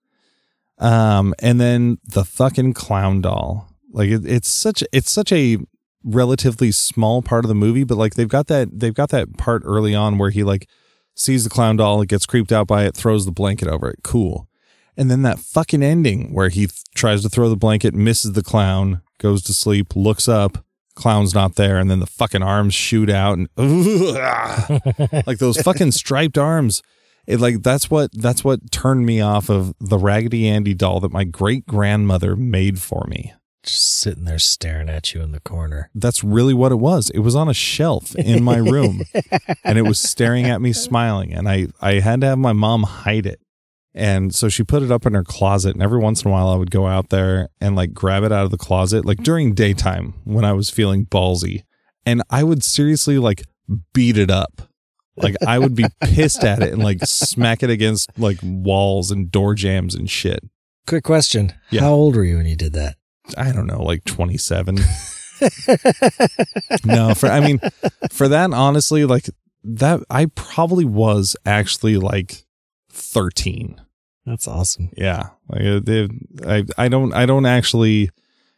Um 0.85 1.35
and 1.39 1.61
then 1.61 1.99
the 2.05 2.25
fucking 2.25 2.75
clown 2.75 3.21
doll. 3.21 3.69
Like 3.93 4.11
it, 4.11 4.27
it's 4.27 4.49
such 4.49 4.83
it's 4.93 5.11
such 5.11 5.33
a 5.33 5.59
relatively 6.05 6.71
small 6.71 7.23
part 7.23 7.45
of 7.45 7.49
the 7.49 7.55
movie, 7.55 7.85
but 7.85 7.97
like 7.97 8.15
they've 8.15 8.29
got 8.29 8.47
that 8.49 8.69
they've 8.79 8.95
got 8.95 9.11
that 9.11 9.37
part 9.39 9.63
early 9.65 9.95
on 9.95 10.19
where 10.19 10.31
he 10.31 10.45
like 10.45 10.69
sees 11.15 11.45
the 11.45 11.51
clown 11.51 11.77
doll, 11.77 12.03
it 12.03 12.09
gets 12.09 12.27
creeped 12.27 12.53
out 12.53 12.67
by 12.67 12.85
it, 12.85 12.95
throws 12.95 13.25
the 13.25 13.33
blanket 13.33 13.69
over 13.69 13.91
it. 13.91 14.01
Cool. 14.03 14.49
And 14.97 15.11
then 15.11 15.23
that 15.23 15.39
fucking 15.39 15.83
ending 15.83 16.33
where 16.33 16.49
he 16.49 16.67
th- 16.67 16.83
tries 16.95 17.23
to 17.23 17.29
throw 17.29 17.49
the 17.49 17.57
blanket, 17.57 17.95
misses 17.95 18.33
the 18.33 18.43
clown, 18.43 19.03
goes 19.19 19.43
to 19.45 19.53
sleep, 19.53 19.97
looks 19.97 20.29
up, 20.29 20.65
clown's 20.95 21.35
not 21.35 21.57
there, 21.57 21.79
and 21.79 21.91
then 21.91 22.01
the 22.01 22.07
fucking 22.07 22.43
arms 22.43 22.75
shoot 22.75 23.11
out 23.11 23.39
and 23.39 23.49
like 25.27 25.39
those 25.39 25.61
fucking 25.63 25.93
striped 25.93 26.39
arms. 26.39 26.83
It 27.27 27.41
like 27.41 27.63
that's 27.63 27.91
what 27.91 28.11
that's 28.13 28.45
what 28.45 28.71
turned 28.71 29.07
me 29.07 29.21
off 29.21 29.49
of 29.49 29.75
the 29.81 29.99
Raggedy 29.99 30.49
Andy 30.49 30.75
doll 30.75 31.01
that 31.01 31.13
my 31.13 31.25
great 31.25 31.67
grandmother 31.67 32.37
made 32.37 32.81
for 32.81 33.05
me. 33.09 33.33
Just 33.63 33.99
sitting 33.99 34.25
there 34.25 34.39
staring 34.39 34.91
at 34.91 35.15
you 35.15 35.23
in 35.23 35.33
the 35.33 35.41
corner. 35.41 35.91
That's 35.95 36.23
really 36.23 36.53
what 36.53 36.71
it 36.71 36.77
was. 36.77 37.09
It 37.11 37.21
was 37.21 37.35
on 37.35 37.49
a 37.49 37.55
shelf 37.55 38.15
in 38.15 38.45
my 38.45 38.59
room 38.59 39.03
and 39.65 39.79
it 39.79 39.83
was 39.83 39.99
staring 39.99 40.45
at 40.47 40.61
me 40.61 40.73
smiling 40.75 41.33
and 41.33 41.49
I 41.49 41.69
I 41.81 42.01
had 42.01 42.21
to 42.21 42.27
have 42.27 42.39
my 42.39 42.53
mom 42.53 42.83
hide 42.83 43.27
it. 43.27 43.41
And 43.97 44.35
so 44.35 44.49
she 44.49 44.65
put 44.65 44.83
it 44.83 44.91
up 44.91 45.07
in 45.07 45.15
her 45.15 45.25
closet 45.25 45.75
and 45.75 45.83
every 45.83 46.01
once 46.01 46.23
in 46.23 46.29
a 46.29 46.33
while 46.33 46.49
I 46.49 46.57
would 46.57 46.71
go 46.71 46.87
out 46.87 47.09
there 47.09 47.49
and 47.61 47.75
like 47.75 47.95
grab 47.95 48.23
it 48.25 48.33
out 48.33 48.45
of 48.45 48.51
the 48.51 48.59
closet 48.59 49.07
like 49.07 49.23
during 49.23 49.55
daytime 49.55 50.15
when 50.25 50.45
I 50.45 50.53
was 50.53 50.69
feeling 50.69 51.07
ballsy 51.07 51.63
and 52.05 52.23
I 52.29 52.45
would 52.45 52.63
seriously 52.63 53.19
like 53.19 53.45
beat 53.95 54.19
it 54.19 54.31
up. 54.31 54.69
Like 55.17 55.37
I 55.47 55.59
would 55.59 55.75
be 55.75 55.85
pissed 56.03 56.45
at 56.45 56.63
it 56.63 56.73
and 56.73 56.83
like 56.83 57.01
smack 57.05 57.63
it 57.63 57.71
against 57.71 58.11
like 58.19 58.39
walls 58.43 59.11
and 59.11 59.31
door 59.31 59.55
jams 59.55 59.95
and 59.95 60.11
shit. 60.11 60.41
Quick 60.87 61.05
question: 61.05 61.53
Yeah. 61.71 61.83
How 61.83 61.93
old 61.93 62.17
were 62.17 62.25
you 62.25 62.37
when 62.37 62.47
you 62.47 62.57
did 62.57 62.73
that? 62.73 62.97
I 63.39 63.53
don't 63.53 63.67
know, 63.67 63.83
like 63.83 64.05
27. 64.05 64.75
no, 66.85 67.15
for 67.15 67.29
I 67.29 67.41
mean, 67.41 67.61
for 68.13 68.29
that 68.29 68.53
honestly, 68.53 69.05
like 69.05 69.29
that 69.65 70.01
I 70.11 70.27
probably 70.27 70.85
was 70.85 71.37
actually 71.47 71.97
like 71.97 72.45
13. 72.91 73.81
That's 74.27 74.49
awesome. 74.49 74.91
Yeah. 74.97 75.31
Like 75.49 75.61
it- 75.63 76.11
I 76.47 76.65
I 76.77 76.89
don't 76.89 77.13
I 77.13 77.27
don't 77.27 77.47
actually 77.47 78.11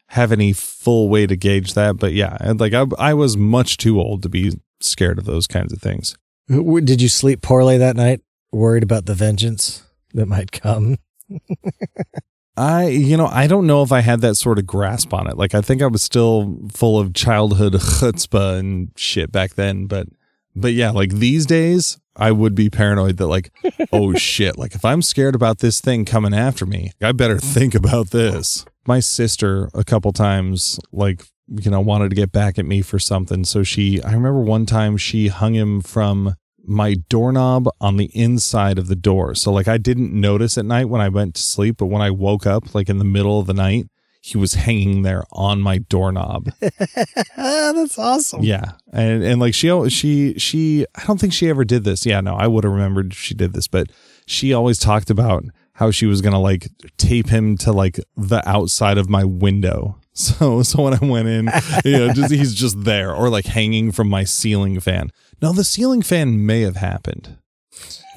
have 0.08 0.32
any 0.32 0.52
full 0.52 1.08
way 1.08 1.26
to 1.26 1.36
gauge 1.36 1.74
that, 1.74 1.96
but 1.96 2.12
yeah, 2.12 2.36
like 2.58 2.72
I 2.72 2.84
I 2.98 3.14
was 3.14 3.36
much 3.36 3.76
too 3.76 4.00
old 4.00 4.22
to 4.22 4.28
be 4.28 4.52
scared 4.80 5.18
of 5.18 5.24
those 5.24 5.46
kinds 5.46 5.72
of 5.72 5.80
things. 5.80 6.16
Did 6.48 7.02
you 7.02 7.08
sleep 7.08 7.42
poorly 7.42 7.78
that 7.78 7.96
night? 7.96 8.20
Worried 8.52 8.82
about 8.82 9.06
the 9.06 9.14
vengeance 9.14 9.82
that 10.14 10.26
might 10.26 10.52
come? 10.52 10.96
I, 12.56 12.86
you 12.88 13.16
know, 13.16 13.26
I 13.26 13.46
don't 13.46 13.66
know 13.66 13.82
if 13.82 13.92
I 13.92 14.00
had 14.00 14.22
that 14.22 14.36
sort 14.36 14.58
of 14.58 14.66
grasp 14.66 15.12
on 15.12 15.26
it. 15.26 15.36
Like, 15.36 15.54
I 15.54 15.60
think 15.60 15.82
I 15.82 15.86
was 15.86 16.02
still 16.02 16.58
full 16.72 16.98
of 16.98 17.12
childhood 17.12 17.72
chutzpah 17.74 18.58
and 18.58 18.90
shit 18.96 19.30
back 19.30 19.54
then. 19.54 19.86
But, 19.86 20.08
but 20.54 20.72
yeah, 20.72 20.90
like 20.90 21.10
these 21.10 21.44
days, 21.44 21.98
I 22.16 22.32
would 22.32 22.54
be 22.54 22.70
paranoid 22.70 23.18
that, 23.18 23.26
like, 23.26 23.52
oh 23.92 24.14
shit, 24.14 24.56
like 24.56 24.74
if 24.74 24.84
I'm 24.84 25.02
scared 25.02 25.34
about 25.34 25.58
this 25.58 25.80
thing 25.80 26.06
coming 26.06 26.32
after 26.32 26.64
me, 26.64 26.92
I 27.02 27.12
better 27.12 27.38
think 27.38 27.74
about 27.74 28.10
this. 28.10 28.64
My 28.86 29.00
sister, 29.00 29.68
a 29.74 29.84
couple 29.84 30.12
times, 30.12 30.78
like, 30.92 31.24
you 31.48 31.70
know, 31.70 31.80
wanted 31.80 32.10
to 32.10 32.16
get 32.16 32.32
back 32.32 32.58
at 32.58 32.66
me 32.66 32.82
for 32.82 32.98
something. 32.98 33.44
So 33.44 33.62
she, 33.62 34.02
I 34.02 34.12
remember 34.12 34.40
one 34.40 34.66
time 34.66 34.96
she 34.96 35.28
hung 35.28 35.54
him 35.54 35.80
from 35.80 36.34
my 36.64 36.94
doorknob 37.08 37.68
on 37.80 37.96
the 37.96 38.10
inside 38.14 38.78
of 38.78 38.88
the 38.88 38.96
door. 38.96 39.34
So 39.34 39.52
like 39.52 39.68
I 39.68 39.78
didn't 39.78 40.12
notice 40.12 40.58
at 40.58 40.64
night 40.64 40.86
when 40.86 41.00
I 41.00 41.08
went 41.08 41.36
to 41.36 41.42
sleep, 41.42 41.76
but 41.78 41.86
when 41.86 42.02
I 42.02 42.10
woke 42.10 42.46
up 42.46 42.74
like 42.74 42.88
in 42.88 42.98
the 42.98 43.04
middle 43.04 43.38
of 43.38 43.46
the 43.46 43.54
night, 43.54 43.88
he 44.20 44.36
was 44.36 44.54
hanging 44.54 45.02
there 45.02 45.22
on 45.30 45.60
my 45.60 45.78
doorknob. 45.78 46.50
that's 47.36 47.96
awesome. 47.96 48.42
yeah. 48.42 48.72
And 48.92 49.22
and 49.22 49.40
like 49.40 49.54
she 49.54 49.88
she 49.88 50.34
she 50.36 50.84
I 50.96 51.04
don't 51.04 51.20
think 51.20 51.32
she 51.32 51.48
ever 51.48 51.64
did 51.64 51.84
this. 51.84 52.04
Yeah, 52.04 52.20
no, 52.20 52.34
I 52.34 52.48
would 52.48 52.64
have 52.64 52.72
remembered 52.72 53.12
if 53.12 53.18
she 53.18 53.34
did 53.34 53.52
this, 53.52 53.68
but 53.68 53.92
she 54.26 54.52
always 54.52 54.80
talked 54.80 55.10
about 55.10 55.44
how 55.74 55.92
she 55.92 56.06
was 56.06 56.22
going 56.22 56.32
to 56.32 56.40
like 56.40 56.68
tape 56.96 57.28
him 57.28 57.56
to 57.58 57.70
like 57.70 58.00
the 58.16 58.42
outside 58.48 58.98
of 58.98 59.08
my 59.08 59.24
window. 59.24 60.00
So 60.38 60.62
so 60.62 60.82
when 60.82 60.94
I 60.94 61.04
went 61.04 61.28
in, 61.28 61.50
you 61.84 61.98
know, 61.98 62.12
just 62.12 62.32
he's 62.32 62.54
just 62.54 62.84
there 62.84 63.14
or 63.14 63.28
like 63.28 63.44
hanging 63.44 63.92
from 63.92 64.08
my 64.08 64.24
ceiling 64.24 64.80
fan. 64.80 65.12
Now 65.42 65.52
the 65.52 65.62
ceiling 65.62 66.00
fan 66.00 66.46
may 66.46 66.62
have 66.62 66.76
happened. 66.76 67.36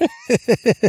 I 0.00 0.06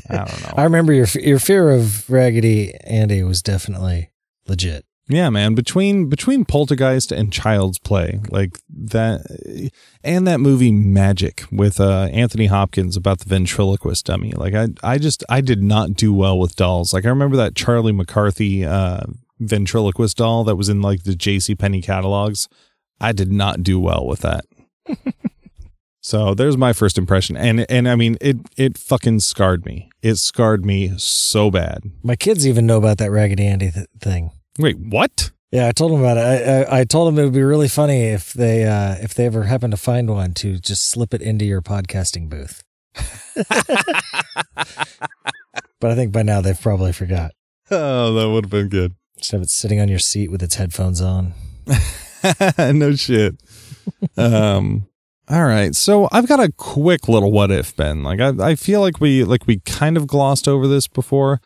don't 0.09 0.41
know. 0.41 0.53
I 0.55 0.63
remember 0.63 0.93
your 0.93 1.07
your 1.15 1.39
fear 1.39 1.69
of 1.71 2.09
Raggedy 2.09 2.73
Andy 2.85 3.23
was 3.23 3.41
definitely 3.41 4.11
legit. 4.47 4.85
Yeah, 5.09 5.29
man. 5.29 5.53
Between 5.55 6.07
between 6.07 6.45
Poltergeist 6.45 7.11
and 7.11 7.33
Child's 7.33 7.79
Play, 7.79 8.21
like 8.29 8.57
that, 8.69 9.71
and 10.05 10.25
that 10.25 10.39
movie 10.39 10.71
Magic 10.71 11.43
with 11.51 11.81
uh, 11.81 12.07
Anthony 12.13 12.45
Hopkins 12.45 12.95
about 12.95 13.19
the 13.19 13.25
ventriloquist 13.25 14.05
dummy. 14.05 14.31
Like 14.31 14.53
I, 14.53 14.67
I 14.81 14.97
just 14.97 15.25
I 15.27 15.41
did 15.41 15.61
not 15.61 15.95
do 15.95 16.13
well 16.13 16.39
with 16.39 16.55
dolls. 16.55 16.93
Like 16.93 17.05
I 17.05 17.09
remember 17.09 17.35
that 17.35 17.55
Charlie 17.55 17.91
McCarthy 17.91 18.63
uh, 18.63 19.01
ventriloquist 19.41 20.17
doll 20.17 20.43
that 20.45 20.55
was 20.55 20.69
in 20.69 20.81
like 20.81 21.03
the 21.03 21.15
J.C. 21.15 21.55
Penney 21.55 21.81
catalogs. 21.81 22.47
I 22.99 23.11
did 23.11 23.31
not 23.31 23.63
do 23.63 23.79
well 23.79 24.05
with 24.05 24.21
that. 24.21 24.45
so 26.01 26.33
there's 26.33 26.57
my 26.57 26.71
first 26.71 26.97
impression, 26.97 27.35
and 27.35 27.69
and 27.69 27.89
I 27.89 27.95
mean 27.95 28.17
it 28.21 28.37
it 28.57 28.77
fucking 28.77 29.19
scarred 29.21 29.65
me. 29.65 29.89
It 30.01 30.15
scarred 30.15 30.65
me 30.65 30.93
so 30.97 31.51
bad. 31.51 31.83
My 32.03 32.15
kids 32.15 32.47
even 32.47 32.65
know 32.65 32.77
about 32.77 32.99
that 32.99 33.11
Raggedy 33.11 33.45
Andy 33.45 33.71
th- 33.71 33.87
thing. 33.99 34.31
Wait, 34.59 34.77
what? 34.79 35.31
Yeah, 35.51 35.67
I 35.67 35.73
told 35.73 35.91
them 35.91 35.99
about 35.99 36.17
it. 36.17 36.21
I, 36.21 36.61
I, 36.61 36.79
I 36.79 36.83
told 36.85 37.07
them 37.07 37.19
it 37.19 37.25
would 37.25 37.33
be 37.33 37.43
really 37.43 37.67
funny 37.67 38.03
if 38.03 38.31
they 38.33 38.63
uh, 38.63 38.95
if 39.01 39.13
they 39.13 39.25
ever 39.25 39.43
happen 39.43 39.71
to 39.71 39.77
find 39.77 40.09
one 40.09 40.33
to 40.35 40.57
just 40.59 40.87
slip 40.87 41.13
it 41.13 41.21
into 41.21 41.43
your 41.43 41.61
podcasting 41.61 42.29
booth. 42.29 42.63
but 45.79 45.91
I 45.91 45.95
think 45.95 46.11
by 46.11 46.23
now 46.23 46.41
they've 46.41 46.59
probably 46.59 46.93
forgot. 46.93 47.31
Oh, 47.69 48.13
that 48.13 48.29
would 48.29 48.45
have 48.45 48.51
been 48.51 48.69
good. 48.69 48.95
Just 49.21 49.31
have 49.33 49.41
it 49.41 49.49
sitting 49.51 49.79
on 49.79 49.87
your 49.87 49.99
seat 49.99 50.31
with 50.31 50.41
its 50.41 50.55
headphones 50.55 50.99
on. 50.99 51.33
no 52.57 52.95
shit. 52.95 53.35
um 54.17 54.87
all 55.29 55.45
right. 55.45 55.73
So 55.75 56.09
I've 56.11 56.27
got 56.27 56.39
a 56.41 56.51
quick 56.51 57.07
little 57.07 57.31
what 57.31 57.51
if, 57.51 57.75
Ben. 57.75 58.03
Like 58.03 58.19
I 58.19 58.33
I 58.49 58.55
feel 58.55 58.81
like 58.81 58.99
we 58.99 59.23
like 59.23 59.45
we 59.45 59.59
kind 59.59 59.95
of 59.95 60.07
glossed 60.07 60.47
over 60.47 60.67
this 60.67 60.87
before, 60.87 61.39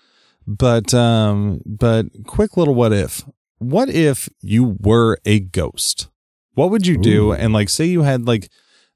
but 0.48 0.94
um 0.94 1.62
but 1.66 2.06
quick 2.26 2.56
little 2.56 2.74
what 2.74 2.94
if. 2.94 3.24
What 3.58 3.90
if 3.90 4.30
you 4.42 4.78
were 4.80 5.20
a 5.26 5.42
ghost? 5.42 6.08
What 6.54 6.72
would 6.72 6.88
you 6.88 6.98
do? 6.98 7.32
Ooh. 7.32 7.34
And 7.34 7.54
like 7.54 7.68
say 7.68 7.86
you 7.86 8.04
had 8.04 8.26
like 8.26 8.50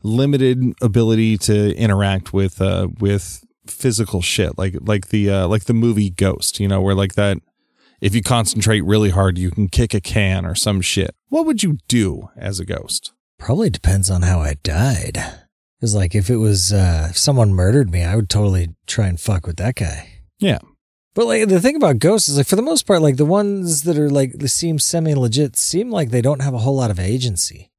limited 0.03 0.63
ability 0.81 1.37
to 1.37 1.75
interact 1.75 2.31
with 2.31 2.61
uh 2.61 2.87
with 2.99 3.43
physical 3.67 4.21
shit 4.21 4.57
like 4.57 4.73
like 4.81 5.09
the 5.09 5.29
uh 5.29 5.47
like 5.47 5.65
the 5.65 5.73
movie 5.73 6.09
Ghost, 6.09 6.61
you 6.61 6.67
know, 6.69 6.81
where 6.81 6.95
like 6.95 7.15
that 7.15 7.39
if 8.01 8.15
you 8.15 8.21
concentrate 8.21 8.81
really 8.81 9.09
hard 9.09 9.37
you 9.37 9.51
can 9.51 9.67
kick 9.67 9.93
a 9.93 10.01
can 10.01 10.45
or 10.45 10.55
some 10.55 10.81
shit. 10.81 11.15
What 11.29 11.45
would 11.45 11.63
you 11.63 11.77
do 11.87 12.29
as 12.35 12.59
a 12.59 12.65
ghost? 12.65 13.13
Probably 13.37 13.69
depends 13.69 14.09
on 14.09 14.23
how 14.23 14.39
I 14.39 14.55
died. 14.63 15.17
Because, 15.79 15.95
like, 15.95 16.13
if 16.13 16.29
it 16.29 16.37
was 16.37 16.73
uh, 16.73 17.07
if 17.09 17.17
someone 17.17 17.53
murdered 17.53 17.89
me, 17.89 18.03
I 18.03 18.17
would 18.17 18.29
totally 18.29 18.75
try 18.85 19.07
and 19.07 19.19
fuck 19.19 19.47
with 19.47 19.55
that 19.57 19.75
guy. 19.75 20.23
Yeah. 20.37 20.59
But 21.15 21.25
like 21.25 21.47
the 21.49 21.59
thing 21.59 21.75
about 21.75 21.99
ghosts 21.99 22.29
is 22.29 22.37
like 22.37 22.47
for 22.47 22.55
the 22.55 22.61
most 22.61 22.85
part, 22.85 23.01
like 23.01 23.17
the 23.17 23.25
ones 23.25 23.83
that 23.83 23.97
are 23.97 24.09
like 24.09 24.33
they 24.33 24.47
seem 24.47 24.79
semi 24.79 25.15
legit 25.15 25.57
seem 25.57 25.89
like 25.89 26.11
they 26.11 26.21
don't 26.21 26.41
have 26.41 26.53
a 26.53 26.59
whole 26.59 26.75
lot 26.75 26.91
of 26.91 26.99
agency. 26.99 27.71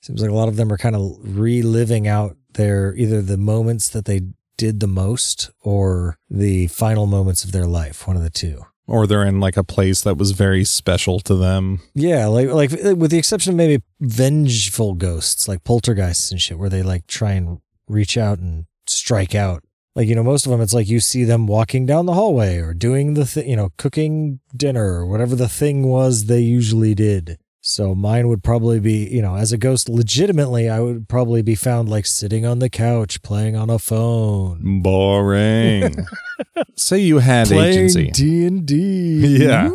Seems 0.00 0.22
like 0.22 0.30
a 0.30 0.34
lot 0.34 0.48
of 0.48 0.56
them 0.56 0.72
are 0.72 0.78
kind 0.78 0.96
of 0.96 1.16
reliving 1.22 2.08
out 2.08 2.36
their 2.54 2.94
either 2.96 3.20
the 3.20 3.36
moments 3.36 3.88
that 3.90 4.04
they 4.04 4.22
did 4.56 4.80
the 4.80 4.88
most 4.88 5.50
or 5.60 6.18
the 6.28 6.66
final 6.68 7.06
moments 7.06 7.44
of 7.44 7.52
their 7.52 7.66
life, 7.66 8.06
one 8.06 8.16
of 8.16 8.22
the 8.22 8.30
two. 8.30 8.62
Or 8.88 9.06
they're 9.06 9.24
in 9.24 9.38
like 9.38 9.56
a 9.58 9.62
place 9.62 10.00
that 10.00 10.16
was 10.16 10.30
very 10.32 10.64
special 10.64 11.20
to 11.20 11.36
them. 11.36 11.80
Yeah, 11.94 12.26
like 12.26 12.48
like 12.48 12.70
with 12.70 13.10
the 13.10 13.18
exception 13.18 13.52
of 13.52 13.56
maybe 13.56 13.82
vengeful 14.00 14.94
ghosts 14.94 15.46
like 15.46 15.62
poltergeists 15.62 16.30
and 16.32 16.40
shit, 16.40 16.58
where 16.58 16.70
they 16.70 16.82
like 16.82 17.06
try 17.06 17.32
and 17.32 17.60
reach 17.86 18.16
out 18.16 18.38
and 18.38 18.64
strike 18.86 19.34
out. 19.34 19.62
Like 19.94 20.08
you 20.08 20.14
know, 20.14 20.22
most 20.22 20.46
of 20.46 20.50
them, 20.50 20.62
it's 20.62 20.72
like 20.72 20.88
you 20.88 21.00
see 21.00 21.24
them 21.24 21.46
walking 21.46 21.84
down 21.84 22.06
the 22.06 22.14
hallway 22.14 22.58
or 22.58 22.72
doing 22.72 23.14
the 23.14 23.44
you 23.46 23.56
know, 23.56 23.70
cooking 23.76 24.40
dinner 24.56 24.94
or 24.94 25.06
whatever 25.06 25.36
the 25.36 25.48
thing 25.48 25.86
was 25.86 26.24
they 26.24 26.40
usually 26.40 26.94
did. 26.94 27.38
So 27.60 27.94
mine 27.94 28.28
would 28.28 28.42
probably 28.42 28.78
be, 28.80 29.08
you 29.08 29.20
know, 29.20 29.34
as 29.34 29.52
a 29.52 29.58
ghost, 29.58 29.88
legitimately, 29.88 30.68
I 30.68 30.80
would 30.80 31.08
probably 31.08 31.42
be 31.42 31.54
found 31.54 31.88
like 31.88 32.06
sitting 32.06 32.46
on 32.46 32.60
the 32.60 32.70
couch 32.70 33.20
playing 33.22 33.56
on 33.56 33.68
a 33.68 33.78
phone, 33.78 34.80
Boring. 34.82 36.06
Say 36.76 36.98
you 37.00 37.18
had 37.18 37.50
agency. 37.50 38.10
D 38.10 38.46
and 38.46 38.64
D. 38.64 39.38
Yeah. 39.44 39.70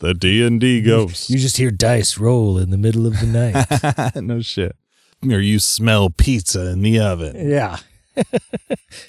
The 0.00 0.14
D 0.14 0.46
and 0.46 0.60
D 0.60 0.80
ghost. 0.82 1.30
You 1.30 1.38
just 1.38 1.56
hear 1.56 1.70
dice 1.70 2.18
roll 2.18 2.58
in 2.58 2.70
the 2.70 2.78
middle 2.78 3.06
of 3.06 3.18
the 3.20 3.26
night. 3.26 4.14
no 4.22 4.40
shit. 4.40 4.76
Or 5.24 5.40
you 5.40 5.58
smell 5.58 6.10
pizza 6.10 6.70
in 6.70 6.82
the 6.82 7.00
oven. 7.00 7.48
Yeah. 7.48 7.78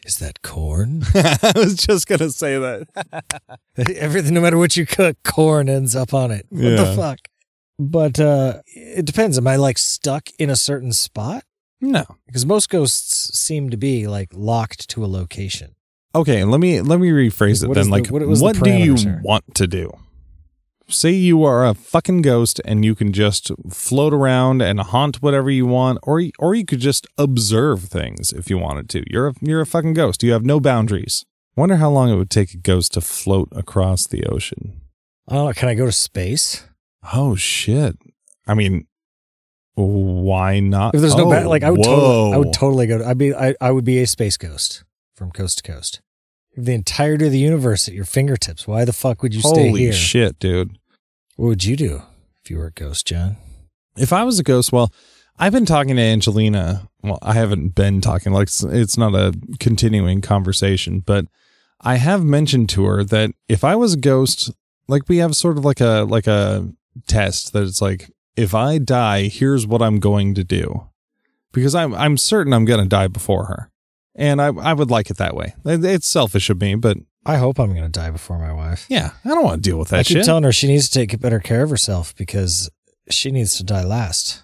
Is 0.06 0.18
that 0.20 0.42
corn? 0.42 1.04
I 1.16 1.52
was 1.56 1.76
just 1.76 2.08
gonna 2.08 2.30
say 2.30 2.58
that. 2.58 2.88
Everything, 3.98 4.34
no 4.34 4.42
matter 4.42 4.58
what 4.58 4.76
you 4.78 4.86
cook, 4.86 5.18
corn 5.24 5.70
ends 5.70 5.96
up 5.96 6.14
on 6.14 6.32
it. 6.32 6.46
What 6.50 6.64
Yeah. 6.64 6.76
the 6.84 6.96
fuck? 6.96 7.20
But 7.78 8.20
uh 8.20 8.62
it 8.68 9.06
depends. 9.06 9.38
Am 9.38 9.48
I 9.48 9.56
like 9.56 9.78
stuck 9.78 10.30
in 10.38 10.50
a 10.50 10.56
certain 10.56 10.92
spot? 10.94 11.44
No. 11.82 12.06
Because 12.28 12.46
most 12.46 12.70
ghosts 12.70 13.38
seem 13.40 13.70
to 13.70 13.78
be 13.78 14.08
like 14.08 14.30
locked 14.34 14.90
to 14.90 15.06
a 15.06 15.08
location. 15.08 15.76
Okay, 16.16 16.44
let 16.44 16.60
me 16.60 16.82
let 16.82 17.00
me 17.00 17.10
rephrase 17.10 17.62
Like, 17.62 17.72
it 17.72 17.74
then. 17.76 17.86
the- 17.86 17.92
like, 17.92 18.08
what 18.08 18.26
what 18.28 18.60
do 18.64 18.72
you 18.72 18.96
want 19.24 19.56
to 19.56 19.68
do? 19.68 19.92
Say 20.92 21.12
you 21.12 21.44
are 21.44 21.66
a 21.66 21.76
fucking 21.76 22.24
ghost 22.24 22.60
and 22.66 22.84
you 22.84 22.96
can 22.96 23.14
just 23.14 23.52
float 23.70 24.12
around 24.12 24.64
and 24.64 24.80
haunt 24.80 25.22
whatever 25.22 25.52
you 25.52 25.68
want, 25.68 26.00
or 26.02 26.24
or 26.40 26.56
you 26.56 26.66
could 26.66 26.80
just 26.80 27.06
observe 27.16 27.84
things 27.84 28.34
if 28.34 28.50
you 28.50 28.58
wanted 28.58 28.90
to. 28.90 29.04
You're 29.08 29.28
a, 29.28 29.34
you're 29.40 29.62
a 29.62 29.68
fucking 29.68 29.94
ghost. 29.94 30.24
You 30.24 30.32
have 30.32 30.44
no 30.44 30.60
boundaries. 30.60 31.26
Wonder 31.56 31.76
how 31.76 31.92
long 31.92 32.10
it 32.10 32.16
would 32.16 32.32
take 32.32 32.54
a 32.56 32.58
ghost 32.58 32.94
to 32.94 33.02
float 33.02 33.50
across 33.52 34.08
the 34.08 34.26
ocean. 34.26 34.82
I 35.28 35.36
don't. 35.36 35.56
Can 35.56 35.70
I 35.70 35.76
go 35.76 35.86
to 35.86 35.92
space? 35.92 36.66
Oh 37.14 37.36
shit! 37.36 37.96
I 38.48 38.56
mean, 38.56 38.88
why 39.76 40.60
not? 40.60 40.96
If 40.96 41.02
there's 41.02 41.16
no 41.16 41.28
oh, 41.28 41.30
ba- 41.30 41.48
like, 41.48 41.64
I 41.64 41.70
would 41.70 41.84
totally, 41.84 42.34
I 42.34 42.38
would 42.38 42.54
totally 42.54 42.88
go. 42.88 42.98
To, 42.98 43.08
I'd 43.08 43.18
be, 43.18 43.36
I, 43.36 43.54
I 43.62 43.70
would 43.72 43.86
be 43.86 44.02
a 44.02 44.08
space 44.08 44.38
ghost 44.38 44.84
from 45.16 45.32
coast 45.32 45.60
to 45.60 45.72
coast. 45.72 46.02
You 46.52 46.62
have 46.62 46.66
the 46.66 46.74
entirety 46.74 47.26
of 47.26 47.32
the 47.32 47.40
universe 47.40 47.88
at 47.88 47.94
your 47.94 48.06
fingertips. 48.06 48.68
Why 48.68 48.86
the 48.86 48.94
fuck 48.94 49.22
would 49.22 49.34
you 49.34 49.42
stay 49.42 49.68
Holy 49.68 49.82
here? 49.82 49.94
shit, 49.94 50.40
dude! 50.40 50.78
What 51.36 51.48
would 51.48 51.64
you 51.64 51.76
do 51.76 52.02
if 52.44 52.50
you 52.50 52.58
were 52.58 52.68
a 52.68 52.72
ghost, 52.72 53.08
John? 53.08 53.38
If 53.98 54.12
I 54.14 54.24
was 54.24 54.40
a 54.40 54.44
ghost, 54.44 54.72
well, 54.72 54.92
I've 55.38 55.54
been 55.54 55.66
talking 55.66 55.96
to 55.96 56.02
Angelina. 56.02 56.90
Well, 57.02 57.20
I 57.22 57.34
haven't 57.34 57.76
been 57.76 58.02
talking 58.02 58.34
like 58.34 58.48
it's, 58.48 58.64
it's 58.64 58.98
not 58.98 59.16
a 59.16 59.34
continuing 59.60 60.22
conversation, 60.22 61.00
but 61.00 61.26
I 61.82 61.96
have 61.96 62.24
mentioned 62.24 62.70
to 62.70 62.86
her 62.86 63.04
that 63.06 63.32
if 63.48 63.64
I 63.64 63.76
was 63.76 63.94
a 63.94 63.98
ghost, 63.98 64.52
like 64.88 65.08
we 65.08 65.18
have 65.18 65.36
sort 65.36 65.58
of 65.58 65.64
like 65.64 65.80
a 65.80 66.06
like 66.10 66.28
a 66.28 66.70
test 67.08 67.54
that 67.54 67.64
it's 67.64 67.82
like 67.82 68.12
if 68.36 68.54
I 68.54 68.78
die, 68.80 69.24
here's 69.24 69.66
what 69.66 69.82
I'm 69.82 70.00
going 70.00 70.34
to 70.36 70.44
do. 70.44 70.90
Because 71.54 71.74
I'm 71.74 71.94
I'm 71.94 72.18
certain 72.18 72.54
I'm 72.54 72.66
going 72.66 72.84
to 72.84 72.90
die 72.90 73.08
before 73.08 73.46
her. 73.46 73.72
And 74.20 74.42
I 74.42 74.48
I 74.48 74.74
would 74.74 74.92
like 74.92 75.10
it 75.10 75.18
that 75.18 75.36
way. 75.36 75.56
It's 75.66 76.08
selfish 76.08 76.50
of 76.50 76.60
me, 76.62 76.76
but 76.76 76.98
I 77.26 77.38
hope 77.38 77.58
I'm 77.60 77.72
going 77.72 77.84
to 77.84 77.90
die 77.90 78.12
before 78.12 78.38
my 78.38 78.52
wife. 78.54 78.86
yeah, 78.90 79.12
I 79.26 79.30
don't 79.30 79.44
want 79.46 79.64
to 79.64 79.70
deal 79.70 79.80
with 79.80 79.92
I 79.94 79.98
that 79.98 80.06
keep 80.06 80.18
shit. 80.18 80.26
telling 80.26 80.44
her 80.44 80.52
she 80.52 80.68
needs 80.68 80.90
to 80.90 81.00
take 81.00 81.20
better 81.20 81.40
care 81.40 81.64
of 81.64 81.70
herself 81.70 82.14
because 82.16 82.70
she 83.10 83.32
needs 83.32 83.56
to 83.58 83.64
die 83.64 83.84
last. 83.84 84.44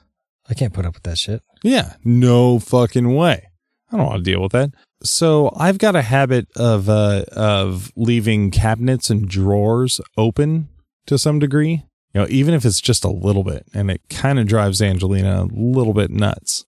I 0.49 0.53
can't 0.53 0.73
put 0.73 0.85
up 0.85 0.93
with 0.93 1.03
that 1.03 1.17
shit. 1.17 1.41
Yeah, 1.63 1.95
no 2.03 2.59
fucking 2.59 3.13
way. 3.15 3.49
I 3.91 3.97
don't 3.97 4.05
want 4.05 4.23
to 4.23 4.31
deal 4.31 4.41
with 4.41 4.51
that. 4.53 4.71
So 5.03 5.51
I've 5.57 5.77
got 5.77 5.95
a 5.95 6.01
habit 6.01 6.47
of 6.55 6.87
uh 6.89 7.25
of 7.33 7.91
leaving 7.97 8.51
cabinets 8.51 9.09
and 9.09 9.27
drawers 9.27 9.99
open 10.17 10.69
to 11.07 11.17
some 11.17 11.39
degree. 11.39 11.83
You 12.13 12.21
know, 12.21 12.27
even 12.29 12.53
if 12.53 12.63
it's 12.63 12.79
just 12.79 13.03
a 13.03 13.09
little 13.09 13.43
bit, 13.43 13.65
and 13.73 13.91
it 13.91 14.01
kind 14.09 14.39
of 14.39 14.47
drives 14.47 14.81
Angelina 14.81 15.43
a 15.43 15.49
little 15.51 15.93
bit 15.93 16.11
nuts. 16.11 16.65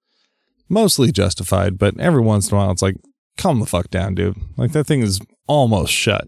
Mostly 0.69 1.11
justified, 1.11 1.77
but 1.77 1.99
every 1.99 2.21
once 2.21 2.49
in 2.49 2.55
a 2.55 2.59
while 2.59 2.71
it's 2.71 2.81
like, 2.81 2.95
calm 3.37 3.59
the 3.59 3.65
fuck 3.65 3.89
down, 3.89 4.15
dude. 4.15 4.37
Like 4.57 4.71
that 4.73 4.85
thing 4.85 5.01
is 5.01 5.19
almost 5.47 5.93
shut. 5.93 6.27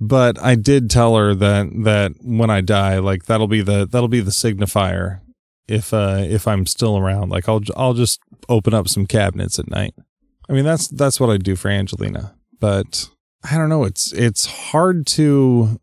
But 0.00 0.40
I 0.40 0.54
did 0.54 0.90
tell 0.90 1.16
her 1.16 1.34
that 1.34 1.70
that 1.82 2.12
when 2.22 2.50
I 2.50 2.60
die, 2.60 2.98
like 2.98 3.24
that'll 3.24 3.48
be 3.48 3.62
the 3.62 3.86
that'll 3.86 4.08
be 4.08 4.20
the 4.20 4.30
signifier 4.30 5.20
if 5.66 5.92
uh 5.92 6.22
if 6.22 6.46
I'm 6.46 6.66
still 6.66 6.96
around. 6.96 7.30
Like 7.30 7.48
I'll 7.48 7.62
I'll 7.76 7.94
just 7.94 8.20
open 8.48 8.74
up 8.74 8.88
some 8.88 9.06
cabinets 9.06 9.58
at 9.58 9.68
night. 9.68 9.94
I 10.48 10.52
mean 10.52 10.64
that's 10.64 10.86
that's 10.86 11.18
what 11.18 11.30
I 11.30 11.36
do 11.36 11.56
for 11.56 11.68
Angelina. 11.68 12.36
But 12.60 13.08
I 13.50 13.56
don't 13.56 13.68
know, 13.68 13.82
it's 13.84 14.12
it's 14.12 14.46
hard 14.46 15.06
to 15.08 15.80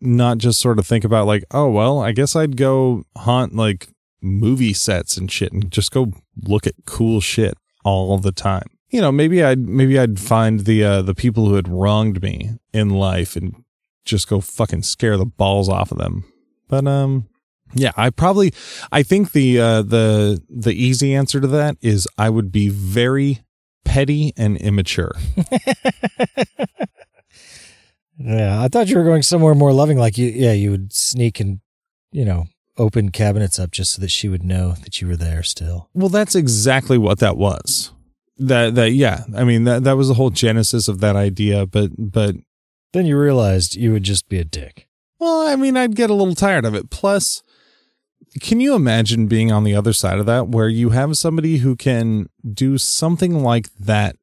not 0.00 0.36
just 0.36 0.60
sort 0.60 0.78
of 0.78 0.86
think 0.86 1.04
about 1.04 1.26
like, 1.26 1.44
oh 1.50 1.70
well, 1.70 1.98
I 2.00 2.12
guess 2.12 2.36
I'd 2.36 2.58
go 2.58 3.04
haunt 3.16 3.54
like 3.56 3.88
movie 4.20 4.72
sets 4.72 5.16
and 5.16 5.30
shit 5.30 5.52
and 5.52 5.70
just 5.70 5.90
go 5.92 6.12
look 6.42 6.66
at 6.66 6.74
cool 6.86 7.20
shit 7.20 7.54
all 7.84 8.18
the 8.18 8.32
time. 8.32 8.68
You 8.90 9.00
know, 9.00 9.12
maybe 9.12 9.42
I'd 9.42 9.58
maybe 9.58 9.98
I'd 9.98 10.18
find 10.20 10.60
the 10.60 10.84
uh 10.84 11.02
the 11.02 11.14
people 11.14 11.46
who 11.48 11.54
had 11.54 11.68
wronged 11.68 12.22
me 12.22 12.52
in 12.72 12.90
life 12.90 13.36
and 13.36 13.64
just 14.04 14.28
go 14.28 14.40
fucking 14.40 14.82
scare 14.82 15.16
the 15.16 15.26
balls 15.26 15.68
off 15.68 15.90
of 15.90 15.98
them. 15.98 16.24
But 16.68 16.86
um 16.86 17.28
yeah, 17.74 17.92
I 17.96 18.10
probably 18.10 18.54
I 18.92 19.02
think 19.02 19.32
the 19.32 19.60
uh 19.60 19.82
the 19.82 20.42
the 20.48 20.72
easy 20.72 21.14
answer 21.14 21.40
to 21.40 21.48
that 21.48 21.76
is 21.80 22.08
I 22.16 22.30
would 22.30 22.52
be 22.52 22.68
very 22.68 23.40
petty 23.84 24.32
and 24.36 24.56
immature. 24.56 25.12
Yeah, 28.18 28.62
I 28.62 28.68
thought 28.68 28.88
you 28.88 28.96
were 28.96 29.04
going 29.04 29.22
somewhere 29.22 29.54
more 29.54 29.72
loving. 29.72 29.98
Like 29.98 30.16
you, 30.16 30.26
yeah, 30.28 30.52
you 30.52 30.70
would 30.70 30.92
sneak 30.92 31.38
and 31.38 31.60
you 32.12 32.24
know 32.24 32.46
open 32.78 33.10
cabinets 33.10 33.58
up 33.58 33.70
just 33.70 33.94
so 33.94 34.02
that 34.02 34.10
she 34.10 34.28
would 34.28 34.42
know 34.42 34.72
that 34.82 35.00
you 35.00 35.08
were 35.08 35.16
there 35.16 35.42
still. 35.42 35.88
Well, 35.94 36.08
that's 36.08 36.34
exactly 36.34 36.98
what 36.98 37.18
that 37.20 37.36
was. 37.36 37.92
That 38.38 38.74
that 38.74 38.92
yeah, 38.92 39.24
I 39.34 39.44
mean 39.44 39.64
that 39.64 39.84
that 39.84 39.96
was 39.96 40.08
the 40.08 40.14
whole 40.14 40.30
genesis 40.30 40.88
of 40.88 41.00
that 41.00 41.16
idea, 41.16 41.66
but 41.66 41.90
but 41.96 42.34
Then 42.92 43.06
you 43.06 43.18
realized 43.18 43.74
you 43.76 43.92
would 43.92 44.02
just 44.02 44.28
be 44.28 44.38
a 44.38 44.44
dick. 44.44 44.86
well, 45.18 45.46
I 45.48 45.56
mean 45.56 45.76
I'd 45.76 45.96
get 45.96 46.10
a 46.10 46.14
little 46.14 46.34
tired 46.34 46.64
of 46.66 46.74
it. 46.74 46.90
Plus 46.90 47.42
can 48.42 48.60
you 48.60 48.74
imagine 48.74 49.26
being 49.28 49.50
on 49.50 49.64
the 49.64 49.74
other 49.74 49.94
side 49.94 50.18
of 50.18 50.26
that 50.26 50.48
where 50.48 50.68
you 50.68 50.90
have 50.90 51.16
somebody 51.16 51.58
who 51.58 51.74
can 51.76 52.28
do 52.52 52.76
something 52.76 53.42
like 53.42 53.68
that 53.78 54.16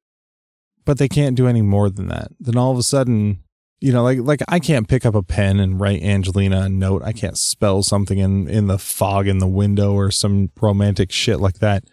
but 0.85 0.97
they 0.99 1.07
can't 1.07 1.35
do 1.35 1.47
any 1.47 1.63
more 1.63 1.89
than 1.89 2.07
that? 2.09 2.27
Then 2.39 2.57
all 2.57 2.71
of 2.71 2.77
a 2.77 2.83
sudden 2.83 3.42
you 3.83 3.91
know, 3.91 4.01
like 4.01 4.19
like 4.19 4.41
I 4.47 4.59
can't 4.59 4.87
pick 4.87 5.05
up 5.05 5.13
a 5.13 5.21
pen 5.21 5.59
and 5.59 5.77
write 5.77 6.01
Angelina 6.01 6.61
a 6.61 6.69
note. 6.69 7.01
I 7.03 7.11
can't 7.11 7.37
spell 7.37 7.83
something 7.83 8.17
in 8.17 8.47
in 8.47 8.67
the 8.67 8.77
fog 8.77 9.27
in 9.27 9.39
the 9.39 9.47
window 9.47 9.91
or 9.93 10.09
some 10.09 10.51
romantic 10.61 11.11
shit 11.11 11.41
like 11.41 11.59
that. 11.59 11.83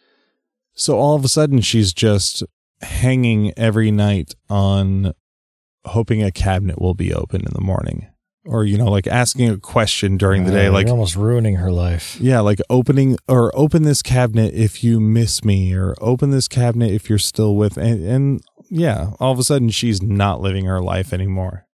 So 0.72 0.96
all 0.96 1.16
of 1.16 1.24
a 1.24 1.28
sudden 1.28 1.60
she's 1.62 1.92
just 1.92 2.44
hanging 2.80 3.52
every 3.58 3.90
night 3.90 4.36
on 4.48 5.14
hoping 5.84 6.22
a 6.22 6.30
cabinet 6.30 6.80
will 6.80 6.94
be 6.94 7.12
open 7.12 7.40
in 7.40 7.52
the 7.54 7.60
morning. 7.60 8.06
Or 8.44 8.64
you 8.64 8.78
know, 8.78 8.88
like 8.88 9.08
asking 9.08 9.50
a 9.50 9.58
question 9.58 10.16
during 10.16 10.44
the 10.44 10.52
day 10.52 10.68
Uh, 10.68 10.72
like 10.72 10.86
almost 10.86 11.16
ruining 11.16 11.56
her 11.56 11.72
life. 11.72 12.16
yeah, 12.20 12.38
like 12.38 12.60
opening 12.70 13.16
or 13.26 13.50
open 13.58 13.82
this 13.82 14.00
cabinet 14.00 14.54
if 14.54 14.84
you 14.84 15.00
miss 15.00 15.44
me, 15.44 15.74
or 15.74 15.96
open 16.00 16.30
this 16.30 16.46
cabinet 16.46 16.92
if 16.92 17.10
you're 17.10 17.18
still 17.18 17.56
with, 17.56 17.76
and, 17.76 18.04
and 18.04 18.40
yeah, 18.70 19.10
all 19.18 19.32
of 19.32 19.40
a 19.40 19.42
sudden 19.42 19.70
she's 19.70 20.00
not 20.00 20.40
living 20.40 20.66
her 20.66 20.80
life 20.80 21.12
anymore. 21.12 21.66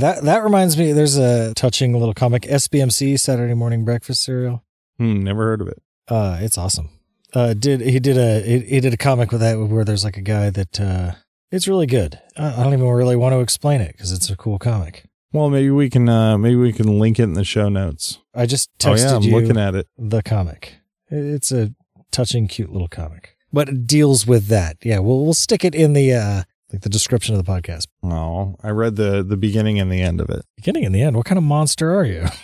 That 0.00 0.22
that 0.24 0.42
reminds 0.44 0.76
me. 0.76 0.92
There's 0.92 1.16
a 1.16 1.54
touching 1.54 1.92
little 1.92 2.14
comic, 2.14 2.42
SBMC 2.42 3.18
Saturday 3.18 3.54
Morning 3.54 3.84
Breakfast 3.84 4.22
Cereal. 4.24 4.64
Hmm, 4.98 5.22
never 5.22 5.42
heard 5.44 5.60
of 5.60 5.68
it. 5.68 5.82
Uh, 6.08 6.38
it's 6.40 6.58
awesome. 6.58 6.90
Uh, 7.32 7.54
did 7.54 7.80
he 7.80 7.98
did 7.98 8.16
a 8.18 8.40
he, 8.42 8.58
he 8.60 8.80
did 8.80 8.92
a 8.94 8.96
comic 8.96 9.32
with 9.32 9.40
that 9.40 9.58
where 9.58 9.84
there's 9.84 10.04
like 10.04 10.16
a 10.16 10.22
guy 10.22 10.50
that 10.50 10.80
uh, 10.80 11.12
it's 11.50 11.66
really 11.68 11.86
good. 11.86 12.18
I, 12.36 12.60
I 12.60 12.64
don't 12.64 12.72
even 12.72 12.86
really 12.88 13.16
want 13.16 13.32
to 13.34 13.40
explain 13.40 13.80
it 13.80 13.92
because 13.92 14.12
it's 14.12 14.30
a 14.30 14.36
cool 14.36 14.58
comic. 14.58 15.04
Well, 15.32 15.50
maybe 15.50 15.70
we 15.70 15.90
can, 15.90 16.08
uh 16.08 16.38
maybe 16.38 16.54
we 16.56 16.72
can 16.72 16.98
link 17.00 17.18
it 17.18 17.24
in 17.24 17.32
the 17.34 17.42
show 17.44 17.68
notes. 17.68 18.18
I 18.34 18.46
just 18.46 18.70
Oh 18.84 18.94
yeah, 18.94 19.16
I'm 19.16 19.22
you 19.22 19.32
looking 19.32 19.58
at 19.58 19.74
it. 19.74 19.88
the 19.98 20.22
comic. 20.22 20.76
It's 21.08 21.50
a 21.50 21.72
touching, 22.12 22.46
cute 22.46 22.70
little 22.70 22.86
comic, 22.88 23.36
but 23.52 23.68
it 23.68 23.86
deals 23.86 24.26
with 24.28 24.46
that. 24.46 24.76
Yeah, 24.82 25.00
we'll 25.00 25.24
we'll 25.24 25.34
stick 25.34 25.64
it 25.64 25.74
in 25.74 25.92
the 25.92 26.12
uh 26.12 26.42
like 26.74 26.82
the 26.82 26.88
description 26.88 27.36
of 27.36 27.44
the 27.44 27.50
podcast. 27.50 27.86
Oh, 28.02 28.56
I 28.62 28.70
read 28.70 28.96
the 28.96 29.22
the 29.22 29.36
beginning 29.36 29.78
and 29.78 29.92
the 29.92 30.00
end 30.00 30.20
of 30.20 30.28
it. 30.28 30.44
Beginning 30.56 30.84
and 30.84 30.94
the 30.94 31.02
end. 31.02 31.16
What 31.16 31.26
kind 31.26 31.38
of 31.38 31.44
monster 31.44 31.94
are 31.94 32.04
you? 32.04 32.26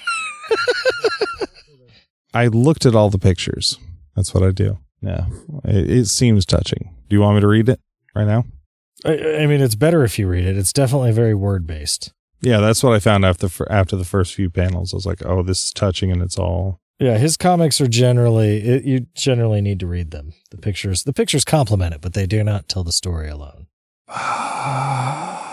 I 2.33 2.47
looked 2.47 2.87
at 2.87 2.95
all 2.95 3.11
the 3.11 3.19
pictures. 3.19 3.79
That's 4.15 4.33
what 4.33 4.45
I 4.45 4.53
do. 4.53 4.79
Yeah, 5.03 5.27
it, 5.65 5.91
it 5.91 6.07
seems 6.07 6.47
touching. 6.47 6.95
Do 7.09 7.17
you 7.17 7.23
want 7.23 7.37
me 7.37 7.41
to 7.41 7.49
read 7.49 7.69
it 7.69 7.81
right 8.15 8.27
now? 8.27 8.45
I, 9.05 9.43
I 9.43 9.47
mean, 9.47 9.61
it's 9.61 9.75
better 9.75 10.05
if 10.05 10.19
you 10.19 10.29
read 10.29 10.45
it. 10.45 10.57
It's 10.57 10.73
definitely 10.73 11.13
very 11.13 11.35
word 11.35 11.67
based. 11.67 12.13
Yeah, 12.43 12.61
that's 12.61 12.83
what 12.83 12.95
I 12.95 13.01
found 13.01 13.25
after 13.25 13.49
after 13.71 13.97
the 13.97 14.05
first 14.05 14.35
few 14.35 14.49
panels. 14.49 14.95
I 14.95 14.97
was 14.97 15.07
like, 15.07 15.25
oh, 15.27 15.43
this 15.43 15.65
is 15.65 15.73
touching, 15.73 16.13
and 16.13 16.23
it's 16.23 16.39
all 16.39 16.81
Yeah, 17.01 17.19
his 17.19 17.37
comics 17.37 17.81
are 17.81 17.89
generally 17.89 18.59
it, 18.59 18.85
you 18.85 19.07
generally 19.15 19.61
need 19.61 19.81
to 19.81 19.89
read 19.89 20.13
them. 20.13 20.35
The 20.53 20.59
pictures 20.59 21.03
the 21.03 21.13
pictures 21.13 21.45
complement 21.45 21.95
it, 21.95 22.01
but 22.01 22.13
they 22.13 22.27
do 22.27 22.45
not 22.45 22.69
tell 22.69 22.85
the 22.85 22.93
story 22.93 23.29
alone. 23.29 23.67
Fuck. 24.11 25.47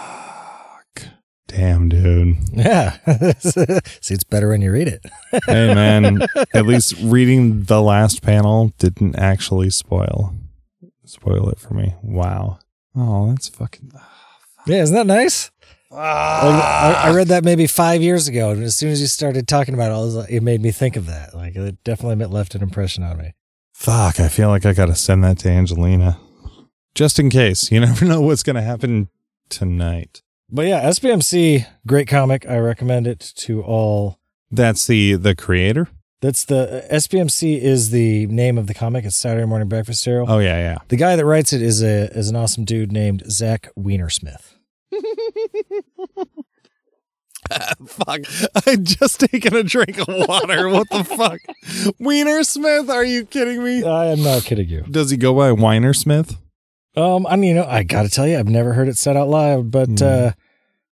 Damn, 1.48 1.90
dude. 1.90 2.38
Yeah, 2.54 2.98
see, 3.40 4.14
it's 4.14 4.24
better 4.24 4.50
when 4.50 4.62
you 4.62 4.72
read 4.72 4.88
it. 4.88 5.06
Hey, 5.46 5.74
man. 5.74 6.22
at 6.54 6.66
least 6.68 6.96
reading 7.02 7.64
the 7.64 7.82
last 7.82 8.22
panel 8.22 8.74
didn't 8.80 9.16
actually 9.18 9.70
spoil 9.70 10.34
spoil 11.06 11.50
it 11.50 11.60
for 11.60 11.74
me. 11.74 11.96
Wow. 12.02 12.60
Oh, 12.96 13.30
that's 13.30 13.48
fucking. 13.48 13.92
Ah, 13.96 14.12
yeah, 14.66 14.82
isn't 14.82 14.96
that 14.96 15.08
nice? 15.08 15.52
I, 15.90 17.04
I 17.06 17.14
read 17.16 17.30
that 17.30 17.46
maybe 17.46 17.66
five 17.66 18.02
years 18.02 18.28
ago, 18.28 18.50
and 18.52 18.62
as 18.64 18.76
soon 18.76 18.90
as 18.92 19.00
you 19.00 19.08
started 19.08 19.48
talking 19.48 19.74
about 19.74 19.92
it, 19.92 19.96
was 19.96 20.30
it 20.30 20.44
made 20.44 20.62
me 20.62 20.72
think 20.72 20.98
of 20.98 21.06
that. 21.06 21.34
Like, 21.34 21.56
it 21.56 21.82
definitely 21.86 22.26
left 22.26 22.56
an 22.56 22.62
impression 22.62 23.04
on 23.04 23.18
me. 23.18 23.34
Fuck. 23.74 24.20
I 24.20 24.28
feel 24.28 24.50
like 24.50 24.66
I 24.66 24.74
got 24.74 24.88
to 24.88 24.96
send 24.96 25.24
that 25.24 25.40
to 25.40 25.50
Angelina, 25.50 26.20
just 26.98 27.19
in 27.19 27.30
case. 27.30 27.72
You 27.72 27.80
never 27.88 28.03
know 28.03 28.19
what's 28.19 28.44
gonna 28.44 28.61
happen 28.64 29.07
tonight. 29.49 30.24
But 30.49 30.65
yeah, 30.65 30.84
SBMC, 30.90 31.65
great 31.86 32.07
comic. 32.07 32.48
I 32.49 32.57
recommend 32.57 33.07
it 33.07 33.19
to 33.38 33.61
all. 33.61 34.19
That's 34.52 34.88
the 34.88 35.15
the 35.15 35.36
creator. 35.36 35.88
That's 36.19 36.45
the 36.45 36.84
SBMC 36.91 37.61
is 37.61 37.91
the 37.91 38.26
name 38.26 38.57
of 38.57 38.65
the 38.65 38.74
comic. 38.74 39.06
It's 39.06 39.15
Saturday 39.15 39.45
Morning 39.45 39.68
Breakfast 39.69 40.02
Cereal. 40.02 40.26
Oh 40.28 40.40
yeah, 40.40 40.57
yeah. 40.57 40.78
The 40.88 40.95
guy 40.95 41.15
that 41.15 41.26
writes 41.26 41.53
it 41.53 41.61
is 41.61 41.84
a 41.84 42.11
is 42.18 42.30
an 42.30 42.36
awesome 42.36 42.65
dude 42.65 42.91
named 42.91 43.24
Zach 43.30 43.69
Weinersmith. 43.78 44.56
Fuck. 47.86 48.22
I 48.65 48.76
just 48.76 49.19
taken 49.19 49.56
a 49.56 49.64
drink 49.64 49.99
of 49.99 50.07
water. 50.10 50.68
What 50.78 50.90
the 50.90 51.03
fuck? 51.03 51.40
Wiener 51.98 52.44
Smith? 52.44 52.90
Are 52.90 53.06
you 53.06 53.26
kidding 53.26 53.64
me? 53.64 53.86
I 53.86 54.07
am 54.07 54.22
not 54.22 54.44
kidding 54.44 54.68
you. 54.68 54.82
Does 54.82 55.11
he 55.11 55.18
go 55.18 55.34
by 55.34 55.53
Weiner 55.53 55.94
Smith? 55.94 56.36
Um, 56.98 57.28
I 57.28 57.36
mean, 57.36 57.49
you 57.56 57.61
know, 57.61 57.68
I 57.68 57.84
got 57.84 58.03
to 58.03 58.10
tell 58.10 58.28
you, 58.28 58.38
I've 58.40 58.48
never 58.49 58.74
heard 58.74 58.88
it 58.88 58.98
said 58.98 59.15
out 59.15 59.30
loud, 59.30 59.69
but 59.72 59.88
Hmm. 59.88 59.95
uh, 60.03 60.32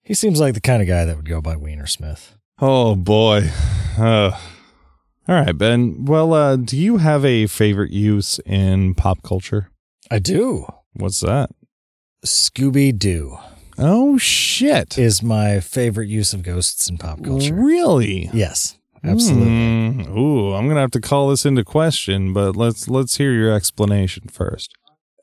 he 0.03 0.13
seems 0.15 0.39
like 0.39 0.55
the 0.55 0.61
kind 0.61 0.83
of 0.83 0.89
guy 0.89 1.05
that 1.05 1.17
would 1.17 1.29
go 1.29 1.41
by 1.41 1.57
Wiener 1.57 1.87
Smith. 1.87 2.35
Oh 2.61 2.95
boy. 2.95 3.51
Uh, 3.99 4.31
all 5.27 5.35
right, 5.35 5.57
Ben. 5.57 6.05
Well, 6.05 6.33
uh, 6.35 6.57
do 6.57 6.77
you 6.77 6.99
have 6.99 7.25
a 7.25 7.47
favorite 7.47 7.91
use 7.91 8.39
in 8.45 8.95
pop 8.95 9.23
culture? 9.23 9.71
I 10.11 10.19
do. 10.19 10.67
What's 10.93 11.21
that? 11.21 11.51
Scooby 12.25 12.97
Doo 12.97 13.39
Oh 13.79 14.17
shit. 14.19 14.97
is 14.99 15.23
my 15.23 15.61
favorite 15.61 16.09
use 16.09 16.33
of 16.33 16.43
ghosts 16.43 16.89
in 16.89 16.97
pop 16.99 17.23
culture. 17.25 17.55
Really? 17.55 18.31
Yes, 18.33 18.79
absolutely. 19.03 19.47
Hmm. 20.05 20.17
Ooh, 20.19 20.53
I'm 20.55 20.69
gonna 20.69 20.81
have 20.81 20.91
to 20.93 21.01
call 21.01 21.31
this 21.31 21.45
into 21.45 21.65
question, 21.65 22.33
but 22.33 22.57
let's 22.57 22.89
let's 22.89 23.17
hear 23.17 23.33
your 23.33 23.53
explanation 23.53 24.29
first. 24.29 24.71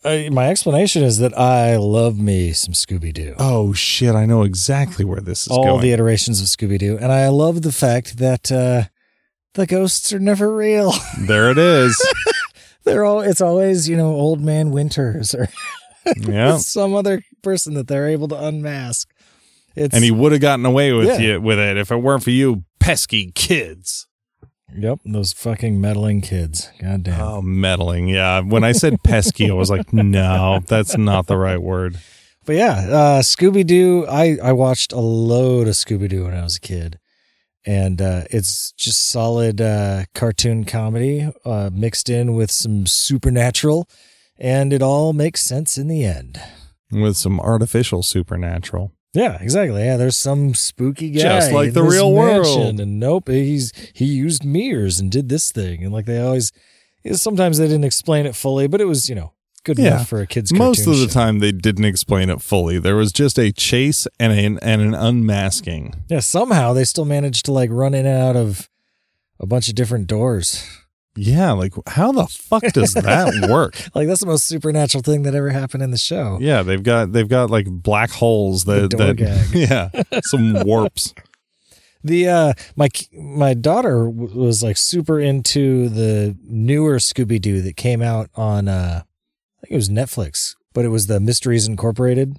Uh, 0.04 0.24
my 0.32 0.48
explanation 0.50 1.04
is 1.04 1.20
that 1.20 1.38
I 1.38 1.76
love 1.78 2.18
me 2.18 2.54
some 2.54 2.74
Scooby 2.74 3.14
Doo. 3.14 3.36
Oh 3.38 3.72
shit! 3.74 4.16
I 4.16 4.26
know 4.26 4.42
exactly 4.42 5.06
where 5.06 5.22
this 5.22 5.42
is 5.42 5.48
going. 5.50 5.60
All 5.60 5.66
going. 5.76 5.82
the 5.82 5.92
iterations 5.94 6.42
of 6.42 6.48
Scooby 6.48 6.80
Doo, 6.80 6.98
and 7.00 7.12
I 7.12 7.28
love 7.30 7.62
the 7.62 7.72
fact 7.72 8.18
that 8.18 8.52
uh, 8.52 8.84
the 9.54 9.68
ghosts 9.68 10.12
are 10.12 10.20
never 10.20 10.56
real. 10.56 10.92
there 11.20 11.52
it 11.52 11.58
is. 11.60 12.02
They're 12.84 13.06
all. 13.06 13.22
It's 13.22 13.42
always 13.42 13.88
you 13.88 13.96
know 13.96 14.08
old 14.14 14.42
man 14.42 14.72
Winters 14.72 15.36
or 15.36 15.50
yeah. 16.18 16.58
some 16.58 16.96
other 16.96 17.22
person 17.44 17.76
that 17.76 17.88
they're 17.88 18.08
able 18.08 18.28
to 18.30 18.44
unmask. 18.44 19.08
It's 19.76 19.94
And 19.94 20.04
he 20.04 20.10
would 20.12 20.32
have 20.32 20.42
gotten 20.42 20.66
away 20.66 20.92
with 20.94 21.08
Yeah. 21.08 21.18
you 21.20 21.42
with 21.42 21.60
it 21.60 21.78
if 21.78 21.92
it 21.92 21.98
weren't 21.98 22.24
for 22.24 22.32
you 22.32 22.64
pesky 22.80 23.32
kids. 23.34 24.08
Yep 24.76 25.00
those 25.06 25.34
fucking 25.34 25.80
meddling 25.80 26.22
kids. 26.22 26.70
God 26.82 27.04
damn. 27.04 27.22
Oh, 27.22 27.42
meddling. 27.42 28.08
Yeah. 28.08 28.42
When 28.42 28.64
I 28.64 28.72
said 28.72 29.04
pesky, 29.04 29.50
I 29.50 29.54
was 29.54 29.70
like, 29.70 29.92
no, 29.94 30.60
that's 30.68 30.98
not 30.98 31.28
the 31.28 31.38
right 31.38 31.62
word. 31.62 32.00
But 32.46 32.56
yeah, 32.56 32.72
uh, 32.72 33.22
Scooby 33.22 33.66
Doo. 33.66 34.06
I 34.10 34.38
I 34.42 34.52
watched 34.54 34.92
a 34.92 35.00
load 35.00 35.68
of 35.68 35.76
Scooby 35.76 36.10
Doo 36.10 36.24
when 36.26 36.34
I 36.34 36.44
was 36.44 36.58
a 36.58 36.60
kid, 36.60 37.00
and 37.66 38.02
uh, 38.02 38.24
it's 38.32 38.72
just 38.74 39.10
solid 39.10 39.62
uh, 39.62 40.06
cartoon 40.16 40.66
comedy 40.66 41.32
uh, 41.46 41.70
mixed 41.72 42.10
in 42.10 42.34
with 42.34 42.50
some 42.50 42.88
supernatural, 42.88 43.88
and 44.40 44.74
it 44.74 44.82
all 44.82 45.14
makes 45.14 45.42
sense 45.42 45.78
in 45.78 45.88
the 45.88 46.04
end. 46.04 46.42
With 46.92 47.16
some 47.16 47.40
artificial 47.40 48.02
supernatural. 48.02 48.92
Yeah, 49.14 49.38
exactly. 49.42 49.84
Yeah, 49.84 49.98
there's 49.98 50.16
some 50.18 50.54
spooky 50.54 51.10
guy, 51.12 51.22
Just 51.22 51.52
like 51.52 51.74
the 51.74 51.84
real 51.84 52.14
world. 52.14 52.80
and 52.80 53.00
nope, 53.00 53.28
he's 53.28 53.74
he 53.94 54.06
used 54.06 54.46
mirrors 54.46 55.00
and 55.00 55.12
did 55.12 55.28
this 55.30 55.52
thing, 55.52 55.84
and 55.84 55.92
like 55.94 56.06
they 56.06 56.20
always. 56.20 56.52
Sometimes 57.14 57.58
they 57.58 57.66
didn't 57.66 57.84
explain 57.84 58.26
it 58.26 58.36
fully, 58.36 58.68
but 58.68 58.80
it 58.80 58.86
was 58.86 59.10
you 59.10 59.16
know 59.16 59.34
good 59.64 59.78
Yeah. 59.80 59.88
enough 59.88 60.08
for 60.08 60.22
a 60.22 60.28
kid's. 60.28 60.54
Most 60.54 60.88
of 60.88 60.98
the 60.98 61.08
show. 61.08 61.14
time, 61.14 61.40
they 61.40 61.52
didn't 61.52 61.86
explain 61.86 62.30
it 62.30 62.42
fully. 62.42 62.80
There 62.80 62.96
was 62.96 63.12
just 63.12 63.38
a 63.40 63.52
chase 63.52 64.08
and 64.20 64.32
an, 64.32 64.60
and 64.62 64.82
an 64.82 64.94
unmasking. 64.94 66.04
Yeah, 66.10 66.20
somehow 66.20 66.74
they 66.74 66.84
still 66.86 67.06
managed 67.06 67.46
to 67.46 67.52
like 67.52 67.70
run 67.72 67.94
in 67.94 68.06
and 68.06 68.18
out 68.18 68.36
of 68.38 68.70
a 69.40 69.46
bunch 69.46 69.68
of 69.68 69.76
different 69.76 70.08
doors. 70.08 70.64
Yeah. 71.16 71.52
Like, 71.52 71.74
how 71.88 72.12
the 72.12 72.26
fuck 72.28 72.64
does 72.74 72.94
that 72.94 73.48
work? 73.50 73.76
Like 73.94 74.08
that's 74.08 74.22
the 74.22 74.28
most 74.28 74.46
supernatural 74.46 75.02
thing 75.02 75.24
that 75.24 75.36
ever 75.36 75.50
happened 75.50 75.84
in 75.84 75.92
the 75.92 75.98
show. 75.98 76.38
Yeah, 76.42 76.64
they've 76.64 76.82
got 76.82 77.12
they've 77.12 77.28
got 77.28 77.50
like 77.50 77.68
black 77.70 78.12
holes 78.12 78.64
that 78.66 78.92
that 78.98 79.18
gag. 79.18 79.48
yeah, 79.54 79.90
some 80.24 80.54
warps. 80.66 81.14
The 82.04 82.28
uh 82.30 82.54
my 82.76 82.88
my 83.14 83.54
daughter 83.54 84.06
w- 84.06 84.40
was 84.40 84.64
like 84.64 84.78
super 84.78 85.20
into 85.20 85.90
the 85.90 86.36
newer 86.44 86.98
Scooby 86.98 87.40
Doo 87.40 87.62
that 87.62 87.76
came 87.76 88.02
out 88.02 88.30
on 88.36 88.68
uh 88.68 89.04
I 89.04 89.62
think 89.62 89.74
it 89.74 89.76
was 89.76 89.90
Netflix, 89.90 90.56
but 90.74 90.86
it 90.86 90.90
was 90.90 91.08
the 91.08 91.20
Mysteries 91.20 91.68
Incorporated. 91.68 92.38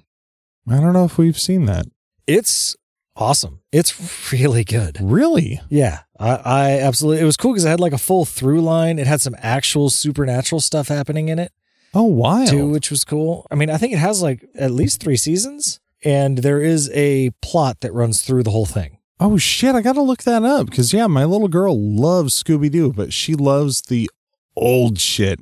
I 0.69 0.79
don't 0.79 0.93
know 0.93 1.05
if 1.05 1.17
we've 1.17 1.39
seen 1.39 1.65
that. 1.65 1.85
It's 2.27 2.75
awesome. 3.15 3.61
It's 3.71 4.31
really 4.31 4.63
good. 4.63 4.97
Really? 5.01 5.61
Yeah, 5.69 6.01
I, 6.19 6.35
I 6.35 6.71
absolutely. 6.79 7.21
It 7.21 7.25
was 7.25 7.37
cool 7.37 7.53
because 7.53 7.65
it 7.65 7.69
had 7.69 7.79
like 7.79 7.93
a 7.93 7.97
full 7.97 8.25
through 8.25 8.61
line. 8.61 8.99
It 8.99 9.07
had 9.07 9.21
some 9.21 9.35
actual 9.39 9.89
supernatural 9.89 10.61
stuff 10.61 10.87
happening 10.87 11.29
in 11.29 11.39
it. 11.39 11.51
Oh, 11.95 12.03
wild. 12.03 12.49
too, 12.49 12.67
which 12.69 12.89
was 12.89 13.03
cool. 13.03 13.45
I 13.51 13.55
mean, 13.55 13.69
I 13.69 13.77
think 13.77 13.93
it 13.93 13.99
has 13.99 14.21
like 14.21 14.43
at 14.55 14.71
least 14.71 14.99
three 15.01 15.17
seasons, 15.17 15.79
and 16.03 16.39
there 16.39 16.61
is 16.61 16.89
a 16.93 17.29
plot 17.41 17.81
that 17.81 17.93
runs 17.93 18.21
through 18.23 18.43
the 18.43 18.51
whole 18.51 18.65
thing. 18.65 18.97
Oh 19.19 19.37
shit! 19.37 19.75
I 19.75 19.81
gotta 19.81 20.01
look 20.01 20.23
that 20.23 20.43
up 20.43 20.65
because 20.67 20.91
yeah, 20.91 21.07
my 21.07 21.23
little 21.23 21.47
girl 21.47 21.79
loves 21.79 22.41
Scooby 22.41 22.71
Doo, 22.71 22.91
but 22.91 23.13
she 23.13 23.35
loves 23.35 23.83
the 23.83 24.09
old 24.55 24.99
shit, 24.99 25.39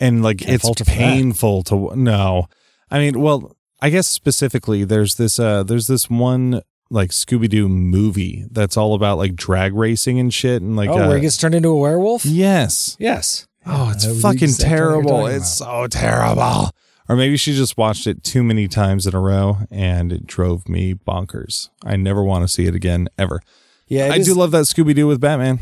and 0.00 0.22
like 0.22 0.38
Can't 0.38 0.54
it's 0.54 0.62
fault 0.64 0.80
her 0.80 0.84
for 0.84 0.90
that. 0.90 0.96
painful 0.96 1.62
to 1.64 1.92
no. 1.96 2.48
I 2.90 2.98
mean, 2.98 3.20
well, 3.20 3.56
I 3.80 3.88
guess 3.90 4.08
specifically, 4.08 4.84
there's 4.84 5.14
this 5.14 5.38
uh, 5.38 5.62
there's 5.62 5.86
this 5.86 6.10
one 6.10 6.62
like 6.92 7.10
Scooby 7.10 7.48
Doo 7.48 7.68
movie 7.68 8.44
that's 8.50 8.76
all 8.76 8.94
about 8.94 9.18
like 9.18 9.34
drag 9.34 9.74
racing 9.74 10.20
and 10.20 10.32
shit 10.32 10.62
and 10.62 10.76
like 10.76 10.90
oh, 10.90 10.98
uh, 10.98 11.08
where 11.08 11.16
he 11.16 11.22
gets 11.22 11.36
turned 11.36 11.54
into 11.54 11.68
a 11.68 11.76
werewolf? 11.76 12.24
yes. 12.24 12.96
Yes. 13.00 13.46
Oh, 13.64 13.90
it's 13.94 14.04
fucking 14.20 14.42
exactly 14.42 14.68
terrible. 14.76 15.26
It's 15.26 15.58
so 15.58 15.86
terrible. 15.86 16.70
Or 17.08 17.16
maybe 17.16 17.36
she 17.36 17.52
just 17.54 17.76
watched 17.76 18.06
it 18.06 18.22
too 18.24 18.42
many 18.42 18.68
times 18.68 19.06
in 19.06 19.14
a 19.14 19.20
row 19.20 19.58
and 19.70 20.12
it 20.12 20.26
drove 20.26 20.68
me 20.68 20.94
bonkers. 20.94 21.68
I 21.84 21.96
never 21.96 22.22
want 22.22 22.42
to 22.42 22.48
see 22.48 22.66
it 22.66 22.74
again 22.74 23.08
ever. 23.18 23.40
yeah. 23.88 24.06
I 24.06 24.16
is- 24.16 24.26
do 24.26 24.34
love 24.34 24.50
that 24.52 24.64
Scooby 24.64 24.94
Doo 24.94 25.06
with 25.06 25.20
Batman. 25.20 25.60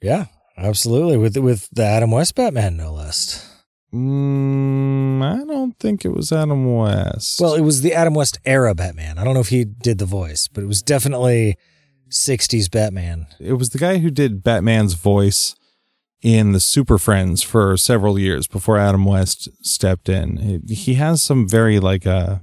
Yeah, 0.00 0.26
absolutely. 0.56 1.16
With 1.16 1.36
with 1.36 1.68
the 1.72 1.84
Adam 1.84 2.10
West 2.12 2.34
Batman, 2.34 2.76
no 2.76 2.92
less. 2.92 3.47
Mm, 3.92 5.22
I 5.22 5.44
don't 5.46 5.78
think 5.78 6.04
it 6.04 6.10
was 6.10 6.30
Adam 6.32 6.74
West. 6.76 7.40
Well, 7.40 7.54
it 7.54 7.62
was 7.62 7.80
the 7.82 7.94
Adam 7.94 8.14
West 8.14 8.38
era 8.44 8.74
Batman. 8.74 9.18
I 9.18 9.24
don't 9.24 9.34
know 9.34 9.40
if 9.40 9.48
he 9.48 9.64
did 9.64 9.98
the 9.98 10.04
voice, 10.04 10.46
but 10.48 10.62
it 10.62 10.66
was 10.66 10.82
definitely 10.82 11.56
'60s 12.10 12.70
Batman. 12.70 13.26
it 13.40 13.54
was 13.54 13.70
the 13.70 13.78
guy 13.78 13.98
who 13.98 14.10
did 14.10 14.42
Batman's 14.42 14.94
voice 14.94 15.54
in 16.22 16.52
the 16.52 16.60
Super 16.60 16.98
Friends 16.98 17.42
for 17.42 17.76
several 17.76 18.18
years 18.18 18.46
before 18.46 18.76
Adam 18.78 19.04
West 19.04 19.48
stepped 19.64 20.08
in. 20.08 20.62
He- 20.68 20.94
has 20.94 21.22
some 21.22 21.48
very 21.48 21.78
like 21.80 22.06
uh, 22.06 22.38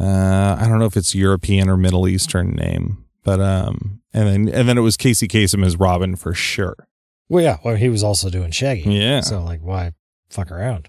uh 0.00 0.56
I 0.58 0.66
don't 0.68 0.78
know 0.78 0.86
if 0.86 0.96
it's 0.96 1.14
European 1.14 1.68
or 1.68 1.76
Middle 1.76 2.08
Eastern 2.08 2.50
name, 2.52 3.04
but 3.24 3.40
um 3.40 4.00
and 4.12 4.28
then 4.28 4.48
and 4.48 4.68
then 4.68 4.78
it 4.78 4.82
was 4.82 4.96
Casey 4.96 5.28
Kasem 5.28 5.64
as 5.64 5.76
Robin 5.76 6.16
for 6.16 6.32
sure. 6.34 6.88
Well, 7.28 7.44
yeah. 7.44 7.58
Well, 7.62 7.74
he 7.76 7.88
was 7.90 8.02
also 8.02 8.30
doing 8.30 8.50
Shaggy. 8.52 8.82
Yeah. 8.90 9.20
So 9.20 9.42
like, 9.42 9.60
why 9.60 9.92
fuck 10.30 10.50
around? 10.50 10.88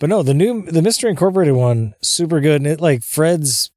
But 0.00 0.10
no, 0.10 0.22
the 0.22 0.34
new 0.34 0.62
the 0.62 0.82
Mystery 0.82 1.10
Incorporated 1.10 1.54
one, 1.54 1.94
super 2.02 2.40
good, 2.40 2.60
and 2.60 2.66
it 2.66 2.80
like 2.80 3.02
Fred's 3.02 3.70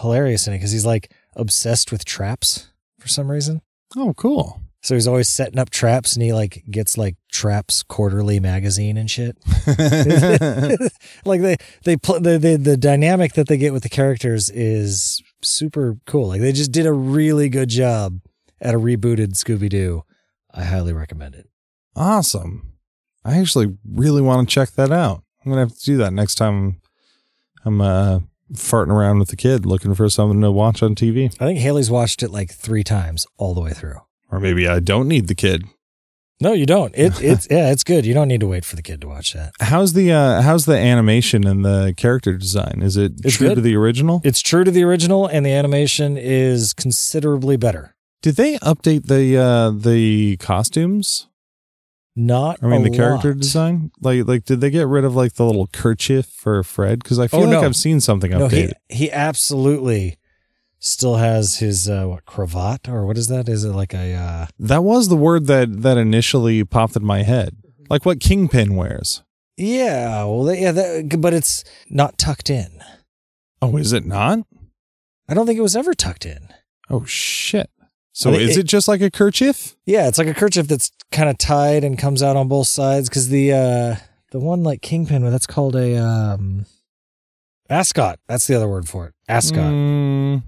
hilarious 0.00 0.46
in 0.46 0.52
it 0.54 0.58
because 0.58 0.72
he's 0.72 0.86
like 0.86 1.12
obsessed 1.36 1.90
with 1.90 2.04
traps 2.04 2.68
for 2.98 3.08
some 3.08 3.30
reason. 3.30 3.62
Oh, 3.96 4.14
cool. 4.14 4.60
So 4.82 4.94
he's 4.94 5.06
always 5.06 5.28
setting 5.28 5.58
up 5.60 5.70
traps, 5.70 6.14
and 6.14 6.22
he 6.22 6.32
like 6.32 6.64
gets 6.70 6.98
like 6.98 7.16
Traps 7.30 7.82
Quarterly 7.84 8.40
magazine 8.40 8.96
and 8.96 9.08
shit. 9.10 9.38
like 11.24 11.40
they 11.40 11.56
they 11.84 11.96
pl- 11.96 12.20
the, 12.20 12.36
the 12.36 12.56
the 12.56 12.76
dynamic 12.76 13.34
that 13.34 13.46
they 13.46 13.56
get 13.56 13.72
with 13.72 13.84
the 13.84 13.88
characters 13.88 14.50
is 14.50 15.22
super 15.40 15.98
cool. 16.06 16.28
Like 16.28 16.40
they 16.40 16.52
just 16.52 16.72
did 16.72 16.86
a 16.86 16.92
really 16.92 17.48
good 17.48 17.68
job 17.68 18.18
at 18.60 18.74
a 18.74 18.78
rebooted 18.78 19.34
Scooby 19.34 19.68
Doo. 19.68 20.02
I 20.52 20.64
highly 20.64 20.92
recommend 20.92 21.34
it. 21.36 21.48
awesome. 21.96 22.71
I 23.24 23.38
actually 23.38 23.76
really 23.88 24.20
want 24.22 24.48
to 24.48 24.52
check 24.54 24.70
that 24.72 24.90
out. 24.90 25.22
I'm 25.44 25.50
gonna 25.52 25.62
have 25.62 25.76
to 25.78 25.84
do 25.84 25.96
that 25.98 26.12
next 26.12 26.36
time 26.36 26.80
I'm 27.64 27.80
uh 27.80 28.20
farting 28.54 28.88
around 28.92 29.18
with 29.18 29.28
the 29.28 29.36
kid 29.36 29.64
looking 29.64 29.94
for 29.94 30.08
something 30.10 30.40
to 30.42 30.50
watch 30.50 30.82
on 30.82 30.94
TV. 30.94 31.26
I 31.40 31.46
think 31.46 31.58
Haley's 31.60 31.90
watched 31.90 32.22
it 32.22 32.30
like 32.30 32.52
three 32.52 32.84
times 32.84 33.26
all 33.38 33.54
the 33.54 33.60
way 33.60 33.70
through. 33.72 33.96
Or 34.30 34.40
maybe 34.40 34.66
I 34.68 34.80
don't 34.80 35.08
need 35.08 35.28
the 35.28 35.34
kid. 35.34 35.64
No, 36.40 36.52
you 36.52 36.66
don't. 36.66 36.92
It 36.96 37.12
it's 37.22 37.46
yeah, 37.50 37.70
it's 37.70 37.84
good. 37.84 38.04
You 38.04 38.14
don't 38.14 38.28
need 38.28 38.40
to 38.40 38.46
wait 38.48 38.64
for 38.64 38.76
the 38.76 38.82
kid 38.82 39.00
to 39.02 39.08
watch 39.08 39.32
that. 39.34 39.52
How's 39.60 39.92
the 39.92 40.12
uh 40.12 40.42
how's 40.42 40.64
the 40.66 40.76
animation 40.76 41.46
and 41.46 41.64
the 41.64 41.94
character 41.96 42.36
design? 42.36 42.80
Is 42.82 42.96
it 42.96 43.12
It's 43.24 43.36
true 43.36 43.48
good. 43.48 43.54
to 43.56 43.60
the 43.60 43.76
original? 43.76 44.20
It's 44.24 44.40
true 44.40 44.64
to 44.64 44.70
the 44.70 44.82
original, 44.82 45.26
and 45.26 45.46
the 45.46 45.52
animation 45.52 46.16
is 46.18 46.72
considerably 46.72 47.56
better. 47.56 47.94
Did 48.22 48.36
they 48.36 48.58
update 48.58 49.06
the 49.06 49.36
uh 49.38 49.70
the 49.70 50.36
costumes? 50.38 51.28
Not, 52.14 52.58
I 52.62 52.66
mean 52.66 52.82
the 52.82 52.90
character 52.90 53.28
lot. 53.32 53.40
design? 53.40 53.90
Like 54.00 54.26
like 54.26 54.44
did 54.44 54.60
they 54.60 54.68
get 54.70 54.86
rid 54.86 55.04
of 55.04 55.16
like 55.16 55.34
the 55.34 55.44
little 55.46 55.66
kerchief 55.68 56.26
for 56.26 56.62
Fred? 56.62 57.02
Because 57.02 57.18
I 57.18 57.26
feel 57.26 57.40
Oh, 57.40 57.44
like 57.44 57.52
no. 57.52 57.62
I've 57.62 57.76
seen 57.76 58.00
something 58.00 58.30
No, 58.30 58.48
he 58.48 58.64
updated. 58.64 58.72
he 58.90 59.10
absolutely 59.10 60.18
still 60.78 61.16
has 61.16 61.58
his 61.58 61.88
uh, 61.88 62.04
what 62.06 62.26
cravat 62.26 62.86
or 62.88 63.06
what 63.06 63.16
is 63.16 63.28
that? 63.28 63.48
Is 63.48 63.64
it 63.64 63.70
like 63.72 63.94
a 63.94 64.12
uh, 64.14 64.46
that 64.58 64.84
was 64.84 65.08
the 65.08 65.16
word 65.16 65.46
that 65.46 65.82
that 65.82 65.96
initially 65.96 66.62
popped 66.64 66.96
in 66.96 67.04
my 67.04 67.22
head. 67.22 67.56
Like 67.88 68.04
what 68.04 68.20
Kingpin 68.20 68.74
wears. 68.76 69.22
yeah? 69.56 70.24
Well, 70.24 70.44
that- 70.44 70.58
yeah, 70.58 70.72
that, 70.72 71.18
but 71.20 71.32
it's 71.32 71.64
not 71.88 72.18
tucked 72.18 72.50
in. 72.50 72.82
Oh, 73.62 73.76
is 73.78 73.92
it 73.94 74.04
not? 74.04 74.40
I 75.28 75.34
don't 75.34 75.46
think 75.46 75.58
it 75.58 75.62
was 75.62 75.76
ever 75.76 75.94
tucked 75.94 76.26
in. 76.26 76.48
Oh 76.90 77.04
shit. 77.06 77.70
So 78.12 78.32
is 78.34 78.56
it- 78.56 78.60
it 78.60 78.66
just 78.66 78.88
like 78.88 79.00
a 79.00 79.10
kerchief? 79.10 79.74
Yeah, 79.86 80.06
it's 80.08 80.18
like 80.18 80.28
a 80.28 80.34
kerchief 80.34 80.68
that's 80.68 80.90
kind 81.10 81.28
of 81.30 81.38
tied 81.38 81.82
and 81.84 81.98
comes 81.98 82.22
out 82.22 82.36
on 82.36 82.48
both 82.48 82.68
sides 82.68 83.08
because 83.08 83.28
the 83.28 83.52
uh 83.52 83.96
the 84.32 84.40
one 84.40 84.62
like 84.62 84.82
kingpin 84.82 85.22
that's 85.30 85.46
called 85.46 85.76
a 85.76 85.96
um 85.96 86.66
ascot. 87.68 88.18
That's 88.28 88.46
the 88.46 88.54
other 88.54 88.68
word 88.68 88.88
for 88.88 89.06
it. 89.06 89.14
Ascot. 89.28 89.72
Mm, 89.72 90.42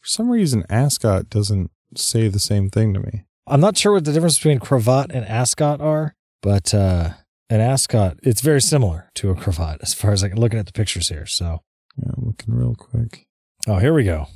for 0.00 0.06
some 0.06 0.28
reason 0.30 0.64
ascot 0.68 1.28
doesn't 1.30 1.70
say 1.96 2.28
the 2.28 2.38
same 2.40 2.70
thing 2.70 2.92
to 2.94 3.00
me. 3.00 3.24
I'm 3.46 3.60
not 3.60 3.76
sure 3.76 3.92
what 3.92 4.04
the 4.04 4.12
difference 4.12 4.38
between 4.38 4.58
cravat 4.58 5.10
and 5.12 5.24
ascot 5.26 5.80
are, 5.80 6.14
but 6.42 6.74
uh 6.74 7.10
an 7.50 7.60
ascot 7.60 8.18
it's 8.22 8.40
very 8.40 8.60
similar 8.60 9.10
to 9.14 9.30
a 9.30 9.34
cravat 9.34 9.78
as 9.82 9.94
far 9.94 10.12
as 10.12 10.24
I 10.24 10.28
can 10.30 10.38
looking 10.40 10.58
at 10.58 10.66
the 10.66 10.72
pictures 10.72 11.08
here. 11.08 11.26
So 11.26 11.60
Yeah, 11.96 12.10
I'm 12.16 12.24
looking 12.26 12.54
real 12.54 12.74
quick. 12.74 13.26
oh 13.68 13.76
here 13.78 13.94
we 13.94 14.04
go. 14.04 14.26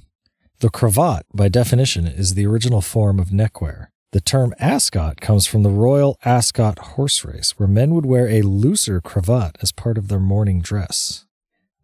The 0.61 0.71
cravat, 0.71 1.25
by 1.33 1.49
definition, 1.49 2.09
is 2.09 2.35
the 2.35 2.45
original 2.45 2.81
form 2.81 3.21
of 3.21 3.33
neckwear. 3.33 3.93
The 4.11 4.21
term 4.21 4.55
ascot 4.59 5.21
comes 5.21 5.47
from 5.47 5.63
the 5.63 5.71
Royal 5.71 6.19
Ascot 6.25 6.79
horse 6.79 7.25
race, 7.25 7.57
where 7.59 7.69
men 7.69 7.95
would 7.95 8.07
wear 8.07 8.27
a 8.27 8.43
looser 8.43 9.01
cravat 9.01 9.57
as 9.63 9.71
part 9.71 9.97
of 9.97 10.09
their 10.09 10.19
morning 10.19 10.61
dress. 10.61 11.27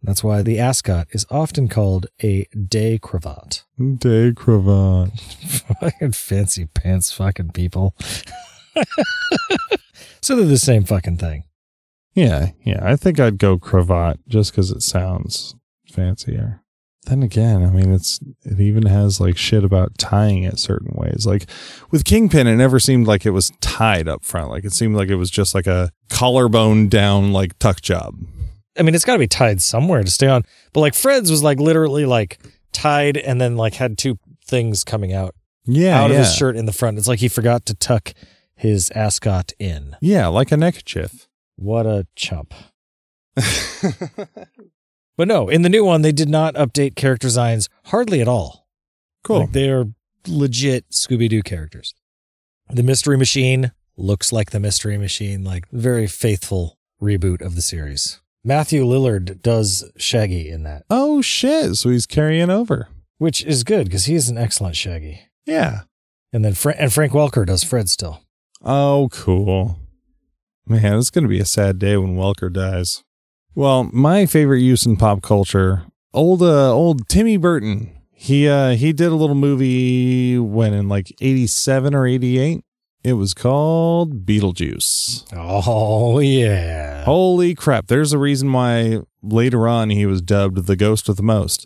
That's 0.03 0.25
why 0.25 0.41
the 0.41 0.59
ascot 0.59 1.07
is 1.11 1.25
often 1.31 1.69
called 1.69 2.07
a 2.21 2.47
day 2.67 2.97
cravat. 2.97 3.63
Day 3.79 4.33
cravat. 4.33 5.17
fucking 5.79 6.11
fancy 6.11 6.65
pants 6.65 7.13
fucking 7.13 7.51
people. 7.51 7.95
so 10.21 10.35
they're 10.35 10.45
the 10.45 10.57
same 10.57 10.83
fucking 10.83 11.17
thing. 11.17 11.45
Yeah, 12.13 12.49
yeah. 12.61 12.79
I 12.81 12.97
think 12.97 13.21
I'd 13.21 13.37
go 13.37 13.57
cravat 13.57 14.19
just 14.27 14.51
because 14.51 14.69
it 14.69 14.81
sounds 14.81 15.55
fancier. 15.89 16.61
Then 17.05 17.21
again, 17.21 17.63
I 17.63 17.69
mean, 17.69 17.91
it's 17.93 18.19
it 18.43 18.59
even 18.59 18.87
has 18.87 19.19
like 19.19 19.37
shit 19.37 19.63
about 19.63 19.97
tying 19.97 20.43
it 20.43 20.57
certain 20.59 20.91
ways. 20.95 21.25
Like 21.27 21.47
with 21.91 22.03
Kingpin, 22.03 22.47
it 22.47 22.55
never 22.55 22.79
seemed 22.79 23.05
like 23.07 23.25
it 23.25 23.29
was 23.31 23.51
tied 23.61 24.07
up 24.07 24.23
front. 24.25 24.49
Like 24.49 24.65
it 24.65 24.73
seemed 24.73 24.95
like 24.95 25.09
it 25.09 25.15
was 25.15 25.29
just 25.29 25.53
like 25.53 25.67
a 25.67 25.91
collarbone 26.09 26.87
down 26.89 27.31
like 27.31 27.57
tuck 27.59 27.81
job. 27.81 28.15
I 28.77 28.81
mean, 28.81 28.95
it's 28.95 29.05
got 29.05 29.13
to 29.13 29.19
be 29.19 29.27
tied 29.27 29.61
somewhere 29.61 30.03
to 30.03 30.09
stay 30.11 30.27
on. 30.27 30.43
But 30.73 30.81
like 30.81 30.95
Fred's 30.95 31.29
was 31.31 31.43
like 31.43 31.59
literally 31.59 32.05
like 32.05 32.39
tied 32.73 33.17
and 33.17 33.39
then 33.39 33.55
like 33.55 33.75
had 33.75 33.97
two 33.97 34.17
things 34.45 34.83
coming 34.83 35.13
out 35.13 35.33
Yeah, 35.65 36.01
out 36.01 36.11
of 36.11 36.17
his 36.17 36.35
shirt 36.35 36.55
in 36.55 36.65
the 36.65 36.73
front. 36.73 36.97
It's 36.97 37.07
like 37.07 37.19
he 37.19 37.27
forgot 37.29 37.65
to 37.67 37.73
tuck 37.75 38.13
his 38.55 38.89
ascot 38.91 39.53
in. 39.59 39.95
Yeah, 40.01 40.27
like 40.27 40.51
a 40.51 40.57
neckerchief. 40.57 41.27
What 41.55 41.85
a 41.85 42.07
chump. 42.15 42.53
But 45.17 45.27
no, 45.27 45.47
in 45.49 45.61
the 45.61 45.69
new 45.69 45.85
one, 45.85 46.01
they 46.01 46.11
did 46.11 46.29
not 46.29 46.55
update 46.55 46.95
character 46.95 47.27
designs 47.27 47.69
hardly 47.85 48.21
at 48.21 48.27
all. 48.27 48.67
Cool. 49.23 49.41
Like, 49.41 49.51
they 49.53 49.69
are 49.69 49.85
legit 50.27 50.89
Scooby 50.91 51.29
Doo 51.29 51.41
characters. 51.41 51.93
The 52.69 52.83
Mystery 52.83 53.17
Machine 53.17 53.71
looks 53.95 54.31
like 54.33 54.51
the 54.51 54.59
Mystery 54.59 54.97
Machine, 54.97 55.43
like 55.43 55.69
very 55.71 56.07
faithful 56.07 56.77
reboot 57.01 57.41
of 57.41 57.55
the 57.55 57.61
series. 57.61 58.19
Matthew 58.43 58.83
Lillard 58.85 59.41
does 59.41 59.89
Shaggy 59.97 60.49
in 60.49 60.63
that, 60.63 60.83
oh 60.89 61.21
shit! 61.21 61.75
So 61.75 61.89
he's 61.89 62.05
carrying 62.05 62.49
over. 62.49 62.89
which 63.17 63.43
is 63.45 63.63
good 63.63 63.85
because 63.85 64.05
he 64.05 64.15
is 64.15 64.27
an 64.29 64.37
excellent 64.37 64.75
Shaggy. 64.75 65.21
Yeah. 65.45 65.81
And 66.33 66.43
then 66.43 66.53
Fra- 66.53 66.75
and 66.77 66.91
Frank 66.91 67.13
Welker 67.13 67.45
does 67.45 67.63
Fred 67.63 67.87
still. 67.89 68.21
Oh, 68.61 69.07
cool. 69.13 69.79
Man, 70.67 70.97
it's 70.99 71.09
going 71.09 71.23
to 71.23 71.29
be 71.29 71.39
a 71.39 71.45
sad 71.45 71.79
day 71.79 71.95
when 71.95 72.17
Welker 72.17 72.51
dies. 72.51 73.03
Well, 73.55 73.89
my 73.93 74.25
favorite 74.25 74.59
use 74.59 74.85
in 74.85 74.97
pop 74.97 75.21
culture, 75.21 75.83
old 76.13 76.41
uh, 76.41 76.73
old 76.73 77.07
Timmy 77.07 77.37
Burton. 77.37 77.91
He 78.11 78.47
uh 78.49 78.71
he 78.71 78.91
did 78.91 79.11
a 79.11 79.15
little 79.15 79.35
movie 79.35 80.37
when 80.37 80.73
in 80.73 80.89
like 80.89 81.15
87 81.21 81.95
or 81.95 82.05
88. 82.05 82.63
It 83.03 83.13
was 83.13 83.33
called 83.33 84.25
Beetlejuice. 84.25 85.31
Oh 85.33 86.19
yeah. 86.19 87.05
Holy 87.05 87.55
crap. 87.55 87.87
There's 87.87 88.11
a 88.11 88.17
reason 88.17 88.51
why 88.51 88.99
later 89.21 89.67
on 89.67 89.89
he 89.89 90.05
was 90.05 90.21
dubbed 90.21 90.65
the 90.65 90.75
ghost 90.75 91.07
of 91.07 91.15
the 91.15 91.23
most. 91.23 91.65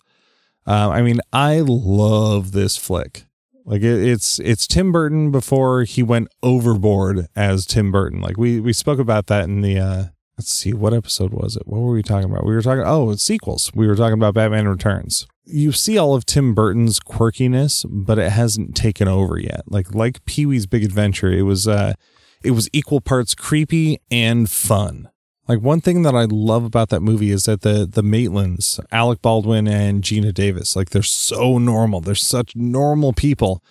Uh, 0.67 0.89
I 0.89 1.01
mean, 1.01 1.21
I 1.33 1.61
love 1.65 2.51
this 2.51 2.77
flick. 2.77 3.23
Like 3.65 3.81
it, 3.81 4.07
it's 4.07 4.37
it's 4.39 4.67
Tim 4.67 4.91
Burton 4.91 5.31
before 5.31 5.85
he 5.85 6.03
went 6.03 6.27
overboard 6.43 7.27
as 7.35 7.65
Tim 7.65 7.91
Burton. 7.91 8.21
Like 8.21 8.37
we 8.37 8.59
we 8.59 8.73
spoke 8.73 8.99
about 8.99 9.27
that 9.27 9.45
in 9.45 9.61
the 9.61 9.79
uh 9.79 10.03
let's 10.39 10.53
see 10.55 10.71
what 10.71 10.93
episode 10.93 11.33
was 11.33 11.57
it? 11.57 11.67
What 11.67 11.81
were 11.81 11.91
we 11.91 12.01
talking 12.01 12.31
about? 12.31 12.45
We 12.45 12.55
were 12.55 12.61
talking 12.61 12.85
oh, 12.85 13.13
sequels. 13.15 13.71
We 13.75 13.87
were 13.87 13.95
talking 13.95 14.13
about 14.13 14.35
Batman 14.35 14.69
Returns. 14.69 15.27
You 15.43 15.73
see 15.73 15.97
all 15.97 16.15
of 16.15 16.25
Tim 16.25 16.53
Burton's 16.53 16.97
quirkiness, 16.97 17.85
but 17.89 18.17
it 18.17 18.31
hasn't 18.31 18.73
taken 18.73 19.09
over 19.09 19.37
yet. 19.37 19.63
Like 19.67 19.93
like 19.93 20.23
Pee-wee's 20.23 20.65
Big 20.65 20.85
Adventure, 20.85 21.29
it 21.29 21.41
was 21.41 21.67
uh 21.67 21.93
it 22.41 22.51
was 22.51 22.69
equal 22.71 23.01
parts 23.01 23.35
creepy 23.35 23.99
and 24.09 24.49
fun. 24.49 25.09
Like 25.45 25.59
one 25.59 25.81
thing 25.81 26.03
that 26.03 26.15
I 26.15 26.23
love 26.23 26.63
about 26.63 26.87
that 26.87 27.01
movie 27.01 27.31
is 27.31 27.43
that 27.43 27.59
the 27.59 27.85
the 27.85 28.03
Maitlands, 28.03 28.79
Alec 28.93 29.21
Baldwin 29.21 29.67
and 29.67 30.01
Geena 30.01 30.33
Davis, 30.33 30.73
like 30.73 30.91
they're 30.91 31.03
so 31.03 31.57
normal. 31.57 31.99
They're 31.99 32.15
such 32.15 32.55
normal 32.55 33.11
people, 33.11 33.61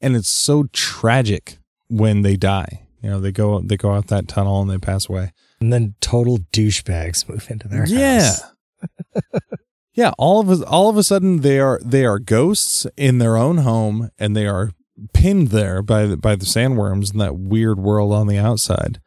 and 0.00 0.16
it's 0.16 0.30
so 0.30 0.68
tragic 0.72 1.58
when 1.90 2.22
they 2.22 2.36
die. 2.36 2.86
You 3.02 3.10
know, 3.10 3.20
they 3.20 3.32
go 3.32 3.60
they 3.60 3.76
go 3.76 3.92
out 3.92 4.06
that 4.06 4.26
tunnel 4.26 4.62
and 4.62 4.70
they 4.70 4.78
pass 4.78 5.06
away. 5.10 5.32
And 5.64 5.72
then 5.72 5.94
total 6.02 6.40
douchebags 6.52 7.26
move 7.26 7.50
into 7.50 7.68
their 7.68 7.86
yeah. 7.86 8.24
house. 8.24 8.42
yeah, 9.94 10.12
all 10.18 10.40
of 10.40 10.60
a, 10.60 10.66
all 10.66 10.90
of 10.90 10.98
a 10.98 11.02
sudden 11.02 11.40
they 11.40 11.58
are 11.58 11.80
they 11.82 12.04
are 12.04 12.18
ghosts 12.18 12.86
in 12.98 13.16
their 13.16 13.38
own 13.38 13.56
home 13.56 14.10
and 14.18 14.36
they 14.36 14.46
are 14.46 14.72
pinned 15.14 15.48
there 15.48 15.80
by 15.80 16.04
the, 16.04 16.18
by 16.18 16.36
the 16.36 16.44
sandworms 16.44 17.14
in 17.14 17.18
that 17.20 17.38
weird 17.38 17.78
world 17.78 18.12
on 18.12 18.26
the 18.26 18.36
outside. 18.36 19.00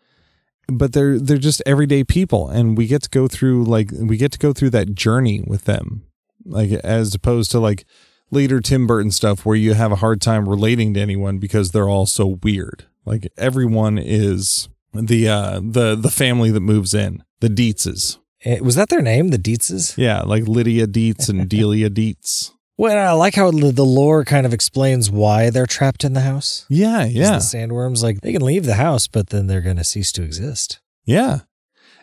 But 0.68 0.94
they're 0.94 1.20
they're 1.20 1.38
just 1.38 1.62
everyday 1.68 2.04
people 2.04 2.50
and 2.50 2.76
we 2.76 2.88
get 2.88 3.04
to 3.04 3.10
go 3.12 3.28
through 3.28 3.66
like 3.66 3.92
we 3.92 4.18
get 4.18 4.32
to 4.32 4.40
go 4.40 4.52
through 4.52 4.72
that 4.72 4.96
journey 4.96 5.44
with 5.46 5.66
them. 5.66 6.08
Like 6.44 6.72
as 6.72 7.14
opposed 7.14 7.52
to 7.52 7.60
like 7.60 7.86
later 8.32 8.62
Tim 8.62 8.88
Burton 8.88 9.12
stuff 9.12 9.46
where 9.46 9.56
you 9.56 9.76
have 9.76 9.92
a 9.92 9.98
hard 9.98 10.22
time 10.22 10.50
relating 10.50 10.96
to 10.96 11.02
anyone 11.02 11.38
because 11.38 11.70
they're 11.70 11.88
all 11.88 12.08
so 12.08 12.40
weird. 12.42 12.86
Like 13.06 13.32
everyone 13.38 14.00
is 14.00 14.70
the 14.94 15.28
uh 15.30 15.60
the 15.64 15.96
the 15.96 16.12
family 16.12 16.52
that 16.52 16.62
moves 16.62 16.94
in, 16.94 17.24
the 17.40 17.50
Deetzes. 17.50 18.18
Eh, 18.46 18.60
Was 18.62 18.76
that 18.76 18.90
their 18.90 19.02
name, 19.02 19.30
the 19.30 19.38
Deetzes? 19.40 19.98
Yeah, 19.98 20.22
like 20.22 20.48
Lydia 20.48 20.88
Deetz 20.88 21.30
and 21.30 21.50
Delia 21.54 21.90
Deetz. 21.90 22.52
Well, 22.80 22.96
I 22.96 23.12
like 23.14 23.34
how 23.36 23.50
the 23.52 23.72
the 23.72 23.86
lore 23.86 24.24
kind 24.24 24.46
of 24.46 24.54
explains 24.54 25.10
why 25.10 25.50
they're 25.50 25.66
trapped 25.66 26.04
in 26.04 26.14
the 26.14 26.22
house. 26.22 26.66
Yeah, 26.70 27.06
yeah, 27.06 27.32
The 27.32 27.38
sandworms, 27.38 28.04
like, 28.04 28.22
they 28.22 28.32
can 28.32 28.44
leave 28.44 28.66
the 28.66 28.76
house, 28.76 29.08
but 29.08 29.30
then 29.30 29.48
they're 29.48 29.62
going 29.62 29.78
to 29.78 29.84
cease 29.84 30.12
to 30.14 30.22
exist. 30.24 30.80
yeah. 31.06 31.40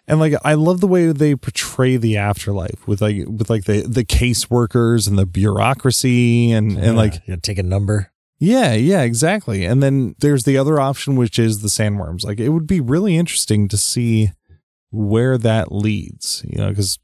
And 0.06 0.20
like 0.20 0.34
I 0.44 0.52
love 0.52 0.80
the 0.80 0.86
way 0.86 1.10
they 1.12 1.34
portray 1.34 1.96
the 1.96 2.18
afterlife 2.18 2.86
with 2.86 3.00
like 3.00 3.24
with 3.26 3.48
like 3.48 3.64
the 3.64 3.86
the 3.88 4.04
caseworkers 4.04 5.08
and 5.08 5.16
the 5.16 5.24
bureaucracy 5.24 6.52
and 6.52 6.76
and 6.76 6.94
like 6.94 7.22
you 7.26 7.36
take 7.38 7.56
a 7.56 7.62
number. 7.62 8.10
Yeah, 8.38 8.74
yeah, 8.74 9.02
exactly. 9.02 9.64
And 9.64 9.82
then 9.82 10.14
there's 10.18 10.44
the 10.44 10.58
other 10.58 10.80
option 10.80 11.16
which 11.16 11.38
is 11.38 11.62
the 11.62 11.68
sandworms. 11.68 12.24
Like 12.24 12.40
it 12.40 12.50
would 12.50 12.66
be 12.66 12.80
really 12.80 13.16
interesting 13.16 13.68
to 13.68 13.76
see 13.76 14.32
where 14.90 15.38
that 15.38 15.72
leads, 15.72 16.44
you 16.46 16.58
know, 16.58 16.72
cuz 16.74 16.98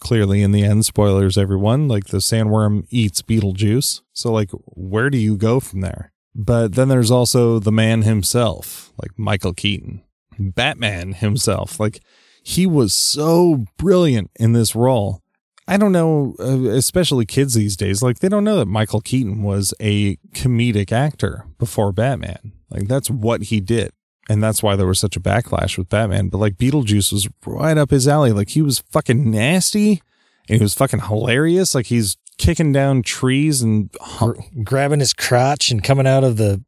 clearly 0.00 0.42
in 0.42 0.52
the 0.52 0.62
end 0.62 0.84
spoilers 0.84 1.38
everyone, 1.38 1.88
like 1.88 2.06
the 2.06 2.18
sandworm 2.18 2.86
eats 2.90 3.22
Beetlejuice. 3.22 4.02
So 4.12 4.32
like 4.32 4.50
where 4.66 5.10
do 5.10 5.18
you 5.18 5.36
go 5.36 5.60
from 5.60 5.80
there? 5.80 6.12
But 6.34 6.74
then 6.74 6.88
there's 6.88 7.10
also 7.10 7.58
the 7.58 7.72
man 7.72 8.02
himself, 8.02 8.92
like 9.00 9.18
Michael 9.18 9.54
Keaton, 9.54 10.02
Batman 10.38 11.14
himself. 11.14 11.80
Like 11.80 12.00
he 12.42 12.66
was 12.66 12.94
so 12.94 13.64
brilliant 13.76 14.30
in 14.36 14.52
this 14.52 14.76
role. 14.76 15.22
I 15.68 15.76
don't 15.76 15.92
know, 15.92 16.36
uh, 16.38 16.70
especially 16.70 17.26
kids 17.26 17.54
these 17.54 17.76
days, 17.76 18.02
like 18.02 18.20
they 18.20 18.28
don't 18.28 18.44
know 18.44 18.56
that 18.56 18.66
Michael 18.66 19.00
Keaton 19.00 19.42
was 19.42 19.74
a 19.80 20.16
comedic 20.32 20.92
actor 20.92 21.44
before 21.58 21.92
Batman. 21.92 22.52
Like 22.70 22.86
that's 22.88 23.10
what 23.10 23.42
he 23.44 23.60
did. 23.60 23.90
And 24.28 24.42
that's 24.42 24.62
why 24.62 24.74
there 24.76 24.86
was 24.86 24.98
such 24.98 25.16
a 25.16 25.20
backlash 25.20 25.78
with 25.78 25.88
Batman. 25.88 26.28
But 26.28 26.38
like 26.38 26.54
Beetlejuice 26.56 27.12
was 27.12 27.28
right 27.44 27.78
up 27.78 27.90
his 27.90 28.06
alley. 28.08 28.32
Like 28.32 28.50
he 28.50 28.62
was 28.62 28.80
fucking 28.90 29.30
nasty 29.30 30.02
and 30.48 30.58
he 30.58 30.62
was 30.62 30.74
fucking 30.74 31.00
hilarious. 31.02 31.74
Like 31.74 31.86
he's 31.86 32.16
kicking 32.38 32.72
down 32.72 33.02
trees 33.02 33.62
and 33.62 33.90
Gr- 34.18 34.40
grabbing 34.64 35.00
his 35.00 35.12
crotch 35.12 35.70
and 35.70 35.82
coming 35.82 36.06
out 36.06 36.24
of 36.24 36.36
the 36.36 36.62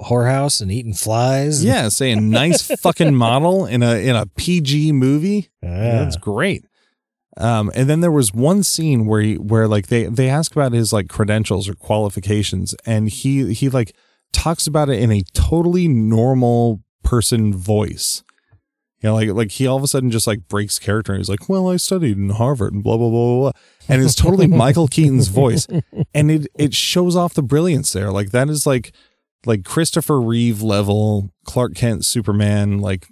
whorehouse 0.00 0.60
and 0.60 0.70
eating 0.70 0.92
flies. 0.94 1.64
yeah, 1.64 1.88
saying 1.88 2.28
nice 2.28 2.62
fucking 2.80 3.14
model 3.14 3.66
in 3.66 3.82
a 3.82 3.96
in 3.96 4.14
a 4.14 4.26
PG 4.26 4.92
movie. 4.92 5.48
Yeah. 5.62 6.02
That's 6.02 6.16
great. 6.16 6.64
Um, 7.38 7.70
and 7.74 7.88
then 7.88 8.00
there 8.00 8.12
was 8.12 8.32
one 8.32 8.62
scene 8.62 9.06
where 9.06 9.20
he, 9.20 9.34
where 9.34 9.68
like 9.68 9.88
they 9.88 10.04
they 10.04 10.28
ask 10.28 10.52
about 10.52 10.72
his 10.72 10.92
like 10.92 11.08
credentials 11.08 11.68
or 11.68 11.74
qualifications, 11.74 12.74
and 12.86 13.08
he 13.08 13.52
he 13.52 13.68
like 13.68 13.94
talks 14.32 14.66
about 14.66 14.88
it 14.88 15.00
in 15.00 15.12
a 15.12 15.22
totally 15.34 15.88
normal 15.88 16.80
person 17.02 17.54
voice. 17.54 18.22
You 19.02 19.10
know, 19.10 19.14
like 19.14 19.28
like 19.30 19.50
he 19.52 19.66
all 19.66 19.76
of 19.76 19.82
a 19.82 19.88
sudden 19.88 20.10
just 20.10 20.26
like 20.26 20.48
breaks 20.48 20.78
character 20.78 21.12
and 21.12 21.20
he's 21.20 21.28
like, 21.28 21.48
"Well, 21.48 21.68
I 21.68 21.76
studied 21.76 22.16
in 22.16 22.30
Harvard 22.30 22.72
and 22.72 22.82
blah 22.82 22.96
blah 22.96 23.10
blah 23.10 23.26
blah,", 23.26 23.52
blah. 23.52 23.60
and 23.88 24.02
it's 24.02 24.14
totally 24.14 24.46
Michael 24.64 24.88
Keaton's 24.88 25.28
voice, 25.28 25.66
and 26.14 26.30
it 26.30 26.46
it 26.58 26.72
shows 26.72 27.16
off 27.16 27.34
the 27.34 27.42
brilliance 27.42 27.92
there. 27.92 28.10
Like 28.10 28.30
that 28.30 28.48
is 28.48 28.66
like 28.66 28.92
like 29.44 29.64
Christopher 29.64 30.20
Reeve 30.20 30.62
level 30.62 31.30
Clark 31.44 31.74
Kent 31.74 32.06
Superman 32.06 32.78
like 32.78 33.06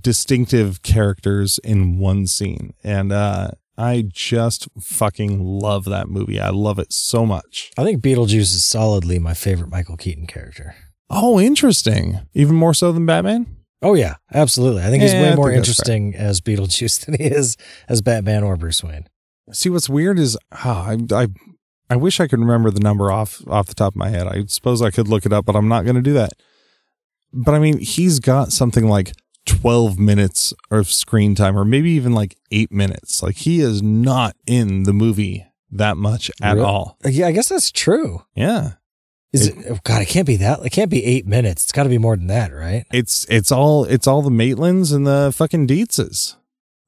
distinctive 0.00 0.82
characters 0.82 1.58
in 1.64 1.98
one 1.98 2.28
scene, 2.28 2.74
and 2.84 3.10
uh 3.10 3.50
I 3.76 4.04
just 4.08 4.68
fucking 4.80 5.42
love 5.42 5.84
that 5.86 6.08
movie. 6.08 6.38
I 6.38 6.50
love 6.50 6.78
it 6.78 6.92
so 6.92 7.26
much. 7.26 7.72
I 7.76 7.82
think 7.82 8.02
Beetlejuice 8.02 8.40
is 8.40 8.64
solidly 8.64 9.18
my 9.18 9.34
favorite 9.34 9.70
Michael 9.70 9.96
Keaton 9.96 10.26
character. 10.26 10.76
Oh, 11.10 11.40
interesting. 11.40 12.20
Even 12.34 12.54
more 12.56 12.74
so 12.74 12.92
than 12.92 13.06
Batman. 13.06 13.46
Oh 13.82 13.94
yeah, 13.94 14.14
absolutely. 14.32 14.82
I 14.82 14.86
think 14.86 15.02
he's 15.02 15.12
Yeah, 15.12 15.22
way 15.22 15.32
I 15.32 15.36
more 15.36 15.52
interesting 15.52 16.14
as 16.14 16.40
Beetlejuice 16.40 17.04
than 17.04 17.16
he 17.18 17.24
is 17.24 17.56
as 17.88 18.00
Batman 18.00 18.42
or 18.42 18.56
Bruce 18.56 18.82
Wayne. 18.82 19.08
See, 19.52 19.68
what's 19.68 19.90
weird 19.90 20.18
is 20.18 20.38
oh, 20.64 20.70
I, 20.70 20.98
I 21.12 21.26
I 21.90 21.96
wish 21.96 22.18
I 22.18 22.26
could 22.26 22.40
remember 22.40 22.70
the 22.70 22.80
number 22.80 23.12
off 23.12 23.46
off 23.46 23.66
the 23.66 23.74
top 23.74 23.92
of 23.92 23.96
my 23.96 24.08
head. 24.08 24.26
I 24.26 24.44
suppose 24.46 24.80
I 24.80 24.90
could 24.90 25.08
look 25.08 25.26
it 25.26 25.32
up, 25.32 25.44
but 25.44 25.54
I'm 25.54 25.68
not 25.68 25.84
going 25.84 25.96
to 25.96 26.02
do 26.02 26.14
that. 26.14 26.32
But 27.32 27.54
I 27.54 27.58
mean, 27.58 27.78
he's 27.78 28.20
got 28.20 28.52
something 28.52 28.88
like 28.88 29.12
12 29.46 29.98
minutes 29.98 30.52
of 30.70 30.88
screen 30.90 31.34
time, 31.34 31.56
or 31.56 31.64
maybe 31.64 31.90
even 31.90 32.12
like 32.12 32.36
eight 32.50 32.72
minutes. 32.72 33.22
Like 33.22 33.36
he 33.36 33.60
is 33.60 33.82
not 33.82 34.36
in 34.46 34.84
the 34.84 34.92
movie 34.92 35.46
that 35.70 35.96
much 35.96 36.30
at 36.40 36.54
Really? 36.54 36.66
all. 36.66 36.96
Uh, 37.04 37.08
Yeah, 37.10 37.26
I 37.26 37.32
guess 37.32 37.48
that's 37.48 37.70
true. 37.70 38.22
Yeah. 38.34 38.72
Is 39.32 39.48
it? 39.48 39.56
oh 39.68 39.78
God, 39.82 40.00
it 40.00 40.06
can't 40.08 40.26
be 40.28 40.36
that. 40.36 40.64
It 40.64 40.70
can't 40.70 40.90
be 40.90 41.04
eight 41.04 41.26
minutes. 41.26 41.64
It's 41.64 41.72
got 41.72 41.82
to 41.82 41.88
be 41.88 41.98
more 41.98 42.16
than 42.16 42.28
that, 42.28 42.52
right? 42.54 42.84
It's 42.92 43.26
it's 43.28 43.50
all 43.50 43.84
it's 43.84 44.06
all 44.06 44.22
the 44.22 44.30
Maitlands 44.30 44.94
and 44.94 45.04
the 45.06 45.32
fucking 45.34 45.66
Deetzes. 45.66 46.36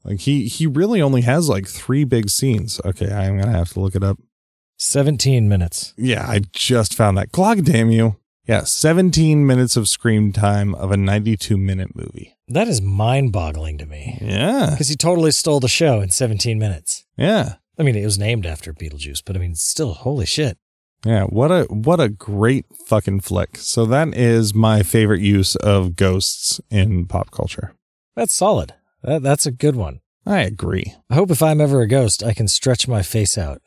Like 0.05 0.21
he 0.21 0.47
he 0.47 0.69
really 0.69 1.03
only 1.03 1.23
has 1.23 1.49
like 1.49 1.67
three 1.67 2.05
big 2.05 2.31
scenes. 2.31 2.81
Okay, 2.85 3.13
I'm 3.13 3.37
gonna 3.37 3.51
have 3.51 3.73
to 3.73 3.81
look 3.81 3.97
it 3.97 4.05
up. 4.05 4.19
Seventeen 4.79 5.49
minutes. 5.49 5.93
Yeah, 5.97 6.25
I 6.29 6.43
just 6.53 6.95
found 6.95 7.19
that. 7.19 7.33
Clog 7.33 7.65
damn 7.65 7.91
you. 7.91 8.17
Yeah, 8.47 8.63
17 8.65 9.45
minutes 9.47 9.77
of 9.77 9.89
screen 9.89 10.33
time 10.33 10.75
of 10.75 10.93
a 10.93 10.97
92 10.97 11.57
minute 11.57 11.97
movie. 11.97 12.37
That 12.49 12.69
is 12.69 12.81
mind-boggling 12.81 13.79
to 13.79 13.87
me 13.87 14.19
Yeah. 14.21 14.69
because 14.71 14.89
he 14.89 14.95
totally 14.97 15.33
stole 15.33 15.59
the 15.61 15.67
show 15.69 16.01
in 16.01 16.11
seventeen 16.11 16.59
minutes. 16.61 17.05
Yeah. 17.17 17.55
I 17.79 17.83
mean, 17.83 17.97
it 17.97 18.05
was 18.05 18.19
named 18.19 18.47
after 18.47 18.73
Beetlejuice, 18.73 19.23
but 19.27 19.35
I 19.37 19.41
mean, 19.41 19.57
still, 19.57 19.95
holy 19.95 20.27
shit. 20.27 20.57
Yeah, 21.05 21.25
what 21.25 21.51
a 21.51 21.65
what 21.65 21.99
a 22.01 22.09
great 22.09 22.67
fucking 22.87 23.21
flick. 23.21 23.57
So 23.59 23.85
that 23.87 24.15
is 24.17 24.55
my 24.55 24.83
favorite 24.85 25.21
use 25.21 25.57
of 25.57 25.97
ghosts 25.97 26.61
in 26.71 27.07
pop 27.07 27.31
culture. 27.33 27.75
That's 28.15 28.33
solid. 28.33 28.75
That, 29.03 29.23
that's 29.23 29.45
a 29.47 29.51
good 29.53 29.75
one. 29.77 30.01
I 30.25 30.41
agree. 30.41 30.95
I 31.11 31.15
hope 31.15 31.31
if 31.31 31.43
I'm 31.43 31.61
ever 31.61 31.81
a 31.83 31.87
ghost, 31.89 32.23
I 32.23 32.33
can 32.33 32.49
stretch 32.49 32.89
my 32.89 33.03
face 33.03 33.37
out. 33.37 33.61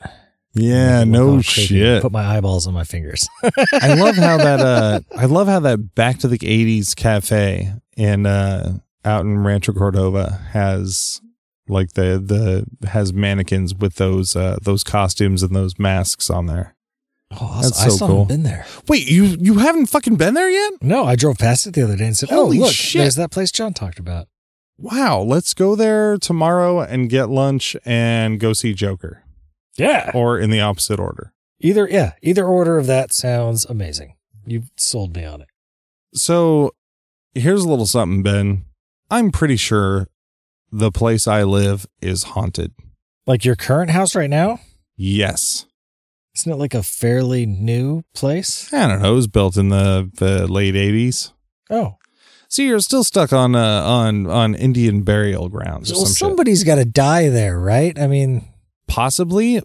Yeah, 0.53 1.03
no 1.03 1.41
shit. 1.41 2.01
Put 2.01 2.11
my 2.11 2.25
eyeballs 2.25 2.65
on 2.67 2.73
my 2.73 2.83
fingers. 2.83 3.27
I 3.43 3.93
love 3.97 4.15
how 4.15 4.37
that 4.37 4.59
uh 4.59 4.99
I 5.15 5.25
love 5.25 5.47
how 5.47 5.59
that 5.61 5.93
back 5.95 6.17
to 6.19 6.27
the 6.27 6.39
80s 6.39 6.95
cafe 6.95 7.71
in 7.95 8.25
uh 8.25 8.79
out 9.05 9.21
in 9.25 9.37
Rancho 9.43 9.73
Cordova 9.73 10.31
has 10.51 11.21
like 11.67 11.93
the 11.93 12.65
the 12.81 12.87
has 12.89 13.13
mannequins 13.13 13.75
with 13.75 13.95
those 13.95 14.35
uh 14.35 14.57
those 14.61 14.83
costumes 14.83 15.43
and 15.43 15.55
those 15.55 15.77
masks 15.77 16.29
on 16.29 16.47
there. 16.47 16.75
Oh, 17.39 17.45
I, 17.59 17.61
That's 17.61 17.79
I 17.81 17.89
so 17.89 17.95
still 17.95 18.07
cool. 18.07 18.17
haven't 18.23 18.27
been 18.37 18.43
there. 18.43 18.65
Wait, 18.87 19.07
you 19.07 19.25
you 19.39 19.59
haven't 19.59 19.85
fucking 19.85 20.15
been 20.15 20.33
there 20.33 20.49
yet? 20.49 20.73
No, 20.81 21.05
I 21.05 21.15
drove 21.15 21.37
past 21.37 21.67
it 21.67 21.75
the 21.75 21.83
other 21.83 21.95
day 21.95 22.07
and 22.07 22.17
said, 22.17 22.29
Holy 22.29 22.57
"Oh, 22.57 22.61
look, 22.61 22.73
shit. 22.73 23.01
there's 23.01 23.15
that 23.15 23.29
place 23.29 23.51
John 23.51 23.73
talked 23.73 23.99
about." 23.99 24.27
Wow, 24.79 25.21
let's 25.21 25.53
go 25.53 25.75
there 25.75 26.17
tomorrow 26.17 26.79
and 26.79 27.07
get 27.07 27.29
lunch 27.29 27.75
and 27.85 28.39
go 28.39 28.53
see 28.53 28.73
Joker. 28.73 29.23
Yeah. 29.79 30.11
Or 30.13 30.37
in 30.39 30.49
the 30.49 30.61
opposite 30.61 30.99
order. 30.99 31.33
Either 31.61 31.87
yeah, 31.89 32.13
either 32.21 32.45
order 32.45 32.77
of 32.77 32.87
that 32.87 33.13
sounds 33.13 33.65
amazing. 33.65 34.15
You 34.45 34.63
sold 34.77 35.15
me 35.15 35.25
on 35.25 35.41
it. 35.41 35.47
So 36.13 36.71
here's 37.33 37.63
a 37.63 37.69
little 37.69 37.85
something, 37.85 38.23
Ben. 38.23 38.65
I'm 39.11 39.31
pretty 39.31 39.57
sure 39.57 40.07
the 40.71 40.91
place 40.91 41.27
I 41.27 41.43
live 41.43 41.85
is 42.01 42.23
haunted. 42.23 42.73
Like 43.27 43.45
your 43.45 43.55
current 43.55 43.91
house 43.91 44.15
right 44.15 44.29
now? 44.29 44.59
Yes. 44.95 45.65
Isn't 46.35 46.51
it 46.51 46.55
like 46.57 46.73
a 46.73 46.83
fairly 46.83 47.45
new 47.45 48.03
place? 48.15 48.71
I 48.73 48.87
don't 48.87 49.01
know. 49.01 49.11
It 49.11 49.15
was 49.15 49.27
built 49.27 49.57
in 49.57 49.69
the, 49.69 50.09
the 50.13 50.47
late 50.47 50.75
80s. 50.75 51.33
Oh, 51.69 51.97
So 52.47 52.61
you're 52.61 52.79
still 52.79 53.03
stuck 53.03 53.31
on 53.33 53.55
uh, 53.55 53.83
on 53.83 54.25
on 54.27 54.55
Indian 54.55 55.03
burial 55.03 55.49
grounds 55.49 55.91
or 55.91 55.95
well, 55.95 56.05
some 56.05 56.29
somebody's 56.29 56.63
got 56.63 56.75
to 56.75 56.85
die 56.85 57.29
there, 57.29 57.59
right? 57.59 57.97
I 57.99 58.07
mean, 58.07 58.47
Possibly. 58.89 59.59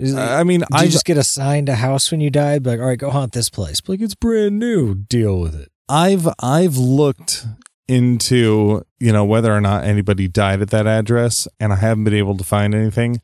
Uh, 0.00 0.18
I 0.18 0.42
mean, 0.44 0.64
I 0.72 0.86
just 0.86 1.04
get 1.04 1.18
assigned 1.18 1.68
a 1.68 1.74
house 1.74 2.10
when 2.10 2.20
you 2.20 2.30
die. 2.30 2.58
Be 2.58 2.70
Like, 2.70 2.80
all 2.80 2.86
right, 2.86 2.98
go 2.98 3.10
haunt 3.10 3.32
this 3.32 3.50
place. 3.50 3.80
Be 3.80 3.92
Like, 3.92 4.00
it's 4.00 4.14
brand 4.14 4.58
new. 4.58 4.94
Deal 4.94 5.38
with 5.38 5.54
it. 5.54 5.70
I've 5.88 6.26
I've 6.40 6.76
looked 6.78 7.44
into, 7.88 8.82
you 8.98 9.12
know, 9.12 9.24
whether 9.24 9.52
or 9.52 9.60
not 9.60 9.84
anybody 9.84 10.28
died 10.28 10.62
at 10.62 10.70
that 10.70 10.86
address 10.86 11.46
and 11.60 11.72
I 11.72 11.76
haven't 11.76 12.04
been 12.04 12.14
able 12.14 12.36
to 12.38 12.44
find 12.44 12.74
anything. 12.74 13.20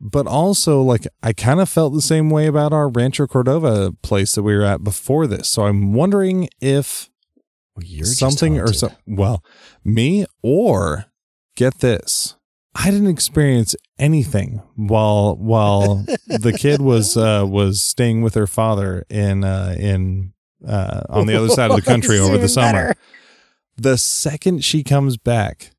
But 0.00 0.26
also 0.26 0.82
like 0.82 1.06
I 1.22 1.32
kind 1.32 1.60
of 1.60 1.68
felt 1.68 1.94
the 1.94 2.02
same 2.02 2.30
way 2.30 2.46
about 2.46 2.72
our 2.72 2.88
Rancho 2.88 3.26
Cordova 3.26 3.92
place 4.02 4.34
that 4.34 4.42
we 4.42 4.54
were 4.54 4.62
at 4.62 4.84
before 4.84 5.26
this. 5.26 5.48
So 5.48 5.66
I'm 5.66 5.94
wondering 5.94 6.48
if 6.60 7.08
Well, 7.74 7.84
you're 7.84 8.06
something 8.06 8.58
or 8.60 8.72
so 8.72 8.92
well, 9.06 9.42
me 9.84 10.26
or 10.42 11.06
get 11.56 11.78
this. 11.78 12.36
I 12.74 12.90
didn't 12.90 13.08
experience 13.08 13.74
anything 13.98 14.62
while 14.76 15.36
while 15.36 16.04
the 16.26 16.56
kid 16.58 16.80
was 16.80 17.16
uh 17.16 17.44
was 17.46 17.82
staying 17.82 18.22
with 18.22 18.34
her 18.34 18.46
father 18.46 19.04
in 19.10 19.44
uh 19.44 19.74
in 19.78 20.32
uh 20.66 21.02
on 21.08 21.26
the 21.26 21.36
other 21.36 21.48
side 21.48 21.70
of 21.70 21.76
the 21.76 21.82
country 21.92 22.18
over 22.18 22.38
the 22.38 22.48
summer. 22.48 22.88
better. 22.88 23.00
The 23.76 23.96
second 23.98 24.64
she 24.64 24.82
comes 24.82 25.16
back, 25.16 25.70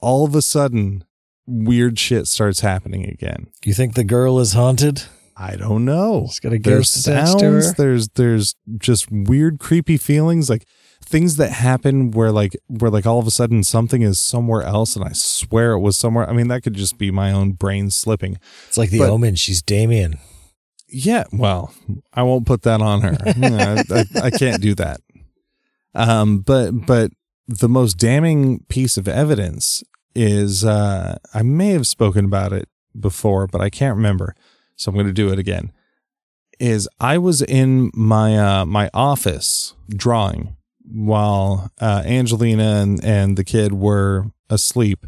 all 0.00 0.24
of 0.24 0.34
a 0.34 0.42
sudden 0.42 1.04
weird 1.46 1.98
shit 1.98 2.26
starts 2.28 2.60
happening 2.60 3.04
again. 3.06 3.48
You 3.64 3.74
think 3.74 3.94
the 3.94 4.04
girl 4.04 4.38
is 4.38 4.52
haunted? 4.52 5.02
I 5.36 5.56
don't 5.56 5.84
know. 5.84 6.26
She's 6.28 6.40
got 6.40 6.52
a 6.52 6.58
There's 6.58 6.94
ghost 6.94 7.06
attached 7.08 7.38
to 7.40 7.50
her. 7.50 7.62
sounds, 7.62 7.74
there's 7.76 8.08
there's 8.10 8.54
just 8.78 9.10
weird 9.10 9.58
creepy 9.58 9.96
feelings 9.96 10.48
like 10.48 10.66
things 11.04 11.36
that 11.36 11.50
happen 11.50 12.10
where 12.12 12.32
like 12.32 12.56
where 12.68 12.90
like 12.90 13.06
all 13.06 13.18
of 13.18 13.26
a 13.26 13.30
sudden 13.30 13.62
something 13.64 14.02
is 14.02 14.18
somewhere 14.18 14.62
else 14.62 14.96
and 14.96 15.04
I 15.04 15.12
swear 15.12 15.72
it 15.72 15.80
was 15.80 15.96
somewhere. 15.96 16.28
I 16.28 16.32
mean 16.32 16.48
that 16.48 16.62
could 16.62 16.74
just 16.74 16.98
be 16.98 17.10
my 17.10 17.32
own 17.32 17.52
brain 17.52 17.90
slipping. 17.90 18.38
It's 18.68 18.78
like 18.78 18.90
the 18.90 18.98
But- 19.00 19.10
omen. 19.10 19.34
She's 19.36 19.62
Damien. 19.62 20.18
Yeah, 20.94 21.24
well, 21.32 21.72
I 22.12 22.22
won't 22.22 22.46
put 22.46 22.62
that 22.62 22.82
on 22.82 23.00
her. 23.00 23.16
I, 23.26 23.82
I, 23.90 24.26
I 24.26 24.30
can't 24.30 24.60
do 24.60 24.74
that. 24.74 25.00
Um, 25.94 26.40
but 26.40 26.72
but 26.86 27.12
the 27.48 27.68
most 27.68 27.94
damning 27.94 28.64
piece 28.68 28.96
of 28.98 29.08
evidence 29.08 29.82
is 30.14 30.64
uh, 30.66 31.16
I 31.32 31.42
may 31.42 31.70
have 31.70 31.86
spoken 31.86 32.26
about 32.26 32.52
it 32.52 32.68
before, 32.98 33.46
but 33.46 33.62
I 33.62 33.70
can't 33.70 33.96
remember, 33.96 34.34
so 34.76 34.90
I'm 34.90 34.94
going 34.94 35.06
to 35.06 35.12
do 35.14 35.32
it 35.32 35.38
again. 35.38 35.72
Is 36.60 36.88
I 37.00 37.16
was 37.16 37.40
in 37.40 37.90
my 37.94 38.38
uh, 38.38 38.66
my 38.66 38.90
office 38.92 39.74
drawing 39.88 40.56
while 40.84 41.70
uh, 41.80 42.02
Angelina 42.04 42.80
and, 42.82 43.04
and 43.04 43.36
the 43.36 43.44
kid 43.44 43.72
were 43.72 44.26
asleep. 44.50 45.06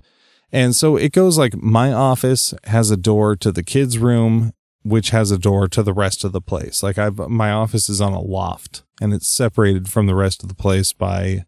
And 0.53 0.75
so 0.77 0.97
it 0.97 1.13
goes 1.13 1.37
like 1.37 1.57
my 1.57 1.93
office 1.93 2.55
has 2.65 2.91
a 2.91 2.97
door 2.97 3.35
to 3.37 3.51
the 3.51 3.63
kids' 3.63 3.99
room 3.99 4.53
which 4.85 5.11
has 5.11 5.31
a 5.31 5.39
door 5.39 5.67
to 5.67 5.83
the 5.83 5.95
rest 5.95 6.25
of 6.25 6.33
the 6.33 6.43
place. 6.43 6.83
Like 6.83 6.99
I've 6.99 7.19
my 7.19 7.51
office 7.51 7.89
is 7.89 8.01
on 8.01 8.13
a 8.13 8.21
loft 8.21 8.83
and 9.01 9.13
it's 9.13 9.27
separated 9.27 9.91
from 9.91 10.07
the 10.07 10.15
rest 10.15 10.43
of 10.43 10.49
the 10.49 10.55
place 10.55 10.93
by 10.93 11.45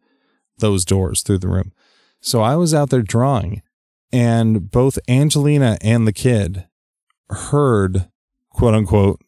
those 0.58 0.84
doors 0.84 1.22
through 1.22 1.38
the 1.38 1.48
room. 1.48 1.72
So 2.20 2.40
I 2.40 2.56
was 2.56 2.72
out 2.72 2.90
there 2.90 3.02
drawing 3.02 3.62
and 4.10 4.70
both 4.70 4.98
Angelina 5.06 5.76
and 5.82 6.06
the 6.06 6.12
kid 6.12 6.66
heard 7.28 8.08
quote 8.50 8.74
unquote 8.74 9.20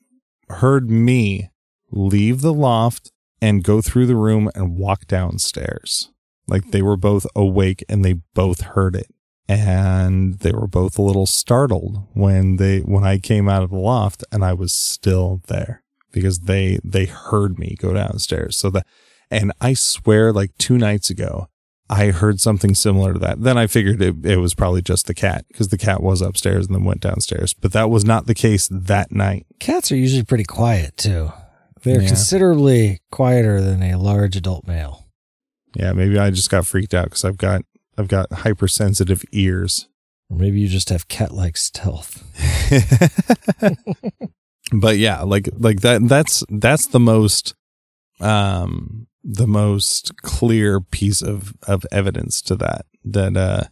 heard 0.49 0.91
me 0.91 1.51
leave 1.91 2.41
the 2.41 2.55
loft 2.55 3.12
and 3.40 3.65
go 3.65 3.81
through 3.81 4.06
the 4.06 4.16
room 4.16 4.51
and 4.55 4.77
walk 4.77 5.06
downstairs. 5.06 6.10
Like 6.47 6.70
they 6.70 6.82
were 6.82 6.97
both 6.97 7.27
awake 7.36 7.85
and 7.89 8.05
they 8.05 8.15
both 8.35 8.62
heard 8.62 8.97
it 8.97 9.09
and 9.48 10.39
they 10.40 10.52
were 10.52 10.66
both 10.66 10.98
a 10.98 11.02
little 11.02 11.27
startled 11.27 12.06
when 12.12 12.56
they 12.56 12.81
when 12.81 13.05
I 13.05 13.19
came 13.19 13.48
out 13.48 13.62
of 13.62 13.70
the 13.70 13.78
loft 13.78 14.23
and 14.31 14.44
I 14.44 14.52
was 14.52 14.73
still 14.73 15.43
there 15.47 15.82
because 16.12 16.40
they 16.40 16.78
they 16.85 17.06
heard 17.06 17.59
me 17.59 17.77
go 17.78 17.94
downstairs. 17.94 18.56
So 18.56 18.70
that 18.70 18.86
and 19.31 19.52
I 19.60 19.74
swear 19.74 20.32
like 20.32 20.56
2 20.59 20.77
nights 20.78 21.10
ago 21.10 21.48
I 21.90 22.10
heard 22.10 22.39
something 22.39 22.74
similar 22.74 23.15
to 23.15 23.19
that. 23.20 23.43
Then 23.43 23.56
I 23.56 23.66
figured 23.66 24.02
it, 24.02 24.24
it 24.24 24.36
was 24.36 24.55
probably 24.55 24.82
just 24.82 25.06
the 25.06 25.15
cat 25.15 25.47
because 25.48 25.69
the 25.69 25.78
cat 25.78 26.02
was 26.02 26.20
upstairs 26.20 26.66
and 26.66 26.74
then 26.74 26.85
went 26.85 27.01
downstairs. 27.01 27.55
But 27.55 27.73
that 27.73 27.89
was 27.89 28.05
not 28.05 28.27
the 28.27 28.35
case 28.35 28.69
that 28.70 29.10
night. 29.10 29.47
Cats 29.59 29.90
are 29.90 29.97
usually 29.97 30.24
pretty 30.24 30.44
quiet 30.44 30.98
too. 30.98 31.32
They're 31.82 32.02
Yeah. 32.02 32.09
considerably 32.09 33.00
quieter 33.10 33.60
than 33.60 33.82
a 33.82 33.96
large 33.96 34.36
adult 34.36 34.66
male. 34.66 35.06
Yeah, 35.74 35.92
maybe 35.92 36.18
I 36.18 36.30
just 36.30 36.50
got 36.50 36.66
freaked 36.66 36.94
out 36.94 37.05
because 37.06 37.24
I've 37.24 37.36
got 37.38 37.62
I've 37.96 38.09
got 38.09 38.32
hypersensitive 38.32 39.24
ears. 39.32 39.88
Or 40.30 40.36
maybe 40.36 40.60
you 40.60 40.68
just 40.68 40.90
have 40.90 41.09
cat-like 41.09 41.56
stealth. 41.56 42.22
but 44.72 44.98
yeah, 44.98 45.22
like 45.22 45.48
like 45.59 45.80
that 45.80 46.06
that's 46.09 46.44
that's 46.48 46.86
the 46.86 47.00
most 47.00 47.55
um 48.20 49.06
the 49.24 49.46
most 49.46 50.16
clear 50.22 50.80
piece 50.80 51.22
of 51.22 51.55
of 51.66 51.84
evidence 51.92 52.40
to 52.42 52.56
that 52.56 52.86
that 53.05 53.36
uh 53.36 53.64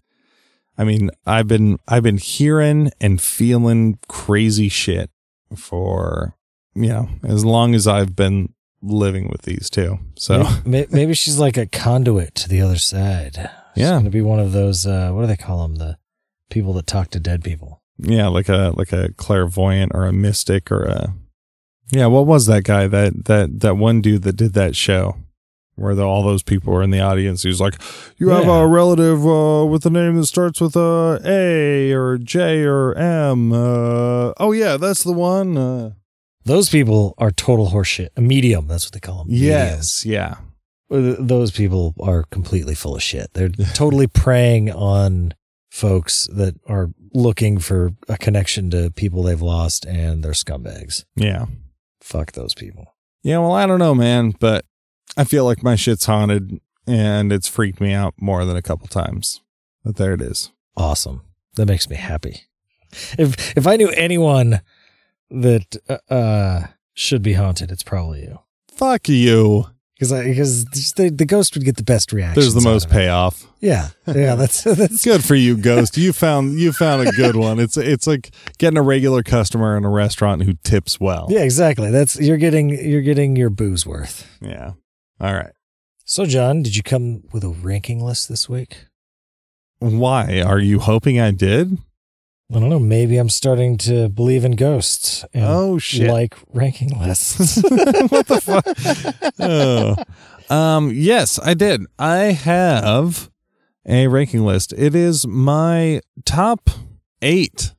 I 0.78 0.84
mean, 0.84 1.10
I've 1.24 1.48
been 1.48 1.78
I've 1.88 2.02
been 2.02 2.18
hearing 2.18 2.90
and 3.00 3.20
feeling 3.20 3.98
crazy 4.08 4.68
shit 4.68 5.10
for 5.56 6.36
you 6.76 6.88
know, 6.88 7.08
as 7.24 7.44
long 7.44 7.74
as 7.74 7.86
I've 7.86 8.14
been 8.14 8.52
living 8.82 9.28
with 9.28 9.42
these 9.42 9.68
two. 9.70 9.98
So, 10.16 10.46
May- 10.64 10.86
maybe 10.90 11.14
she's 11.14 11.38
like 11.38 11.56
a 11.56 11.66
conduit 11.66 12.34
to 12.36 12.48
the 12.48 12.60
other 12.60 12.76
side. 12.78 13.34
She's 13.74 13.82
Yeah. 13.82 13.92
going 13.92 14.04
to 14.04 14.10
be 14.10 14.20
one 14.22 14.38
of 14.38 14.52
those. 14.52 14.86
Uh, 14.86 15.10
what 15.10 15.22
do 15.22 15.26
they 15.26 15.36
call 15.36 15.62
them? 15.62 15.76
The 15.76 15.96
people 16.50 16.72
that 16.74 16.86
talk 16.86 17.10
to 17.10 17.20
dead 17.20 17.42
people. 17.42 17.80
yeah, 17.98 18.28
like 18.28 18.48
a 18.48 18.72
like 18.76 18.92
a 18.92 19.12
clairvoyant 19.16 19.92
or 19.94 20.04
a 20.06 20.12
mystic 20.12 20.70
or 20.70 20.82
a 20.84 21.14
Yeah, 21.90 22.06
what 22.06 22.26
was 22.26 22.46
that 22.46 22.62
guy 22.64 22.86
that 22.88 23.24
that 23.24 23.60
that 23.60 23.76
one 23.76 24.00
dude 24.02 24.22
that 24.22 24.36
did 24.36 24.52
that 24.52 24.76
show 24.76 25.16
where 25.76 25.94
the, 25.94 26.02
all 26.02 26.22
those 26.22 26.42
people 26.42 26.72
were 26.72 26.82
in 26.82 26.90
the 26.90 27.00
audience? 27.00 27.42
He 27.42 27.48
was 27.48 27.60
like, 27.60 27.74
"You 28.18 28.28
have 28.30 28.44
Yeah. 28.46 28.60
a 28.62 28.66
relative 28.66 29.26
uh, 29.26 29.64
with 29.66 29.86
a 29.86 29.90
name 29.90 30.16
that 30.16 30.26
starts 30.26 30.60
with 30.60 30.76
a 30.76 31.20
A 31.24 31.92
or 31.92 32.18
J 32.18 32.64
or 32.64 32.94
M." 32.98 33.52
Uh, 33.52 34.32
oh 34.38 34.52
yeah, 34.52 34.76
that's 34.76 35.02
the 35.04 35.12
one. 35.12 35.56
Uh, 35.56 35.90
Those 36.46 36.68
people 36.70 37.14
are 37.18 37.30
total 37.30 37.68
horseshit. 37.70 38.08
A 38.16 38.20
medium. 38.20 38.66
That's 38.68 38.86
what 38.86 38.92
they 38.94 39.00
call 39.00 39.18
them. 39.24 39.26
yes, 39.28 40.06
yeah, 40.06 40.36
Those 40.88 41.50
people 41.50 41.94
are 42.00 42.22
completely 42.30 42.74
full 42.74 42.94
of 42.96 43.02
shit. 43.02 43.32
They're 43.34 43.48
totally 43.74 44.06
preying 44.06 44.70
on 44.70 45.34
folks 45.70 46.26
that 46.32 46.54
are 46.66 46.90
looking 47.12 47.58
for 47.58 47.90
a 48.08 48.16
connection 48.16 48.70
to 48.70 48.90
people 48.90 49.22
they've 49.22 49.42
lost 49.42 49.84
and 49.84 50.22
they're 50.22 50.32
scumbags. 50.32 51.04
yeah, 51.16 51.46
Fuck 52.00 52.32
those 52.32 52.54
people. 52.54 52.94
yeah. 53.22 53.38
Well, 53.38 53.52
I 53.52 53.66
don't 53.66 53.78
know, 53.80 53.94
man, 53.94 54.32
but 54.38 54.64
I 55.16 55.24
feel 55.24 55.44
like 55.44 55.62
my 55.62 55.74
shit's 55.76 56.06
haunted, 56.06 56.60
and 56.86 57.32
it's 57.32 57.48
freaked 57.48 57.80
me 57.80 57.92
out 57.92 58.14
more 58.20 58.44
than 58.44 58.56
a 58.56 58.62
couple 58.62 58.86
times. 58.86 59.40
But 59.84 59.96
there 59.96 60.14
it 60.14 60.22
is. 60.22 60.52
Awesome. 60.76 61.22
That 61.56 61.66
makes 61.66 61.88
me 61.90 61.96
happy. 61.96 62.42
If 63.18 63.56
if 63.56 63.66
I 63.66 63.76
knew 63.76 63.88
anyone 63.90 64.60
that 65.30 65.76
uh, 65.88 66.12
uh 66.12 66.66
should 66.94 67.22
be 67.22 67.34
haunted, 67.34 67.70
it's 67.70 67.82
probably 67.82 68.22
you. 68.22 68.40
Fuck 68.72 69.08
you. 69.08 69.66
Because 69.98 70.12
because 70.12 70.92
the, 70.92 71.08
the 71.08 71.24
ghost 71.24 71.54
would 71.54 71.64
get 71.64 71.76
the 71.76 71.82
best 71.82 72.12
reaction. 72.12 72.38
There's 72.38 72.52
the 72.52 72.60
most 72.60 72.90
payoff. 72.90 73.46
Yeah, 73.60 73.88
yeah. 74.06 74.34
That's 74.36 74.62
that's 74.62 75.02
Good 75.02 75.24
for 75.24 75.34
you, 75.34 75.56
Ghost. 75.56 75.96
You 75.96 76.12
found 76.12 76.60
you 76.60 76.72
found 76.72 77.08
a 77.08 77.12
good 77.12 77.34
one. 77.34 77.58
It's 77.58 77.78
it's 77.78 78.06
like 78.06 78.30
getting 78.58 78.76
a 78.76 78.82
regular 78.82 79.22
customer 79.22 79.74
in 79.74 79.86
a 79.86 79.88
restaurant 79.88 80.42
who 80.42 80.52
tips 80.62 81.00
well. 81.00 81.28
yeah, 81.30 81.40
exactly. 81.40 81.90
That's 81.90 82.20
you're 82.20 82.36
getting 82.36 82.68
you're 82.68 83.00
getting 83.00 83.36
your 83.36 83.48
booze 83.48 83.86
worth. 83.86 84.30
Yeah. 84.42 84.72
All 85.18 85.32
right. 85.32 85.52
So, 86.04 86.26
John, 86.26 86.62
did 86.62 86.76
you 86.76 86.82
come 86.82 87.24
with 87.32 87.42
a 87.42 87.48
ranking 87.48 88.04
list 88.04 88.28
this 88.28 88.48
week? 88.50 88.84
Why 89.78 90.40
are 90.40 90.60
you 90.60 90.78
hoping 90.78 91.18
I 91.18 91.30
did? 91.30 91.78
I 92.54 92.60
don't 92.60 92.68
know. 92.70 92.78
Maybe 92.78 93.16
I'm 93.16 93.28
starting 93.28 93.76
to 93.78 94.08
believe 94.08 94.44
in 94.44 94.52
ghosts 94.52 95.24
and 95.34 95.44
Oh 95.44 95.78
shit! 95.78 96.08
like 96.08 96.36
ranking 96.52 96.96
lists. 96.98 97.60
what 97.62 98.26
the 98.28 98.40
fuck? 98.40 99.32
oh. 99.40 99.96
Um. 100.54 100.92
Yes, 100.94 101.40
I 101.42 101.54
did. 101.54 101.82
I 101.98 102.16
have 102.32 103.30
a 103.84 104.06
ranking 104.06 104.44
list. 104.44 104.72
It 104.76 104.94
is 104.94 105.26
my 105.26 106.00
top 106.24 106.70
eight 107.20 107.74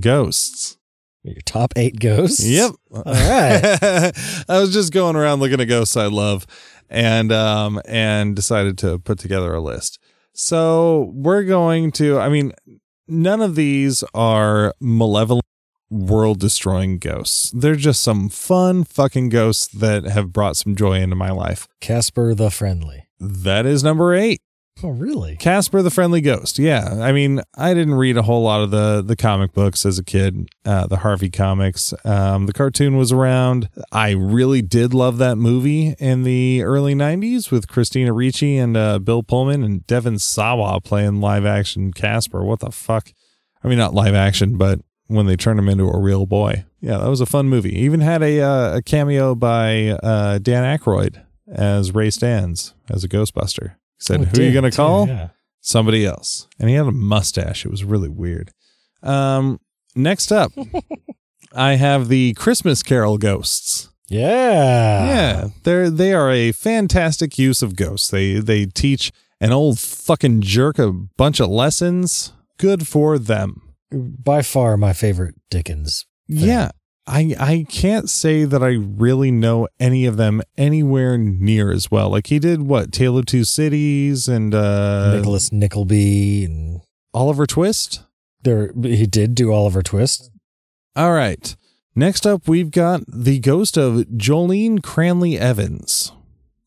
ghosts. 0.00 0.78
Your 1.22 1.40
top 1.44 1.72
eight 1.76 2.00
ghosts. 2.00 2.44
Yep. 2.44 2.72
All 2.92 3.02
right. 3.04 3.78
I 4.48 4.58
was 4.60 4.72
just 4.72 4.92
going 4.92 5.14
around 5.14 5.40
looking 5.40 5.60
at 5.60 5.66
ghosts 5.66 5.96
I 5.96 6.06
love 6.06 6.46
and 6.88 7.30
um 7.32 7.80
and 7.86 8.34
decided 8.34 8.78
to 8.78 8.98
put 8.98 9.18
together 9.18 9.54
a 9.54 9.60
list. 9.60 9.98
So 10.32 11.12
we're 11.14 11.44
going 11.44 11.92
to 11.92 12.18
I 12.18 12.28
mean 12.28 12.52
none 13.08 13.40
of 13.40 13.54
these 13.54 14.04
are 14.14 14.74
malevolent 14.80 15.44
world 15.90 16.38
destroying 16.38 16.98
ghosts. 16.98 17.50
They're 17.50 17.76
just 17.76 18.02
some 18.02 18.28
fun 18.28 18.84
fucking 18.84 19.30
ghosts 19.30 19.66
that 19.68 20.04
have 20.04 20.32
brought 20.32 20.56
some 20.56 20.76
joy 20.76 21.00
into 21.00 21.16
my 21.16 21.30
life. 21.30 21.66
Casper 21.80 22.34
the 22.34 22.50
Friendly. 22.50 23.06
That 23.18 23.66
is 23.66 23.82
number 23.82 24.14
8. 24.14 24.40
Oh, 24.82 24.90
really? 24.90 25.36
Casper 25.36 25.82
the 25.82 25.90
Friendly 25.90 26.20
Ghost. 26.20 26.58
Yeah, 26.58 26.98
I 27.00 27.10
mean, 27.12 27.40
I 27.56 27.74
didn't 27.74 27.94
read 27.94 28.16
a 28.16 28.22
whole 28.22 28.42
lot 28.42 28.62
of 28.62 28.70
the 28.70 29.02
the 29.04 29.16
comic 29.16 29.52
books 29.52 29.84
as 29.84 29.98
a 29.98 30.04
kid, 30.04 30.48
uh, 30.64 30.86
the 30.86 30.98
Harvey 30.98 31.30
comics. 31.30 31.92
Um, 32.04 32.46
the 32.46 32.52
cartoon 32.52 32.96
was 32.96 33.10
around. 33.10 33.68
I 33.90 34.10
really 34.10 34.62
did 34.62 34.94
love 34.94 35.18
that 35.18 35.36
movie 35.36 35.96
in 35.98 36.22
the 36.22 36.62
early 36.62 36.94
'90s 36.94 37.50
with 37.50 37.66
Christina 37.66 38.12
Ricci 38.12 38.56
and 38.56 38.76
uh, 38.76 38.98
Bill 39.00 39.22
Pullman 39.22 39.64
and 39.64 39.86
Devon 39.86 40.18
Sawa 40.18 40.80
playing 40.80 41.20
live 41.20 41.44
action 41.44 41.92
Casper. 41.92 42.44
What 42.44 42.60
the 42.60 42.70
fuck? 42.70 43.12
I 43.64 43.68
mean, 43.68 43.78
not 43.78 43.94
live 43.94 44.14
action, 44.14 44.56
but 44.56 44.80
when 45.08 45.26
they 45.26 45.36
turned 45.36 45.58
him 45.58 45.68
into 45.68 45.88
a 45.88 45.98
real 45.98 46.26
boy. 46.26 46.64
Yeah, 46.80 46.98
that 46.98 47.08
was 47.08 47.20
a 47.20 47.26
fun 47.26 47.48
movie. 47.48 47.76
Even 47.76 48.00
had 48.00 48.22
a 48.22 48.40
uh, 48.40 48.76
a 48.76 48.82
cameo 48.82 49.34
by 49.34 49.88
uh, 49.88 50.38
Dan 50.38 50.78
Aykroyd 50.78 51.24
as 51.50 51.92
Ray 51.94 52.08
Stantz 52.08 52.74
as 52.88 53.02
a 53.02 53.08
Ghostbuster. 53.08 53.74
Said, 53.98 54.20
Oh, 54.20 54.24
"Who 54.24 54.40
are 54.40 54.44
you 54.44 54.52
gonna 54.52 54.70
too, 54.70 54.76
call?" 54.76 55.08
yeah. 55.08 55.28
somebody 55.60 56.04
else. 56.06 56.46
And 56.58 56.68
he 56.68 56.74
had 56.76 56.86
a 56.86 56.92
mustache. 56.92 57.64
It 57.64 57.70
was 57.70 57.84
really 57.84 58.08
weird. 58.08 58.52
Um, 59.02 59.60
next 59.94 60.32
up, 60.32 60.52
I 61.52 61.74
have 61.74 62.08
the 62.08 62.34
Christmas 62.34 62.82
Carol 62.82 63.18
ghosts. 63.18 63.90
Yeah. 64.08 65.06
yeah, 65.06 65.48
they're 65.64 65.90
they 65.90 66.14
are 66.14 66.30
a 66.30 66.52
fantastic 66.52 67.38
use 67.38 67.62
of 67.62 67.76
ghosts. 67.76 68.08
They 68.08 68.34
they 68.40 68.64
teach 68.66 69.12
an 69.40 69.52
old 69.52 69.78
fucking 69.78 70.40
jerk 70.40 70.78
a 70.78 70.90
bunch 70.92 71.40
of 71.40 71.48
lessons. 71.50 72.32
Good 72.58 72.88
for 72.88 73.18
them. 73.18 73.74
By 73.92 74.42
far 74.42 74.76
my 74.76 74.92
favorite 74.92 75.34
Dickens. 75.50 76.06
Yeah. 76.26 76.70
I, 77.08 77.34
I 77.40 77.66
can't 77.68 78.10
say 78.10 78.44
that 78.44 78.62
I 78.62 78.74
really 78.74 79.30
know 79.30 79.66
any 79.80 80.04
of 80.04 80.18
them 80.18 80.42
anywhere 80.58 81.16
near 81.16 81.72
as 81.72 81.90
well. 81.90 82.10
Like 82.10 82.26
he 82.26 82.38
did 82.38 82.62
what 82.62 82.92
Tale 82.92 83.18
of 83.18 83.26
Two 83.26 83.44
Cities 83.44 84.28
and 84.28 84.54
uh 84.54 85.16
Nicholas 85.16 85.50
Nickleby 85.50 86.44
and 86.44 86.82
Oliver 87.14 87.46
Twist. 87.46 88.02
there 88.42 88.72
he 88.82 89.06
did 89.06 89.34
do 89.34 89.52
Oliver 89.52 89.82
Twist. 89.82 90.30
All 90.94 91.12
right. 91.12 91.56
Next 91.94 92.26
up, 92.26 92.46
we've 92.46 92.70
got 92.70 93.02
the 93.08 93.40
ghost 93.40 93.76
of 93.76 94.04
Jolene 94.16 94.82
Cranley 94.82 95.36
Evans, 95.36 96.12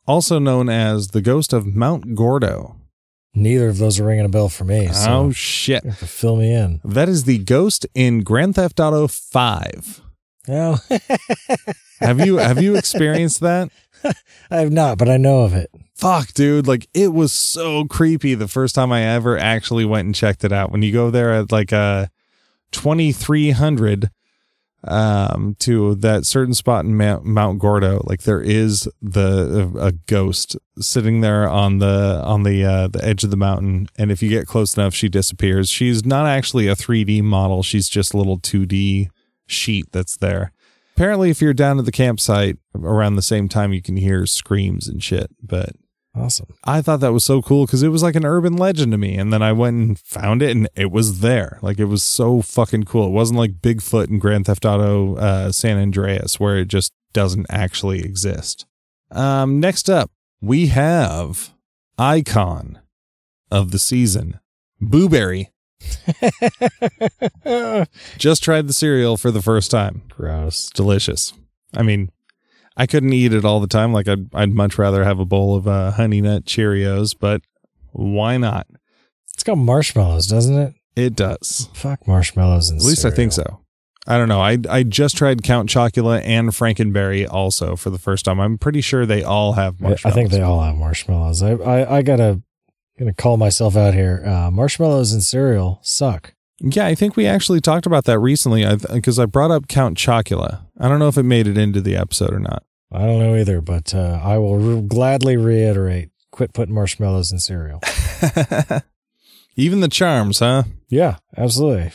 also 0.06 0.40
known 0.40 0.68
as 0.68 1.10
the 1.10 1.22
ghost 1.22 1.54
of 1.54 1.66
Mount 1.66 2.16
Gordo. 2.16 2.76
Neither 3.34 3.70
of 3.70 3.78
those 3.78 4.00
are 4.00 4.06
ringing 4.06 4.26
a 4.26 4.30
bell 4.30 4.50
for 4.50 4.66
me. 4.66 4.88
So 4.88 5.10
oh, 5.10 5.32
shit. 5.32 5.86
you 5.86 5.92
have 5.92 6.00
to 6.00 6.08
fill 6.08 6.36
me 6.36 6.54
in. 6.54 6.82
That 6.84 7.08
is 7.08 7.24
the 7.24 7.38
ghost 7.38 7.86
in 7.96 8.24
Grand 8.24 8.56
Theft 8.56 8.80
Auto 8.82 9.08
5. 9.08 10.02
Oh, 10.48 10.80
Have 12.02 12.26
you 12.26 12.38
have 12.38 12.62
you 12.62 12.76
experienced 12.76 13.42
that? 13.42 13.70
I 14.50 14.58
have 14.58 14.72
not, 14.72 14.98
but 14.98 15.08
I 15.08 15.18
know 15.18 15.42
of 15.42 15.54
it. 15.54 15.70
Fuck, 15.94 16.34
dude. 16.34 16.66
Like 16.66 16.88
it 16.96 17.14
was 17.14 17.32
so 17.32 17.86
creepy 17.86 18.34
the 18.34 18.48
first 18.48 18.74
time 18.74 18.92
I 18.92 19.04
ever 19.04 19.38
actually 19.38 19.86
went 19.86 20.08
and 20.08 20.16
checked 20.16 20.44
it 20.44 20.52
out. 20.52 20.72
When 20.72 20.82
you 20.82 20.92
go 20.92 21.12
there 21.12 21.32
at 21.32 21.52
like 21.52 21.72
uh 21.72 22.08
2300 22.72 24.10
um 24.84 25.56
to 25.60 25.94
that 25.94 26.26
certain 26.26 26.56
spot 26.56 26.86
in 26.86 26.98
Mount, 26.98 27.24
Mount 27.24 27.60
Gordo, 27.60 28.02
like 28.06 28.24
there 28.24 28.42
is 28.42 28.90
the 29.00 29.72
a 29.80 29.92
ghost 29.92 30.58
sitting 30.80 31.22
there 31.22 31.48
on 31.48 31.78
the 31.78 32.20
on 32.26 32.42
the 32.42 32.66
uh 32.66 32.88
the 32.88 33.06
edge 33.06 33.24
of 33.24 33.30
the 33.30 33.38
mountain 33.38 33.90
and 33.96 34.12
if 34.12 34.24
you 34.24 34.30
get 34.30 34.48
close 34.48 34.76
enough 34.76 34.96
she 34.96 35.08
disappears. 35.08 35.70
She's 35.70 36.04
not 36.04 36.26
actually 36.26 36.68
a 36.68 36.76
3D 36.76 37.22
model, 37.22 37.62
she's 37.62 37.88
just 37.88 38.16
a 38.16 38.18
little 38.18 38.40
2D 38.40 39.10
sheet 39.52 39.92
that's 39.92 40.18
there. 40.18 40.52
Apparently 40.96 41.30
if 41.30 41.42
you're 41.42 41.54
down 41.54 41.80
at 41.80 41.86
the 41.86 41.92
campsite 41.92 42.58
around 42.76 43.16
the 43.16 43.22
same 43.22 43.50
time 43.50 43.74
you 43.74 43.82
can 43.82 43.98
hear 43.98 44.26
screams 44.26 44.88
and 44.88 45.04
shit, 45.04 45.32
but 45.42 45.76
Awesome. 46.14 46.48
I 46.66 46.82
thought 46.82 47.00
that 47.00 47.14
was 47.14 47.24
so 47.24 47.42
cool 47.42 47.66
because 47.66 47.84
it 47.84 47.88
was 47.88 48.04
like 48.04 48.16
an 48.16 48.26
urban 48.26 48.58
legend 48.58 48.92
to 48.92 48.98
me. 48.98 49.16
And 49.16 49.32
then 49.32 49.42
I 49.42 49.54
went 49.54 49.78
and 49.78 50.00
found 50.00 50.42
it 50.42 50.52
and 50.52 50.68
it 50.76 50.92
was 50.92 51.22
there. 51.22 51.58
Like 51.62 51.80
it 51.80 51.86
was 51.86 52.04
so 52.04 52.42
fucking 52.42 52.84
cool. 52.84 53.08
It 53.08 53.12
wasn't 53.12 53.40
like 53.40 53.62
Bigfoot 53.62 54.10
and 54.10 54.20
Grand 54.20 54.46
Theft 54.46 54.66
Auto 54.66 55.16
uh, 55.16 55.52
San 55.54 55.78
Andreas 55.78 56.40
where 56.40 56.58
it 56.58 56.68
just 56.68 56.92
doesn't 57.14 57.46
actually 57.50 58.02
exist. 58.02 58.66
Um, 59.10 59.60
next 59.60 59.90
up, 59.90 60.12
we 60.42 60.68
have 60.68 61.54
icon 61.98 62.80
of 63.50 63.72
the 63.72 63.80
season, 63.80 64.40
Booberry. 64.82 65.48
Just 68.18 68.44
tried 68.44 68.68
the 68.68 68.74
cereal 68.74 69.18
for 69.18 69.32
the 69.32 69.42
first 69.42 69.72
time. 69.72 70.04
Gross. 70.10 70.70
Delicious. 70.70 71.34
I 71.76 71.84
mean, 71.84 72.12
I 72.78 72.86
couldn't 72.88 73.14
eat 73.14 73.34
it 73.34 73.46
all 73.46 73.60
the 73.60 73.68
time. 73.68 73.94
Like 73.94 74.08
I'd, 74.08 74.34
I'd 74.34 74.54
much 74.54 74.78
rather 74.78 75.04
have 75.04 75.20
a 75.20 75.26
bowl 75.26 75.56
of 75.56 75.68
uh, 75.68 75.92
honey 75.92 76.22
nut 76.22 76.46
Cheerios, 76.46 77.16
but 77.18 77.42
why 77.92 78.38
not? 78.38 78.68
It's 79.34 79.44
got 79.44 79.58
marshmallows, 79.58 80.28
doesn't 80.28 80.58
it? 80.58 80.74
It 80.96 81.16
does. 81.16 81.70
Fuck 81.74 82.08
marshmallows 82.08 82.70
and 82.70 82.80
At 82.80 82.86
least 82.86 83.06
I 83.06 83.12
think 83.12 83.32
so. 83.32 83.62
I 84.08 84.18
don't 84.18 84.30
know. 84.30 84.42
I 84.42 84.58
I 84.70 84.84
just 84.84 85.16
tried 85.16 85.44
Count 85.44 85.70
Chocula 85.70 86.22
and 86.26 86.50
Frankenberry 86.50 87.28
also 87.30 87.76
for 87.76 87.92
the 87.92 88.00
first 88.00 88.26
time. 88.26 88.40
I'm 88.40 88.58
pretty 88.58 88.82
sure 88.82 89.06
they 89.06 89.24
all 89.24 89.54
have 89.54 89.80
marshmallows. 89.80 90.14
I 90.14 90.16
think 90.16 90.32
they 90.32 90.42
all 90.42 90.62
have 90.62 90.76
marshmallows. 90.76 91.44
I 91.44 91.52
I, 91.52 91.98
I 91.98 92.02
gotta 92.02 92.42
gonna 93.00 93.14
call 93.14 93.38
myself 93.38 93.76
out 93.76 93.94
here. 93.94 94.24
Uh, 94.26 94.52
marshmallows 94.52 95.14
and 95.14 95.24
cereal 95.24 95.80
suck. 95.84 96.34
Yeah, 96.60 96.86
I 96.86 96.94
think 96.96 97.16
we 97.16 97.26
actually 97.26 97.60
talked 97.60 97.86
about 97.88 98.06
that 98.06 98.20
recently 98.20 98.64
because 98.94 99.18
I 99.18 99.26
brought 99.26 99.50
up 99.52 99.68
Count 99.68 99.98
Chocula. 99.98 100.62
I 100.80 100.88
don't 100.88 101.00
know 101.00 101.08
if 101.08 101.18
it 101.18 101.24
made 101.24 101.48
it 101.48 101.58
into 101.58 101.82
the 101.82 101.96
episode 101.96 102.34
or 102.34 102.40
not. 102.40 102.64
I 102.92 103.06
don't 103.06 103.20
know 103.20 103.36
either, 103.36 103.62
but 103.62 103.96
uh, 103.96 104.20
I 104.24 104.38
will 104.38 104.58
re- 104.58 104.82
gladly 104.88 105.38
reiterate: 105.38 106.10
quit 106.32 106.54
putting 106.54 106.76
marshmallows 106.76 107.32
in 107.32 107.40
cereal. 107.40 107.80
Even 109.56 109.80
the 109.82 109.88
charms, 109.90 110.40
huh? 110.40 110.64
yeah, 110.90 111.18
absolutely. 111.38 111.92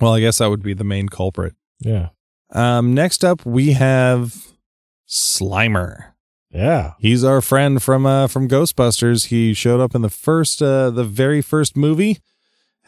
Well, 0.00 0.14
I 0.14 0.20
guess 0.20 0.38
that 0.38 0.48
would 0.50 0.62
be 0.62 0.74
the 0.74 0.84
main 0.84 1.08
culprit. 1.08 1.54
Yeah, 1.80 2.08
Um, 2.52 2.94
next 2.94 3.24
up, 3.24 3.44
we 3.46 3.72
have 3.72 4.34
Slimer. 5.08 6.09
Yeah. 6.50 6.92
He's 6.98 7.24
our 7.24 7.40
friend 7.40 7.82
from 7.82 8.06
uh, 8.06 8.26
from 8.26 8.48
Ghostbusters. 8.48 9.26
He 9.26 9.54
showed 9.54 9.80
up 9.80 9.94
in 9.94 10.02
the 10.02 10.10
first, 10.10 10.62
uh, 10.62 10.90
the 10.90 11.04
very 11.04 11.42
first 11.42 11.76
movie. 11.76 12.18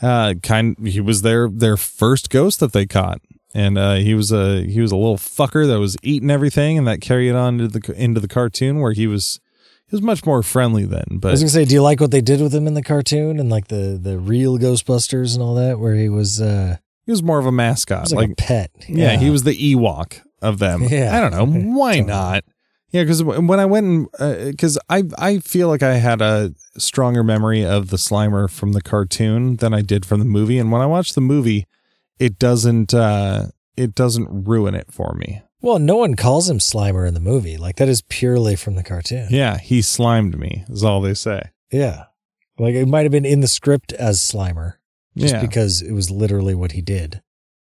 Uh, 0.01 0.35
kind, 0.43 0.77
he 0.87 1.01
was 1.01 1.23
their 1.23 1.49
their 1.49 1.77
first 1.77 2.29
ghost 2.31 2.59
that 2.61 2.73
they 2.73 2.87
caught, 2.87 3.21
and 3.55 3.79
uh, 3.79 3.95
he 3.95 4.15
was 4.15 4.33
a 4.33 4.63
he 4.65 4.81
was 4.81 4.91
a 4.91 4.97
little 4.97 5.17
fucker 5.17 5.67
that 5.67 5.79
was 5.79 5.97
eating 6.03 6.31
everything, 6.31 6.77
and 6.77 6.87
that 6.89 7.01
carried 7.01 7.33
on 7.33 7.61
into 7.61 7.79
the 7.79 7.93
into 7.95 8.21
the 8.21 8.29
cartoon 8.29 8.81
where 8.81 8.93
he 8.93 9.07
was 9.07 9.39
he 9.87 9.95
was 9.95 10.03
much 10.03 10.27
more 10.27 10.43
friendly 10.43 10.85
then. 10.85 11.05
I 11.13 11.17
But 11.19 11.31
was 11.33 11.41
gonna 11.41 11.51
say, 11.51 11.65
do 11.65 11.75
you 11.75 11.83
like 11.83 12.01
what 12.01 12.11
they 12.11 12.21
did 12.21 12.41
with 12.41 12.53
him 12.53 12.67
in 12.67 12.75
the 12.75 12.83
cartoon 12.83 13.39
and 13.39 13.49
like 13.49 13.69
the 13.69 13.99
the 14.03 14.19
real 14.19 14.59
Ghostbusters 14.59 15.35
and 15.35 15.43
all 15.43 15.55
that, 15.55 15.79
where 15.79 15.95
he 15.95 16.09
was 16.09 16.41
uh, 16.41 16.79
he 17.05 17.13
was 17.13 17.23
more 17.23 17.39
of 17.39 17.47
a 17.47 17.53
mascot, 17.53 18.03
was 18.03 18.15
like, 18.15 18.31
a 18.31 18.35
pet. 18.35 18.73
Yeah, 18.89 19.17
he 19.17 19.31
was 19.31 19.45
the 19.45 19.55
Ewok 19.55 20.21
of 20.41 20.59
them. 20.59 20.83
Yeah. 20.91 21.17
I 21.17 21.21
don't 21.21 21.33
know 21.33 21.77
why 21.77 22.01
not. 22.01 22.43
Yeah, 22.93 23.05
because 23.05 23.25
when 23.25 23.59
I 23.59 23.65
went 23.65 23.87
and 24.19 24.51
because 24.51 24.79
I 24.91 25.05
I 25.19 25.39
feel 25.39 25.69
like 25.69 25.83
I 25.83 25.95
had 25.95 26.21
a 26.21 26.55
stronger 26.77 27.25
memory 27.25 27.65
of 27.65 27.89
the 27.89 27.97
Slimer 27.97 28.51
from 28.51 28.73
the 28.73 28.83
cartoon 28.83 29.57
than 29.57 29.73
I 29.73 29.81
did 29.81 30.05
from 30.05 30.21
the 30.21 30.27
movie, 30.27 30.59
and 30.59 30.71
when 30.71 30.83
I 30.83 30.87
watched 30.87 31.15
the 31.15 31.23
movie, 31.23 31.67
it 32.19 32.39
doesn't 32.39 32.93
uh 32.93 33.47
it 33.79 33.95
doesn't 33.95 34.29
ruin 34.47 34.75
it 34.75 34.93
for 34.93 35.15
me. 35.15 35.43
Well, 35.63 35.79
no 35.79 35.97
one 35.97 36.17
calls 36.17 36.51
him 36.51 36.59
Slimer 36.59 37.09
in 37.09 37.15
the 37.15 37.21
movie. 37.21 37.57
Like 37.57 37.77
that 37.77 37.89
is 37.89 38.03
purely 38.03 38.57
from 38.57 38.75
the 38.75 38.83
cartoon. 38.83 39.29
Yeah, 39.31 39.57
he 39.59 39.81
slimed 39.81 40.39
me. 40.39 40.65
Is 40.69 40.85
all 40.85 41.01
they 41.01 41.15
say. 41.15 41.51
Yeah. 41.71 42.05
Like 42.59 42.75
it 42.75 42.87
might 42.87 43.05
have 43.05 43.13
been 43.13 43.25
in 43.25 43.41
the 43.41 43.49
script 43.49 43.93
as 43.95 44.21
Slimer, 44.21 44.75
just 45.17 45.35
yeah, 45.35 45.41
because 45.41 45.81
it 45.81 45.93
was 45.93 46.11
literally 46.11 46.55
what 46.55 46.73
he 46.73 46.83
did. 46.83 47.23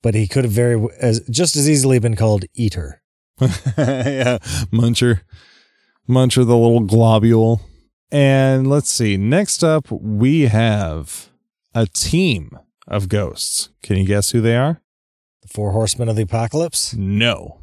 But 0.01 0.15
he 0.15 0.27
could 0.27 0.45
have 0.45 0.53
very 0.53 0.83
as 0.99 1.19
just 1.29 1.55
as 1.55 1.69
easily 1.69 1.99
been 1.99 2.15
called 2.15 2.45
Eater. 2.55 3.00
yeah, 3.77 4.37
Muncher, 4.71 5.21
Muncher, 6.07 6.45
the 6.45 6.55
little 6.57 6.81
globule. 6.81 7.61
And 8.11 8.67
let's 8.69 8.89
see. 8.89 9.17
Next 9.17 9.63
up, 9.63 9.89
we 9.89 10.41
have 10.43 11.29
a 11.73 11.87
team 11.87 12.57
of 12.87 13.07
ghosts. 13.09 13.69
Can 13.81 13.97
you 13.97 14.05
guess 14.05 14.31
who 14.31 14.41
they 14.41 14.55
are? 14.57 14.81
The 15.41 15.47
Four 15.47 15.71
Horsemen 15.71 16.09
of 16.09 16.15
the 16.15 16.23
Apocalypse, 16.23 16.93
No, 16.93 17.61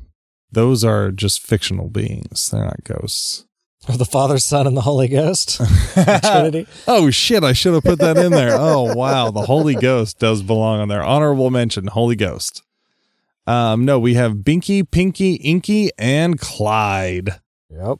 those 0.50 0.82
are 0.84 1.10
just 1.12 1.40
fictional 1.46 1.88
beings. 1.88 2.50
They're 2.50 2.64
not 2.64 2.82
ghosts. 2.84 3.44
or 3.88 3.96
the 3.96 4.04
Father, 4.06 4.38
Son, 4.38 4.66
and 4.66 4.76
the 4.76 4.80
Holy 4.80 5.06
Ghost. 5.08 5.60
Trinity. 6.22 6.66
oh 6.88 7.10
shit! 7.10 7.44
I 7.44 7.52
should 7.52 7.74
have 7.74 7.84
put 7.84 7.98
that 8.00 8.16
in 8.16 8.32
there. 8.32 8.56
Oh 8.58 8.94
wow, 8.94 9.30
the 9.30 9.42
Holy 9.42 9.74
Ghost 9.74 10.18
does 10.18 10.42
belong 10.42 10.80
on 10.80 10.88
there. 10.88 11.04
Honorable 11.04 11.50
mention, 11.50 11.86
Holy 11.88 12.16
Ghost. 12.16 12.62
Um, 13.48 13.84
no, 13.86 13.98
we 13.98 14.14
have 14.14 14.32
Binky, 14.34 14.88
Pinky, 14.88 15.34
Inky, 15.36 15.90
and 15.98 16.38
Clyde. 16.38 17.30
Yep. 17.70 17.98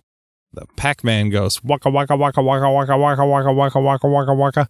the 0.52 0.66
Pac-Man 0.76 1.30
ghost. 1.30 1.64
Waka 1.64 1.88
waka 1.90 2.16
waka 2.16 2.42
waka 2.42 2.70
waka 2.70 2.96
waka 2.96 3.24
waka 3.24 3.24
waka 3.24 3.52
waka 3.52 3.78
waka 3.80 4.08
waka. 4.08 4.34
Waka. 4.34 4.68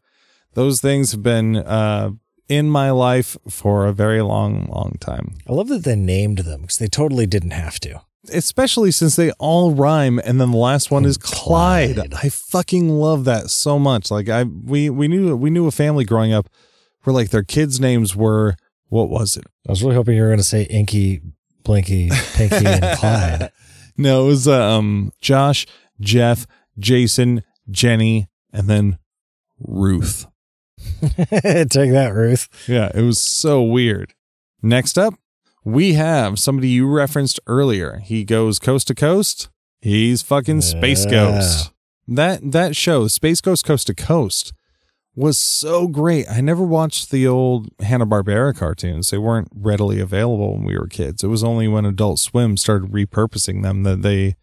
Those 0.54 0.80
things 0.80 1.12
have 1.12 1.22
been 1.22 1.56
uh, 1.56 2.10
in 2.48 2.70
my 2.70 2.90
life 2.90 3.36
for 3.48 3.86
a 3.86 3.92
very 3.92 4.22
long, 4.22 4.66
long 4.70 4.96
time. 5.00 5.38
I 5.48 5.52
love 5.52 5.68
that 5.68 5.84
they 5.84 5.96
named 5.96 6.38
them 6.38 6.62
because 6.62 6.78
they 6.78 6.88
totally 6.88 7.26
didn't 7.26 7.50
have 7.52 7.78
to. 7.80 8.00
especially 8.32 8.90
since 8.90 9.16
they 9.16 9.30
all 9.32 9.72
rhyme 9.72 10.18
and 10.24 10.40
then 10.40 10.50
the 10.50 10.56
last 10.58 10.90
one 10.90 11.04
is 11.04 11.16
Clyde. 11.16 11.96
Clyde. 11.96 12.14
I 12.14 12.28
fucking 12.28 12.88
love 12.90 13.24
that 13.24 13.50
so 13.50 13.78
much. 13.78 14.10
Like 14.10 14.28
I 14.28 14.42
we 14.44 14.90
we 14.90 15.08
knew 15.08 15.34
we 15.36 15.50
knew 15.50 15.66
a 15.66 15.70
family 15.72 16.04
growing 16.04 16.32
up 16.32 16.48
where 17.02 17.14
like 17.14 17.30
their 17.30 17.42
kids' 17.44 17.80
names 17.80 18.14
were 18.14 18.56
what 18.88 19.08
was 19.10 19.36
it? 19.36 19.44
I 19.66 19.72
was 19.72 19.82
really 19.82 19.94
hoping 19.94 20.16
you 20.16 20.22
were 20.22 20.28
going 20.28 20.38
to 20.38 20.44
say 20.44 20.62
Inky, 20.64 21.20
Blinky, 21.64 22.10
Pinky, 22.34 22.66
and 22.66 22.98
Clyde. 22.98 23.52
No, 23.96 24.24
it 24.24 24.28
was 24.28 24.48
um 24.48 25.12
Josh, 25.20 25.66
Jeff, 26.00 26.46
Jason, 26.78 27.42
Jenny, 27.70 28.28
and 28.52 28.68
then 28.68 28.98
Ruth. 29.58 30.26
Take 31.00 31.90
that, 31.92 32.12
Ruth. 32.14 32.48
Yeah, 32.68 32.90
it 32.94 33.02
was 33.02 33.20
so 33.20 33.62
weird. 33.62 34.14
Next 34.62 34.96
up, 34.98 35.14
we 35.64 35.94
have 35.94 36.38
somebody 36.38 36.68
you 36.68 36.88
referenced 36.88 37.40
earlier. 37.46 38.00
He 38.04 38.24
goes 38.24 38.58
coast 38.58 38.86
to 38.88 38.94
coast. 38.94 39.48
He's 39.80 40.22
fucking 40.22 40.60
Space 40.62 41.04
Yeah. 41.04 41.10
Ghost. 41.10 41.72
That 42.06 42.52
that 42.52 42.74
show, 42.74 43.06
Space 43.08 43.40
Ghost 43.40 43.64
Coast 43.64 43.86
to 43.88 43.94
Coast, 43.94 44.52
was 45.18 45.36
so 45.36 45.88
great. 45.88 46.30
I 46.30 46.40
never 46.40 46.62
watched 46.62 47.10
the 47.10 47.26
old 47.26 47.68
Hanna 47.80 48.06
Barbera 48.06 48.56
cartoons. 48.56 49.10
They 49.10 49.18
weren't 49.18 49.48
readily 49.52 49.98
available 49.98 50.54
when 50.54 50.64
we 50.64 50.78
were 50.78 50.86
kids. 50.86 51.24
It 51.24 51.26
was 51.26 51.42
only 51.42 51.66
when 51.66 51.84
Adult 51.84 52.20
Swim 52.20 52.56
started 52.56 52.92
repurposing 52.92 53.62
them 53.62 53.82
that 53.82 54.02
they 54.02 54.36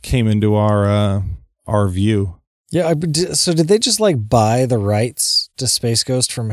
came 0.00 0.26
into 0.26 0.54
our 0.54 0.90
uh, 0.90 1.22
our 1.66 1.88
view. 1.88 2.40
Yeah. 2.70 2.94
So 3.34 3.52
did 3.52 3.68
they 3.68 3.78
just 3.78 4.00
like 4.00 4.30
buy 4.30 4.64
the 4.64 4.78
rights 4.78 5.50
to 5.58 5.68
Space 5.68 6.02
Ghost 6.02 6.32
from 6.32 6.50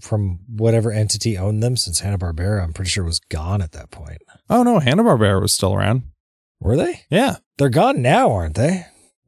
from 0.00 0.40
whatever 0.48 0.90
entity 0.90 1.36
owned 1.36 1.62
them? 1.62 1.76
Since 1.76 2.00
Hanna 2.00 2.18
Barbera, 2.18 2.62
I'm 2.62 2.72
pretty 2.72 2.88
sure 2.88 3.04
was 3.04 3.20
gone 3.20 3.60
at 3.60 3.72
that 3.72 3.90
point. 3.90 4.22
Oh 4.48 4.62
no, 4.62 4.78
Hanna 4.78 5.04
Barbera 5.04 5.42
was 5.42 5.52
still 5.52 5.74
around. 5.74 6.04
Were 6.60 6.76
they? 6.76 7.02
Yeah. 7.10 7.36
They're 7.58 7.68
gone 7.68 8.00
now, 8.00 8.32
aren't 8.32 8.54
they? 8.54 8.86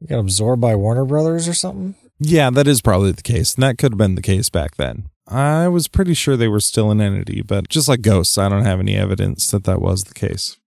Got 0.09 0.19
absorbed 0.19 0.61
by 0.61 0.75
Warner 0.75 1.05
Brothers 1.05 1.47
or 1.47 1.53
something. 1.53 1.93
Yeah, 2.23 2.51
that 2.51 2.67
is 2.67 2.81
probably 2.81 3.11
the 3.11 3.23
case. 3.23 3.55
And 3.55 3.63
that 3.63 3.79
could 3.79 3.93
have 3.93 3.97
been 3.97 4.13
the 4.13 4.21
case 4.21 4.49
back 4.49 4.75
then. 4.75 5.09
I 5.27 5.67
was 5.67 5.87
pretty 5.87 6.13
sure 6.13 6.37
they 6.37 6.47
were 6.47 6.59
still 6.59 6.91
an 6.91 7.01
entity, 7.01 7.41
but 7.41 7.67
just 7.67 7.87
like 7.87 8.01
ghosts, 8.01 8.37
I 8.37 8.47
don't 8.47 8.65
have 8.65 8.79
any 8.79 8.95
evidence 8.95 9.49
that 9.49 9.63
that 9.63 9.81
was 9.81 10.03
the 10.03 10.13
case. 10.13 10.57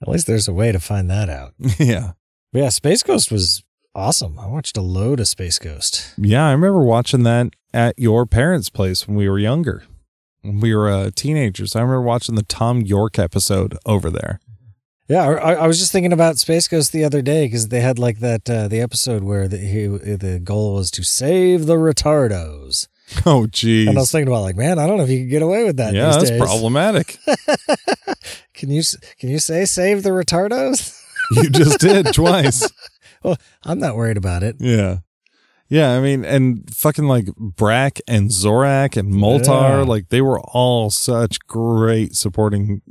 At 0.00 0.08
least 0.08 0.26
there's 0.26 0.48
a 0.48 0.54
way 0.54 0.72
to 0.72 0.80
find 0.80 1.10
that 1.10 1.28
out. 1.28 1.52
yeah. 1.78 2.12
But 2.52 2.58
yeah, 2.60 2.68
Space 2.70 3.02
Ghost 3.02 3.30
was 3.30 3.62
awesome. 3.94 4.38
I 4.38 4.46
watched 4.46 4.76
a 4.76 4.82
load 4.82 5.20
of 5.20 5.28
Space 5.28 5.58
Ghost. 5.58 6.14
Yeah, 6.16 6.48
I 6.48 6.52
remember 6.52 6.82
watching 6.82 7.24
that 7.24 7.48
at 7.74 7.98
your 7.98 8.24
parents' 8.24 8.70
place 8.70 9.06
when 9.06 9.16
we 9.16 9.28
were 9.28 9.38
younger. 9.38 9.84
When 10.40 10.60
we 10.60 10.74
were 10.74 10.90
uh, 10.90 11.10
teenagers. 11.14 11.76
I 11.76 11.82
remember 11.82 12.02
watching 12.02 12.36
the 12.36 12.42
Tom 12.42 12.80
York 12.80 13.18
episode 13.18 13.76
over 13.84 14.10
there. 14.10 14.40
Yeah, 15.08 15.26
I, 15.28 15.54
I 15.54 15.66
was 15.66 15.78
just 15.78 15.92
thinking 15.92 16.12
about 16.12 16.38
Space 16.38 16.68
Ghost 16.68 16.92
the 16.92 17.04
other 17.04 17.22
day 17.22 17.46
because 17.46 17.68
they 17.68 17.80
had 17.80 17.98
like 17.98 18.20
that 18.20 18.48
uh, 18.48 18.68
the 18.68 18.80
episode 18.80 19.22
where 19.24 19.48
the 19.48 19.58
he, 19.58 19.86
the 19.86 20.40
goal 20.42 20.74
was 20.74 20.90
to 20.92 21.02
save 21.02 21.66
the 21.66 21.74
retardos, 21.74 22.88
Oh, 23.26 23.46
geez. 23.46 23.88
and 23.88 23.98
I 23.98 24.00
was 24.00 24.12
thinking 24.12 24.28
about 24.28 24.42
like, 24.42 24.56
man, 24.56 24.78
I 24.78 24.86
don't 24.86 24.96
know 24.96 25.02
if 25.04 25.10
you 25.10 25.20
could 25.20 25.30
get 25.30 25.42
away 25.42 25.64
with 25.64 25.76
that. 25.78 25.92
yeah, 25.92 26.12
that's 26.12 26.30
days. 26.30 26.40
problematic. 26.40 27.18
Can 28.54 28.70
you 28.70 28.82
can 29.18 29.28
you 29.30 29.38
say 29.40 29.64
save 29.64 30.02
the 30.04 30.10
retardos? 30.10 30.96
you 31.32 31.50
just 31.50 31.80
did 31.80 32.12
twice. 32.12 32.68
well, 33.24 33.36
I'm 33.64 33.78
not 33.80 33.96
worried 33.96 34.16
about 34.16 34.42
it. 34.44 34.56
Yeah. 34.60 34.98
Yeah, 35.68 35.92
I 35.96 36.00
mean, 36.00 36.24
and 36.24 36.72
fucking 36.72 37.06
like 37.06 37.26
Brak 37.36 37.98
and 38.06 38.30
Zorak 38.30 38.96
and 38.96 39.12
Moltar, 39.12 39.80
Yeah. 39.80 39.82
like 39.82 40.10
they 40.10 40.20
were 40.20 40.38
all 40.40 40.90
such 40.90 41.40
great 41.48 42.14
supporting 42.14 42.82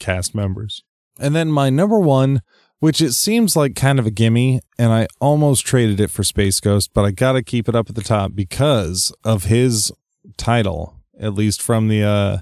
cast 0.00 0.34
members. 0.34 0.82
And 1.18 1.34
then 1.34 1.50
my 1.50 1.70
number 1.70 1.98
one, 2.00 2.42
which 2.80 3.00
it 3.00 3.12
seems 3.12 3.56
like 3.56 3.74
kind 3.74 3.98
of 3.98 4.06
a 4.06 4.10
gimme, 4.10 4.60
and 4.78 4.92
I 4.92 5.06
almost 5.20 5.64
traded 5.66 6.00
it 6.00 6.10
for 6.10 6.24
Space 6.24 6.60
Ghost, 6.60 6.90
but 6.92 7.04
I 7.04 7.10
got 7.10 7.32
to 7.32 7.42
keep 7.42 7.68
it 7.68 7.74
up 7.74 7.88
at 7.88 7.94
the 7.94 8.02
top 8.02 8.32
because 8.34 9.12
of 9.24 9.44
his 9.44 9.92
title, 10.36 11.00
at 11.18 11.34
least 11.34 11.62
from 11.62 11.88
the, 11.88 12.02
uh, 12.02 12.38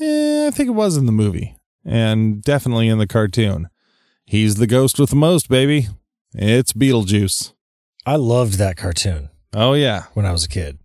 eh, 0.00 0.46
I 0.46 0.50
think 0.50 0.68
it 0.68 0.72
was 0.72 0.96
in 0.96 1.06
the 1.06 1.12
movie 1.12 1.56
and 1.84 2.42
definitely 2.42 2.88
in 2.88 2.98
the 2.98 3.06
cartoon. 3.06 3.68
He's 4.24 4.56
the 4.56 4.66
ghost 4.66 4.98
with 4.98 5.10
the 5.10 5.16
most, 5.16 5.48
baby. 5.48 5.88
It's 6.34 6.72
Beetlejuice. 6.72 7.52
I 8.04 8.16
loved 8.16 8.54
that 8.54 8.76
cartoon 8.76 9.30
Oh 9.58 9.72
yeah, 9.72 10.04
when 10.12 10.26
I 10.26 10.32
was 10.32 10.44
a 10.44 10.48
kid. 10.48 10.78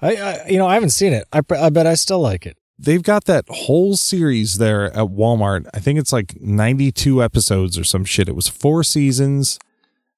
I, 0.00 0.16
I 0.16 0.48
you 0.48 0.58
know 0.58 0.66
I 0.66 0.74
haven't 0.74 0.90
seen 0.90 1.12
it. 1.12 1.24
I 1.32 1.40
I 1.50 1.70
bet 1.70 1.86
I 1.86 1.94
still 1.94 2.18
like 2.18 2.46
it. 2.46 2.56
They've 2.82 3.02
got 3.02 3.24
that 3.24 3.44
whole 3.48 3.96
series 3.96 4.58
there 4.58 4.84
at 4.86 5.08
Walmart. 5.08 5.66
I 5.72 5.78
think 5.78 5.98
it's 5.98 6.12
like 6.12 6.40
92 6.40 7.22
episodes 7.22 7.78
or 7.78 7.84
some 7.84 8.04
shit. 8.04 8.28
It 8.28 8.36
was 8.36 8.48
four 8.48 8.82
seasons 8.82 9.58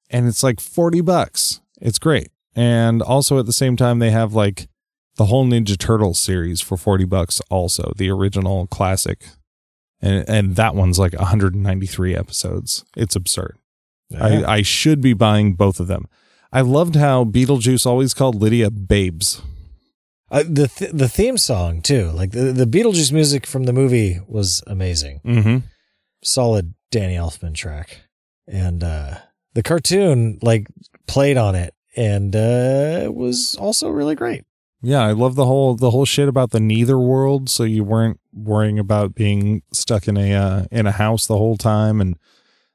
and 0.09 0.27
it's 0.27 0.43
like 0.43 0.59
40 0.59 1.01
bucks. 1.01 1.61
It's 1.79 1.99
great. 1.99 2.29
And 2.55 3.01
also 3.01 3.39
at 3.39 3.45
the 3.45 3.53
same 3.53 3.75
time 3.75 3.99
they 3.99 4.11
have 4.11 4.33
like 4.33 4.67
the 5.17 5.25
whole 5.25 5.45
Ninja 5.45 5.77
Turtles 5.77 6.19
series 6.19 6.61
for 6.61 6.77
40 6.77 7.05
bucks 7.05 7.41
also, 7.49 7.93
the 7.95 8.09
original 8.09 8.67
classic. 8.67 9.25
And 10.01 10.27
and 10.27 10.55
that 10.55 10.75
one's 10.75 10.99
like 10.99 11.13
193 11.13 12.15
episodes. 12.15 12.83
It's 12.97 13.15
absurd. 13.15 13.57
I, 14.19 14.43
I 14.43 14.61
should 14.61 15.01
be 15.01 15.13
buying 15.13 15.53
both 15.53 15.79
of 15.79 15.87
them. 15.87 16.05
I 16.51 16.61
loved 16.61 16.95
how 16.95 17.23
Beetlejuice 17.25 17.85
always 17.85 18.13
called 18.13 18.35
Lydia 18.35 18.69
babes. 18.69 19.41
Uh, 20.31 20.43
the 20.47 20.67
th- 20.67 20.91
the 20.91 21.07
theme 21.07 21.37
song 21.37 21.81
too, 21.81 22.09
like 22.11 22.31
the 22.31 22.51
the 22.51 22.65
Beetlejuice 22.65 23.11
music 23.11 23.45
from 23.45 23.63
the 23.63 23.73
movie 23.73 24.19
was 24.27 24.63
amazing. 24.65 25.21
Mm-hmm. 25.23 25.57
Solid 26.23 26.73
Danny 26.89 27.15
Elfman 27.15 27.53
track, 27.53 28.01
and 28.47 28.83
uh, 28.83 29.19
the 29.53 29.61
cartoon 29.61 30.39
like 30.41 30.67
played 31.07 31.37
on 31.37 31.53
it, 31.53 31.75
and 31.95 32.35
uh, 32.35 33.01
it 33.03 33.13
was 33.13 33.55
also 33.59 33.89
really 33.89 34.15
great. 34.15 34.43
Yeah, 34.81 35.01
I 35.01 35.11
love 35.11 35.35
the 35.35 35.45
whole 35.45 35.75
the 35.75 35.91
whole 35.91 36.05
shit 36.05 36.27
about 36.27 36.51
the 36.51 36.59
Neitherworld. 36.59 37.49
So 37.49 37.63
you 37.63 37.83
weren't 37.83 38.19
worrying 38.33 38.79
about 38.79 39.13
being 39.13 39.61
stuck 39.71 40.07
in 40.07 40.17
a 40.17 40.33
uh, 40.33 40.65
in 40.71 40.87
a 40.87 40.91
house 40.91 41.27
the 41.27 41.37
whole 41.37 41.57
time, 41.57 42.01
and 42.01 42.17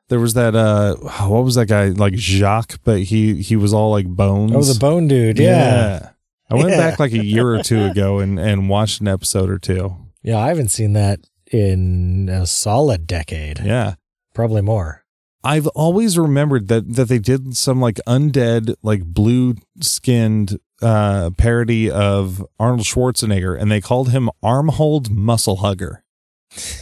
there 0.09 0.21
was 0.21 0.35
that 0.35 0.55
uh, 0.55 0.95
what 1.27 1.45
was 1.45 1.57
that 1.57 1.67
guy 1.67 1.89
like 1.89 2.15
Jacques, 2.15 2.79
but 2.85 3.03
he 3.03 3.43
he 3.43 3.57
was 3.57 3.73
all 3.73 3.91
like 3.91 4.07
bones. 4.07 4.53
Oh, 4.55 4.73
the 4.73 4.79
Bone 4.79 5.09
Dude, 5.09 5.39
yeah. 5.39 6.11
I 6.51 6.55
went 6.57 6.71
Yeah. 6.71 6.77
back 6.79 6.99
like 6.99 7.13
a 7.13 7.25
year 7.25 7.49
or 7.55 7.63
two 7.63 7.85
ago 7.91 8.19
and 8.19 8.39
and 8.39 8.69
watched 8.69 9.01
an 9.01 9.09
episode 9.09 9.49
or 9.51 9.59
two. 9.59 9.97
yeah. 10.23 10.39
I 10.39 10.49
haven't 10.49 10.69
seen 10.71 10.93
that 10.95 11.21
in 11.53 12.29
a 12.29 12.47
solid 12.47 13.07
decade, 13.07 13.61
Yeah. 13.61 13.95
probably 14.35 14.63
more. 14.63 15.05
I've 15.43 15.67
always 15.69 16.19
remembered 16.19 16.69
that 16.69 16.95
that 16.95 17.09
they 17.09 17.19
did 17.19 17.57
some 17.57 17.81
like 17.81 17.99
undead, 18.07 18.75
like 18.83 19.05
blue 19.05 19.55
skinned 19.81 20.59
uh 20.83 21.31
parody 21.37 21.91
of 21.91 22.45
Arnold 22.59 22.87
Schwarzenegger 22.87 23.59
and 23.61 23.71
they 23.71 23.81
called 23.81 24.11
him 24.11 24.31
Armhold 24.43 25.11
Muscle 25.11 25.57
Hugger. 25.57 26.03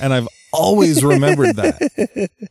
And 0.01 0.13
I've 0.15 0.29
always 0.53 1.05
remembered 1.05 1.57
that. 1.57 2.31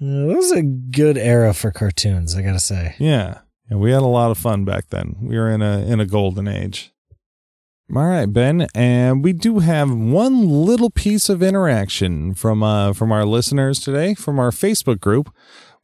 It 0.00 0.36
was 0.36 0.52
a 0.52 0.62
good 0.62 1.18
era 1.18 1.52
for 1.52 1.72
cartoons, 1.72 2.36
I 2.36 2.42
gotta 2.42 2.60
say. 2.60 2.94
Yeah. 3.00 3.38
And 3.70 3.80
we 3.80 3.90
had 3.90 4.02
a 4.02 4.06
lot 4.06 4.30
of 4.30 4.38
fun 4.38 4.64
back 4.64 4.88
then. 4.88 5.16
We 5.20 5.36
were 5.36 5.50
in 5.50 5.62
a 5.62 5.80
in 5.80 6.00
a 6.00 6.06
golden 6.06 6.48
age. 6.48 6.92
All 7.94 8.04
right, 8.04 8.26
Ben, 8.26 8.66
and 8.74 9.24
we 9.24 9.32
do 9.32 9.60
have 9.60 9.90
one 9.90 10.46
little 10.46 10.90
piece 10.90 11.28
of 11.28 11.42
interaction 11.42 12.34
from 12.34 12.62
uh 12.62 12.92
from 12.92 13.12
our 13.12 13.24
listeners 13.24 13.80
today 13.80 14.14
from 14.14 14.38
our 14.38 14.50
Facebook 14.50 15.00
group. 15.00 15.32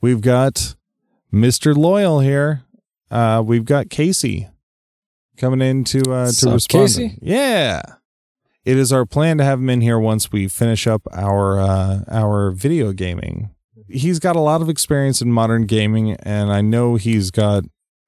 We've 0.00 0.20
got 0.20 0.74
Mr. 1.32 1.76
Loyal 1.76 2.20
here. 2.20 2.62
Uh 3.10 3.42
we've 3.44 3.64
got 3.64 3.90
Casey 3.90 4.48
coming 5.36 5.60
in 5.60 5.84
to 5.84 6.00
uh 6.00 6.30
to 6.32 6.50
respond. 6.50 6.68
Casey? 6.68 7.18
Yeah. 7.20 7.82
It 8.64 8.78
is 8.78 8.94
our 8.94 9.04
plan 9.04 9.36
to 9.38 9.44
have 9.44 9.58
him 9.58 9.68
in 9.68 9.82
here 9.82 9.98
once 9.98 10.32
we 10.32 10.48
finish 10.48 10.86
up 10.86 11.02
our 11.12 11.60
uh 11.60 12.00
our 12.10 12.50
video 12.50 12.92
gaming 12.92 13.54
he's 13.88 14.18
got 14.18 14.36
a 14.36 14.40
lot 14.40 14.62
of 14.62 14.68
experience 14.68 15.20
in 15.20 15.32
modern 15.32 15.66
gaming, 15.66 16.12
and 16.12 16.52
I 16.52 16.60
know 16.60 16.96
he's 16.96 17.30
got 17.30 17.64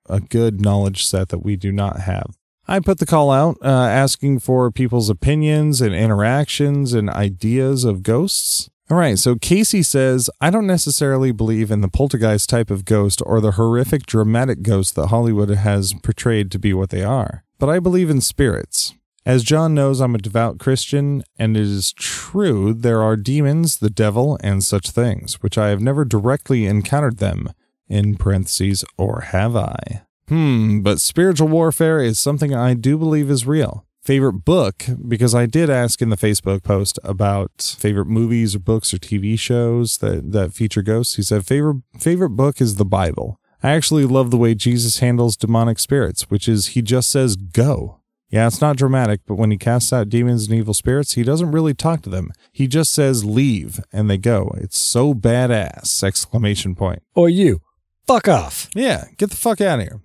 a 0.08 0.20
good 0.20 0.60
knowledge 0.60 1.04
set 1.04 1.28
that 1.28 1.44
we 1.44 1.56
do 1.56 1.72
not 1.72 2.00
have. 2.00 2.36
I 2.68 2.80
put 2.80 2.98
the 2.98 3.06
call 3.06 3.30
out 3.30 3.58
uh, 3.62 3.68
asking 3.68 4.40
for 4.40 4.70
people's 4.70 5.08
opinions 5.08 5.80
and 5.80 5.94
interactions 5.94 6.92
and 6.92 7.08
ideas 7.08 7.84
of 7.84 8.02
ghosts. 8.02 8.68
All 8.90 8.96
right, 8.96 9.18
so 9.18 9.34
Casey 9.34 9.82
says, 9.82 10.30
I 10.40 10.50
don't 10.50 10.66
necessarily 10.66 11.32
believe 11.32 11.70
in 11.72 11.80
the 11.80 11.88
poltergeist 11.88 12.48
type 12.48 12.70
of 12.70 12.84
ghost 12.84 13.20
or 13.26 13.40
the 13.40 13.52
horrific 13.52 14.06
dramatic 14.06 14.62
ghost 14.62 14.94
that 14.94 15.08
Hollywood 15.08 15.50
has 15.50 15.92
portrayed 16.02 16.50
to 16.52 16.58
be 16.58 16.72
what 16.72 16.90
they 16.90 17.02
are, 17.02 17.42
but 17.58 17.68
I 17.68 17.80
believe 17.80 18.10
in 18.10 18.20
spirits. 18.20 18.94
As 19.24 19.42
John 19.42 19.74
knows, 19.74 20.00
I'm 20.00 20.14
a 20.14 20.18
devout 20.18 20.60
Christian, 20.60 21.24
and 21.36 21.56
it 21.56 21.62
is 21.64 21.92
true 21.94 22.72
there 22.72 23.02
are 23.02 23.16
demons, 23.16 23.78
the 23.78 23.90
devil, 23.90 24.38
and 24.40 24.62
such 24.62 24.90
things, 24.90 25.42
which 25.42 25.58
I 25.58 25.70
have 25.70 25.80
never 25.80 26.04
directly 26.04 26.66
encountered 26.66 27.18
them, 27.18 27.50
in 27.88 28.16
parentheses, 28.16 28.84
or 28.96 29.22
have 29.32 29.56
I? 29.56 30.02
Hmm, 30.28 30.80
but 30.80 31.00
spiritual 31.00 31.48
warfare 31.48 32.00
is 32.00 32.18
something 32.18 32.52
I 32.54 32.74
do 32.74 32.98
believe 32.98 33.30
is 33.30 33.46
real. 33.46 33.84
favorite 34.02 34.44
book 34.44 34.84
because 35.08 35.34
I 35.34 35.46
did 35.46 35.68
ask 35.68 36.00
in 36.00 36.10
the 36.10 36.16
Facebook 36.16 36.62
post 36.62 36.98
about 37.02 37.74
favorite 37.78 38.06
movies 38.06 38.54
or 38.54 38.60
books 38.60 38.94
or 38.94 38.98
TV 38.98 39.36
shows 39.38 39.98
that 39.98 40.30
that 40.30 40.52
feature 40.52 40.82
ghosts. 40.82 41.16
He 41.16 41.22
said 41.22 41.44
favorite 41.44 41.82
favorite 41.98 42.30
book 42.30 42.60
is 42.60 42.76
the 42.76 42.84
Bible. 42.84 43.40
I 43.64 43.70
actually 43.70 44.04
love 44.04 44.30
the 44.30 44.36
way 44.36 44.54
Jesus 44.54 44.98
handles 45.00 45.36
demonic 45.36 45.80
spirits, 45.80 46.30
which 46.30 46.46
is 46.48 46.68
he 46.68 46.82
just 46.82 47.10
says 47.10 47.34
go. 47.34 48.00
Yeah, 48.28 48.46
it's 48.46 48.60
not 48.60 48.76
dramatic, 48.76 49.20
but 49.26 49.36
when 49.36 49.50
he 49.50 49.56
casts 49.56 49.92
out 49.92 50.08
demons 50.08 50.46
and 50.46 50.56
evil 50.56 50.74
spirits, 50.74 51.14
he 51.14 51.22
doesn't 51.22 51.52
really 51.52 51.74
talk 51.74 52.02
to 52.02 52.10
them. 52.10 52.32
He 52.52 52.66
just 52.66 52.92
says 52.92 53.24
leave 53.24 53.80
and 53.92 54.10
they 54.10 54.18
go. 54.18 54.52
It's 54.58 54.78
so 54.78 55.14
badass! 55.14 56.02
Exclamation 56.02 56.74
point. 56.74 57.02
Or 57.14 57.28
you. 57.28 57.60
Fuck 58.06 58.28
off. 58.28 58.68
Yeah, 58.74 59.06
get 59.16 59.30
the 59.30 59.36
fuck 59.36 59.60
out 59.60 59.80
of 59.80 59.84
here. 59.84 60.00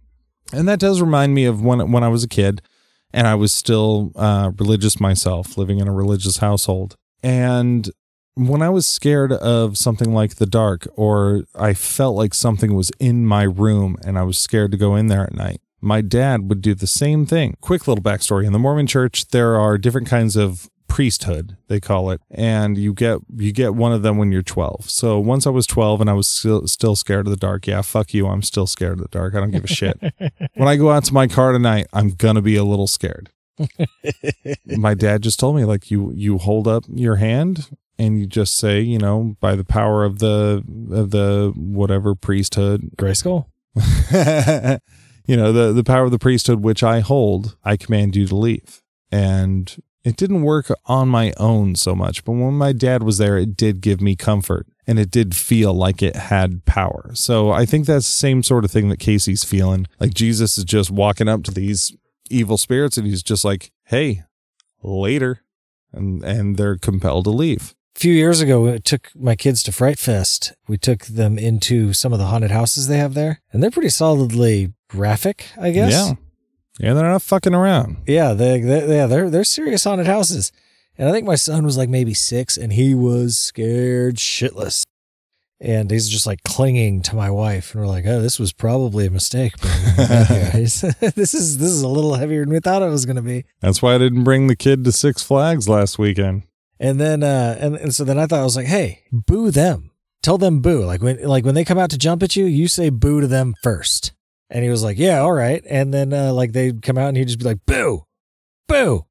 And 0.54 0.68
that 0.68 0.80
does 0.80 1.02
remind 1.02 1.34
me 1.34 1.46
of 1.46 1.62
when 1.62 1.92
when 1.92 2.04
I 2.04 2.08
was 2.10 2.24
a 2.24 2.28
kid 2.28 2.62
and 3.14 3.28
I 3.28 3.36
was 3.36 3.54
still 3.54 4.12
uh, 4.16 4.52
religious 4.58 5.00
myself, 5.00 5.58
living 5.58 5.80
in 5.80 5.88
a 5.88 5.94
religious 5.94 6.38
household. 6.38 6.96
And 7.24 7.90
when 8.36 8.62
I 8.62 8.70
was 8.70 8.88
scared 8.88 9.32
of 9.32 9.78
something 9.78 10.14
like 10.14 10.36
the 10.36 10.46
dark, 10.46 10.88
or 10.96 11.44
I 11.56 11.74
felt 11.74 12.16
like 12.16 12.34
something 12.34 12.74
was 12.74 12.92
in 13.00 13.26
my 13.26 13.44
room 13.44 13.98
and 14.04 14.18
I 14.18 14.24
was 14.24 14.38
scared 14.38 14.72
to 14.72 14.78
go 14.78 14.96
in 14.96 15.08
there 15.08 15.24
at 15.24 15.34
night, 15.34 15.62
my 15.82 16.02
dad 16.02 16.50
would 16.50 16.62
do 16.62 16.74
the 16.74 16.88
same 16.88 17.26
thing. 17.26 17.56
Quick 17.62 17.88
little 17.88 18.04
backstory 18.04 18.46
in 18.46 18.54
the 18.54 18.60
Mormon 18.60 18.88
church, 18.88 19.28
there 19.30 19.60
are 19.60 19.78
different 19.78 20.08
kinds 20.08 20.36
of 20.36 20.70
priesthood 20.92 21.56
they 21.70 21.80
call 21.80 22.12
it 22.12 22.20
and 22.30 22.78
you 22.78 22.94
get 22.94 23.20
you 23.38 23.54
get 23.54 23.74
one 23.74 23.94
of 23.94 24.02
them 24.02 24.18
when 24.18 24.30
you're 24.30 24.42
12 24.42 24.90
so 24.90 25.18
once 25.20 25.48
i 25.48 25.50
was 25.50 25.66
12 25.66 26.02
and 26.02 26.10
i 26.10 26.14
was 26.14 26.28
still, 26.28 26.68
still 26.68 26.98
scared 26.98 27.26
of 27.26 27.32
the 27.32 27.38
dark 27.38 27.66
yeah 27.66 27.82
fuck 27.82 28.14
you 28.14 28.28
i'm 28.28 28.42
still 28.42 28.68
scared 28.68 28.94
of 28.94 29.00
the 29.00 29.08
dark 29.08 29.34
i 29.34 29.40
don't 29.40 29.52
give 29.52 29.64
a 29.64 29.68
shit. 29.68 29.98
When 30.56 30.68
i 30.68 30.76
go 30.76 30.92
out 30.92 31.06
to 31.06 31.14
my 31.14 31.28
car 31.28 31.54
tonight 31.54 31.88
i'm 31.94 32.10
gonna 32.10 32.42
be 32.42 32.58
a 32.58 32.64
little 32.64 32.88
scared. 32.88 33.30
My 34.66 34.94
dad 34.94 35.22
just 35.22 35.40
told 35.40 35.56
me 35.56 35.66
like 35.66 35.92
you 35.92 36.12
you 36.14 36.38
hold 36.38 36.68
up 36.68 36.84
your 36.88 37.18
hand 37.18 37.70
and 37.98 38.20
you 38.20 38.26
just 38.26 38.56
say 38.56 38.82
you 38.82 38.98
know 38.98 39.36
by 39.40 39.56
the 39.56 39.64
power 39.64 40.04
of 40.04 40.20
the 40.20 40.64
of 40.92 41.12
the 41.12 41.54
whatever 41.56 42.16
priesthood. 42.16 42.92
Grayskull? 42.98 43.46
you 45.26 45.38
know 45.38 45.52
the 45.54 45.74
the 45.74 45.84
power 45.84 46.04
of 46.04 46.12
the 46.12 46.20
priesthood 46.20 46.62
which 46.62 46.84
i 46.84 47.00
hold 47.00 47.56
i 47.64 47.78
command 47.78 48.16
you 48.16 48.28
to 48.28 48.36
leave. 48.36 48.82
And 49.12 49.76
it 50.04 50.16
didn't 50.16 50.42
work 50.42 50.72
on 50.86 51.08
my 51.10 51.34
own 51.38 51.76
so 51.76 51.96
much, 51.96 52.24
but 52.24 52.34
when 52.34 52.54
my 52.54 52.74
dad 52.74 53.04
was 53.04 53.18
there, 53.18 53.38
it 53.38 53.56
did 53.56 53.82
give 53.82 54.02
me 54.02 54.16
comfort 54.16 54.68
and 54.88 55.00
it 55.00 55.12
did 55.12 55.36
feel 55.36 55.74
like 55.74 56.02
it 56.02 56.16
had 56.16 56.66
power. 56.66 57.12
So 57.14 57.52
I 57.52 57.66
think 57.66 57.86
that's 57.86 58.08
the 58.08 58.12
same 58.12 58.42
sort 58.44 58.66
of 58.66 58.72
thing 58.72 58.90
that 58.90 59.00
Casey's 59.00 59.44
feeling. 59.44 59.88
Like 60.00 60.14
Jesus 60.14 60.58
is 60.58 60.64
just 60.64 60.90
walking 60.90 61.28
up 61.28 61.44
to 61.44 61.52
these 61.52 61.96
evil 62.30 62.58
spirits 62.58 62.98
and 62.98 63.06
he's 63.06 63.24
just 63.24 63.46
like, 63.46 63.72
hey, 63.86 64.24
later. 64.82 65.44
And, 65.94 66.24
and 66.24 66.58
they're 66.58 66.78
compelled 66.78 67.26
to 67.26 67.32
leave. 67.32 67.76
A 67.98 68.00
few 68.00 68.14
years 68.14 68.40
ago, 68.40 68.62
we 68.62 68.80
took 68.80 69.12
my 69.14 69.36
kids 69.36 69.62
to 69.64 69.74
Fright 69.74 70.00
Fest. 70.00 70.54
We 70.68 70.78
took 70.78 71.06
them 71.06 71.38
into 71.38 71.92
some 71.92 72.14
of 72.14 72.20
the 72.20 72.28
haunted 72.28 72.52
houses 72.52 72.88
they 72.88 72.98
have 72.98 73.14
there, 73.14 73.42
and 73.52 73.62
they're 73.62 73.70
pretty 73.70 73.90
solidly 73.90 74.72
graphic, 74.90 75.48
I 75.60 75.72
guess. 75.72 75.92
Yeah. 75.92 76.14
Yeah, 76.82 76.96
they're 76.96 77.08
not 77.08 77.22
fucking 77.22 77.54
around. 77.54 77.98
Yeah, 78.08 78.34
they, 78.34 78.60
they 78.60 78.98
yeah, 78.98 79.06
they're 79.06 79.30
they're 79.30 79.44
serious 79.44 79.84
haunted 79.84 80.08
houses. 80.08 80.52
And 80.98 81.08
I 81.08 81.12
think 81.12 81.28
my 81.28 81.36
son 81.36 81.64
was 81.64 81.78
like 81.78 81.90
maybe 81.90 82.16
six, 82.16 82.58
and 82.58 82.74
he 82.74 82.96
was 82.96 83.38
scared 83.38 84.16
shitless. 84.16 84.84
And 85.60 85.92
he's 85.92 86.10
just 86.10 86.26
like 86.26 86.42
clinging 86.42 87.04
to 87.04 87.16
my 87.16 87.30
wife, 87.30 87.76
and 87.76 87.82
we're 87.84 87.88
like, 87.88 88.08
"Oh, 88.08 88.20
this 88.20 88.40
was 88.40 88.52
probably 88.52 89.06
a 89.06 89.12
mistake, 89.12 89.54
but 89.62 89.70
this 90.56 90.84
is 90.84 91.60
this 91.60 91.70
is 91.70 91.84
a 91.84 91.88
little 91.88 92.16
heavier 92.16 92.44
than 92.46 92.54
we 92.54 92.60
thought 92.60 92.82
it 92.82 92.90
was 92.90 93.06
going 93.06 93.16
to 93.16 93.22
be." 93.22 93.46
That's 93.60 93.84
why 93.84 93.94
I 93.94 94.00
didn't 94.00 94.24
bring 94.24 94.48
the 94.48 94.56
kid 94.56 94.84
to 94.86 94.92
Six 94.92 95.22
Flags 95.22 95.70
last 95.70 96.00
weekend. 96.00 96.44
And 96.80 97.00
then, 97.00 97.22
uh, 97.22 97.58
and, 97.60 97.76
and 97.76 97.94
so 97.94 98.04
then 98.04 98.18
I 98.18 98.26
thought 98.26 98.40
I 98.40 98.44
was 98.44 98.56
like, 98.56 98.66
"Hey, 98.66 99.04
boo 99.12 99.52
them! 99.52 99.92
Tell 100.24 100.40
them 100.40 100.62
boo! 100.62 100.84
Like 100.84 101.04
when 101.04 101.22
like 101.22 101.46
when 101.46 101.54
they 101.54 101.64
come 101.64 101.78
out 101.78 101.92
to 101.92 101.98
jump 102.00 102.24
at 102.24 102.36
you, 102.36 102.46
you 102.46 102.68
say 102.68 102.90
boo 102.90 103.22
to 103.22 103.28
them 103.28 103.54
first. 103.62 104.14
And 104.54 104.64
he 104.66 104.70
was 104.70 104.84
like, 104.84 104.98
"Yeah, 105.00 105.20
all 105.22 105.32
right." 105.32 105.64
And 105.70 105.94
then 105.94 106.12
uh, 106.14 106.34
like 106.34 106.52
they'd 106.52 106.82
come 106.82 106.98
out 106.98 107.08
and 107.08 107.18
he'd 107.18 107.28
just 107.28 107.40
be 107.40 107.46
like, 107.46 107.66
"Boo, 107.66 108.06
boo," 108.68 109.06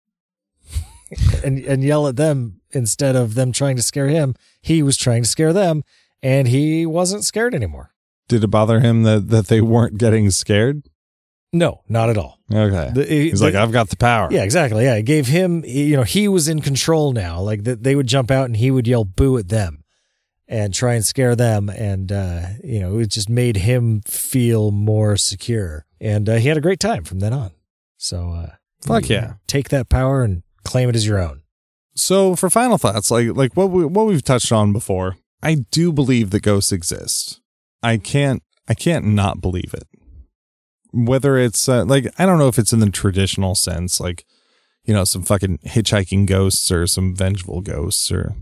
and 1.45 1.59
and 1.61 1.83
yell 1.83 2.07
at 2.07 2.17
them 2.17 2.61
instead 2.73 3.17
of 3.17 3.35
them 3.35 3.53
trying 3.53 3.77
to 3.77 3.83
scare 3.83 4.09
him. 4.09 4.35
He 4.61 4.83
was 4.83 4.97
trying 4.97 5.23
to 5.23 5.29
scare 5.29 5.53
them, 5.53 5.83
and 6.23 6.47
he 6.49 6.87
wasn't 6.87 7.25
scared 7.25 7.55
anymore. 7.55 7.93
Did 8.29 8.45
it 8.45 8.49
bother 8.49 8.81
him 8.81 9.03
that, 9.03 9.29
that 9.31 9.47
they 9.49 9.61
weren't 9.61 9.99
getting 9.99 10.31
scared? 10.31 10.83
No, 11.53 11.81
not 11.89 12.11
at 12.11 12.17
all. 12.17 12.39
Okay. 12.55 12.93
The- 12.95 13.05
he- 13.07 13.31
He's 13.31 13.41
the- 13.41 13.47
like, 13.47 13.55
I've 13.57 13.73
got 13.73 13.89
the 13.91 13.97
power. 13.97 14.29
Yeah, 14.31 14.45
exactly. 14.45 14.85
Yeah, 14.85 14.95
it 14.95 15.03
gave 15.03 15.27
him. 15.27 15.65
You 15.67 15.97
know, 15.97 16.05
he 16.05 16.29
was 16.29 16.47
in 16.47 16.61
control 16.61 17.13
now. 17.13 17.41
Like 17.41 17.65
that, 17.65 17.83
they 17.83 17.97
would 17.97 18.07
jump 18.07 18.31
out 18.31 18.45
and 18.45 18.57
he 18.57 18.71
would 18.71 18.87
yell 18.87 19.05
"boo" 19.05 19.37
at 19.37 19.49
them, 19.49 19.83
and 20.51 20.75
try 20.75 20.95
and 20.95 21.07
scare 21.07 21.37
them. 21.37 21.71
And 21.71 22.13
uh, 22.13 22.49
you 22.63 22.81
know, 22.81 22.99
it 22.99 23.09
just 23.09 23.31
made 23.31 23.57
him 23.57 24.03
feel 24.03 24.73
more 24.73 25.17
secure. 25.17 25.87
And 26.01 26.29
uh, 26.29 26.37
he 26.37 26.49
had 26.49 26.59
a 26.59 26.61
great 26.61 26.81
time 26.81 27.05
from 27.05 27.21
then 27.21 27.33
on. 27.33 27.53
So, 27.97 28.33
uh, 28.33 28.51
Fuck 28.83 29.09
yeah. 29.09 29.21
know, 29.21 29.35
take 29.47 29.69
that 29.69 29.89
power 29.89 30.23
and 30.23 30.43
claim 30.65 30.89
it 30.89 30.97
as 30.97 31.07
your 31.07 31.19
own. 31.19 31.43
So 31.95 32.35
for 32.35 32.51
final 32.51 32.79
thoughts, 32.79 33.11
like 33.11 33.35
like 33.35 33.57
what 33.57 33.71
we 33.71 33.85
what 33.85 34.07
we've 34.07 34.25
touched 34.25 34.53
on 34.53 34.73
before, 34.73 35.17
I 35.43 35.67
do 35.71 35.93
believe 35.93 36.31
that 36.31 36.43
ghosts 36.43 36.73
exist. 36.73 37.41
I 37.83 37.97
can't 37.97 38.43
I 38.69 38.75
can't 38.75 39.05
not 39.05 39.41
believe 39.41 39.73
it. 39.73 39.87
Whether 40.93 41.39
it's 41.39 41.69
uh, 41.69 41.85
like 41.85 42.07
I 42.19 42.27
don't 42.27 42.39
know 42.39 42.49
if 42.49 42.59
it's 42.59 42.73
in 42.73 42.81
the 42.81 42.91
traditional 42.91 43.55
sense, 43.55 44.01
like 44.01 44.25
you 44.85 44.95
know 44.95 45.05
some 45.05 45.23
fucking 45.23 45.59
hitchhiking 45.59 46.27
ghosts 46.27 46.73
or 46.73 46.87
some 46.87 47.15
vengeful 47.15 47.61
ghosts 47.61 48.11
or 48.11 48.35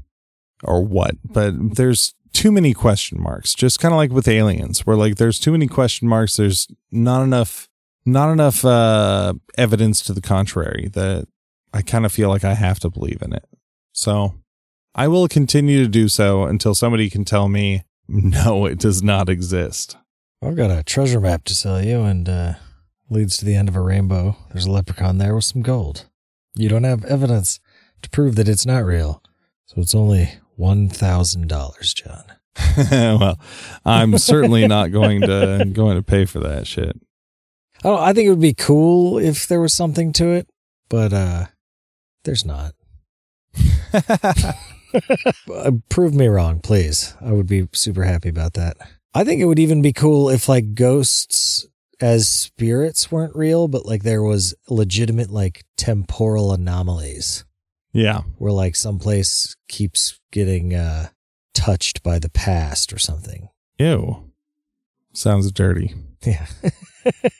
or 0.64 0.85
what, 0.85 1.16
but 1.24 1.76
there's 1.76 2.14
too 2.32 2.52
many 2.52 2.74
question 2.74 3.20
marks. 3.20 3.55
Just 3.55 3.80
kind 3.80 3.93
of 3.93 3.97
like 3.97 4.10
with 4.10 4.28
aliens, 4.28 4.86
where 4.86 4.97
like 4.97 5.16
there's 5.16 5.39
too 5.39 5.52
many 5.52 5.66
question 5.66 6.09
marks. 6.09 6.36
There's 6.36 6.68
not 6.90 7.22
enough 7.22 7.68
not 8.05 8.30
enough 8.30 8.64
uh 8.64 9.35
evidence 9.59 10.02
to 10.02 10.12
the 10.12 10.20
contrary 10.20 10.89
that 10.94 11.26
I 11.72 11.82
kind 11.82 12.06
of 12.06 12.12
feel 12.12 12.28
like 12.28 12.44
I 12.44 12.55
have 12.55 12.80
to 12.80 12.90
believe 12.90 13.22
in 13.22 13.32
it. 13.32 13.44
So 13.93 14.35
I 14.94 15.09
will 15.09 15.28
continue 15.28 15.82
to 15.82 15.89
do 15.89 16.09
so 16.09 16.44
until 16.44 16.74
somebody 16.74 17.10
can 17.10 17.24
tell 17.24 17.48
me, 17.48 17.85
no, 18.09 18.66
it 18.66 18.78
does 18.78 19.02
not 19.02 19.28
exist. 19.28 19.97
I've 20.43 20.56
got 20.56 20.70
a 20.70 20.82
treasure 20.82 21.20
map 21.20 21.44
to 21.44 21.55
sell 21.55 21.82
you, 21.82 22.02
and 22.02 22.28
uh, 22.28 22.55
leads 23.10 23.36
to 23.39 23.44
the 23.44 23.55
end 23.55 23.68
of 23.68 23.76
a 23.76 23.80
rainbow. 23.80 24.36
There's 24.52 24.66
a 24.66 24.70
leprechaun 24.70 25.18
there 25.18 25.35
with 25.35 25.44
some 25.44 25.62
gold. 25.62 26.06
You 26.55 26.68
don't 26.68 26.85
have 26.85 27.05
evidence 27.05 27.60
to 28.02 28.10
prove 28.10 28.36
that 28.36 28.48
it's 28.48 28.66
not 28.66 28.85
real, 28.85 29.22
so 29.66 29.80
it's 29.80 29.94
only 29.94 30.35
one 30.59 30.89
thousand 30.89 31.48
dollars, 31.48 31.94
John. 31.94 32.24
well, 32.90 33.39
I'm 33.85 34.18
certainly 34.18 34.66
not 34.66 34.90
going 34.90 35.20
to 35.22 35.64
going 35.72 35.97
to 35.97 36.02
pay 36.02 36.24
for 36.24 36.40
that 36.40 36.66
shit. 36.66 37.01
Don't. 37.82 38.01
I 38.01 38.12
think 38.12 38.26
it 38.26 38.30
would 38.30 38.40
be 38.40 38.55
cool 38.55 39.18
if 39.18 39.47
there 39.47 39.60
was 39.60 39.72
something 39.72 40.12
to 40.14 40.30
it, 40.30 40.48
but 40.89 41.12
uh, 41.12 41.47
there's 42.24 42.44
not. 42.44 42.74
Uh, 45.55 45.72
Prove 45.90 46.14
me 46.14 46.28
wrong, 46.28 46.60
please. 46.60 47.14
I 47.20 47.32
would 47.32 47.47
be 47.47 47.68
super 47.74 48.05
happy 48.05 48.30
about 48.30 48.55
that. 48.55 48.78
I 49.12 49.22
think 49.22 49.43
it 49.43 49.44
would 49.44 49.59
even 49.59 49.82
be 49.82 49.93
cool 49.93 50.30
if 50.30 50.48
like 50.48 50.74
ghosts 50.74 51.66
as 52.01 52.26
spirits 52.26 53.12
weren't 53.12 53.36
real, 53.36 53.68
but 53.68 53.85
like 53.85 54.02
there 54.02 54.22
was 54.22 54.55
legitimate 54.70 55.30
like 55.30 55.66
temporal 55.76 56.55
anomalies 56.55 57.44
Yeah. 57.98 58.22
where 58.38 58.52
like 58.52 58.76
someplace 58.76 59.56
keeps 59.68 60.20
getting 60.30 60.74
uh 60.74 61.08
touched 61.54 62.02
by 62.02 62.18
the 62.18 62.30
past 62.30 62.92
or 62.92 62.98
something. 62.98 63.48
Ew. 63.78 64.30
Sounds 65.12 65.50
dirty. 65.50 65.94
Yeah. 66.24 66.46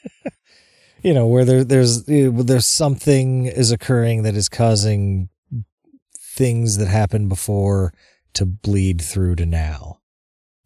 you 1.01 1.13
know, 1.13 1.27
where 1.27 1.45
there 1.45 1.63
there's 1.63 2.05
there's 2.05 2.67
something 2.67 3.45
is 3.45 3.71
occurring 3.71 4.23
that 4.23 4.35
is 4.35 4.49
causing 4.49 5.29
things 6.17 6.77
that 6.77 6.87
happened 6.87 7.29
before 7.29 7.93
to 8.33 8.45
bleed 8.45 9.01
through 9.01 9.35
to 9.35 9.45
now. 9.45 9.99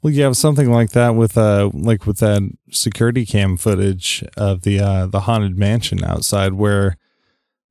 Well, 0.01 0.11
you 0.13 0.23
have 0.23 0.35
something 0.35 0.69
like 0.69 0.91
that 0.91 1.15
with 1.15 1.37
uh 1.37 1.69
like 1.73 2.05
with 2.05 2.17
that 2.17 2.41
security 2.71 3.25
cam 3.25 3.57
footage 3.57 4.23
of 4.35 4.63
the 4.63 4.79
uh 4.79 5.05
the 5.05 5.21
haunted 5.21 5.57
mansion 5.57 6.03
outside 6.03 6.53
where 6.53 6.97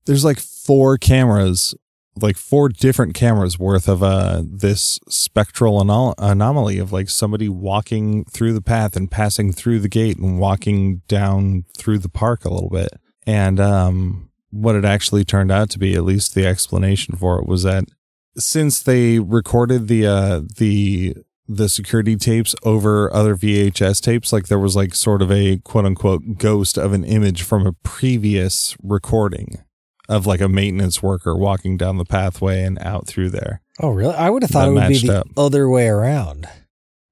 there's 0.06 0.24
like 0.24 0.40
four 0.40 0.98
cameras, 0.98 1.74
like 2.20 2.36
four 2.36 2.68
different 2.68 3.14
cameras 3.14 3.58
worth 3.58 3.88
of 3.88 4.02
uh 4.02 4.42
this 4.44 5.00
spectral 5.08 5.82
anom- 5.82 6.14
anomaly 6.18 6.78
of 6.78 6.92
like 6.92 7.08
somebody 7.08 7.48
walking 7.48 8.24
through 8.26 8.52
the 8.52 8.60
path 8.60 8.96
and 8.96 9.10
passing 9.10 9.52
through 9.52 9.80
the 9.80 9.88
gate 9.88 10.18
and 10.18 10.38
walking 10.38 11.02
down 11.08 11.64
through 11.76 11.98
the 11.98 12.08
park 12.08 12.44
a 12.44 12.52
little 12.52 12.70
bit. 12.70 12.90
And 13.26 13.58
um 13.58 14.30
what 14.50 14.74
it 14.74 14.84
actually 14.84 15.24
turned 15.24 15.50
out 15.50 15.70
to 15.70 15.78
be, 15.78 15.94
at 15.94 16.04
least 16.04 16.34
the 16.34 16.46
explanation 16.46 17.16
for 17.16 17.38
it 17.38 17.46
was 17.46 17.62
that 17.62 17.84
since 18.36 18.82
they 18.82 19.18
recorded 19.18 19.88
the 19.88 20.06
uh 20.06 20.42
the 20.58 21.14
the 21.48 21.68
security 21.68 22.16
tapes 22.16 22.54
over 22.62 23.12
other 23.12 23.36
VHS 23.36 24.00
tapes. 24.00 24.32
Like 24.32 24.46
there 24.46 24.58
was 24.58 24.76
like 24.76 24.94
sort 24.94 25.22
of 25.22 25.30
a 25.30 25.58
quote 25.58 25.84
unquote 25.84 26.38
ghost 26.38 26.78
of 26.78 26.92
an 26.92 27.04
image 27.04 27.42
from 27.42 27.66
a 27.66 27.72
previous 27.72 28.76
recording 28.82 29.62
of 30.08 30.26
like 30.26 30.40
a 30.40 30.48
maintenance 30.48 31.02
worker 31.02 31.36
walking 31.36 31.76
down 31.76 31.96
the 31.98 32.04
pathway 32.04 32.62
and 32.62 32.78
out 32.80 33.06
through 33.06 33.30
there. 33.30 33.62
Oh, 33.80 33.90
really? 33.90 34.14
I 34.14 34.30
would 34.30 34.42
have 34.42 34.50
thought 34.50 34.68
it 34.68 34.72
would 34.72 34.88
be 34.88 34.98
the 35.06 35.20
up. 35.20 35.28
other 35.36 35.68
way 35.68 35.86
around, 35.88 36.46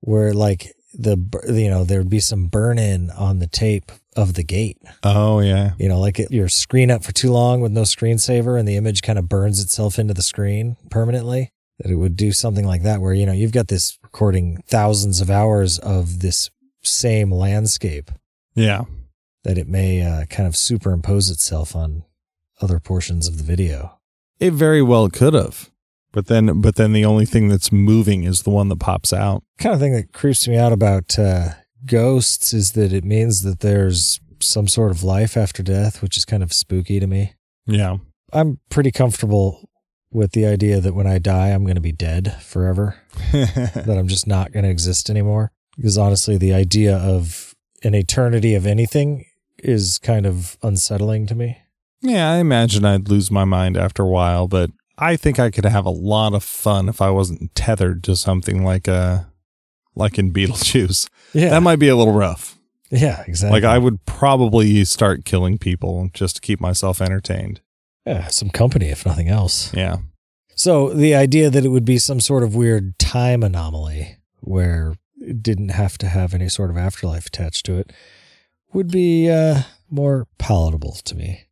where 0.00 0.32
like 0.34 0.72
the 0.94 1.16
you 1.48 1.70
know 1.70 1.84
there'd 1.84 2.10
be 2.10 2.20
some 2.20 2.46
burn 2.46 2.78
in 2.78 3.10
on 3.10 3.38
the 3.38 3.46
tape 3.46 3.92
of 4.16 4.34
the 4.34 4.42
gate. 4.42 4.78
Oh 5.04 5.40
yeah. 5.40 5.72
You 5.78 5.88
know, 5.88 6.00
like 6.00 6.18
it, 6.18 6.30
your 6.32 6.48
screen 6.48 6.90
up 6.90 7.04
for 7.04 7.12
too 7.12 7.30
long 7.30 7.60
with 7.60 7.72
no 7.72 7.82
screensaver, 7.82 8.58
and 8.58 8.66
the 8.68 8.76
image 8.76 9.02
kind 9.02 9.18
of 9.18 9.28
burns 9.28 9.62
itself 9.62 9.98
into 9.98 10.14
the 10.14 10.22
screen 10.22 10.76
permanently. 10.90 11.52
That 11.78 11.90
it 11.90 11.96
would 11.96 12.14
do 12.16 12.32
something 12.32 12.66
like 12.66 12.82
that, 12.82 13.00
where 13.00 13.14
you 13.14 13.24
know 13.24 13.32
you've 13.32 13.52
got 13.52 13.68
this 13.68 13.98
recording 14.02 14.62
thousands 14.66 15.20
of 15.22 15.30
hours 15.30 15.78
of 15.78 16.20
this 16.20 16.50
same 16.82 17.30
landscape, 17.32 18.10
Yeah. 18.54 18.84
that 19.44 19.56
it 19.56 19.66
may 19.68 20.02
uh, 20.02 20.24
kind 20.26 20.46
of 20.46 20.56
superimpose 20.56 21.30
itself 21.30 21.74
on 21.76 22.02
other 22.60 22.78
portions 22.78 23.28
of 23.28 23.38
the 23.38 23.44
video. 23.44 23.98
It 24.38 24.52
very 24.52 24.82
well 24.82 25.08
could 25.08 25.34
have. 25.34 25.70
But 26.12 26.26
then 26.26 26.60
but 26.60 26.74
then 26.74 26.92
the 26.92 27.04
only 27.04 27.26
thing 27.26 27.48
that's 27.48 27.70
moving 27.70 28.24
is 28.24 28.42
the 28.42 28.50
one 28.50 28.68
that 28.68 28.80
pops 28.80 29.12
out. 29.12 29.44
kind 29.58 29.74
of 29.74 29.80
thing 29.80 29.92
that 29.92 30.12
creeps 30.12 30.48
me 30.48 30.56
out 30.56 30.72
about 30.72 31.18
uh, 31.18 31.50
ghosts 31.86 32.52
is 32.52 32.72
that 32.72 32.92
it 32.92 33.04
means 33.04 33.42
that 33.42 33.60
there's 33.60 34.20
some 34.40 34.66
sort 34.66 34.90
of 34.90 35.04
life 35.04 35.36
after 35.36 35.62
death, 35.62 36.02
which 36.02 36.16
is 36.16 36.24
kind 36.24 36.42
of 36.42 36.52
spooky 36.52 36.98
to 36.98 37.06
me. 37.06 37.34
Yeah. 37.66 37.98
I'm 38.32 38.58
pretty 38.70 38.90
comfortable 38.90 39.68
with 40.12 40.32
the 40.32 40.46
idea 40.46 40.80
that 40.80 40.94
when 40.94 41.06
I 41.06 41.18
die, 41.18 41.48
I'm 41.48 41.64
going 41.64 41.76
to 41.76 41.80
be 41.80 41.92
dead 41.92 42.34
forever, 42.42 42.96
that 43.32 43.96
I'm 43.98 44.08
just 44.08 44.26
not 44.26 44.52
going 44.52 44.64
to 44.64 44.70
exist 44.70 45.10
anymore. 45.10 45.52
Because 45.76 45.96
honestly, 45.96 46.36
the 46.36 46.52
idea 46.52 46.96
of 46.96 47.54
an 47.82 47.94
eternity 47.94 48.54
of 48.54 48.66
anything 48.66 49.26
is 49.58 49.98
kind 49.98 50.26
of 50.26 50.58
unsettling 50.62 51.26
to 51.26 51.34
me. 51.34 51.58
Yeah, 52.02 52.30
I 52.32 52.36
imagine 52.38 52.84
I'd 52.84 53.08
lose 53.08 53.30
my 53.30 53.44
mind 53.44 53.76
after 53.76 54.02
a 54.02 54.08
while, 54.08 54.48
but 54.48 54.70
I 54.98 55.16
think 55.16 55.38
I 55.38 55.50
could 55.50 55.64
have 55.64 55.86
a 55.86 55.90
lot 55.90 56.34
of 56.34 56.44
fun 56.44 56.88
if 56.88 57.00
I 57.00 57.10
wasn't 57.10 57.54
tethered 57.54 58.04
to 58.04 58.16
something 58.16 58.64
like 58.64 58.88
uh 58.88 59.20
like 59.94 60.18
in 60.18 60.32
Beetlejuice. 60.34 61.08
Yeah. 61.32 61.50
That 61.50 61.62
might 61.62 61.78
be 61.78 61.88
a 61.88 61.96
little 61.96 62.14
rough. 62.14 62.58
yeah, 62.90 63.22
exactly. 63.26 63.60
Like 63.60 63.64
I 63.68 63.78
would 63.78 64.04
probably 64.06 64.84
start 64.84 65.24
killing 65.24 65.58
people 65.58 66.10
just 66.12 66.36
to 66.36 66.40
keep 66.42 66.60
myself 66.60 67.00
entertained. 67.00 67.60
yeah, 68.06 68.28
some 68.28 68.50
company, 68.50 68.86
if 68.88 69.04
nothing 69.06 69.28
else. 69.28 69.72
Yeah. 69.74 69.98
So 70.54 70.90
the 70.92 71.14
idea 71.14 71.48
that 71.50 71.64
it 71.64 71.68
would 71.68 71.84
be 71.86 71.98
some 71.98 72.20
sort 72.20 72.42
of 72.42 72.54
weird 72.54 72.98
time 72.98 73.42
anomaly 73.42 74.16
where 74.40 74.94
it 75.18 75.42
didn't 75.42 75.70
have 75.70 75.96
to 75.98 76.08
have 76.08 76.34
any 76.34 76.48
sort 76.48 76.70
of 76.70 76.76
afterlife 76.76 77.26
attached 77.26 77.64
to 77.66 77.78
it 77.78 77.92
would 78.72 78.90
be 78.90 79.30
uh, 79.30 79.62
more 79.90 80.26
palatable 80.38 80.92
to 81.04 81.14
me. 81.14 81.44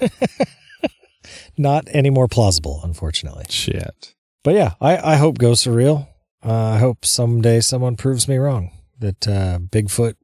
Not 1.56 1.88
any 1.90 2.10
more 2.10 2.28
plausible, 2.28 2.80
unfortunately. 2.84 3.46
Shit. 3.48 4.14
But 4.44 4.54
yeah, 4.54 4.74
I, 4.80 5.12
I 5.12 5.16
hope 5.16 5.38
ghosts 5.38 5.66
are 5.66 5.72
real. 5.72 6.08
Uh, 6.44 6.52
I 6.52 6.78
hope 6.78 7.04
someday 7.04 7.60
someone 7.60 7.96
proves 7.96 8.28
me 8.28 8.36
wrong 8.36 8.70
that 8.98 9.26
uh, 9.26 9.58
Bigfoot 9.58 10.14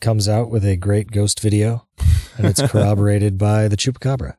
comes 0.00 0.28
out 0.28 0.50
with 0.50 0.64
a 0.64 0.76
great 0.76 1.10
ghost 1.10 1.40
video 1.40 1.86
and 2.36 2.46
it's 2.46 2.62
corroborated 2.70 3.38
by 3.38 3.68
the 3.68 3.76
chupacabra. 3.76 4.36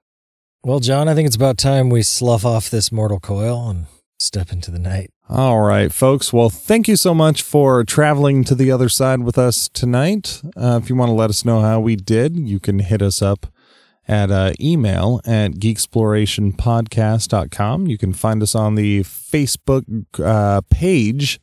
Well, 0.64 0.80
John, 0.80 1.08
I 1.08 1.14
think 1.14 1.28
it's 1.28 1.36
about 1.36 1.58
time 1.58 1.90
we 1.90 2.02
slough 2.02 2.46
off 2.46 2.70
this 2.70 2.92
mortal 2.92 3.20
coil 3.20 3.70
and 3.70 3.86
step 4.20 4.52
into 4.52 4.72
the 4.72 4.80
night. 4.80 5.12
All 5.30 5.62
right, 5.62 5.92
folks. 5.92 6.32
Well, 6.32 6.50
thank 6.50 6.88
you 6.88 6.96
so 6.96 7.14
much 7.14 7.42
for 7.42 7.84
traveling 7.84 8.44
to 8.46 8.56
the 8.56 8.72
other 8.72 8.90
side 8.90 9.22
with 9.22 9.38
us 9.38 9.70
tonight. 9.70 10.42
Uh, 10.56 10.80
if 10.82 10.90
you 10.90 10.96
want 10.96 11.10
to 11.10 11.14
let 11.14 11.30
us 11.30 11.46
know 11.46 11.62
how 11.62 11.80
we 11.80 11.96
did, 11.96 12.36
you 12.36 12.60
can 12.60 12.80
hit 12.80 13.02
us 13.02 13.22
up 13.22 13.48
at 14.08 14.32
uh, 14.32 14.54
email 14.60 15.22
at 15.26 15.54
geeksplorationpodcast.com. 15.54 17.88
You 17.88 17.98
can 17.98 18.14
find 18.14 18.44
us 18.44 18.54
on 18.56 18.76
the 18.76 19.02
Facebook 19.02 20.06
uh, 20.24 20.62
page, 20.70 21.40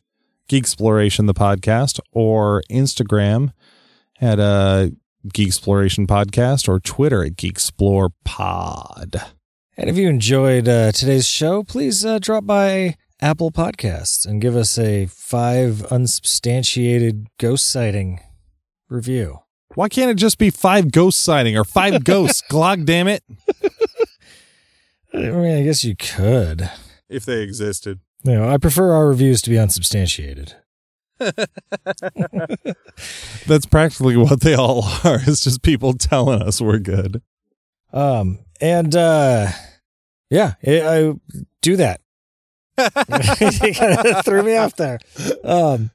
Geeksploration 0.49 1.27
the 1.27 1.33
Podcast, 1.33 1.99
or 2.11 2.63
Instagram 2.71 3.51
at 4.21 4.39
uh, 4.39 4.87
Geeksploration 5.27 6.07
Podcast, 6.07 6.69
or 6.69 6.79
Twitter 6.79 7.23
at 7.23 7.35
Geeksplore 7.35 8.11
Pod. 8.23 9.21
And 9.75 9.89
if 9.89 9.97
you 9.97 10.07
enjoyed 10.07 10.67
uh, 10.67 10.91
today's 10.91 11.27
show, 11.27 11.63
please 11.63 12.05
uh, 12.05 12.19
drop 12.19 12.45
by 12.45 12.95
Apple 13.21 13.51
Podcasts 13.51 14.25
and 14.25 14.41
give 14.41 14.55
us 14.55 14.77
a 14.77 15.07
five 15.07 15.85
unsubstantiated 15.91 17.27
ghost 17.39 17.65
sighting 17.65 18.19
review. 18.89 19.42
Why 19.75 19.89
can't 19.89 20.11
it 20.11 20.15
just 20.15 20.37
be 20.37 20.49
five 20.49 20.91
ghost 20.91 21.21
sighting 21.21 21.57
or 21.57 21.63
five 21.63 22.03
ghosts? 22.09 22.43
Glog 22.49 22.85
damn 22.85 23.07
it. 23.07 23.23
I 25.13 25.17
mean, 25.17 25.57
I 25.57 25.63
guess 25.63 25.83
you 25.83 25.95
could. 25.95 26.69
If 27.09 27.25
they 27.25 27.41
existed. 27.41 27.99
You 28.23 28.33
know, 28.35 28.49
I 28.49 28.57
prefer 28.57 28.93
our 28.93 29.07
reviews 29.07 29.41
to 29.43 29.49
be 29.49 29.59
unsubstantiated. 29.59 30.55
That's 33.47 33.65
practically 33.69 34.17
what 34.17 34.41
they 34.41 34.55
all 34.55 34.83
are. 35.03 35.19
It's 35.25 35.43
just 35.43 35.61
people 35.61 35.93
telling 35.93 36.41
us 36.41 36.59
we're 36.61 36.79
good. 36.79 37.21
Um, 37.91 38.39
and 38.59 38.95
uh, 38.95 39.49
yeah, 40.29 40.53
I, 40.65 40.81
I 40.81 41.13
do 41.61 41.75
that. 41.77 42.01
you 43.61 43.73
kind 43.73 43.99
of 44.07 44.25
threw 44.25 44.41
me 44.41 44.55
off 44.55 44.75
there. 44.75 44.99
Um, 45.43 45.91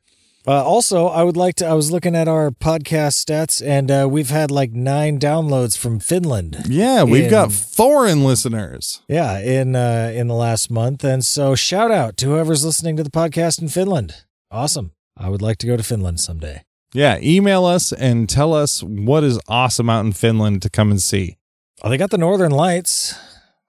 uh, 0.49 0.65
also, 0.65 1.07
I 1.09 1.23
would 1.23 1.37
like 1.37 1.57
to. 1.57 1.66
I 1.66 1.75
was 1.75 1.93
looking 1.93 2.16
at 2.16 2.27
our 2.27 2.51
podcast 2.51 3.23
stats, 3.25 3.61
and 3.65 3.91
uh, 3.91 4.09
we've 4.11 4.31
had 4.31 4.51
like 4.51 4.73
nine 4.73 5.19
downloads 5.19 5.77
from 5.77 6.01
Finland. 6.01 6.65
Yeah, 6.69 7.05
we've 7.05 7.25
In- 7.25 7.31
got 7.31 7.53
foreign 7.53 8.25
listeners. 8.25 9.03
Yeah, 9.09 9.39
in 9.41 9.77
uh, 9.77 10.11
in 10.15 10.27
the 10.29 10.35
last 10.35 10.70
month, 10.70 11.05
and 11.05 11.25
so 11.25 11.55
shout 11.55 11.91
out 11.91 12.16
to 12.19 12.27
whoever's 12.27 12.65
listening 12.65 12.97
to 12.97 13.03
the 13.05 13.11
podcast 13.11 13.61
in 13.61 13.69
Finland. 13.69 14.25
Awesome. 14.51 14.93
I 15.16 15.29
would 15.29 15.43
like 15.43 15.59
to 15.59 15.66
go 15.66 15.77
to 15.77 15.83
Finland 15.83 16.20
someday. 16.20 16.62
Yeah, 16.95 17.19
email 17.20 17.65
us 17.66 17.93
and 17.93 18.29
tell 18.29 18.55
us 18.55 18.83
what 18.83 19.23
is 19.25 19.39
awesome 19.49 19.91
out 19.91 20.07
in 20.07 20.12
Finland 20.12 20.62
to 20.62 20.70
come 20.70 20.91
and 20.91 21.03
see. 21.03 21.37
Oh, 21.83 21.91
they 21.91 21.99
got 21.99 22.11
the 22.11 22.16
Northern 22.19 22.53
Lights. 22.53 23.15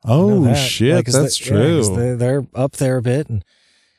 Oh 0.06 0.44
that. 0.46 0.56
shit, 0.56 0.96
Like, 0.96 1.06
that's 1.08 1.38
they- 1.40 1.46
yeah, 1.46 1.52
true. 1.82 1.96
they, 1.98 2.14
they're 2.16 2.48
up 2.56 2.74
there 2.78 2.96
a 2.98 3.02
bit, 3.02 3.28
and 3.28 3.44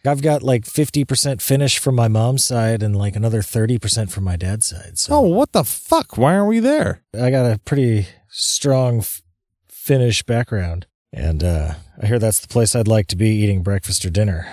I've 0.06 0.22
got 0.22 0.43
like 0.43 0.64
fifty 0.64 1.05
percent 1.05 1.43
Finnish 1.43 1.78
from 1.78 1.94
my 1.94 2.09
mom's 2.09 2.44
side, 2.44 2.82
and 2.82 2.97
like 2.97 3.16
another 3.16 3.43
thirty 3.43 3.78
percent 3.78 4.10
from 4.10 4.24
my 4.24 4.36
dad's 4.36 4.66
side. 4.66 4.98
So 4.98 5.16
oh, 5.16 5.20
what 5.20 5.52
the 5.52 5.64
fuck? 5.64 6.16
Why 6.16 6.35
aren't 6.35 6.48
we 6.48 6.60
there? 6.60 7.02
I 7.14 7.31
got 7.31 7.51
a 7.51 7.59
pretty 7.59 8.06
strong 8.28 8.98
f- 9.01 9.22
Finnish 9.68 10.22
background, 10.22 10.86
and 11.12 11.44
uh, 11.44 11.74
I 12.01 12.06
hear 12.06 12.18
that's 12.18 12.40
the 12.40 12.48
place 12.48 12.74
I'd 12.74 12.89
like 12.89 13.09
to 13.09 13.16
be 13.16 13.28
eating 13.28 13.62
breakfast 13.62 14.05
or 14.05 14.10
dinner, 14.10 14.48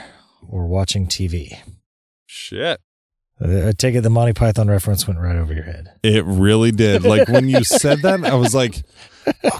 or 0.47 0.67
watching 0.67 1.07
TV. 1.07 1.57
Shit. 2.25 2.81
I 3.39 3.71
take 3.77 3.93
it 3.93 4.01
the 4.01 4.09
Monty 4.09 4.33
Python 4.33 4.67
reference 4.67 5.07
went 5.07 5.19
right 5.19 5.35
over 5.35 5.53
your 5.53 5.63
head. 5.63 5.91
It 6.01 6.25
really 6.25 6.71
did. 6.71 7.03
Like 7.03 7.27
when 7.27 7.47
you 7.47 7.63
said 7.63 8.01
that, 8.01 8.25
I 8.25 8.33
was 8.33 8.55
like, 8.55 8.81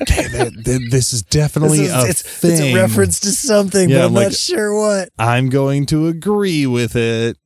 okay, 0.02 0.28
th- 0.30 0.64
th- 0.66 0.92
this 0.92 1.14
is 1.14 1.24
definitely 1.24 1.80
This 1.80 1.90
is- 1.90 2.04
a 2.04 2.10
it's, 2.10 2.22
thing. 2.22 2.52
it's 2.52 2.62
a 2.62 2.76
reference 2.76 3.20
to 3.22 3.32
something, 3.32 3.90
Yeah, 3.90 4.00
but 4.00 4.06
I'm 4.06 4.14
like- 4.14 4.24
not 4.28 4.34
sure 4.34 4.76
what. 4.80 5.10
I'm 5.20 5.50
going 5.50 5.86
to 5.88 6.08
agree 6.08 6.66
with 6.66 6.96
it. 6.96 7.38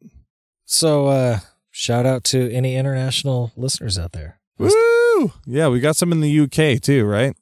So, 0.66 1.08
uh, 1.08 1.40
shout 1.70 2.06
out 2.06 2.24
to 2.26 2.52
any 2.52 2.76
international 2.76 3.52
listeners 3.56 3.98
out 4.00 4.12
there. 4.14 4.40
Woo! 4.58 5.32
Yeah, 5.46 5.68
we 5.68 5.80
got 5.80 5.96
some 5.96 6.12
in 6.12 6.22
the 6.22 6.40
UK 6.42 6.80
too, 6.82 7.06
right? 7.06 7.36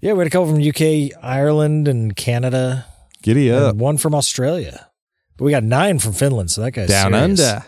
Yeah, 0.00 0.12
we 0.12 0.18
had 0.20 0.26
a 0.26 0.30
couple 0.30 0.46
from 0.52 0.60
UK, 0.62 1.10
Ireland, 1.22 1.88
and 1.88 2.14
Canada, 2.14 2.84
Giddy 3.22 3.50
up. 3.50 3.70
and 3.72 3.80
one 3.80 3.96
from 3.98 4.14
Australia. 4.14 4.88
But 5.36 5.44
we 5.46 5.50
got 5.50 5.64
nine 5.64 5.98
from 5.98 6.12
Finland, 6.12 6.50
so 6.50 6.60
that 6.62 6.72
guy's 6.72 6.88
Down 6.88 7.12
serious. 7.12 7.40
under. 7.40 7.64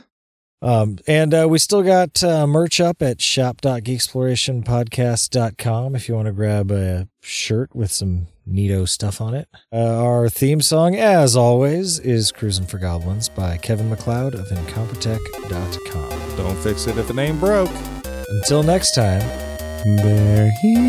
Um, 0.61 0.99
and 1.07 1.33
uh, 1.33 1.47
we 1.49 1.59
still 1.59 1.83
got 1.83 2.23
uh, 2.25 2.47
merch 2.47 2.81
up 2.81 3.03
at 3.03 3.21
shop.geeksplorationpodcast.com 3.21 5.95
if 5.95 6.09
you 6.09 6.15
want 6.15 6.27
to 6.27 6.33
grab 6.33 6.71
a 6.71 7.09
shirt 7.21 7.77
with 7.77 7.93
some 7.93 8.29
neato 8.49 8.89
stuff 8.89 9.21
on 9.21 9.35
it. 9.35 9.49
Uh, 9.73 10.03
our 10.03 10.29
theme 10.29 10.61
song, 10.61 10.97
as 10.97 11.37
always, 11.37 11.99
is 12.01 12.33
Cruising 12.33 12.67
for 12.67 12.79
Goblins 12.79 13.29
by 13.29 13.59
Kevin 13.59 13.91
MacLeod 13.91 14.35
of 14.35 14.49
Incompetech.com. 14.49 16.37
Don't 16.37 16.59
fix 16.59 16.87
it 16.87 16.99
if 16.99 17.11
it 17.11 17.19
ain't 17.19 17.39
broke. 17.39 17.71
Until 18.29 18.63
next 18.63 18.95
time. 18.95 19.21
They're 19.85 20.51
here. 20.61 20.89